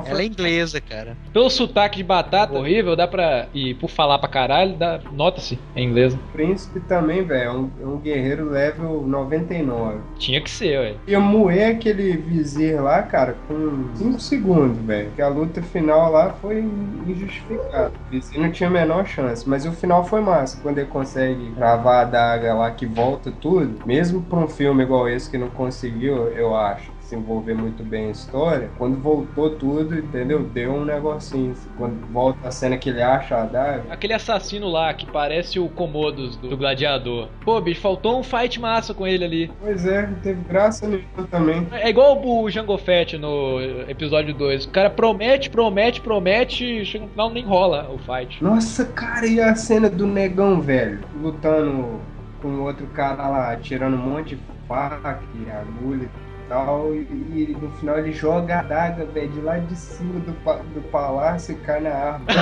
Ela 0.06 0.22
é 0.22 0.26
inglesa, 0.26 0.80
cara. 0.80 1.18
Pelo 1.32 1.50
sotaque 1.50 1.98
de 1.98 2.04
batata 2.04 2.58
horrível, 2.58 2.96
dá 2.96 3.08
pra. 3.08 3.48
E 3.54 3.74
por 3.74 3.90
falar 3.90 4.20
pra 4.20 4.30
caralho, 4.30 4.76
dá... 4.76 5.00
nota-se 5.12 5.58
em 5.76 5.88
inglês. 5.88 6.18
Príncipe 6.32 6.80
também, 6.82 7.24
velho, 7.24 7.44
é 7.44 7.52
um, 7.52 7.72
é 7.82 7.86
um 7.86 7.98
guerreiro 7.98 8.50
level 8.50 9.04
99. 9.08 10.00
Tinha 10.18 10.40
que 10.42 10.50
ser, 10.50 10.80
velho. 10.80 11.00
Ia 11.08 11.20
moer 11.20 11.76
aquele 11.76 12.16
vizir 12.18 12.82
lá, 12.82 13.02
cara, 13.04 13.36
com 13.48 13.88
5 13.96 14.20
segundos, 14.20 14.78
velho. 14.86 15.12
Que 15.16 15.22
a 15.22 15.28
luta 15.28 15.62
final 15.62 16.12
lá 16.12 16.34
foi 16.42 16.64
injustificada. 17.08 17.92
O 18.08 18.12
vizir 18.12 18.40
não 18.40 18.52
tinha 18.52 18.70
a 18.70 18.72
menor 18.72 19.06
chance. 19.06 19.48
Mas 19.48 19.66
o 19.66 19.72
final 19.72 20.04
foi 20.06 20.22
massa. 20.22 20.43
Quando 20.62 20.78
ele 20.78 20.88
consegue 20.88 21.50
gravar 21.52 22.02
a 22.02 22.06
daga 22.06 22.54
lá 22.54 22.72
que 22.72 22.86
volta 22.86 23.32
tudo. 23.32 23.82
Mesmo 23.86 24.22
pra 24.24 24.40
um 24.40 24.48
filme 24.48 24.84
igual 24.84 25.10
esse 25.10 25.30
que 25.30 25.38
não 25.38 25.50
conseguiu, 25.50 26.28
eu 26.30 26.56
acho. 26.56 26.93
Desenvolver 27.14 27.54
muito 27.54 27.84
bem 27.84 28.08
a 28.08 28.12
história, 28.12 28.72
quando 28.76 28.98
voltou 28.98 29.52
tudo, 29.52 29.96
entendeu? 29.96 30.40
Deu 30.40 30.74
um 30.74 30.84
negocinho. 30.84 31.52
assim. 31.52 31.70
Quando 31.78 32.12
volta 32.12 32.48
a 32.48 32.52
cena 32.52 32.76
que 32.76 32.90
ele 32.90 33.04
acha 33.04 33.38
a 33.38 33.46
daga, 33.46 33.84
Aquele 33.92 34.14
assassino 34.14 34.68
lá 34.68 34.92
que 34.96 35.06
parece 35.06 35.60
o 35.60 35.70
Comodos 35.70 36.36
do, 36.38 36.50
do 36.50 36.58
Gladiador. 36.58 37.28
Pô, 37.46 37.62
bicho, 37.62 37.82
faltou 37.82 38.20
um 38.20 38.24
fight 38.24 38.60
massa 38.60 38.96
com 38.96 39.06
ele 39.06 39.24
ali. 39.24 39.52
Pois 39.62 39.86
é, 39.86 40.10
teve 40.24 40.42
graça 40.42 40.88
nenhuma 40.88 41.28
também. 41.30 41.68
É 41.72 41.88
igual 41.88 42.20
o 42.26 42.50
Jango 42.50 42.78
Fett 42.80 43.18
no 43.18 43.60
episódio 43.88 44.34
2. 44.34 44.66
O 44.66 44.70
cara 44.70 44.90
promete, 44.90 45.52
promete, 45.52 46.02
promete, 46.02 46.84
chega 46.86 47.06
no 47.06 47.12
final 47.12 47.30
nem 47.30 47.44
rola 47.46 47.92
o 47.94 48.00
fight. 48.00 48.44
Nossa, 48.44 48.86
cara, 48.86 49.28
e 49.28 49.40
a 49.40 49.54
cena 49.54 49.88
do 49.88 50.08
negão, 50.08 50.60
velho? 50.60 51.00
Lutando 51.22 52.00
com 52.42 52.48
o 52.48 52.64
outro 52.64 52.88
cara 52.88 53.28
lá, 53.30 53.56
tirando 53.58 53.94
um 53.94 53.98
monte 53.98 54.36
de 54.36 54.42
faca 54.68 55.20
e 55.36 55.50
agulha 55.52 56.10
tal. 56.54 56.94
E, 56.94 57.00
e 57.00 57.58
no 57.60 57.72
final 57.72 57.98
ele 57.98 58.14
joga 58.14 58.58
a 58.58 58.60
adaga, 58.60 59.06
velho, 59.06 59.30
de 59.30 59.42
lá 59.42 59.58
de 59.58 59.76
cima 59.76 60.20
do, 60.20 60.32
do 60.32 60.82
palácio 60.90 61.54
e 61.54 61.58
cai 61.58 61.82
na 61.82 61.90
árvore. 61.90 62.34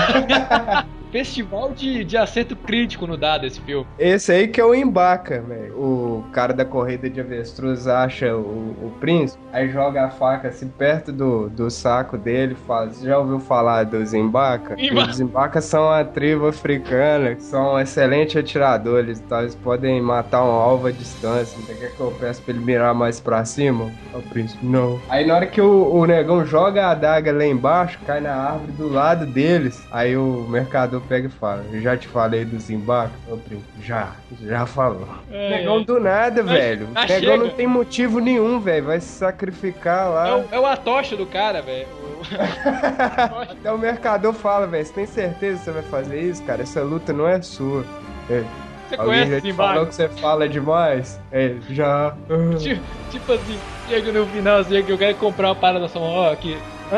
Festival 1.11 1.73
de, 1.73 2.03
de 2.03 2.17
acerto 2.17 2.55
crítico 2.55 3.05
no 3.05 3.17
dado 3.17 3.45
esse 3.45 3.59
filme. 3.61 3.85
Esse 3.99 4.31
aí 4.31 4.47
que 4.47 4.61
é 4.61 4.65
o 4.65 4.73
embaca, 4.73 5.41
velho. 5.41 5.73
O 5.77 6.23
cara 6.31 6.53
da 6.53 6.63
corrida 6.63 7.09
de 7.09 7.19
avestruz 7.19 7.87
acha 7.87 8.35
o, 8.35 8.39
o 8.39 8.93
príncipe, 8.99 9.41
aí 9.51 9.69
joga 9.69 10.05
a 10.05 10.09
faca 10.09 10.47
assim 10.47 10.67
perto 10.69 11.11
do, 11.11 11.49
do 11.49 11.69
saco 11.69 12.17
dele 12.17 12.55
fala: 12.55 12.89
Você 12.89 13.05
já 13.07 13.17
ouviu 13.17 13.39
falar 13.39 13.83
dos 13.83 14.13
embaca? 14.13 14.75
Emba- 14.77 15.09
Os 15.09 15.19
embaca 15.19 15.59
são 15.61 15.83
uma 15.87 16.03
tribo 16.05 16.47
africana, 16.47 17.35
que 17.35 17.43
são 17.43 17.79
excelentes 17.79 18.35
atiradores 18.37 19.19
e 19.19 19.23
tal. 19.23 19.41
Eles 19.41 19.55
podem 19.55 20.01
matar 20.01 20.43
um 20.43 20.51
alvo 20.51 20.87
à 20.87 20.91
distância. 20.91 21.59
Você 21.61 21.73
quer 21.75 21.93
que 21.95 21.99
eu 21.99 22.11
peça 22.11 22.41
pra 22.41 22.53
ele 22.53 22.63
mirar 22.63 22.93
mais 22.93 23.19
pra 23.19 23.43
cima? 23.45 23.91
O 24.13 24.21
príncipe, 24.29 24.65
não. 24.65 24.99
Aí 25.09 25.25
na 25.25 25.35
hora 25.35 25.47
que 25.47 25.59
o, 25.61 25.91
o 25.93 26.05
negão 26.05 26.45
joga 26.45 26.87
a 26.87 26.91
adaga 26.91 27.31
lá 27.31 27.45
embaixo, 27.45 27.99
cai 28.05 28.21
na 28.21 28.33
árvore 28.33 28.71
do 28.73 28.87
lado 28.89 29.25
deles. 29.25 29.81
Aí 29.91 30.15
o 30.15 30.45
mercador 30.49 31.00
pega 31.01 31.27
e 31.27 31.31
fala: 31.31 31.65
Eu 31.71 31.81
já 31.81 31.97
te 31.97 32.07
falei 32.07 32.45
dos 32.45 32.69
embarques? 32.69 33.17
O 33.27 33.37
príncipe, 33.37 33.69
já, 33.81 34.13
já 34.41 34.65
falou. 34.65 35.07
É, 35.31 35.49
Negão 35.57 35.83
do 35.83 35.99
nada, 35.99 36.43
Mas- 36.43 36.53
velho. 36.53 36.87
mas 36.93 37.09
Negão 37.09 37.33
chega. 37.33 37.43
não 37.43 37.49
tem 37.51 37.67
motivo 37.67 38.19
nenhum, 38.19 38.59
velho. 38.59 38.85
Vai 38.85 38.99
se 38.99 39.07
sacrificar 39.07 40.05
É 40.07 40.09
lá. 40.09 40.37
o, 40.37 40.45
é 40.51 40.59
o 40.59 40.65
atocha 40.65 41.15
do 41.17 41.25
cara, 41.25 41.61
velho. 41.61 41.87
Até 43.49 43.71
o 43.71 43.77
mercador 43.77 44.33
fala, 44.33 44.67
velho. 44.67 44.85
Você 44.85 44.93
tem 44.93 45.05
certeza 45.05 45.57
que 45.59 45.65
você 45.65 45.71
vai 45.71 45.83
fazer 45.83 46.21
isso, 46.21 46.43
cara? 46.43 46.61
Essa 46.61 46.81
luta 46.81 47.11
não 47.13 47.27
é 47.27 47.41
sua. 47.41 47.83
É. 48.29 48.43
Você 48.89 48.95
Alguém 48.95 49.05
conhece 49.05 49.31
já 49.31 49.37
esse 49.37 49.47
te 49.47 49.53
falou 49.53 49.85
que 49.85 49.95
você 49.95 50.09
fala 50.09 50.49
demais? 50.49 51.19
É, 51.31 51.55
já. 51.69 52.13
Tipo, 52.59 52.81
tipo 53.09 53.33
assim, 53.33 53.57
chega 53.87 54.11
no 54.11 54.25
final 54.27 54.57
assim, 54.59 54.83
que 54.83 54.91
eu 54.91 54.97
quero 54.97 55.15
comprar 55.15 55.47
uma 55.49 55.55
parada 55.55 55.87
só, 55.87 55.99
ó, 55.99 56.31
An- 56.31 56.35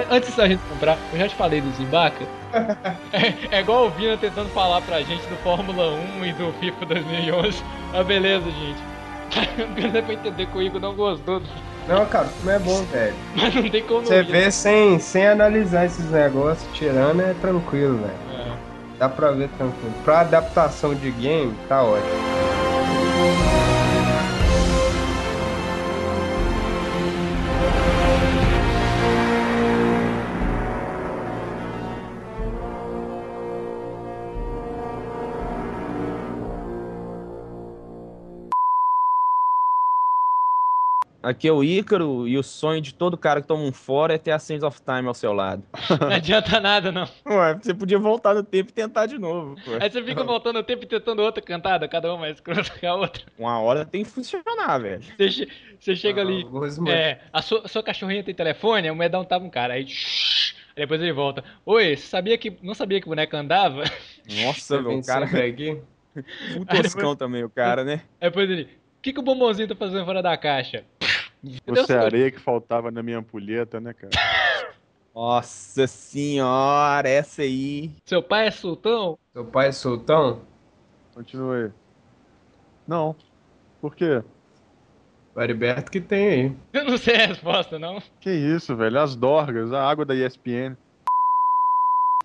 Antes 0.09 0.35
da 0.35 0.47
gente 0.47 0.61
comprar, 0.69 0.97
eu 1.11 1.19
já 1.19 1.27
te 1.29 1.35
falei 1.35 1.61
do 1.61 1.71
Zimbaca. 1.71 2.25
É, 3.11 3.57
é 3.57 3.59
igual 3.61 3.87
o 3.87 3.89
Vina 3.91 4.17
tentando 4.17 4.49
falar 4.49 4.81
pra 4.81 5.01
gente 5.01 5.25
do 5.27 5.35
Fórmula 5.37 5.91
1 6.19 6.25
e 6.25 6.33
do 6.33 6.51
FIFA 6.59 6.85
2011. 6.85 7.63
Ah, 7.93 8.03
beleza, 8.03 8.45
gente. 8.45 8.79
Não 9.81 9.89
dá 9.91 10.01
pra 10.01 10.13
entender 10.13 10.45
que 10.47 10.57
o 10.57 10.61
Igor 10.61 10.79
não 10.81 10.93
gostou. 10.95 11.41
Não, 11.87 12.05
cara, 12.07 12.25
o 12.25 12.29
filme 12.29 12.51
é 12.53 12.59
bom, 12.59 12.83
velho. 12.85 13.15
Mas 13.35 13.53
não 13.55 13.69
tem 13.69 13.83
como 13.83 14.01
Você 14.05 14.21
ir, 14.21 14.25
né? 14.25 14.31
vê 14.31 14.51
sem, 14.51 14.99
sem 14.99 15.27
analisar 15.27 15.85
esses 15.85 16.09
negócios, 16.11 16.67
tirando 16.73 17.21
é 17.21 17.33
tranquilo, 17.35 17.97
velho. 17.97 18.13
É. 18.39 18.51
Dá 18.99 19.09
pra 19.09 19.31
ver 19.31 19.49
tranquilo. 19.57 19.93
Pra 20.03 20.21
adaptação 20.21 20.93
de 20.95 21.11
game, 21.11 21.53
tá 21.67 21.83
ótimo. 21.83 22.09
Aqui 41.34 41.47
é 41.47 41.51
o 41.51 41.64
Ícaro 41.64 42.27
e 42.27 42.38
o 42.38 42.43
sonho 42.43 42.80
de 42.80 42.93
todo 42.93 43.18
cara 43.18 43.41
que 43.41 43.47
toma 43.47 43.64
um 43.64 43.72
fora 43.73 44.14
é 44.14 44.18
ter 44.19 44.30
a 44.31 44.38
Sands 44.38 44.64
of 44.64 44.80
Time 44.84 45.07
ao 45.07 45.15
seu 45.15 45.34
lado. 45.34 45.64
Não 45.99 46.15
adianta 46.15 46.60
nada, 46.60 46.91
não. 46.91 47.07
Ué, 47.26 47.55
você 47.55 47.73
podia 47.73 47.97
voltar 47.97 48.35
no 48.35 48.43
tempo 48.43 48.69
e 48.69 48.73
tentar 48.73 49.07
de 49.07 49.18
novo. 49.18 49.55
pô. 49.65 49.72
Aí 49.81 49.89
você 49.89 50.03
fica 50.03 50.23
voltando 50.23 50.60
o 50.60 50.64
tempo 50.64 50.84
e 50.84 50.88
tentando 50.88 51.23
outra 51.23 51.41
cantada, 51.41 51.88
cada 51.88 52.10
uma 52.11 52.19
mais 52.19 52.35
escrota 52.35 52.69
que 52.80 52.85
a 52.85 52.93
outra. 52.93 53.23
Uma 53.38 53.60
hora 53.60 53.84
tem 53.84 54.03
que 54.03 54.11
funcionar, 54.11 54.77
velho. 54.80 55.01
Você, 55.18 55.30
che- 55.31 55.47
você 55.80 55.95
chega 55.95 56.22
ali, 56.22 56.43
Gosma- 56.43 56.91
é, 56.91 57.19
a 57.34 57.41
sua, 57.41 57.61
a 57.65 57.68
sua 57.68 57.81
cachorrinha 57.81 58.23
tem 58.23 58.35
telefone, 58.35 58.91
o 58.91 58.95
medão 58.95 59.26
tava 59.26 59.43
um 59.43 59.49
cara, 59.49 59.73
aí, 59.73 59.88
shhh, 59.88 60.53
aí 60.76 60.84
depois 60.84 61.01
ele 61.01 61.11
volta. 61.14 61.43
Oi, 61.65 61.95
você 61.97 62.05
sabia 62.05 62.38
que, 62.38 62.57
não 62.61 62.76
sabia 62.76 62.99
que 63.01 63.07
o 63.07 63.10
boneco 63.10 63.35
andava? 63.35 63.84
Nossa, 64.45 64.80
meu, 64.81 65.01
cara 65.03 65.26
aqui. 65.26 65.81
Full 66.53 66.65
toscão 66.65 67.15
também, 67.15 67.43
o 67.43 67.49
cara, 67.49 67.84
né? 67.84 68.01
Aí 68.22 68.30
depois 68.30 68.47
ele, 68.49 68.64
o 68.64 69.01
que, 69.01 69.11
que 69.14 69.19
o 69.19 69.23
bombonzinho 69.23 69.68
tá 69.68 69.76
fazendo 69.76 70.05
fora 70.05 70.22
da 70.22 70.38
caixa? 70.38 70.85
Você 71.67 71.93
é 71.93 71.97
areia 71.97 72.31
que 72.31 72.39
faltava 72.39 72.89
na 72.89 73.03
minha 73.03 73.17
ampulheta, 73.19 73.79
né, 73.81 73.93
cara? 73.93 74.11
Nossa 75.13 75.85
senhora, 75.85 77.07
essa 77.07 77.41
aí. 77.43 77.91
Seu 78.05 78.23
pai 78.23 78.47
é 78.47 78.51
sultão? 78.51 79.17
Seu 79.33 79.45
pai 79.45 79.67
é 79.67 79.71
sultão? 79.71 80.41
Continue 81.13 81.65
aí. 81.65 81.71
Não. 82.87 83.15
Por 83.79 83.95
quê? 83.95 84.23
O 85.35 85.41
Heriberto 85.41 85.91
que 85.91 85.99
tem 86.01 86.27
aí. 86.27 86.57
Eu 86.73 86.85
não 86.85 86.97
sei 86.97 87.15
a 87.15 87.27
resposta, 87.27 87.77
não. 87.77 88.01
Que 88.19 88.31
isso, 88.31 88.75
velho? 88.75 88.99
As 88.99 89.15
dorgas, 89.15 89.71
a 89.73 89.87
água 89.87 90.05
da 90.05 90.15
ESPN. 90.15 90.75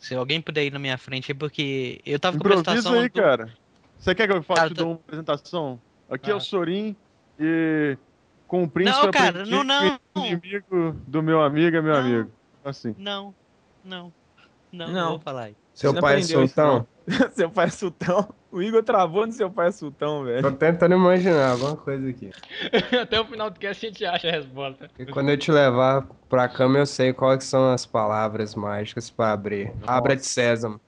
Se 0.00 0.14
alguém 0.14 0.40
puder 0.40 0.64
ir 0.64 0.72
na 0.72 0.78
minha 0.78 0.96
frente 0.96 1.32
aí, 1.32 1.36
porque 1.36 2.00
eu 2.06 2.18
tava 2.20 2.38
com 2.38 2.44
a 2.46 2.50
Improvisa 2.50 2.72
prestação. 2.72 3.00
aí, 3.00 3.08
do- 3.08 3.20
cara. 3.20 3.52
Você 3.98 4.14
quer 4.14 4.28
que 4.28 4.32
eu 4.34 4.42
faça 4.42 4.60
Cara, 4.62 4.74
te 4.74 4.76
tá- 4.78 4.84
uma 4.84 4.94
apresentação? 4.94 5.80
Aqui 6.08 6.30
é 6.30 6.32
Ah. 6.32 6.36
o 6.36 6.40
Sorin 6.40 6.94
e 7.38 7.98
com 8.48 8.64
o 8.64 8.68
príncipe 8.68 9.04
Não, 9.04 9.10
cara, 9.12 9.44
não, 9.44 9.62
não. 9.62 9.98
inimigo 10.16 10.96
do 11.06 11.22
meu 11.22 11.40
amigo 11.42 11.76
é 11.76 11.82
meu 11.82 11.92
Não. 11.92 12.00
amigo. 12.00 12.30
Assim. 12.64 12.94
Não, 12.98 13.34
não, 13.84 14.12
não, 14.72 14.86
Não. 14.88 14.92
não 14.94 15.08
vou 15.10 15.20
falar 15.20 15.42
aí. 15.44 15.56
Seu 15.74 15.92
Você 15.92 16.00
pai 16.00 16.14
é 16.14 16.16
aprendeu 16.16 16.44
isso, 16.44 16.54
sultão? 16.54 16.86
seu 17.32 17.50
pai 17.50 17.66
é 17.66 17.70
sultão. 17.70 18.34
O 18.50 18.62
Igor 18.62 18.82
travou 18.82 19.26
no 19.26 19.32
seu 19.32 19.50
pai 19.50 19.68
é 19.68 19.70
sultão, 19.70 20.24
velho. 20.24 20.42
Tô 20.42 20.50
tentando 20.50 20.94
imaginar 20.94 21.50
alguma 21.52 21.76
coisa 21.76 22.08
aqui. 22.08 22.30
Até 23.00 23.20
o 23.20 23.24
final 23.26 23.50
do 23.50 23.60
cast 23.60 23.84
a 23.86 23.88
gente 23.88 24.04
acha 24.04 24.28
a 24.28 24.32
resposta. 24.32 24.90
E 24.98 25.06
quando 25.06 25.28
eu 25.28 25.36
te 25.36 25.52
levar 25.52 26.06
pra 26.28 26.48
cama, 26.48 26.78
eu 26.78 26.86
sei 26.86 27.12
quais 27.12 27.44
são 27.44 27.70
as 27.70 27.84
palavras 27.86 28.54
mágicas 28.54 29.10
pra 29.10 29.32
abrir. 29.32 29.72
Abra 29.86 30.16
de 30.16 30.24
sésamo. 30.26 30.80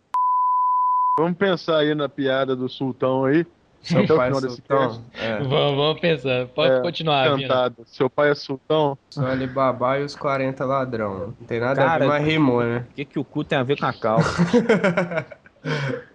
Vamos 1.18 1.36
pensar 1.36 1.78
aí 1.78 1.94
na 1.94 2.08
piada 2.08 2.56
do 2.56 2.68
sultão 2.68 3.26
aí. 3.26 3.46
Seu 3.82 4.06
pai 4.06 4.28
é 4.30 4.34
sultão? 4.34 5.02
É. 5.14 5.38
Vamos, 5.38 5.76
vamos 5.76 6.00
pensar. 6.00 6.46
Pode 6.48 6.74
É, 6.74 6.80
continuar, 6.80 7.34
Vina. 7.36 7.48
Cantado. 7.48 7.76
Seu 7.86 8.10
pai 8.10 8.30
é 8.30 8.34
sultão? 8.34 8.96
Só 9.08 9.26
Alibaba 9.26 9.98
e 9.98 10.04
os 10.04 10.14
40 10.14 10.64
ladrão. 10.64 11.34
Não 11.38 11.46
tem 11.46 11.58
nada 11.60 11.82
a 11.82 11.86
Cara, 11.86 11.98
ver, 12.04 12.08
mas 12.08 12.24
rimou, 12.26 12.62
né? 12.62 12.86
O 12.90 12.94
que, 12.94 13.04
que 13.04 13.18
o 13.18 13.24
cu 13.24 13.42
tem 13.42 13.58
a 13.58 13.62
ver 13.62 13.78
com 13.78 13.86
a 13.86 13.92
calça? 13.92 14.30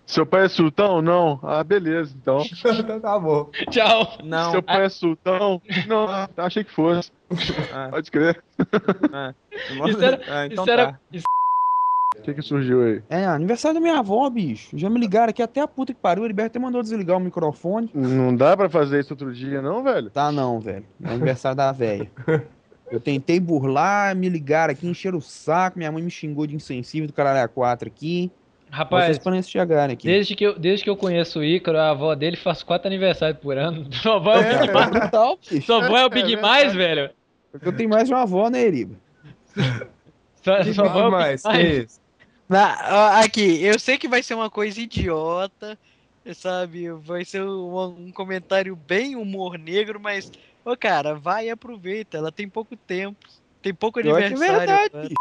Seu 0.05 0.25
pai 0.25 0.45
é 0.45 0.47
sultão? 0.47 1.01
Não. 1.01 1.39
Ah, 1.43 1.63
beleza, 1.63 2.15
então. 2.19 2.43
Então 2.79 2.99
tá 3.01 3.17
bom. 3.19 3.49
Tchau. 3.71 4.17
Não. 4.23 4.51
Seu 4.51 4.61
pai 4.63 4.85
é 4.85 4.89
sultão? 4.89 5.61
Não, 5.87 6.07
ah, 6.07 6.29
achei 6.37 6.63
que 6.63 6.71
fosse. 6.71 7.11
Ah, 7.73 7.87
Pode 7.89 8.11
crer. 8.11 8.43
ah. 9.11 9.33
Isso 9.87 10.03
era, 10.03 10.21
Ah, 10.29 10.45
então 10.45 10.63
isso 10.63 10.71
era, 10.71 10.91
tá. 10.93 10.99
isso 11.11 11.25
que, 12.25 12.33
que 12.33 12.41
surgiu 12.41 12.83
aí? 12.83 13.01
É, 13.09 13.25
aniversário 13.25 13.75
da 13.75 13.81
minha 13.81 13.99
avó, 13.99 14.29
bicho. 14.29 14.77
Já 14.77 14.89
me 14.89 14.99
ligaram 14.99 15.29
aqui 15.29 15.41
até 15.41 15.61
a 15.61 15.67
puta 15.67 15.93
que 15.93 15.99
pariu. 15.99 16.23
O 16.23 16.25
Heriberto 16.25 16.57
até 16.57 16.59
mandou 16.59 16.81
desligar 16.81 17.17
o 17.17 17.19
microfone. 17.19 17.89
Não 17.93 18.35
dá 18.35 18.55
pra 18.57 18.69
fazer 18.69 18.99
isso 18.99 19.13
outro 19.13 19.33
dia, 19.33 19.61
não, 19.61 19.83
velho? 19.83 20.09
Tá 20.09 20.31
não, 20.31 20.59
velho. 20.59 20.85
É 21.03 21.09
aniversário 21.09 21.55
da 21.55 21.71
velha. 21.71 22.09
Eu 22.91 22.99
tentei 22.99 23.39
burlar, 23.39 24.15
me 24.15 24.29
ligaram 24.29 24.71
aqui, 24.71 24.87
encheram 24.87 25.17
o 25.17 25.21
saco. 25.21 25.77
Minha 25.77 25.91
mãe 25.91 26.03
me 26.03 26.11
xingou 26.11 26.45
de 26.45 26.55
insensível 26.55 27.07
do 27.07 27.13
caralho 27.13 27.43
a 27.43 27.47
4 27.47 27.87
aqui. 27.87 28.31
Rapaz, 28.69 29.05
Vocês 29.05 29.19
podem 29.19 29.41
chegarem 29.41 29.93
aqui. 29.93 30.05
desde 30.07 30.35
que, 30.35 30.43
eu, 30.45 30.59
desde 30.59 30.83
que 30.83 30.89
eu 30.89 30.97
conheço 30.97 31.39
o 31.39 31.43
Ícaro, 31.43 31.77
a 31.77 31.91
avó 31.91 32.13
dele 32.13 32.35
faz 32.35 32.61
quatro 32.61 32.87
aniversários 32.87 33.39
por 33.39 33.57
ano. 33.57 33.87
Sua 33.93 34.17
avó 34.17 34.33
é, 34.35 34.39
o 34.39 34.59
Big 34.59 34.69
É, 34.69 34.73
mais. 34.73 34.89
brutal. 34.89 35.39
Sua 35.65 35.85
avó 35.85 35.97
é 35.97 36.03
o 36.03 36.07
É 36.07 36.09
Big 36.09 36.27
verdade. 36.35 36.41
mais, 36.41 36.73
velho. 36.75 37.09
Eu 37.61 37.71
tenho 37.71 37.89
mais 37.89 38.07
de 38.07 38.13
uma 38.13 38.23
avó, 38.23 38.49
né, 38.49 38.61
Eriba? 38.65 38.95
Sua, 40.43 40.59
Que 40.63 40.73
sua 40.73 40.85
avó 40.85 40.99
é 40.99 41.07
o 41.07 41.11
Big 41.11 41.11
mais? 41.11 41.41
Que 41.41 41.47
mais. 41.47 42.01
Na- 42.47 43.19
aqui, 43.21 43.63
eu 43.63 43.79
sei 43.79 43.97
que 43.97 44.07
vai 44.07 44.21
ser 44.21 44.35
uma 44.35 44.49
coisa 44.49 44.79
idiota, 44.79 45.77
sabe? 46.35 46.91
Vai 46.91 47.25
ser 47.25 47.43
um, 47.43 48.07
um 48.07 48.11
comentário 48.11 48.75
bem 48.75 49.15
humor 49.15 49.57
negro, 49.57 49.99
mas, 49.99 50.29
ô 50.63 50.77
cara, 50.77 51.15
vai 51.15 51.47
e 51.47 51.49
aproveita. 51.49 52.17
Ela 52.17 52.31
tem 52.31 52.47
pouco 52.49 52.77
tempo, 52.77 53.17
tem 53.61 53.73
pouco 53.73 53.99
Pior 54.01 54.17
que 54.17 54.23
é 54.23 54.25
aniversário. 54.27 54.91
verdade. 54.91 55.15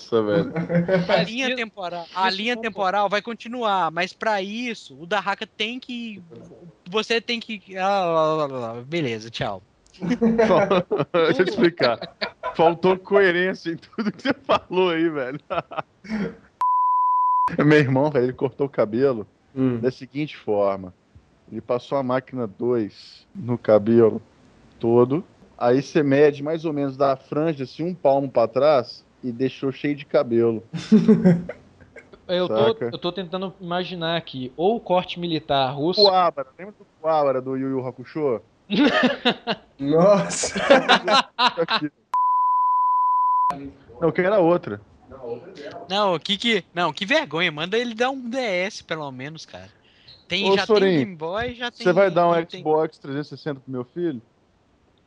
Nossa, 0.00 0.22
velho. 0.22 0.52
A 1.08 1.22
linha 1.22 1.54
temporal, 1.56 2.06
a 2.14 2.30
linha 2.30 2.56
temporal 2.56 3.08
vai 3.08 3.22
continuar, 3.22 3.90
mas 3.90 4.12
pra 4.12 4.42
isso, 4.42 4.98
o 5.00 5.06
da 5.06 5.18
Haka 5.18 5.46
tem 5.56 5.78
que. 5.80 6.22
Você 6.88 7.20
tem 7.20 7.40
que. 7.40 7.76
ah. 7.76 8.82
Beleza, 8.86 9.30
tchau. 9.30 9.62
Deixa 11.26 11.42
eu 11.42 11.44
te 11.44 11.50
explicar. 11.50 11.98
Faltou 12.54 12.96
coerência 12.98 13.70
em 13.70 13.76
tudo 13.76 14.12
que 14.12 14.22
você 14.22 14.34
falou 14.34 14.90
aí, 14.90 15.08
velho. 15.08 15.40
Meu 17.64 17.78
irmão, 17.78 18.10
velho, 18.10 18.26
ele 18.26 18.32
cortou 18.32 18.66
o 18.66 18.70
cabelo 18.70 19.26
Hum. 19.54 19.80
da 19.80 19.90
seguinte 19.90 20.36
forma. 20.36 20.94
Ele 21.50 21.60
passou 21.60 21.96
a 21.98 22.02
máquina 22.02 22.46
2 22.46 23.26
no 23.34 23.56
cabelo 23.56 24.20
todo. 24.78 25.24
Aí 25.56 25.82
você 25.82 26.02
mede 26.02 26.42
mais 26.42 26.64
ou 26.64 26.72
menos 26.72 26.96
da 26.96 27.16
franja, 27.16 27.64
assim, 27.64 27.82
um 27.82 27.94
palmo 27.94 28.30
pra 28.30 28.46
trás 28.46 29.04
e 29.24 29.32
deixou 29.32 29.72
cheio 29.72 29.96
de 29.96 30.04
cabelo. 30.06 30.62
Eu 32.28 32.46
tô, 32.46 32.84
eu 32.84 32.98
tô 32.98 33.10
tentando 33.10 33.54
imaginar 33.58 34.18
aqui, 34.18 34.52
ou 34.54 34.76
o 34.76 34.80
corte 34.80 35.18
militar 35.18 35.70
russo. 35.70 35.98
Coabra, 36.02 36.46
lembra 36.58 36.74
do 36.78 36.86
Coabra 37.00 37.40
do 37.40 37.56
Yu 37.56 37.70
Yu 37.70 37.86
Hakusho? 37.86 38.42
Nossa. 39.78 40.54
Não, 44.00 44.12
que 44.12 44.20
era 44.20 44.38
outra. 44.38 44.80
Não, 45.88 46.18
que 46.18 46.36
que. 46.36 46.64
Não, 46.74 46.92
que 46.92 47.04
vergonha. 47.06 47.50
Manda 47.50 47.78
ele 47.78 47.94
dar 47.94 48.10
um 48.10 48.28
DS, 48.28 48.82
pelo 48.82 49.10
menos, 49.10 49.44
cara. 49.46 49.68
Tem, 50.26 50.50
Ô, 50.50 50.56
já 50.56 50.66
Sorin, 50.66 50.80
tem 50.86 50.98
Game 50.98 51.16
Boy, 51.16 51.54
já 51.54 51.70
tem. 51.70 51.84
Você 51.86 51.92
vai 51.92 52.10
dar 52.10 52.28
um 52.28 52.44
tem- 52.44 52.60
Xbox 52.60 52.98
360 52.98 53.60
pro 53.60 53.72
meu 53.72 53.84
filho? 53.84 54.20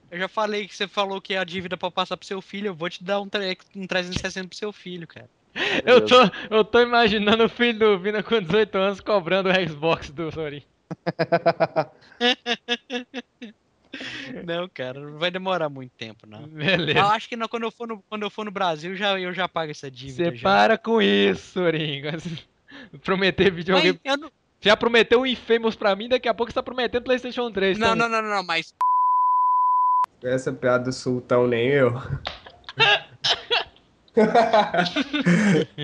Eu 0.09 0.17
já 0.19 0.27
falei 0.27 0.67
que 0.67 0.75
você 0.75 0.88
falou 0.88 1.21
que 1.21 1.35
é 1.35 1.38
a 1.38 1.43
dívida 1.43 1.77
pra 1.77 1.89
passar 1.91 2.17
pro 2.17 2.25
seu 2.27 2.41
filho. 2.41 2.67
Eu 2.67 2.75
vou 2.75 2.89
te 2.89 3.03
dar 3.03 3.21
um, 3.21 3.29
tre- 3.29 3.57
um 3.75 3.88
360 3.88 4.47
pro 4.47 4.57
seu 4.57 4.73
filho, 4.73 5.07
cara. 5.07 5.29
Eu 5.85 6.05
tô, 6.05 6.15
eu 6.49 6.63
tô 6.65 6.81
imaginando 6.81 7.45
o 7.45 7.49
filho 7.49 7.77
do 7.79 7.99
Vina 7.99 8.23
com 8.23 8.41
18 8.41 8.77
anos 8.77 8.99
cobrando 8.99 9.49
o 9.49 9.69
Xbox 9.69 10.09
do 10.09 10.31
Sorin. 10.31 10.63
Não, 14.45 14.69
cara, 14.69 14.99
não 14.99 15.19
vai 15.19 15.30
demorar 15.30 15.69
muito 15.69 15.91
tempo, 15.97 16.26
não. 16.26 16.47
Beleza. 16.47 16.97
Eu 16.97 17.07
acho 17.07 17.27
que 17.27 17.35
não, 17.35 17.47
quando, 17.47 17.63
eu 17.63 17.72
for 17.72 17.88
no, 17.88 18.01
quando 18.09 18.23
eu 18.23 18.30
for 18.30 18.45
no 18.45 18.51
Brasil, 18.51 18.95
já, 18.95 19.19
eu 19.19 19.34
já 19.34 19.47
pago 19.49 19.72
essa 19.72 19.91
dívida. 19.91 20.31
Você 20.31 20.41
para 20.41 20.77
com 20.77 21.01
isso, 21.01 21.53
Sorin. 21.53 22.01
Prometer 23.03 23.47
Mas 23.47 23.55
videogame. 23.55 23.99
eu 24.03 24.18
não, 24.18 24.31
Já 24.61 24.77
prometeu 24.77 25.22
o 25.22 25.27
Infamous 25.27 25.76
pra 25.76 25.95
mim, 25.95 26.07
daqui 26.07 26.30
a 26.30 26.34
pouco 26.34 26.51
você 26.51 26.55
tá 26.55 26.63
prometendo 26.63 27.03
PlayStation 27.03 27.51
3. 27.51 27.77
não, 27.77 27.89
também. 27.89 28.09
não, 28.09 28.22
não, 28.22 28.30
não, 28.30 28.43
mas 28.43 28.73
Essa 30.23 30.53
piada 30.53 30.85
do 30.85 30.93
sultão 30.93 31.47
nem 31.47 31.68
eu. 31.68 31.91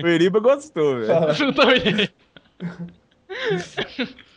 O 0.04 0.06
Eriba 0.06 0.38
gostou, 0.38 1.00
velho. 1.00 1.46
Não 1.46 1.52
tô 1.52 1.66
vendo. 1.66 2.08
O 3.40 4.27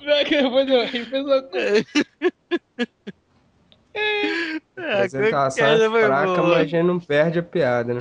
pior 0.00 0.16
é 0.16 0.24
que 0.24 0.42
depois 0.42 0.68
eu 0.68 0.86
ri, 0.86 1.06
coisa. 1.06 1.84
É, 3.94 5.04
apresentação 5.04 5.66
é 5.66 5.90
fraca, 6.06 6.42
mas 6.42 6.52
a 6.58 6.64
gente 6.64 6.82
não 6.86 7.00
perde 7.00 7.38
a 7.40 7.42
piada, 7.42 7.94
né? 7.94 8.00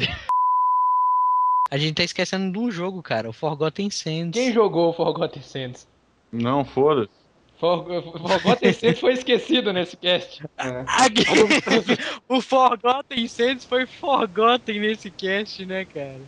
A 1.69 1.77
gente 1.77 1.95
tá 1.95 2.03
esquecendo 2.03 2.51
de 2.51 2.59
um 2.59 2.71
jogo, 2.71 3.01
cara, 3.03 3.29
o 3.29 3.33
Forgotten 3.33 3.89
Sands. 3.89 4.31
Quem 4.39 4.53
jogou 4.53 4.89
o 4.89 4.93
Forgotten 4.93 5.41
Sands? 5.41 5.87
Não, 6.31 6.63
foda-se. 6.63 7.11
For- 7.59 7.83
Forgotten 8.19 8.71
Sands 8.71 8.99
foi 8.99 9.13
esquecido 9.13 9.73
nesse 9.73 9.97
cast. 9.97 10.43
Aqui- 10.57 11.23
o 12.29 12.39
Forgotten 12.39 13.27
Sands 13.27 13.65
foi 13.65 13.85
Forgotten 13.87 14.79
nesse 14.79 15.09
cast, 15.09 15.65
né, 15.65 15.83
cara? 15.85 16.21